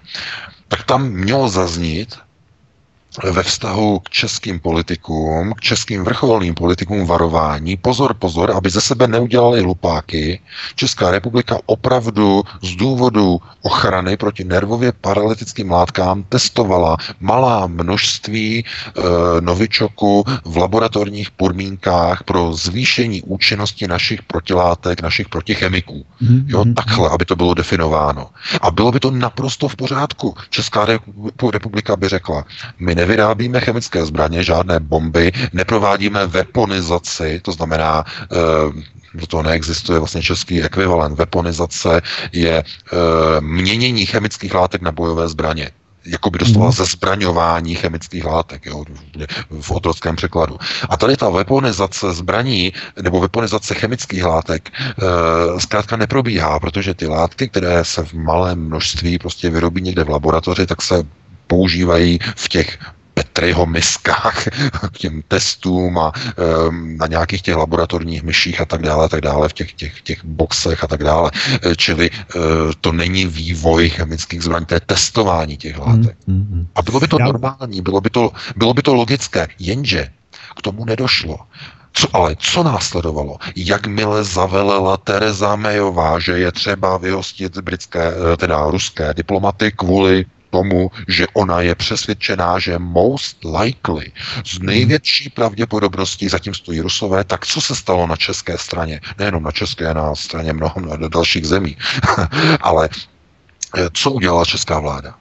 tak 0.67 0.83
tam 0.83 1.09
mělo 1.09 1.49
zaznít, 1.49 2.15
ve 3.23 3.43
vztahu 3.43 3.99
k 3.99 4.09
českým 4.09 4.59
politikům, 4.59 5.53
k 5.53 5.61
českým 5.61 6.03
vrcholným 6.03 6.53
politikům 6.53 7.05
varování, 7.05 7.77
pozor, 7.77 8.13
pozor, 8.13 8.51
aby 8.51 8.69
ze 8.69 8.81
sebe 8.81 9.07
neudělali 9.07 9.61
lupáky. 9.61 10.39
Česká 10.75 11.11
republika 11.11 11.59
opravdu 11.65 12.43
z 12.61 12.75
důvodu 12.75 13.41
ochrany 13.61 14.17
proti 14.17 14.43
nervově 14.43 14.91
paralytickým 14.91 15.71
látkám 15.71 16.23
testovala 16.29 16.97
malá 17.19 17.67
množství 17.67 18.59
e, 18.59 18.63
novičoku 19.41 20.23
v 20.45 20.57
laboratorních 20.57 21.31
podmínkách 21.31 22.23
pro 22.23 22.53
zvýšení 22.53 23.21
účinnosti 23.21 23.88
našich 23.88 24.23
protilátek, 24.23 25.01
našich 25.01 25.29
protichemiků. 25.29 26.05
Mm-hmm. 26.21 26.43
Jo, 26.47 26.65
takhle, 26.75 27.09
aby 27.09 27.25
to 27.25 27.35
bylo 27.35 27.53
definováno. 27.53 28.29
A 28.61 28.71
bylo 28.71 28.91
by 28.91 28.99
to 28.99 29.11
naprosto 29.11 29.67
v 29.67 29.75
pořádku. 29.75 30.35
Česká 30.49 30.88
republika 31.51 31.95
by 31.95 32.09
řekla, 32.09 32.45
my 32.79 32.95
nevyrábíme 32.99 33.59
chemické 33.59 34.05
zbraně, 34.05 34.43
žádné 34.43 34.79
bomby, 34.79 35.31
neprovádíme 35.53 36.27
weaponizaci, 36.27 37.39
to 37.39 37.51
znamená, 37.51 38.03
e, 38.03 39.27
to 39.27 39.43
neexistuje 39.43 39.99
vlastně 39.99 40.21
český 40.21 40.63
ekvivalent. 40.63 41.17
Weaponizace 41.17 42.01
je 42.33 42.55
e, 42.59 42.63
měnění 43.41 44.05
chemických 44.05 44.53
látek 44.53 44.81
na 44.81 44.91
bojové 44.91 45.27
zbraně 45.29 45.71
jako 46.05 46.29
by 46.29 46.39
dostala 46.39 46.65
mm. 46.65 46.71
ze 46.71 46.85
zbraňování 46.85 47.75
chemických 47.75 48.25
látek, 48.25 48.65
jo, 48.65 48.83
v 49.61 49.71
otrockém 49.71 50.15
překladu. 50.15 50.57
A 50.89 50.97
tady 50.97 51.17
ta 51.17 51.29
weaponizace 51.29 52.13
zbraní 52.13 52.73
nebo 53.01 53.19
weaponizace 53.19 53.75
chemických 53.75 54.23
látek 54.23 54.69
e, 54.71 55.59
zkrátka 55.59 55.95
neprobíhá, 55.97 56.59
protože 56.59 56.93
ty 56.93 57.07
látky, 57.07 57.47
které 57.47 57.85
se 57.85 58.03
v 58.05 58.13
malém 58.13 58.59
množství 58.59 59.19
prostě 59.19 59.49
vyrobí 59.49 59.81
někde 59.81 60.03
v 60.03 60.09
laboratoři, 60.09 60.65
tak 60.65 60.81
se 60.81 61.03
používají 61.49 62.19
v 62.35 62.49
těch 62.49 62.77
Petriho 63.13 63.65
miskách 63.65 64.43
k 64.93 64.97
těm 64.97 65.21
testům 65.27 65.97
a 65.97 66.11
um, 66.13 66.97
na 66.97 67.07
nějakých 67.07 67.41
těch 67.41 67.55
laboratorních 67.55 68.23
myších 68.23 68.61
a 68.61 68.65
tak 68.65 68.81
dále, 68.81 69.05
a 69.05 69.07
tak 69.07 69.21
dále, 69.21 69.49
v 69.49 69.53
těch, 69.53 69.73
těch, 69.73 70.01
těch 70.01 70.25
boxech 70.25 70.83
a 70.83 70.87
tak 70.87 71.03
dále. 71.03 71.31
E, 71.35 71.75
čili 71.75 72.09
uh, 72.09 72.41
to 72.81 72.91
není 72.91 73.25
vývoj 73.25 73.89
chemických 73.89 74.43
zbraní, 74.43 74.65
to 74.65 74.73
je 74.73 74.79
testování 74.79 75.57
těch 75.57 75.77
látek. 75.77 76.15
Mm, 76.27 76.35
mm, 76.35 76.47
mm. 76.51 76.67
A 76.75 76.81
bylo 76.81 76.99
by 76.99 77.07
to 77.07 77.17
Já... 77.19 77.25
normální, 77.25 77.81
bylo 77.81 78.01
by 78.01 78.09
to, 78.09 78.31
bylo 78.55 78.73
by 78.73 78.81
to 78.81 78.93
logické, 78.93 79.47
jenže 79.59 80.07
k 80.55 80.61
tomu 80.61 80.85
nedošlo. 80.85 81.37
Co, 81.93 82.07
ale 82.15 82.35
co 82.39 82.63
následovalo? 82.63 83.37
Jakmile 83.55 84.23
zavelela 84.23 84.97
Tereza 84.97 85.55
Mayová, 85.55 86.19
že 86.19 86.39
je 86.39 86.51
třeba 86.51 86.97
vyhostit 86.97 87.57
britské, 87.57 88.13
e, 88.33 88.37
teda 88.37 88.63
ruské 88.71 89.13
diplomaty 89.13 89.71
kvůli 89.71 90.25
tomu, 90.49 90.91
že 91.07 91.27
ona 91.33 91.61
je 91.61 91.75
přesvědčená, 91.75 92.59
že 92.59 92.79
most 92.79 93.37
likely, 93.59 94.11
z 94.45 94.59
největší 94.59 95.29
pravděpodobností 95.29 96.29
zatím 96.29 96.53
stojí 96.53 96.81
Rusové, 96.81 97.23
tak 97.23 97.45
co 97.45 97.61
se 97.61 97.75
stalo 97.75 98.07
na 98.07 98.15
české 98.15 98.57
straně? 98.57 99.01
Nejenom 99.17 99.43
na 99.43 99.51
české, 99.51 99.93
na 99.93 100.15
straně 100.15 100.53
mnoho 100.53 100.75
dalších 101.07 101.47
zemí. 101.47 101.77
Ale 102.61 102.89
eh, 103.77 103.89
co 103.93 104.11
udělala 104.11 104.45
česká 104.45 104.79
vláda? 104.79 105.15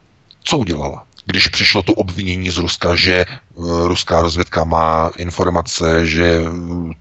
Co 0.45 0.59
udělala? 0.59 1.08
Když 1.29 1.49
přišlo 1.49 1.83
to 1.83 1.93
obvinění 1.93 2.51
z 2.51 2.57
Ruska, 2.57 2.95
že 2.95 3.15
eh, 3.15 3.27
ruská 3.85 4.23
rozvědka 4.23 4.65
má 4.65 5.11
informace, 5.17 6.07
že 6.07 6.41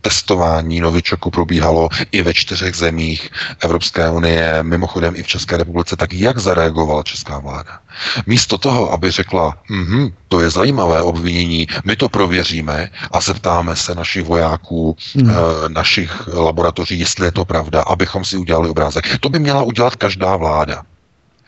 testování 0.01 0.80
novičoku 0.80 1.31
probíhalo 1.31 1.89
i 2.11 2.22
ve 2.22 2.33
čtyřech 2.33 2.75
zemích 2.75 3.30
Evropské 3.59 4.09
unie, 4.09 4.59
mimochodem 4.61 5.15
i 5.15 5.23
v 5.23 5.27
České 5.27 5.57
republice, 5.57 5.95
tak 5.95 6.14
jak 6.14 6.38
zareagovala 6.38 7.03
česká 7.03 7.39
vláda? 7.39 7.80
Místo 8.25 8.57
toho, 8.57 8.91
aby 8.91 9.11
řekla, 9.11 9.57
mm 9.69 10.09
to 10.27 10.39
je 10.39 10.49
zajímavé 10.49 11.01
obvinění, 11.01 11.67
my 11.85 11.95
to 11.95 12.09
prověříme 12.09 12.89
a 13.11 13.22
zeptáme 13.22 13.75
se 13.75 13.95
našich 13.95 14.23
vojáků, 14.23 14.95
mm. 15.15 15.31
našich 15.67 16.27
laboratoří, 16.27 16.99
jestli 16.99 17.25
je 17.25 17.31
to 17.31 17.45
pravda, 17.45 17.81
abychom 17.81 18.25
si 18.25 18.38
udělali 18.38 18.69
obrázek. 18.69 19.17
To 19.19 19.30
by 19.30 19.39
měla 19.39 19.64
udělat 19.64 19.95
každá 19.95 20.35
vláda. 20.35 20.83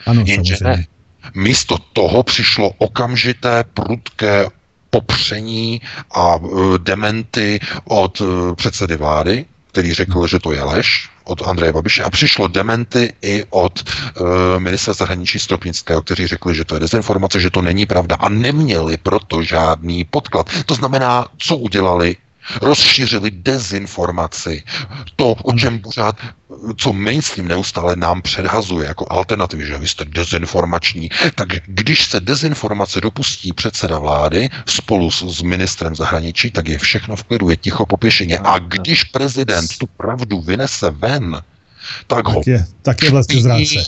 Ano, 0.05 0.23
Jenže 0.25 0.55
ne. 0.61 0.85
Místo 1.35 1.77
toho 1.93 2.23
přišlo 2.23 2.71
okamžité, 2.77 3.63
prudké 3.73 4.47
popření 4.89 5.81
a 6.15 6.35
e, 6.35 6.47
dementy 6.77 7.59
od 7.85 8.21
e, 8.21 8.55
předsedy 8.55 8.95
vlády, 8.97 9.45
který 9.71 9.93
řekl, 9.93 10.27
že 10.27 10.39
to 10.39 10.51
je 10.51 10.63
lež, 10.63 11.09
od 11.29 11.47
Andreje 11.47 11.73
Babiše 11.73 12.03
a 12.03 12.09
přišlo 12.09 12.47
dementy 12.47 13.13
i 13.21 13.45
od 13.49 13.83
uh, 13.83 14.27
ministra 14.57 14.93
zahraničí 14.93 15.39
Stropnického, 15.39 16.01
kteří 16.01 16.27
řekli, 16.27 16.55
že 16.55 16.65
to 16.65 16.75
je 16.75 16.79
dezinformace, 16.79 17.39
že 17.39 17.49
to 17.49 17.61
není 17.61 17.85
pravda 17.85 18.15
a 18.15 18.29
neměli 18.29 18.97
proto 18.97 19.43
žádný 19.43 20.05
podklad. 20.05 20.49
To 20.65 20.75
znamená, 20.75 21.25
co 21.37 21.57
udělali? 21.57 22.15
Rozšířili 22.61 23.31
dezinformaci. 23.31 24.63
To, 25.15 25.31
o 25.31 25.53
čem 25.53 25.79
pořád, 25.79 26.15
co 26.77 26.93
mainstream 26.93 27.47
neustále 27.47 27.95
nám 27.95 28.21
předhazuje 28.21 28.87
jako 28.87 29.05
alternativy, 29.09 29.65
že 29.65 29.77
vy 29.77 29.87
jste 29.87 30.05
dezinformační, 30.05 31.09
tak 31.35 31.47
když 31.65 32.05
se 32.05 32.19
dezinformace 32.19 33.01
dopustí 33.01 33.53
předseda 33.53 33.99
vlády 33.99 34.49
spolu 34.65 35.11
s, 35.11 35.37
s 35.37 35.41
ministrem 35.41 35.95
zahraničí, 35.95 36.51
tak 36.51 36.67
je 36.67 36.77
všechno 36.77 37.15
v 37.15 37.23
klidu, 37.23 37.49
je 37.49 37.57
ticho 37.57 37.85
popěšeně. 37.85 38.39
A 38.39 38.59
když 38.59 39.03
prezident 39.03 39.77
tu 39.77 39.87
pravdu 39.87 40.41
vynese 40.41 40.91
ven, 40.91 41.41
tak, 42.07 42.17
tak 42.17 42.27
ho 42.27 42.41
je, 42.45 42.65
tak 42.81 43.03
je 43.03 43.11
vlastně 43.11 43.41
zrádce. 43.41 43.83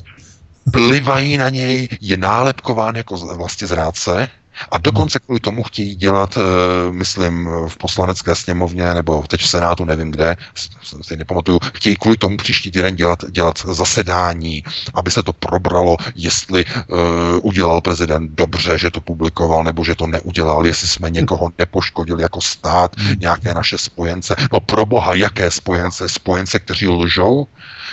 Plivají 0.72 1.38
na 1.38 1.50
něj, 1.50 1.88
je 2.02 2.18
nálepkován 2.18 2.96
jako 2.96 3.18
vlastně 3.18 3.68
zrádce, 3.68 4.30
a 4.72 4.78
dokonce 4.78 5.20
kvůli 5.20 5.40
tomu 5.40 5.64
chtějí 5.64 5.96
dělat, 5.96 6.38
eh, 6.38 6.92
myslím, 6.92 7.50
v 7.68 7.78
poslanecké 7.78 8.36
sněmovně 8.36 8.94
nebo 8.94 9.24
teď 9.28 9.42
v 9.42 9.48
Senátu, 9.48 9.86
nevím 9.86 10.12
kde, 10.12 10.38
si 11.02 11.18
nepamatuju, 11.18 11.60
chtějí 11.74 11.96
kvůli 11.96 12.18
tomu 12.18 12.38
příští 12.38 12.72
týden 12.72 12.96
dělat, 12.96 13.26
dělat 13.30 13.58
zasedání, 13.58 14.64
aby 14.94 15.12
se 15.12 15.24
to 15.24 15.34
probralo, 15.34 15.98
jestli 16.16 16.66
uh, 16.66 17.00
udělal 17.42 17.82
prezident 17.82 18.32
dobře, 18.32 18.78
že 18.78 18.92
to 18.92 19.02
publikoval, 19.02 19.64
nebo 19.64 19.84
že 19.84 19.96
to 19.96 20.08
neudělal, 20.08 20.66
jestli 20.66 20.88
jsme 20.88 21.10
někoho 21.10 21.52
nepoškodili 21.60 22.22
jako 22.22 22.42
stát, 22.42 22.96
nějaké 23.20 23.54
naše 23.54 23.78
spojence. 23.78 24.36
No 24.54 24.60
pro 24.60 24.86
boha, 24.86 25.16
jaké 25.16 25.52
spojence? 25.52 26.10
Spojence, 26.10 26.60
kteří 26.60 26.88
lžou, 26.88 27.48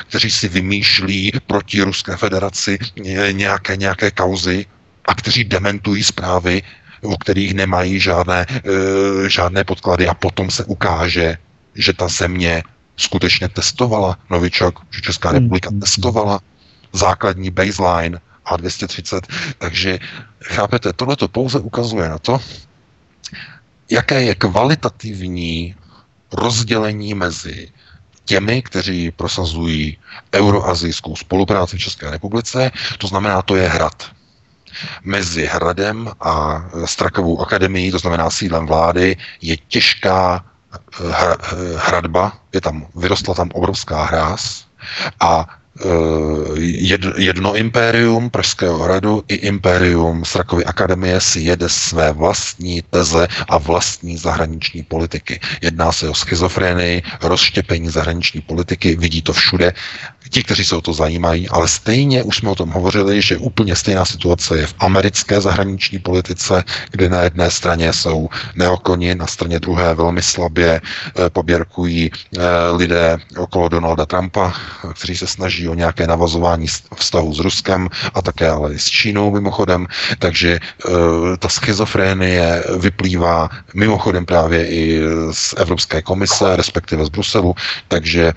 kteří 0.09 0.31
si 0.31 0.49
vymýšlí 0.49 1.33
proti 1.47 1.83
Ruské 1.83 2.17
federaci 2.17 2.79
nějaké, 3.33 3.77
nějaké 3.77 4.11
kauzy, 4.11 4.67
a 5.09 5.15
kteří 5.15 5.45
dementují 5.45 6.05
zprávy, 6.05 6.63
o 7.03 7.17
kterých 7.17 7.55
nemají 7.55 8.01
žádné, 8.01 8.47
e, 8.49 9.31
žádné 9.31 9.65
podklady 9.65 10.09
a 10.09 10.15
potom 10.15 10.51
se 10.51 10.65
ukáže, 10.65 11.39
že 11.75 11.93
ta 11.93 12.09
země 12.09 12.63
skutečně 12.97 13.49
testovala 13.49 14.19
novičok, 14.31 14.81
že 14.91 15.01
Česká 15.01 15.29
hmm. 15.29 15.37
republika 15.39 15.71
testovala 15.81 16.41
základní 16.93 17.51
baseline 17.51 18.21
A230. 18.47 19.21
Takže 19.59 19.99
chápete, 20.45 20.93
tohle 20.93 21.17
to 21.17 21.29
pouze 21.29 21.59
ukazuje 21.59 22.09
na 22.09 22.19
to, 22.19 22.41
jaké 23.91 24.23
je 24.23 24.35
kvalitativní 24.35 25.75
rozdělení 26.33 27.15
mezi 27.15 27.69
těmi, 28.25 28.63
kteří 28.63 29.11
prosazují 29.11 29.99
euroazijskou 30.35 31.17
spolupráci 31.17 31.77
v 31.77 31.81
České 31.81 32.11
republice, 32.11 32.71
to 32.99 33.07
znamená, 33.07 33.43
to 33.43 33.57
je 33.57 33.69
hrad. 33.69 34.18
Mezi 35.05 35.47
Hradem 35.47 36.11
a 36.21 36.65
Strakovou 36.85 37.41
akademií, 37.41 37.91
to 37.91 37.99
znamená 37.99 38.31
sídlem 38.31 38.67
vlády, 38.67 39.17
je 39.43 39.57
těžká 39.57 40.45
hradba, 41.77 42.33
je 42.53 42.61
tam, 42.61 42.87
vyrostla 42.97 43.35
tam 43.35 43.51
obrovská 43.55 44.05
hráz 44.05 44.65
a 45.21 45.47
Eh, 45.79 46.61
jedno 47.17 47.55
impérium 47.55 48.31
Pražského 48.31 48.79
hradu 48.79 49.23
i 49.29 49.35
impérium 49.35 50.25
Srakovy 50.25 50.65
akademie 50.65 51.21
si 51.21 51.41
jede 51.41 51.69
své 51.69 52.13
vlastní 52.13 52.83
teze 52.91 53.29
a 53.49 53.59
vlastní 53.59 54.17
zahraniční 54.17 54.83
politiky. 54.83 55.41
Jedná 55.63 55.93
se 55.93 56.09
o 56.09 56.15
schizofrenii, 56.15 57.03
rozštěpení 57.23 57.91
zahraniční 57.91 58.41
politiky, 58.41 58.97
vidí 58.97 59.23
to 59.23 59.33
všude 59.33 59.73
ti, 60.29 60.43
kteří 60.43 60.65
se 60.65 60.77
o 60.77 60.81
to 60.81 60.93
zajímají, 60.93 61.49
ale 61.49 61.69
stejně 61.69 62.23
už 62.23 62.37
jsme 62.37 62.51
o 62.51 62.55
tom 62.55 62.71
hovořili, 62.71 63.23
že 63.23 63.37
úplně 63.37 63.77
stejná 63.77 64.05
situace 64.05 64.59
je 64.59 64.67
v 64.67 64.75
americké 64.79 65.41
zahraniční 65.41 65.99
politice, 65.99 66.65
kde 66.91 67.09
na 67.09 67.23
jedné 67.23 67.51
straně 67.51 67.93
jsou 67.93 68.29
neokoni, 68.57 69.15
na 69.15 69.27
straně 69.27 69.61
druhé 69.61 69.95
velmi 69.95 70.23
slabě 70.23 70.81
eh, 70.81 71.31
poběrkují 71.31 72.11
eh, 72.11 72.41
lidé 72.77 73.19
okolo 73.37 73.69
Donalda 73.69 74.07
Trumpa, 74.07 74.53
kteří 74.95 75.17
se 75.17 75.27
snaží 75.27 75.69
o 75.69 75.75
nějaké 75.75 76.07
navazování 76.07 76.67
vztahu 76.97 77.35
s 77.35 77.39
Ruskem 77.39 77.89
a 78.15 78.23
také 78.23 78.49
ale 78.51 78.75
i 78.75 78.79
s 78.79 78.87
Čínou 78.87 79.31
mimochodem. 79.31 79.87
Takže 80.19 80.59
eh, 80.61 80.91
ta 81.39 81.49
schizofrénie 81.49 82.65
vyplývá 82.79 83.49
mimochodem 83.75 84.27
právě 84.27 84.67
i 84.69 85.01
z 85.33 85.55
Evropské 85.57 86.03
komise, 86.03 86.57
respektive 86.57 87.05
z 87.07 87.09
Bruselu. 87.09 87.55
Takže 87.89 88.33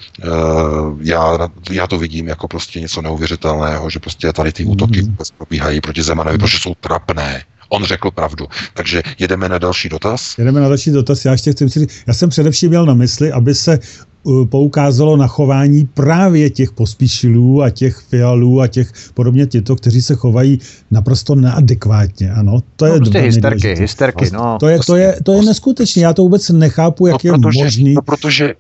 já, 1.02 1.50
já 1.72 1.81
já 1.82 1.88
to 1.88 1.98
vidím 1.98 2.28
jako 2.28 2.48
prostě 2.48 2.80
něco 2.80 3.02
neuvěřitelného, 3.02 3.90
že 3.90 4.00
prostě 4.00 4.34
tady 4.34 4.52
ty 4.52 4.66
útoky 4.66 5.02
mm. 5.02 5.10
vůbec 5.10 5.32
probíhají 5.32 5.82
proti 5.82 6.04
Zemanovi, 6.04 6.38
protože 6.38 6.58
jsou 6.58 6.74
trapné. 6.76 7.44
On 7.70 7.84
řekl 7.84 8.12
pravdu. 8.12 8.48
Takže 8.74 9.04
jedeme 9.20 9.50
na 9.50 9.58
další 9.58 9.90
dotaz. 9.90 10.38
Jedeme 10.38 10.60
na 10.60 10.68
další 10.68 10.92
dotaz. 10.92 11.26
Já 11.26 11.32
ještě 11.32 11.52
chci 11.52 11.68
říct, 11.68 11.90
já 12.08 12.14
jsem 12.14 12.30
především 12.30 12.70
měl 12.70 12.86
na 12.86 12.94
mysli, 12.94 13.32
aby 13.32 13.56
se 13.56 13.80
uh, 14.24 14.46
poukázalo 14.46 15.18
na 15.18 15.28
chování 15.28 15.90
právě 15.94 16.50
těch 16.50 16.72
pospíšilů 16.72 17.64
a 17.64 17.70
těch 17.70 17.98
fialů 17.98 18.62
a 18.62 18.68
těch 18.68 18.92
podobně 19.14 19.46
těto, 19.46 19.76
kteří 19.76 20.02
se 20.02 20.16
chovají 20.16 20.60
naprosto 20.92 21.36
neadekvátně. 21.36 22.32
Ano, 22.32 22.60
to 22.76 22.86
je 22.86 22.92
no, 22.92 23.00
prostě 23.00 23.20
hysterky, 23.20 23.76
hysterky, 23.76 24.30
no. 24.34 24.58
To 24.60 24.68
je, 24.68 24.80
to 24.86 24.96
je, 24.96 25.20
to 25.24 25.34
je 25.34 25.42
neskutečné. 25.42 26.02
Já 26.02 26.14
to 26.14 26.22
vůbec 26.22 26.50
nechápu, 26.50 27.08
jak 27.08 27.24
no, 27.24 27.40
protože, 27.40 27.60
je 27.60 27.64
možný. 27.64 27.94
No, 27.94 28.02
protože 28.02 28.54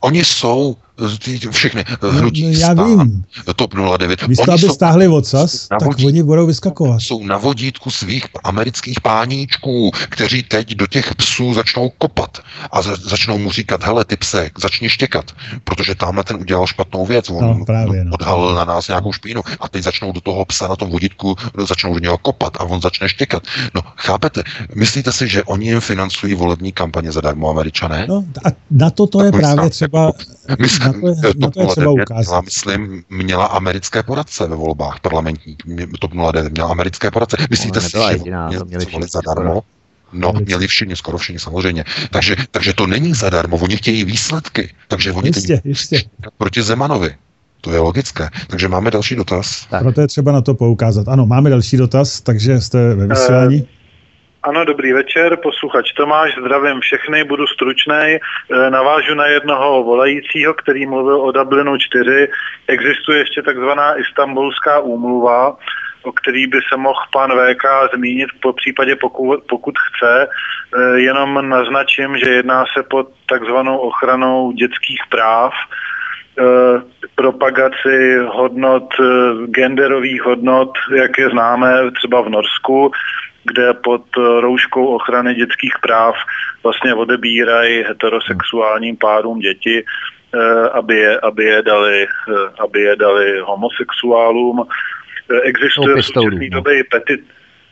oni 0.00 0.24
jsou 0.24 0.76
všechny 1.50 1.84
no, 2.02 2.10
hnutí 2.10 2.42
no, 2.42 2.58
já 2.58 2.72
vím. 2.72 3.24
TOP 3.56 3.74
09. 3.98 4.28
Místo, 4.28 4.52
aby 4.52 4.68
stáhli 4.68 5.08
odsaz, 5.08 5.68
tak 5.68 5.82
vodítku, 5.82 6.06
oni 6.06 6.22
budou 6.22 6.46
vyskakovat. 6.46 7.00
Jsou 7.00 7.24
na 7.24 7.38
vodítku 7.38 7.90
svých 7.90 8.24
amerických 8.44 9.00
páníčků, 9.00 9.90
kteří 10.08 10.42
teď 10.42 10.74
do 10.74 10.86
těch 10.86 11.14
psů 11.14 11.54
začnou 11.54 11.88
kopat 11.98 12.38
a 12.70 12.82
za, 12.82 12.96
začnou 12.96 13.38
mu 13.38 13.50
říkat, 13.50 13.84
hele, 13.84 14.04
ty 14.04 14.16
pse, 14.16 14.50
začni 14.58 14.88
štěkat, 14.88 15.32
protože 15.64 15.94
tamhle 15.94 16.24
ten 16.24 16.36
udělal 16.36 16.66
špatnou 16.66 17.06
věc, 17.06 17.30
on 17.30 17.58
no, 17.58 17.64
právě, 17.64 18.04
no. 18.04 18.12
odhalil 18.14 18.54
na 18.54 18.64
nás 18.64 18.88
nějakou 18.88 19.12
špínu 19.12 19.42
a 19.60 19.68
teď 19.68 19.82
začnou 19.82 20.12
do 20.12 20.20
toho 20.20 20.44
psa 20.44 20.68
na 20.68 20.76
tom 20.76 20.90
vodítku, 20.90 21.36
začnou 21.68 21.94
do 21.94 21.98
něho 21.98 22.18
kopat 22.18 22.56
a 22.56 22.60
on 22.64 22.80
začne 22.80 23.08
štěkat. 23.08 23.42
No, 23.74 23.82
chápete? 23.96 24.42
Myslíte 24.74 25.12
si, 25.12 25.28
že 25.28 25.42
oni 25.44 25.66
jim 25.66 25.80
financují 25.80 26.34
volební 26.34 26.72
kampaně 26.72 27.12
zadarmo 27.12 27.50
američané? 27.50 28.06
No 28.08 28.24
a 28.44 28.48
na 28.70 28.90
to 28.90 29.06
to 29.06 29.24
je 29.24 29.32
právě 29.32 29.70
třeba... 29.70 30.12
Jako, 30.48 30.83
na 30.86 30.92
to 30.92 31.08
je, 31.08 31.34
na 31.38 31.50
to 31.50 31.60
je 31.60 31.66
třeba 31.66 31.90
ukázat. 31.90 32.30
Měla, 32.30 32.40
myslím, 32.40 33.04
měla 33.10 33.46
americké 33.46 34.02
poradce 34.02 34.46
ve 34.46 34.56
volbách 34.56 35.00
parlamentních. 35.00 35.56
TOP 36.00 36.12
09 36.32 36.52
měla 36.52 36.68
americké 36.68 37.10
poradce. 37.10 37.36
Myslíte 37.50 37.80
si, 37.80 37.90
že 37.90 37.98
jediná, 38.12 38.48
měli 38.48 38.86
všichni 38.86 39.06
zadarmo? 39.08 39.62
No, 40.12 40.32
měli 40.32 40.66
všichni, 40.66 40.96
skoro 40.96 41.18
všichni 41.18 41.38
samozřejmě. 41.38 41.84
Takže, 42.10 42.36
takže 42.50 42.72
to 42.72 42.86
není 42.86 43.14
zadarmo, 43.14 43.56
oni 43.56 43.76
chtějí 43.76 44.04
výsledky. 44.04 44.74
Takže 44.88 45.12
oni 45.12 45.28
jistě, 45.28 45.60
jistě. 45.64 46.02
proti 46.38 46.62
Zemanovi. 46.62 47.14
To 47.60 47.72
je 47.72 47.78
logické. 47.78 48.28
Takže 48.46 48.68
máme 48.68 48.90
další 48.90 49.14
dotaz. 49.14 49.66
Tak. 49.70 49.82
Proto 49.82 50.00
je 50.00 50.06
třeba 50.06 50.32
na 50.32 50.40
to 50.40 50.54
poukázat. 50.54 51.08
Ano, 51.08 51.26
máme 51.26 51.50
další 51.50 51.76
dotaz, 51.76 52.20
takže 52.20 52.60
jste 52.60 52.94
ve 52.94 53.06
vysílání. 53.06 53.62
Uh, 53.62 53.68
ano, 54.44 54.64
dobrý 54.64 54.92
večer, 54.92 55.36
posluchač 55.36 55.92
Tomáš, 55.92 56.34
zdravím 56.40 56.80
všechny, 56.80 57.24
budu 57.24 57.46
stručný. 57.46 57.94
E, 57.94 58.20
navážu 58.70 59.14
na 59.14 59.26
jednoho 59.26 59.82
volajícího, 59.82 60.54
který 60.54 60.86
mluvil 60.86 61.20
o 61.20 61.32
Dublinu 61.32 61.78
4. 61.78 62.28
Existuje 62.68 63.18
ještě 63.18 63.42
takzvaná 63.42 63.94
istambulská 63.94 64.80
úmluva, 64.80 65.56
o 66.02 66.12
který 66.12 66.46
by 66.46 66.60
se 66.68 66.76
mohl 66.76 67.00
pan 67.12 67.30
VK 67.30 67.64
zmínit 67.94 68.28
po 68.42 68.52
případě, 68.52 68.96
pokud, 68.96 69.44
pokud 69.48 69.74
chce. 69.78 70.28
E, 70.28 71.00
jenom 71.00 71.48
naznačím, 71.48 72.18
že 72.18 72.30
jedná 72.30 72.64
se 72.76 72.82
pod 72.82 73.08
takzvanou 73.28 73.78
ochranou 73.78 74.52
dětských 74.52 75.00
práv, 75.10 75.52
e, 75.54 76.44
propagaci 77.14 78.18
hodnot, 78.26 78.88
genderových 79.46 80.22
hodnot, 80.22 80.70
jak 80.96 81.18
je 81.18 81.30
známe 81.30 81.90
třeba 81.90 82.20
v 82.20 82.28
Norsku, 82.28 82.92
kde 83.44 83.74
pod 83.74 84.02
rouškou 84.16 84.86
ochrany 84.86 85.34
dětských 85.34 85.74
práv 85.82 86.14
vlastně 86.62 86.94
odebírají 86.94 87.82
heterosexuálním 87.82 88.96
párům 88.96 89.38
děti, 89.38 89.84
eh, 90.34 90.68
aby 90.68 90.96
je, 90.96 91.20
aby 91.20 91.44
je, 91.44 91.62
dali, 91.62 92.06
eh, 92.06 92.62
aby 92.62 92.80
je 92.80 92.96
dali 92.96 93.40
homosexuálům. 93.40 94.66
Eh, 95.30 95.40
existuje 95.40 95.96
v 95.96 96.02
současné 96.02 96.50
době 96.50 96.78
i 96.78 96.84
petit, 96.84 97.20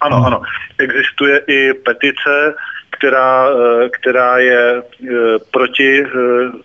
ano, 0.01 0.17
ano, 0.27 0.43
existuje 0.79 1.39
i 1.47 1.75
petice, 1.75 2.55
která, 3.03 3.49
eh, 3.51 3.89
která 3.89 4.39
je 4.39 4.83
eh, 4.83 5.11
proti 5.51 6.03
eh, 6.03 6.09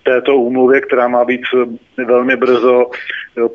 této 0.04 0.36
úmluvě, 0.36 0.82
která 0.82 1.08
má 1.08 1.26
být 1.26 1.42
velmi 2.06 2.36
brzo 2.36 2.92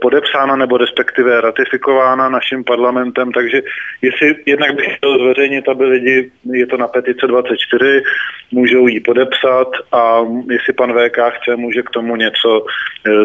podepsána 0.01 0.57
nebo 0.57 0.77
respektive 0.77 1.41
ratifikována 1.41 2.29
naším 2.29 2.65
parlamentem, 2.65 3.33
takže 3.33 3.63
jestli 4.03 4.35
jednak 4.47 4.75
bych 4.75 4.97
chtěl 4.97 5.19
zveřejnit, 5.19 5.69
aby 5.69 5.85
lidi, 5.85 6.31
je 6.53 6.67
to 6.67 6.77
na 6.77 6.89
petice 6.89 7.27
24, 7.27 8.03
můžou 8.51 8.87
ji 8.87 9.01
podepsat 9.01 9.69
a 9.93 10.21
jestli 10.51 10.73
pan 10.73 10.93
VK 10.93 11.19
chce, 11.31 11.57
může 11.57 11.83
k 11.83 11.91
tomu 11.91 12.17
něco 12.17 12.67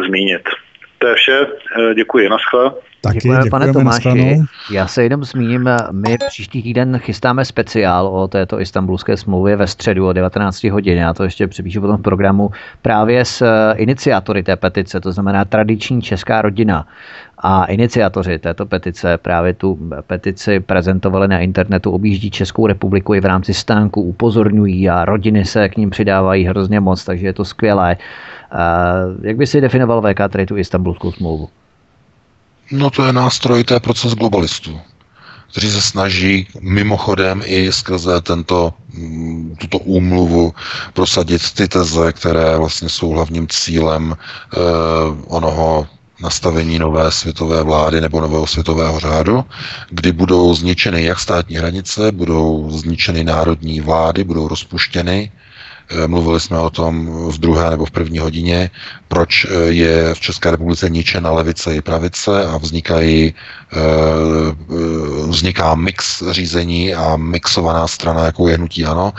zmínit. 0.07 0.41
To 0.97 1.07
je 1.07 1.15
vše, 1.15 1.47
děkuji, 1.95 2.29
naschle. 2.29 2.71
Taky, 3.01 3.17
Děkujeme, 3.17 3.49
pane 3.49 3.73
Tomáši. 3.73 4.39
Já 4.71 4.87
se 4.87 5.03
jenom 5.03 5.23
zmíním, 5.23 5.69
my 5.91 6.17
příští 6.27 6.63
týden 6.63 6.97
chystáme 6.97 7.45
speciál 7.45 8.07
o 8.07 8.27
této 8.27 8.61
istambulské 8.61 9.17
smlouvě 9.17 9.55
ve 9.55 9.67
středu 9.67 10.07
o 10.07 10.13
19 10.13 10.63
hodin. 10.63 10.97
Já 10.97 11.13
to 11.13 11.23
ještě 11.23 11.47
připíšu 11.47 11.81
potom 11.81 11.97
v 11.97 12.01
programu 12.01 12.51
právě 12.81 13.25
s 13.25 13.41
eh, 13.41 13.73
iniciátory 13.77 14.43
té 14.43 14.55
petice, 14.55 14.99
to 14.99 15.11
znamená 15.11 15.45
tradiční 15.45 16.01
česká 16.01 16.41
rodina. 16.41 16.87
A 17.39 17.65
iniciátoři 17.65 18.39
této 18.39 18.65
petice 18.65 19.17
právě 19.17 19.53
tu 19.53 19.79
petici 20.07 20.59
prezentovali 20.59 21.27
na 21.27 21.39
internetu, 21.39 21.91
objíždí 21.91 22.31
Českou 22.31 22.67
republiku 22.67 23.13
i 23.13 23.19
v 23.19 23.25
rámci 23.25 23.53
stánku, 23.53 24.01
upozorňují 24.01 24.89
a 24.89 25.05
rodiny 25.05 25.45
se 25.45 25.69
k 25.69 25.77
ním 25.77 25.89
přidávají 25.89 26.45
hrozně 26.45 26.79
moc, 26.79 27.05
takže 27.05 27.27
je 27.27 27.33
to 27.33 27.45
skvělé. 27.45 27.97
Jak 29.21 29.37
by 29.37 29.47
si 29.47 29.61
definoval 29.61 30.01
VK 30.01 30.17
tady 30.31 30.45
tu 30.45 30.57
istambulskou 30.57 31.11
smlouvu? 31.11 31.49
No 32.71 32.89
to 32.89 33.05
je 33.05 33.13
nástroj, 33.13 33.63
to 33.63 33.73
je 33.73 33.79
proces 33.79 34.13
globalistů, 34.13 34.79
kteří 35.51 35.71
se 35.71 35.81
snaží 35.81 36.47
mimochodem 36.61 37.41
i 37.45 37.71
skrze 37.71 38.21
tento, 38.21 38.73
mm, 38.93 39.55
tuto 39.59 39.77
úmluvu 39.77 40.53
prosadit 40.93 41.51
ty 41.53 41.67
teze, 41.67 42.13
které 42.13 42.57
vlastně 42.57 42.89
jsou 42.89 43.09
hlavním 43.09 43.47
cílem 43.47 44.15
eh, 44.15 44.57
onoho 45.27 45.87
nastavení 46.23 46.79
nové 46.79 47.11
světové 47.11 47.63
vlády 47.63 48.01
nebo 48.01 48.21
nového 48.21 48.47
světového 48.47 48.99
řádu, 48.99 49.45
kdy 49.89 50.11
budou 50.11 50.53
zničeny 50.55 51.03
jak 51.03 51.19
státní 51.19 51.55
hranice, 51.55 52.11
budou 52.11 52.71
zničeny 52.71 53.23
národní 53.23 53.81
vlády, 53.81 54.23
budou 54.23 54.47
rozpuštěny, 54.47 55.31
Eh, 55.31 55.46
mluvili 56.07 56.39
jsme 56.39 56.59
o 56.59 56.69
tom 56.69 57.05
v 57.31 57.37
druhé 57.37 57.69
nebo 57.69 57.85
v 57.85 57.91
první 57.91 58.19
hodině, 58.19 58.69
proč 59.07 59.45
eh, 59.45 59.53
je 59.65 60.13
v 60.13 60.19
České 60.19 60.51
republice 60.51 60.89
ničena 60.89 61.31
levice 61.31 61.75
i 61.75 61.81
pravice 61.81 62.45
a 62.45 62.57
vznikají, 62.57 63.33
eh, 63.33 63.77
vzniká 65.27 65.75
mix 65.75 66.23
řízení 66.31 66.93
a 66.93 67.17
mixovaná 67.17 67.87
strana, 67.87 68.25
jako 68.25 68.47
je 68.47 68.55
hnutí 68.55 68.85
ano. 68.85 69.13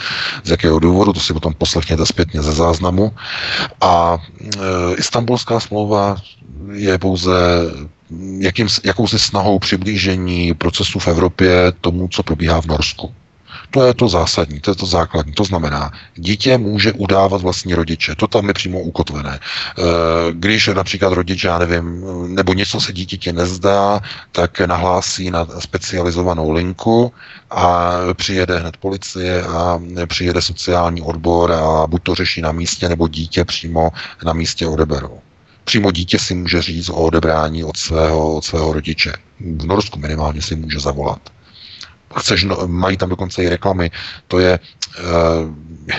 Z 0.44 0.50
jakého 0.50 0.78
důvodu, 0.78 1.12
to 1.12 1.20
si 1.20 1.32
potom 1.32 1.54
poslechněte 1.54 2.06
zpětně 2.06 2.42
ze 2.42 2.52
záznamu. 2.52 3.12
A 3.80 4.18
Istanbulská 4.96 5.60
smlouva 5.60 6.16
je 6.72 6.98
pouze 6.98 7.32
jakým, 8.38 8.68
jakousi 8.84 9.18
snahou 9.18 9.58
přiblížení 9.58 10.54
procesů 10.54 10.98
v 10.98 11.08
Evropě 11.08 11.72
tomu, 11.80 12.08
co 12.08 12.22
probíhá 12.22 12.60
v 12.62 12.66
Norsku. 12.66 13.14
To 13.70 13.84
je 13.84 13.94
to 13.94 14.08
zásadní, 14.08 14.60
to 14.60 14.70
je 14.70 14.74
to 14.74 14.86
základní. 14.86 15.32
To 15.32 15.44
znamená, 15.44 15.92
dítě 16.14 16.58
může 16.58 16.92
udávat 16.92 17.42
vlastní 17.42 17.74
rodiče. 17.74 18.14
To 18.14 18.26
tam 18.26 18.48
je 18.48 18.54
přímo 18.54 18.80
ukotvené. 18.80 19.40
Eh, 19.40 19.82
když 20.32 20.66
například 20.66 21.12
rodič, 21.12 21.44
já 21.44 21.58
nevím, 21.58 22.04
nebo 22.34 22.54
něco 22.54 22.80
se 22.80 22.92
dítěti 22.92 23.32
nezdá, 23.32 24.00
tak 24.32 24.60
nahlásí 24.60 25.30
na 25.30 25.46
specializovanou 25.58 26.50
linku 26.50 27.12
a 27.50 27.92
přijede 28.14 28.58
hned 28.58 28.76
policie 28.76 29.42
a 29.42 29.80
přijede 30.06 30.42
sociální 30.42 31.02
odbor 31.02 31.52
a 31.52 31.86
buď 31.86 32.02
to 32.02 32.14
řeší 32.14 32.40
na 32.40 32.52
místě, 32.52 32.88
nebo 32.88 33.08
dítě 33.08 33.44
přímo 33.44 33.90
na 34.24 34.32
místě 34.32 34.66
odeberou. 34.66 35.20
Přímo 35.64 35.92
dítě 35.92 36.18
si 36.18 36.34
může 36.34 36.62
říct 36.62 36.88
o 36.88 36.94
odebrání 36.94 37.64
od 37.64 37.76
svého, 37.76 38.36
od 38.36 38.44
svého 38.44 38.72
rodiče. 38.72 39.12
V 39.40 39.66
Norsku 39.66 39.98
minimálně 39.98 40.42
si 40.42 40.56
může 40.56 40.80
zavolat 40.80 41.20
chceš, 42.16 42.44
no, 42.44 42.58
mají 42.66 42.96
tam 42.96 43.08
dokonce 43.08 43.42
i 43.42 43.48
reklamy, 43.48 43.90
to 44.28 44.38
je, 44.38 44.58
eh, 44.98 45.02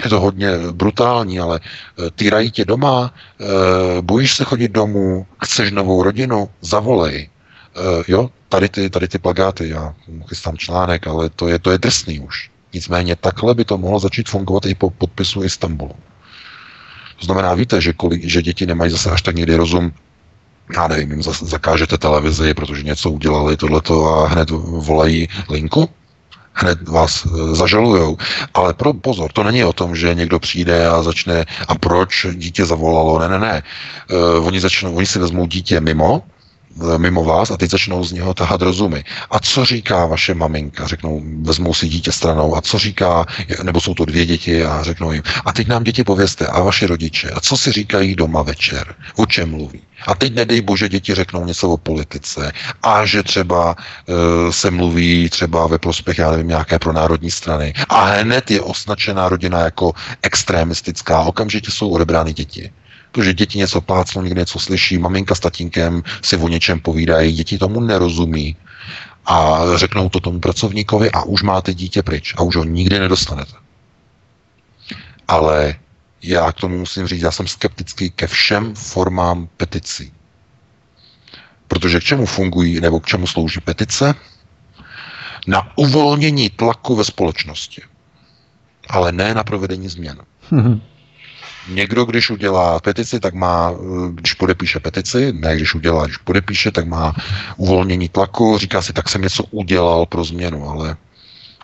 je 0.03 0.09
to 0.09 0.19
hodně 0.19 0.51
brutální, 0.71 1.39
ale 1.39 1.59
eh, 1.59 2.11
týrají 2.11 2.51
tě 2.51 2.65
doma, 2.65 3.13
eh, 3.13 3.45
bojíš 4.01 4.35
se 4.35 4.43
chodit 4.43 4.71
domů, 4.71 5.25
chceš 5.43 5.71
novou 5.71 6.03
rodinu, 6.03 6.49
zavolej. 6.61 7.29
Jo, 8.07 8.29
tady 8.49 8.69
ty, 8.69 8.89
tady 8.89 9.07
ty 9.07 9.17
plagáty, 9.17 9.69
já 9.69 9.93
chystám 10.27 10.57
článek, 10.57 11.07
ale 11.07 11.29
to 11.29 11.47
je, 11.47 11.59
to 11.59 11.71
je 11.71 11.77
drsný 11.77 12.19
už. 12.19 12.49
Nicméně 12.73 13.15
takhle 13.15 13.55
by 13.55 13.65
to 13.65 13.77
mohlo 13.77 13.99
začít 13.99 14.29
fungovat 14.29 14.65
i 14.65 14.75
po 14.75 14.89
podpisu 14.89 15.43
Istanbulu. 15.43 15.95
To 17.19 17.25
znamená, 17.25 17.53
víte, 17.53 17.81
že, 17.81 17.93
kolik, 17.93 18.23
že 18.23 18.41
děti 18.41 18.65
nemají 18.65 18.91
zase 18.91 19.11
až 19.11 19.21
tak 19.21 19.35
někdy 19.35 19.55
rozum, 19.55 19.91
já 20.75 20.87
nevím, 20.87 21.11
jim 21.11 21.21
zakážete 21.23 21.97
televizi, 21.97 22.53
protože 22.53 22.83
něco 22.83 23.11
udělali 23.11 23.57
tohleto 23.57 24.05
a 24.05 24.27
hned 24.27 24.49
volají 24.49 25.27
linku, 25.49 25.89
hned 26.61 26.89
vás 26.89 27.25
e, 27.25 27.55
zažalujou. 27.55 28.17
Ale 28.53 28.73
pro, 28.73 28.93
pozor, 28.93 29.31
to 29.31 29.43
není 29.43 29.63
o 29.63 29.73
tom, 29.73 29.95
že 29.95 30.15
někdo 30.15 30.39
přijde 30.39 30.87
a 30.87 31.03
začne, 31.03 31.45
a 31.67 31.75
proč 31.75 32.25
dítě 32.33 32.65
zavolalo, 32.65 33.19
ne, 33.19 33.29
ne, 33.29 33.39
ne. 33.39 33.63
Uh, 34.11 34.47
oni, 34.47 34.59
začnou, 34.59 34.95
oni 34.95 35.05
si 35.05 35.19
vezmou 35.19 35.45
dítě 35.45 35.79
mimo, 35.79 36.23
Eh, 36.23 36.38
mimo 36.97 37.23
vás 37.23 37.51
a 37.51 37.57
teď 37.57 37.71
začnou 37.71 38.03
z 38.03 38.11
něho 38.11 38.33
tahat 38.33 38.61
rozumy. 38.61 39.03
A 39.31 39.39
co 39.39 39.65
říká 39.65 40.05
vaše 40.05 40.33
maminka? 40.33 40.87
Řeknou, 40.87 41.21
vezmou 41.41 41.73
si 41.73 41.87
dítě 41.87 42.11
stranou. 42.11 42.55
A 42.55 42.61
co 42.61 42.79
říká, 42.79 43.25
nebo 43.63 43.81
jsou 43.81 43.93
to 43.93 44.05
dvě 44.05 44.25
děti 44.25 44.65
a 44.65 44.83
řeknou 44.83 45.11
jim, 45.11 45.23
a 45.45 45.53
teď 45.53 45.67
nám 45.67 45.83
děti 45.83 46.03
povězte, 46.03 46.47
a 46.47 46.59
vaše 46.61 46.87
rodiče, 46.87 47.29
a 47.29 47.39
co 47.39 47.57
si 47.57 47.71
říkají 47.71 48.15
doma 48.15 48.41
večer? 48.41 48.95
O 49.15 49.25
čem 49.25 49.49
mluví? 49.51 49.81
A 50.07 50.15
teď 50.15 50.35
nedej 50.35 50.61
bože, 50.61 50.89
děti 50.89 51.15
řeknou 51.15 51.45
něco 51.45 51.69
o 51.69 51.77
politice 51.77 52.51
a 52.83 53.05
že 53.05 53.23
třeba 53.23 53.75
e, 53.75 54.53
se 54.53 54.71
mluví 54.71 55.29
třeba 55.29 55.67
ve 55.67 55.77
prospěch, 55.77 56.17
já 56.17 56.31
nevím, 56.31 56.47
nějaké 56.47 56.79
pro 56.79 56.93
národní 56.93 57.31
strany. 57.31 57.73
A 57.89 58.03
hned 58.05 58.51
je 58.51 58.61
označená 58.61 59.29
rodina 59.29 59.59
jako 59.59 59.93
extremistická. 60.21 61.21
Okamžitě 61.21 61.71
jsou 61.71 61.89
odebrány 61.89 62.33
děti. 62.33 62.71
Protože 63.11 63.33
děti 63.33 63.57
něco 63.57 63.81
plácnou, 63.81 64.21
někde 64.21 64.41
něco 64.41 64.59
slyší, 64.59 64.97
maminka 64.97 65.35
s 65.35 65.39
tatínkem 65.39 66.03
si 66.23 66.37
o 66.37 66.47
něčem 66.47 66.79
povídají, 66.79 67.33
děti 67.33 67.57
tomu 67.57 67.79
nerozumí 67.79 68.55
a 69.25 69.61
řeknou 69.75 70.09
to 70.09 70.19
tomu 70.19 70.39
pracovníkovi 70.39 71.11
a 71.11 71.23
už 71.23 71.43
máte 71.43 71.73
dítě 71.73 72.03
pryč 72.03 72.33
a 72.37 72.41
už 72.41 72.55
ho 72.55 72.63
nikdy 72.63 72.99
nedostanete. 72.99 73.53
Ale 75.27 75.75
já 76.23 76.51
k 76.51 76.55
tomu 76.55 76.77
musím 76.77 77.07
říct, 77.07 77.21
já 77.21 77.31
jsem 77.31 77.47
skeptický 77.47 78.09
ke 78.09 78.27
všem 78.27 78.75
formám 78.75 79.49
peticí. 79.57 80.13
Protože 81.67 81.99
k 81.99 82.03
čemu 82.03 82.25
fungují 82.25 82.81
nebo 82.81 82.99
k 82.99 83.05
čemu 83.05 83.27
slouží 83.27 83.59
petice? 83.59 84.15
Na 85.47 85.77
uvolnění 85.77 86.49
tlaku 86.49 86.95
ve 86.95 87.03
společnosti. 87.03 87.81
Ale 88.89 89.11
ne 89.11 89.33
na 89.33 89.43
provedení 89.43 89.87
změn. 89.87 90.17
Někdo, 91.69 92.05
když 92.05 92.29
udělá 92.29 92.79
petici, 92.79 93.19
tak 93.19 93.33
má, 93.33 93.73
když 94.13 94.33
podepíše 94.33 94.79
petici, 94.79 95.33
ne 95.33 95.55
když 95.55 95.75
udělá, 95.75 96.05
když 96.05 96.17
podepíše, 96.17 96.71
tak 96.71 96.87
má 96.87 97.15
uvolnění 97.57 98.09
tlaku, 98.09 98.57
říká 98.57 98.81
si, 98.81 98.93
tak 98.93 99.09
jsem 99.09 99.21
něco 99.21 99.43
udělal 99.51 100.05
pro 100.05 100.23
změnu, 100.23 100.69
ale 100.69 100.97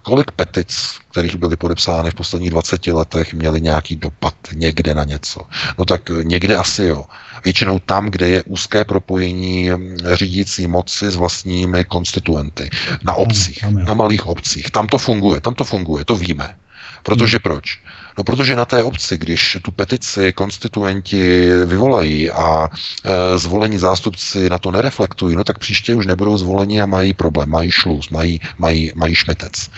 kolik 0.01 0.31
petic, 0.31 0.99
kterých 1.11 1.35
byly 1.35 1.57
podepsány 1.57 2.11
v 2.11 2.15
posledních 2.15 2.49
20 2.49 2.87
letech, 2.87 3.33
měly 3.33 3.61
nějaký 3.61 3.95
dopad 3.95 4.35
někde 4.53 4.95
na 4.95 5.03
něco? 5.03 5.41
No 5.77 5.85
tak 5.85 6.09
někde 6.23 6.55
asi 6.55 6.83
jo. 6.83 7.05
Většinou 7.43 7.79
tam, 7.79 8.09
kde 8.09 8.27
je 8.27 8.43
úzké 8.43 8.85
propojení 8.85 9.69
řídící 10.13 10.67
moci 10.67 11.11
s 11.11 11.15
vlastními 11.15 11.85
konstituenty. 11.85 12.69
Na 13.03 13.13
obcích, 13.13 13.63
na 13.63 13.93
malých 13.93 14.25
obcích. 14.25 14.71
Tam 14.71 14.87
to 14.87 14.97
funguje, 14.97 15.41
tam 15.41 15.53
to 15.53 15.63
funguje, 15.63 16.05
to 16.05 16.15
víme. 16.15 16.55
Protože 17.03 17.39
proč? 17.39 17.81
No 18.17 18.23
protože 18.23 18.55
na 18.55 18.65
té 18.65 18.83
obci, 18.83 19.17
když 19.17 19.57
tu 19.61 19.71
petici 19.71 20.33
konstituenti 20.33 21.49
vyvolají 21.65 22.31
a 22.31 22.69
e, 22.69 23.37
zvolení 23.37 23.77
zástupci 23.77 24.49
na 24.49 24.57
to 24.59 24.71
nereflektují, 24.71 25.35
no 25.35 25.43
tak 25.43 25.59
příště 25.59 25.95
už 25.95 26.05
nebudou 26.05 26.37
zvoleni 26.37 26.81
a 26.81 26.85
mají 26.85 27.13
problém, 27.13 27.49
mají 27.49 27.71
šluz, 27.71 28.09
mají, 28.09 28.41
mají, 28.57 28.91
mají 28.95 29.15
šmetec. 29.15 29.69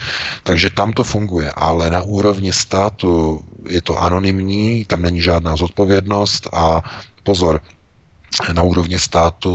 Takže 0.43 0.69
tam 0.69 0.93
to 0.93 1.03
funguje, 1.03 1.51
ale 1.51 1.89
na 1.89 2.01
úrovni 2.01 2.53
státu 2.53 3.41
je 3.69 3.81
to 3.81 4.01
anonymní, 4.01 4.85
tam 4.85 5.01
není 5.01 5.21
žádná 5.21 5.55
zodpovědnost 5.55 6.47
a 6.53 6.81
pozor, 7.23 7.61
na 8.53 8.63
úrovni 8.63 8.99
státu 8.99 9.51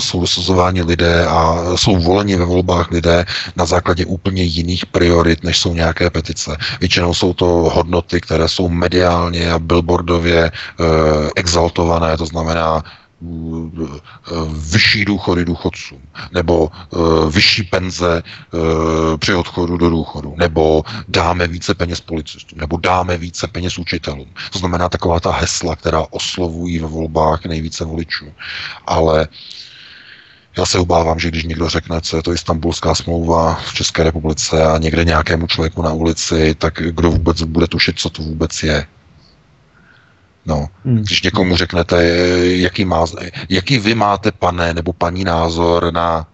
jsou 0.00 0.20
dosazováni 0.20 0.82
lidé 0.82 1.26
a 1.26 1.56
jsou 1.76 1.96
voleni 1.96 2.36
ve 2.36 2.44
volbách 2.44 2.90
lidé 2.90 3.24
na 3.56 3.64
základě 3.64 4.06
úplně 4.06 4.42
jiných 4.42 4.86
priorit, 4.86 5.44
než 5.44 5.58
jsou 5.58 5.74
nějaké 5.74 6.10
petice. 6.10 6.56
Většinou 6.80 7.14
jsou 7.14 7.34
to 7.34 7.46
hodnoty, 7.46 8.20
které 8.20 8.48
jsou 8.48 8.68
mediálně 8.68 9.52
a 9.52 9.58
billboardově 9.58 10.44
e, 10.44 10.50
exaltované, 11.36 12.16
to 12.16 12.26
znamená 12.26 12.82
Eh, 12.84 13.03
vyšší 14.52 15.04
důchody 15.04 15.44
důchodcům, 15.44 16.02
nebo 16.32 16.70
eh, 16.72 16.96
vyšší 17.30 17.62
penze 17.62 18.22
eh, 18.22 18.58
při 19.18 19.34
odchodu 19.34 19.76
do 19.76 19.90
důchodu, 19.90 20.34
nebo 20.36 20.84
dáme 21.08 21.46
více 21.46 21.74
peněz 21.74 22.00
policistům, 22.00 22.58
nebo 22.58 22.76
dáme 22.76 23.18
více 23.18 23.46
peněz 23.46 23.78
učitelům. 23.78 24.26
To 24.52 24.58
znamená 24.58 24.88
taková 24.88 25.20
ta 25.20 25.32
hesla, 25.32 25.76
která 25.76 26.06
oslovují 26.10 26.78
ve 26.78 26.86
volbách 26.86 27.44
nejvíce 27.44 27.84
voličů. 27.84 28.26
Ale 28.86 29.28
já 30.58 30.66
se 30.66 30.78
obávám, 30.78 31.18
že 31.18 31.28
když 31.28 31.44
někdo 31.44 31.68
řekne, 31.68 32.00
co 32.00 32.16
je 32.16 32.22
to 32.22 32.32
istambulská 32.32 32.94
smlouva 32.94 33.54
v 33.54 33.74
České 33.74 34.02
republice 34.04 34.64
a 34.64 34.78
někde 34.78 35.04
nějakému 35.04 35.46
člověku 35.46 35.82
na 35.82 35.92
ulici, 35.92 36.54
tak 36.54 36.74
kdo 36.74 37.10
vůbec 37.10 37.42
bude 37.42 37.66
tušit, 37.66 37.98
co 37.98 38.10
to 38.10 38.22
vůbec 38.22 38.62
je. 38.62 38.86
No, 40.46 40.68
hmm. 40.84 41.02
když 41.02 41.22
někomu 41.22 41.56
řeknete, 41.56 42.04
jaký, 42.42 42.84
má, 42.84 43.06
jaký 43.48 43.78
vy 43.78 43.94
máte, 43.94 44.32
pane 44.32 44.74
nebo 44.74 44.92
paní, 44.92 45.24
názor 45.24 45.92
na 45.92 46.26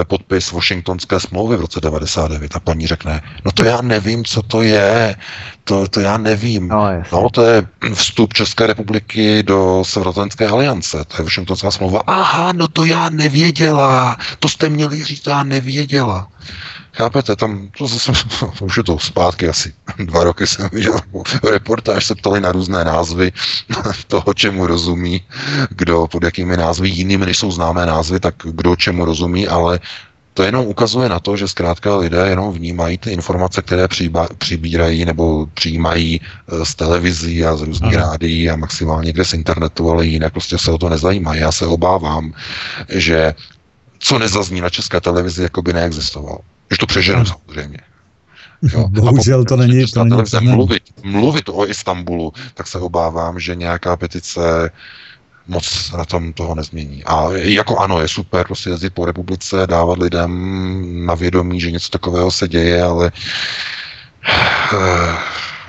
eh, 0.00 0.04
podpis 0.04 0.52
Washingtonské 0.52 1.20
smlouvy 1.20 1.56
v 1.56 1.60
roce 1.60 1.80
99 1.80 2.56
a 2.56 2.60
paní 2.60 2.86
řekne, 2.86 3.22
no 3.44 3.52
to 3.52 3.64
já 3.64 3.82
nevím, 3.82 4.24
co 4.24 4.42
to 4.42 4.62
je, 4.62 5.16
to, 5.64 5.88
to 5.88 6.00
já 6.00 6.18
nevím. 6.18 6.68
No, 6.68 6.88
no, 7.12 7.30
to 7.30 7.42
je 7.42 7.66
vstup 7.94 8.34
České 8.34 8.66
republiky 8.66 9.42
do 9.42 9.82
Severoatlantické 9.86 10.48
aliance, 10.48 11.04
to 11.04 11.16
je 11.18 11.24
Washingtonská 11.24 11.70
smlouva. 11.70 12.02
Aha, 12.06 12.52
no 12.52 12.68
to 12.68 12.84
já 12.84 13.10
nevěděla, 13.10 14.16
to 14.38 14.48
jste 14.48 14.68
měli 14.68 15.04
říct, 15.04 15.26
já 15.26 15.42
nevěděla. 15.42 16.28
Chápete, 16.92 17.36
tam, 17.36 17.68
to 17.78 17.86
zase, 17.86 18.12
už 18.60 18.76
je 18.76 18.82
to 18.82 18.98
zpátky 18.98 19.48
asi 19.48 19.72
dva 19.98 20.24
roky 20.24 20.46
jsem 20.46 20.68
viděl 20.72 21.00
reportáž, 21.50 22.06
se 22.06 22.14
ptali 22.14 22.40
na 22.40 22.52
různé 22.52 22.84
názvy 22.84 23.32
toho, 24.06 24.34
čemu 24.34 24.66
rozumí, 24.66 25.22
kdo 25.70 26.06
pod 26.06 26.24
jakými 26.24 26.56
názvy, 26.56 26.88
jinými 26.88 27.26
než 27.26 27.38
jsou 27.38 27.50
známé 27.50 27.86
názvy, 27.86 28.20
tak 28.20 28.34
kdo 28.44 28.76
čemu 28.76 29.04
rozumí, 29.04 29.48
ale 29.48 29.80
to 30.34 30.42
jenom 30.42 30.66
ukazuje 30.66 31.08
na 31.08 31.20
to, 31.20 31.36
že 31.36 31.48
zkrátka 31.48 31.96
lidé 31.96 32.28
jenom 32.28 32.52
vnímají 32.52 32.98
ty 32.98 33.10
informace, 33.10 33.62
které 33.62 33.88
přibírají 34.38 35.04
nebo 35.04 35.46
přijímají 35.54 36.20
eh, 36.20 36.64
z 36.64 36.74
televizí 36.74 37.44
a 37.44 37.56
z 37.56 37.62
různých 37.62 37.94
rádií 37.94 38.50
a 38.50 38.56
maximálně 38.56 39.12
kde 39.12 39.24
z 39.24 39.32
internetu, 39.32 39.90
ale 39.90 40.06
jinak 40.06 40.32
prostě 40.32 40.58
se 40.58 40.70
o 40.70 40.78
to 40.78 40.88
nezajímají. 40.88 41.40
Já 41.40 41.52
se 41.52 41.66
obávám, 41.66 42.32
že 42.88 43.34
co 43.98 44.18
nezazní 44.18 44.60
na 44.60 44.70
české 44.70 45.00
televizi, 45.00 45.42
jako 45.42 45.62
by 45.62 45.72
neexistovalo. 45.72 46.38
Když 46.68 46.78
to 46.78 46.86
přeženu 46.86 47.24
samozřejmě. 47.24 47.78
Jo. 48.62 48.88
Bohužel 48.90 49.44
to 49.44 49.56
není. 49.56 49.86
To 49.86 50.04
není 50.04 50.22
to 50.30 50.40
mluvit, 50.40 50.82
mluvit 51.02 51.48
o 51.48 51.68
Istanbulu, 51.68 52.32
tak 52.54 52.66
se 52.66 52.78
obávám, 52.78 53.40
že 53.40 53.54
nějaká 53.56 53.96
petice 53.96 54.70
moc 55.50 55.92
na 55.96 56.04
tom 56.04 56.32
toho 56.32 56.54
nezmění. 56.54 57.04
A 57.04 57.28
jako 57.32 57.78
ano, 57.78 58.00
je 58.00 58.08
super 58.08 58.46
prostě 58.46 58.70
jezdit 58.70 58.94
po 58.94 59.04
republice, 59.04 59.66
dávat 59.66 59.98
lidem 59.98 61.06
na 61.06 61.14
vědomí, 61.14 61.60
že 61.60 61.70
něco 61.70 61.90
takového 61.90 62.30
se 62.30 62.48
děje, 62.48 62.82
ale 62.82 63.12
eh, 64.72 65.16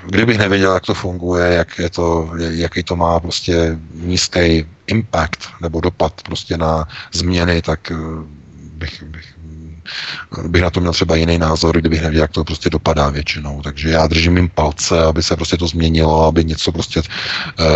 kdybych 0.06 0.38
nevěděl, 0.38 0.74
jak 0.74 0.85
to 0.85 0.93
funguje, 0.93 1.53
jak 1.53 1.80
je 1.80 1.90
to, 1.90 2.32
jaký 2.38 2.84
to 2.84 2.95
má 2.95 3.19
prostě 3.19 3.77
nízký 3.93 4.66
impact 4.88 5.40
nebo 5.61 5.82
dopad 5.82 6.22
prostě 6.22 6.58
na 6.58 6.88
změny, 7.14 7.61
tak 7.61 7.92
eh, 7.92 7.95
bych, 8.74 9.03
bych, 9.03 9.41
bych 10.48 10.61
na 10.61 10.69
to 10.69 10.80
měl 10.80 10.93
třeba 10.93 11.16
jiný 11.16 11.38
názor, 11.38 11.77
kdybych 11.80 12.01
nevěděl, 12.01 12.22
jak 12.22 12.32
to 12.32 12.43
prostě 12.43 12.69
dopadá 12.69 13.10
většinou. 13.10 13.61
Takže 13.61 13.90
já 13.90 14.08
držím 14.08 14.38
jim 14.38 14.50
palce, 14.50 15.03
aby 15.03 15.24
se 15.24 15.35
prostě 15.35 15.58
to 15.58 15.68
změnilo, 15.68 16.26
aby 16.26 16.43
něco 16.45 16.72
prostě 16.72 17.01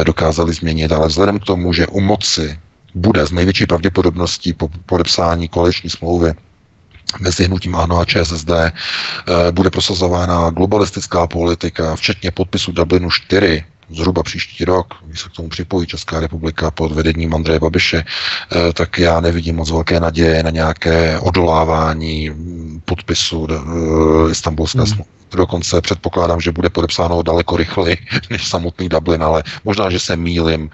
dokázali 0.04 0.54
změnit, 0.54 0.92
ale 0.92 1.08
vzhledem 1.08 1.40
k 1.40 1.46
tomu, 1.46 1.74
že 1.74 1.88
u 1.88 2.00
moci 2.00 2.60
bude 2.96 3.26
z 3.26 3.32
největší 3.32 3.66
pravděpodobností 3.66 4.54
po 4.54 4.70
podepsání 4.86 5.48
koaliční 5.48 5.90
smlouvy 5.90 6.34
mezi 7.20 7.44
hnutím 7.44 7.76
ANO 7.76 8.00
a 8.00 8.06
ČSSD 8.06 8.50
eh, 8.50 8.72
bude 9.52 9.70
prosazována 9.70 10.50
globalistická 10.50 11.28
politika, 11.28 11.96
včetně 11.96 12.32
podpisu 12.32 12.72
Dublinu 12.72 13.10
4, 13.12 13.64
zhruba 13.90 14.24
příští 14.24 14.66
rok, 14.66 14.94
když 15.06 15.22
se 15.22 15.30
k 15.30 15.32
tomu 15.32 15.50
připojí 15.50 15.88
Česká 15.88 16.20
republika 16.20 16.72
pod 16.72 16.92
vedením 16.92 17.36
Andreje 17.36 17.60
Babiše, 17.60 18.04
eh, 18.04 18.74
tak 18.74 19.00
já 19.00 19.20
nevidím 19.20 19.56
moc 19.56 19.72
velké 19.72 20.00
naděje 20.00 20.44
na 20.44 20.50
nějaké 20.50 21.20
odolávání 21.20 22.32
podpisu 22.86 23.48
eh, 23.52 24.32
Istanbulské 24.32 24.78
hmm. 24.80 24.88
smlouvy. 24.88 25.10
Dokonce 25.36 25.82
předpokládám, 25.82 26.42
že 26.42 26.52
bude 26.52 26.70
podepsáno 26.70 27.24
daleko 27.24 27.58
rychleji 27.58 27.98
než 28.30 28.48
samotný 28.48 28.90
Dublin, 28.90 29.24
ale 29.24 29.44
možná, 29.64 29.90
že 29.90 30.00
se 30.00 30.16
mýlim. 30.16 30.70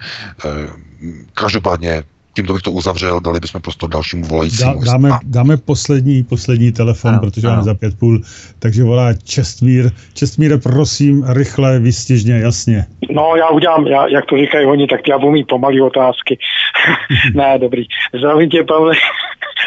Každopádně 1.34 2.02
tímto 2.34 2.52
bych 2.52 2.62
to 2.62 2.70
uzavřel, 2.70 3.20
dali 3.20 3.40
bychom 3.40 3.60
prostě 3.60 3.86
dalšímu 3.88 4.24
volajícímu. 4.24 4.80
Dá, 4.84 4.92
dáme, 4.92 5.10
dáme 5.24 5.56
poslední, 5.56 6.22
poslední 6.22 6.72
telefon, 6.72 7.10
ano, 7.10 7.20
protože 7.20 7.46
máme 7.46 7.62
za 7.62 7.74
pět 7.74 7.98
půl, 7.98 8.20
takže 8.58 8.84
volá 8.84 9.12
Čestmír. 9.14 9.90
Čestmíre, 10.14 10.58
prosím, 10.58 11.24
rychle, 11.28 11.78
vystižně, 11.78 12.34
jasně. 12.34 12.86
No, 13.10 13.36
já 13.36 13.48
udělám, 13.48 13.86
já, 13.86 14.08
jak 14.08 14.24
to 14.26 14.36
říkají 14.36 14.66
oni, 14.66 14.86
tak 14.86 15.08
já 15.08 15.18
budu 15.18 15.32
mít 15.32 15.46
pomalý 15.48 15.80
otázky. 15.80 16.38
ne, 17.34 17.58
dobrý. 17.58 17.84
Zdravím 18.18 18.50
tě, 18.50 18.64
Pavle. 18.64 18.94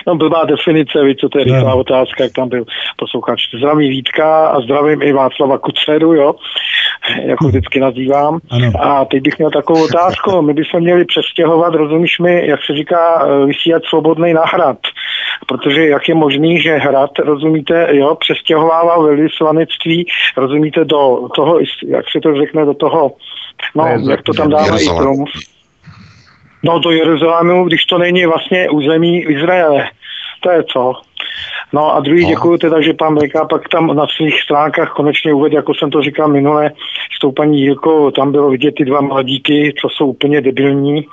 No 0.07 0.15
blbá 0.15 0.45
definice, 0.45 1.03
víš, 1.03 1.17
co 1.17 1.29
to 1.29 1.39
je 1.39 1.45
rychlá 1.45 1.71
no. 1.71 1.77
otázka, 1.77 2.23
jak 2.23 2.33
tam 2.33 2.49
byl 2.49 2.65
posluchač. 2.97 3.41
Zdravím 3.57 3.89
Vítka 3.89 4.47
a 4.47 4.61
zdravím 4.61 5.01
i 5.01 5.13
Václava 5.13 5.57
Kuceru, 5.57 6.13
jo, 6.13 6.35
jako 7.25 7.47
vždycky 7.47 7.79
nazývám. 7.79 8.39
Ano. 8.49 8.71
A 8.79 9.05
teď 9.05 9.23
bych 9.23 9.37
měl 9.37 9.51
takovou 9.51 9.83
otázku. 9.83 10.41
My 10.41 10.53
bychom 10.53 10.81
měli 10.81 11.05
přestěhovat, 11.05 11.73
rozumíš 11.73 12.19
mi, 12.19 12.47
jak 12.55 12.65
se 12.65 12.73
říká, 12.73 13.27
vysílat 13.45 13.83
svobodný 13.85 14.33
na 14.33 14.45
hrad. 14.45 14.77
Protože 15.47 15.87
jak 15.87 16.09
je 16.09 16.15
možný, 16.15 16.61
že 16.61 16.75
hrad, 16.75 17.19
rozumíte, 17.19 17.87
jo, 17.91 18.15
přestěhovává 18.15 18.99
velvyslanectví, 19.01 20.07
rozumíte, 20.37 20.85
do 20.85 21.27
toho, 21.35 21.59
jak 21.87 22.05
se 22.11 22.19
to 22.23 22.35
řekne, 22.35 22.65
do 22.65 22.73
toho, 22.73 23.11
no, 23.75 23.85
jak 24.09 24.21
to 24.23 24.33
tam 24.33 24.49
dávají, 24.49 24.87
No 26.63 26.79
do 26.79 26.91
Jeruzalému, 26.91 27.65
když 27.65 27.85
to 27.85 27.97
není 27.97 28.25
vlastně 28.25 28.69
území 28.69 29.21
Izraele. 29.21 29.89
To 30.39 30.51
je 30.51 30.63
co? 30.63 30.93
No 31.73 31.95
a 31.95 31.99
druhý 31.99 32.23
no. 32.23 32.29
děkuju 32.29 32.57
teda, 32.57 32.81
že 32.81 32.93
pan 32.93 33.15
Beka 33.15 33.45
pak 33.45 33.69
tam 33.69 33.95
na 33.95 34.05
svých 34.15 34.41
stránkách 34.41 34.89
konečně 34.89 35.33
uvedl, 35.33 35.55
jako 35.55 35.73
jsem 35.73 35.89
to 35.89 36.01
říkal 36.01 36.27
minule, 36.27 36.71
s 37.15 37.19
tou 37.19 37.31
paní 37.31 37.61
Jirkou, 37.61 38.11
tam 38.11 38.31
bylo 38.31 38.49
vidět 38.49 38.75
ty 38.77 38.85
dva 38.85 39.01
mladíky, 39.01 39.73
co 39.81 39.89
jsou 39.89 40.07
úplně 40.07 40.41
debilní, 40.41 41.05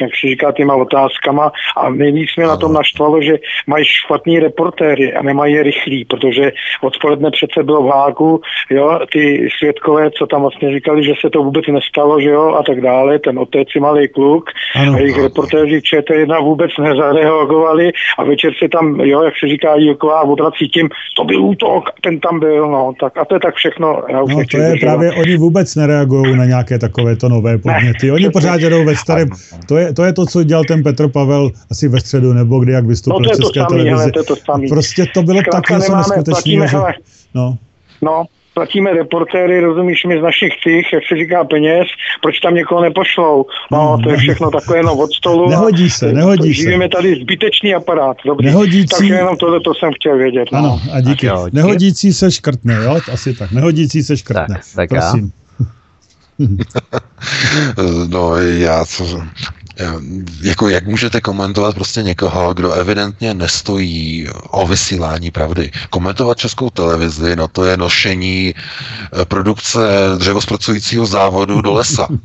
jak 0.00 0.10
si 0.20 0.28
říká 0.28 0.52
těma 0.52 0.74
otázkama. 0.74 1.52
A 1.76 1.90
nejvíc 1.90 2.30
mě 2.36 2.46
na 2.46 2.56
tom 2.56 2.72
naštvalo, 2.72 3.22
že 3.22 3.38
mají 3.66 3.84
špatný 3.84 4.38
reportéry 4.38 5.14
a 5.14 5.22
nemají 5.22 5.54
je 5.54 5.62
rychlý, 5.62 6.04
protože 6.04 6.52
odpoledne 6.82 7.30
přece 7.30 7.62
bylo 7.62 7.82
v 7.82 7.90
Hágu, 7.90 8.40
jo, 8.70 9.00
ty 9.12 9.48
svědkové, 9.58 10.10
co 10.10 10.26
tam 10.26 10.40
vlastně 10.40 10.70
říkali, 10.70 11.04
že 11.04 11.12
se 11.20 11.30
to 11.30 11.42
vůbec 11.42 11.64
nestalo, 11.66 12.20
že 12.20 12.30
jo, 12.30 12.54
a 12.54 12.62
tak 12.62 12.80
dále, 12.80 13.18
ten 13.18 13.38
otec 13.38 13.68
je 13.74 13.80
malý 13.80 14.08
kluk 14.08 14.50
ano, 14.74 14.94
a 14.94 14.98
jejich 14.98 15.22
reportéři 15.22 15.78
ČT1 15.78 16.44
vůbec 16.44 16.70
nezareagovali 16.78 17.92
a 18.18 18.24
večer 18.24 18.52
se 18.62 18.68
tam, 18.68 19.00
jo, 19.00 19.22
jak 19.22 19.34
se 19.40 19.48
říká 19.48 19.76
Jirková, 19.76 20.22
odrací 20.22 20.68
tím, 20.68 20.88
to 21.16 21.24
byl 21.24 21.42
útok, 21.42 21.90
ten 22.00 22.20
tam 22.20 22.40
byl, 22.40 22.70
no, 22.70 22.92
tak 23.00 23.18
a 23.18 23.24
to 23.24 23.34
je 23.34 23.40
tak 23.40 23.54
všechno. 23.54 24.02
Já 24.08 24.22
už 24.22 24.34
no, 24.34 24.42
to 24.50 24.56
je 24.56 24.74
právě, 24.80 25.12
oni 25.12 25.36
vůbec 25.36 25.76
nereagují 25.76 26.36
na 26.36 26.44
nějaké 26.44 26.78
takovéto 26.78 27.28
nové 27.28 27.58
podněty. 27.58 28.06
Ne, 28.06 28.12
oni 28.12 28.30
pořád 28.30 28.60
jedou 28.60 28.84
ve 28.84 28.96
starém, 28.96 29.28
to 29.68 29.76
je, 29.76 29.89
to 29.96 30.04
je 30.04 30.12
to, 30.12 30.26
co 30.26 30.44
dělal 30.44 30.64
ten 30.64 30.82
Petr 30.82 31.08
Pavel 31.08 31.50
asi 31.70 31.88
ve 31.88 32.00
středu, 32.00 32.32
nebo 32.32 32.60
kdy, 32.60 32.72
jak 32.72 32.84
vystoupil 32.84 33.20
no, 33.20 33.34
v 33.34 33.36
České 33.36 33.64
televizi. 33.68 34.12
to, 34.12 34.24
to 34.24 34.36
samý. 34.36 34.68
Prostě 34.68 35.06
to 35.14 35.22
bylo 35.22 35.40
tak 35.52 35.70
něco 35.70 35.96
neskutečného, 35.96 36.66
že... 36.68 36.78
No. 37.34 37.56
no, 38.02 38.24
platíme 38.54 38.92
reportéry, 38.92 39.60
rozumíš 39.60 40.04
mi, 40.04 40.20
z 40.20 40.22
našich 40.22 40.52
cích, 40.62 40.92
jak 40.92 41.02
se 41.08 41.16
říká 41.16 41.44
peněz, 41.44 41.86
proč 42.22 42.40
tam 42.40 42.54
někoho 42.54 42.82
nepošlou. 42.82 43.46
No, 43.72 43.98
to 44.02 44.10
je 44.10 44.16
všechno 44.16 44.50
takové 44.50 44.78
jenom 44.78 44.98
od 44.98 45.12
stolu. 45.12 45.50
Nehodí 45.50 45.90
se, 45.90 46.12
nehodí 46.12 46.54
se. 46.54 46.62
Žijeme 46.62 46.88
tady 46.88 47.14
zbytečný 47.14 47.74
aparát. 47.74 48.16
Dobrý. 48.26 48.46
Nehodící... 48.46 48.86
Tak 48.86 49.06
jenom 49.06 49.36
tohle 49.36 49.60
to 49.60 49.74
jsem 49.74 49.90
chtěl 49.92 50.18
vědět. 50.18 50.48
No. 50.52 50.58
Ano, 50.58 50.80
a 50.92 51.00
díky. 51.00 51.26
Jo, 51.26 51.44
díky. 51.44 51.56
Nehodící 51.56 52.12
se 52.12 52.30
škrtne, 52.30 52.74
jo? 52.84 52.98
Asi 53.12 53.34
tak. 53.34 53.52
Nehodící 53.52 54.02
se 54.02 54.16
škrtne. 54.16 54.54
Tak, 54.54 54.64
tak 54.76 54.88
Prosím. 54.88 55.32
no, 58.08 58.36
já 58.36 58.84
co, 58.84 59.22
jako 60.42 60.68
jak 60.68 60.86
můžete 60.86 61.20
komentovat 61.20 61.74
prostě 61.74 62.02
někoho, 62.02 62.54
kdo 62.54 62.72
evidentně 62.72 63.34
nestojí 63.34 64.28
o 64.50 64.66
vysílání 64.66 65.30
pravdy. 65.30 65.70
Komentovat 65.90 66.38
českou 66.38 66.70
televizi, 66.70 67.36
no 67.36 67.48
to 67.48 67.64
je 67.64 67.76
nošení 67.76 68.54
eh, 68.54 69.24
produkce 69.24 69.78
dřevospracujícího 70.18 71.06
závodu 71.06 71.60
do 71.60 71.72
lesa. 71.72 72.08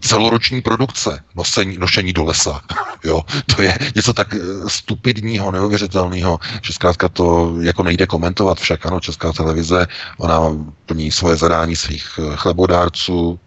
Celoroční 0.00 0.62
produkce, 0.62 1.20
nosení, 1.36 1.78
nošení 1.78 2.12
do 2.12 2.24
lesa. 2.24 2.60
Jo, 3.04 3.20
to 3.56 3.62
je 3.62 3.78
něco 3.94 4.12
tak 4.12 4.34
eh, 4.34 4.38
stupidního, 4.66 5.50
neuvěřitelného, 5.52 6.40
že 6.62 6.72
zkrátka 6.72 7.08
to 7.08 7.54
jako 7.60 7.82
nejde 7.82 8.06
komentovat. 8.06 8.58
Však 8.58 8.86
ano, 8.86 9.00
česká 9.00 9.32
televize, 9.32 9.86
ona 10.18 10.40
plní 10.86 11.10
svoje 11.10 11.36
zadání 11.36 11.76
svých 11.76 12.18
eh, 12.18 12.36
chlebodárců, 12.36 13.38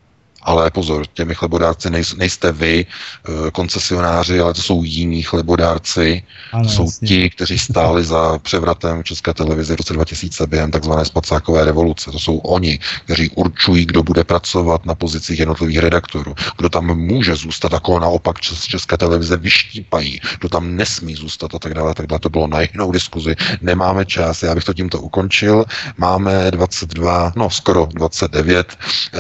ale 0.48 0.72
pozor, 0.72 1.06
těmi 1.14 1.36
chlebodárci 1.36 1.90
nejste 2.18 2.52
vy, 2.52 2.86
eh, 2.86 3.52
koncesionáři, 3.52 4.40
ale 4.40 4.54
to 4.54 4.62
jsou 4.62 4.84
jiní 4.84 5.22
chlebodárci. 5.24 6.24
Ano, 6.54 6.64
to 6.64 6.70
jsou 6.70 6.86
jasně. 6.86 7.08
ti, 7.08 7.30
kteří 7.30 7.60
stáli 7.60 8.04
za 8.04 8.40
převratem 8.40 9.04
České 9.04 9.34
televize 9.34 9.74
v 9.74 9.78
roce 9.78 9.94
2000 9.94 10.48
během 10.48 10.72
takzvané 10.72 11.06
spacákové 11.06 11.66
revoluce. 11.66 12.12
To 12.12 12.20
jsou 12.20 12.38
oni, 12.38 12.80
kteří 13.06 13.30
určují, 13.36 13.86
kdo 13.86 14.04
bude 14.04 14.24
pracovat 14.24 14.86
na 14.86 14.96
pozicích 14.96 15.40
jednotlivých 15.40 15.80
redaktorů, 15.80 16.36
kdo 16.58 16.70
tam 16.70 16.96
může 16.98 17.36
zůstat, 17.36 17.72
jako 17.74 18.00
naopak 18.00 18.40
z 18.44 18.64
České 18.64 18.98
televize 18.98 19.38
vyštípají, 19.38 20.22
kdo 20.40 20.50
tam 20.50 20.76
nesmí 20.76 21.16
zůstat 21.16 21.56
a 21.56 21.60
tak 21.60 21.74
dále. 21.74 21.94
Tak 21.94 22.08
dále. 22.08 22.20
To 22.20 22.30
bylo 22.30 22.48
na 22.48 22.62
jinou 22.62 22.92
diskuzi. 22.92 23.36
Nemáme 23.62 24.06
čas, 24.06 24.44
já 24.44 24.56
bych 24.56 24.64
to 24.64 24.74
tímto 24.74 25.00
ukončil. 25.00 25.66
Máme 25.98 26.52
22, 26.52 27.34
no 27.36 27.50
skoro 27.50 27.88
29, 27.92 28.78
eh, 29.14 29.20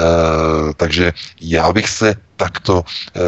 takže 0.77 1.13
já 1.41 1.73
bych 1.73 1.89
se 1.89 2.15
takto 2.35 2.83
eh, 2.85 3.19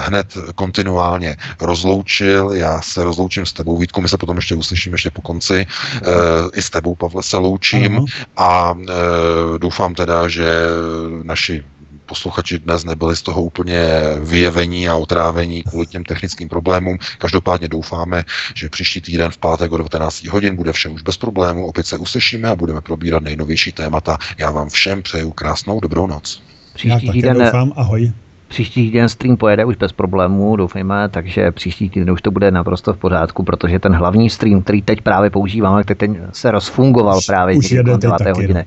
hned 0.00 0.38
kontinuálně 0.54 1.36
rozloučil. 1.60 2.50
Já 2.52 2.80
se 2.80 3.04
rozloučím 3.04 3.46
s 3.46 3.52
tebou, 3.52 3.78
Vítku, 3.78 4.00
my 4.00 4.08
se 4.08 4.18
potom 4.18 4.36
ještě 4.36 4.54
uslyšíme 4.54 4.94
ještě 4.94 5.10
po 5.10 5.22
konci. 5.22 5.66
Eh, 5.66 6.00
I 6.54 6.62
s 6.62 6.70
tebou, 6.70 6.94
Pavle, 6.94 7.22
se 7.22 7.36
loučím 7.36 7.96
uh-huh. 7.96 8.24
a 8.36 8.74
eh, 8.88 9.58
doufám 9.58 9.94
teda, 9.94 10.28
že 10.28 10.44
naši 11.22 11.64
posluchači 12.06 12.58
dnes 12.58 12.84
nebyli 12.84 13.16
z 13.16 13.22
toho 13.22 13.42
úplně 13.42 14.00
vyjevení 14.20 14.88
a 14.88 14.94
otrávení 14.96 15.62
kvůli 15.62 15.86
těm 15.86 16.04
technickým 16.04 16.48
problémům. 16.48 16.98
Každopádně 17.18 17.68
doufáme, 17.68 18.24
že 18.54 18.68
příští 18.68 19.00
týden 19.00 19.30
v 19.30 19.38
pátek 19.38 19.72
o 19.72 19.76
19 19.76 20.24
hodin 20.24 20.56
bude 20.56 20.72
vše 20.72 20.88
už 20.88 21.02
bez 21.02 21.16
problémů. 21.16 21.66
Opět 21.66 21.86
se 21.86 21.98
uslyšíme 21.98 22.48
a 22.48 22.56
budeme 22.56 22.80
probírat 22.80 23.22
nejnovější 23.22 23.72
témata. 23.72 24.18
Já 24.38 24.50
vám 24.50 24.68
všem 24.68 25.02
přeju 25.02 25.30
krásnou 25.30 25.80
dobrou 25.80 26.06
noc. 26.06 26.42
Příští 26.74 27.06
Já 27.06 27.12
týden, 27.12 27.38
doufám, 27.38 27.72
ahoj. 27.76 28.12
Příští 28.48 28.86
týden 28.86 29.08
stream 29.08 29.36
pojede 29.36 29.64
už 29.64 29.76
bez 29.76 29.92
problémů, 29.92 30.56
doufejme, 30.56 31.08
takže 31.08 31.52
příští 31.52 31.90
týden 31.90 32.10
už 32.10 32.22
to 32.22 32.30
bude 32.30 32.50
naprosto 32.50 32.92
v 32.92 32.96
pořádku, 32.96 33.42
protože 33.42 33.78
ten 33.78 33.92
hlavní 33.92 34.30
stream, 34.30 34.62
který 34.62 34.82
teď 34.82 35.00
právě 35.00 35.30
používáme, 35.30 35.84
tak 35.84 35.98
teď 35.98 36.10
se 36.32 36.50
rozfungoval 36.50 37.20
právě 37.26 37.56
už 37.56 37.70
jede 37.70 37.82
9. 37.82 38.10
taky, 38.18 38.30
hodiny. 38.30 38.54
No. 38.54 38.62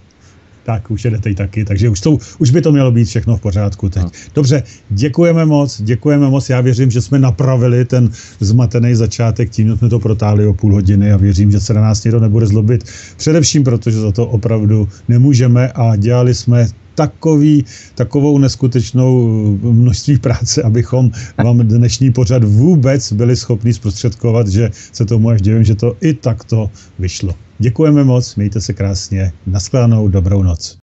Tak, 0.63 0.91
už 0.91 1.05
jedete 1.05 1.33
taky, 1.33 1.65
takže 1.65 1.89
už, 1.89 1.99
to, 2.01 2.17
už 2.39 2.51
by 2.51 2.61
to 2.61 2.71
mělo 2.71 2.91
být 2.91 3.05
všechno 3.05 3.37
v 3.37 3.41
pořádku 3.41 3.89
teď. 3.89 4.03
No. 4.03 4.09
Dobře, 4.35 4.63
děkujeme 4.89 5.45
moc, 5.45 5.81
děkujeme 5.81 6.29
moc. 6.29 6.49
Já 6.49 6.61
věřím, 6.61 6.91
že 6.91 7.01
jsme 7.01 7.19
napravili 7.19 7.85
ten 7.85 8.09
zmatený 8.39 8.95
začátek, 8.95 9.49
tím 9.49 9.77
jsme 9.77 9.89
to 9.89 9.99
protáhli 9.99 10.47
o 10.47 10.53
půl 10.53 10.73
hodiny 10.73 11.11
a 11.11 11.17
věřím, 11.17 11.51
že 11.51 11.59
se 11.59 11.73
na 11.73 11.81
nás 11.81 12.03
někdo 12.03 12.19
nebude 12.19 12.45
zlobit. 12.45 12.83
Především, 13.17 13.63
protože 13.63 13.99
za 13.99 14.11
to 14.11 14.27
opravdu 14.27 14.89
nemůžeme 15.07 15.71
a 15.71 15.95
dělali 15.95 16.35
jsme 16.35 16.67
takový, 16.97 17.65
takovou 17.95 18.37
neskutečnou 18.37 19.27
množství 19.61 20.17
práce, 20.17 20.63
abychom 20.63 21.11
vám 21.37 21.57
dnešní 21.57 22.11
pořad 22.11 22.43
vůbec 22.43 23.13
byli 23.13 23.35
schopni 23.35 23.73
zprostředkovat, 23.73 24.47
že 24.47 24.69
se 24.91 25.05
tomu 25.05 25.29
až 25.29 25.41
divím, 25.41 25.63
že 25.63 25.75
to 25.75 25.95
i 26.01 26.13
takto 26.13 26.71
vyšlo. 26.99 27.33
Děkujeme 27.59 28.03
moc, 28.03 28.35
mějte 28.35 28.61
se 28.61 28.73
krásně, 28.73 29.31
naschledanou, 29.45 30.07
dobrou 30.07 30.43
noc. 30.43 30.77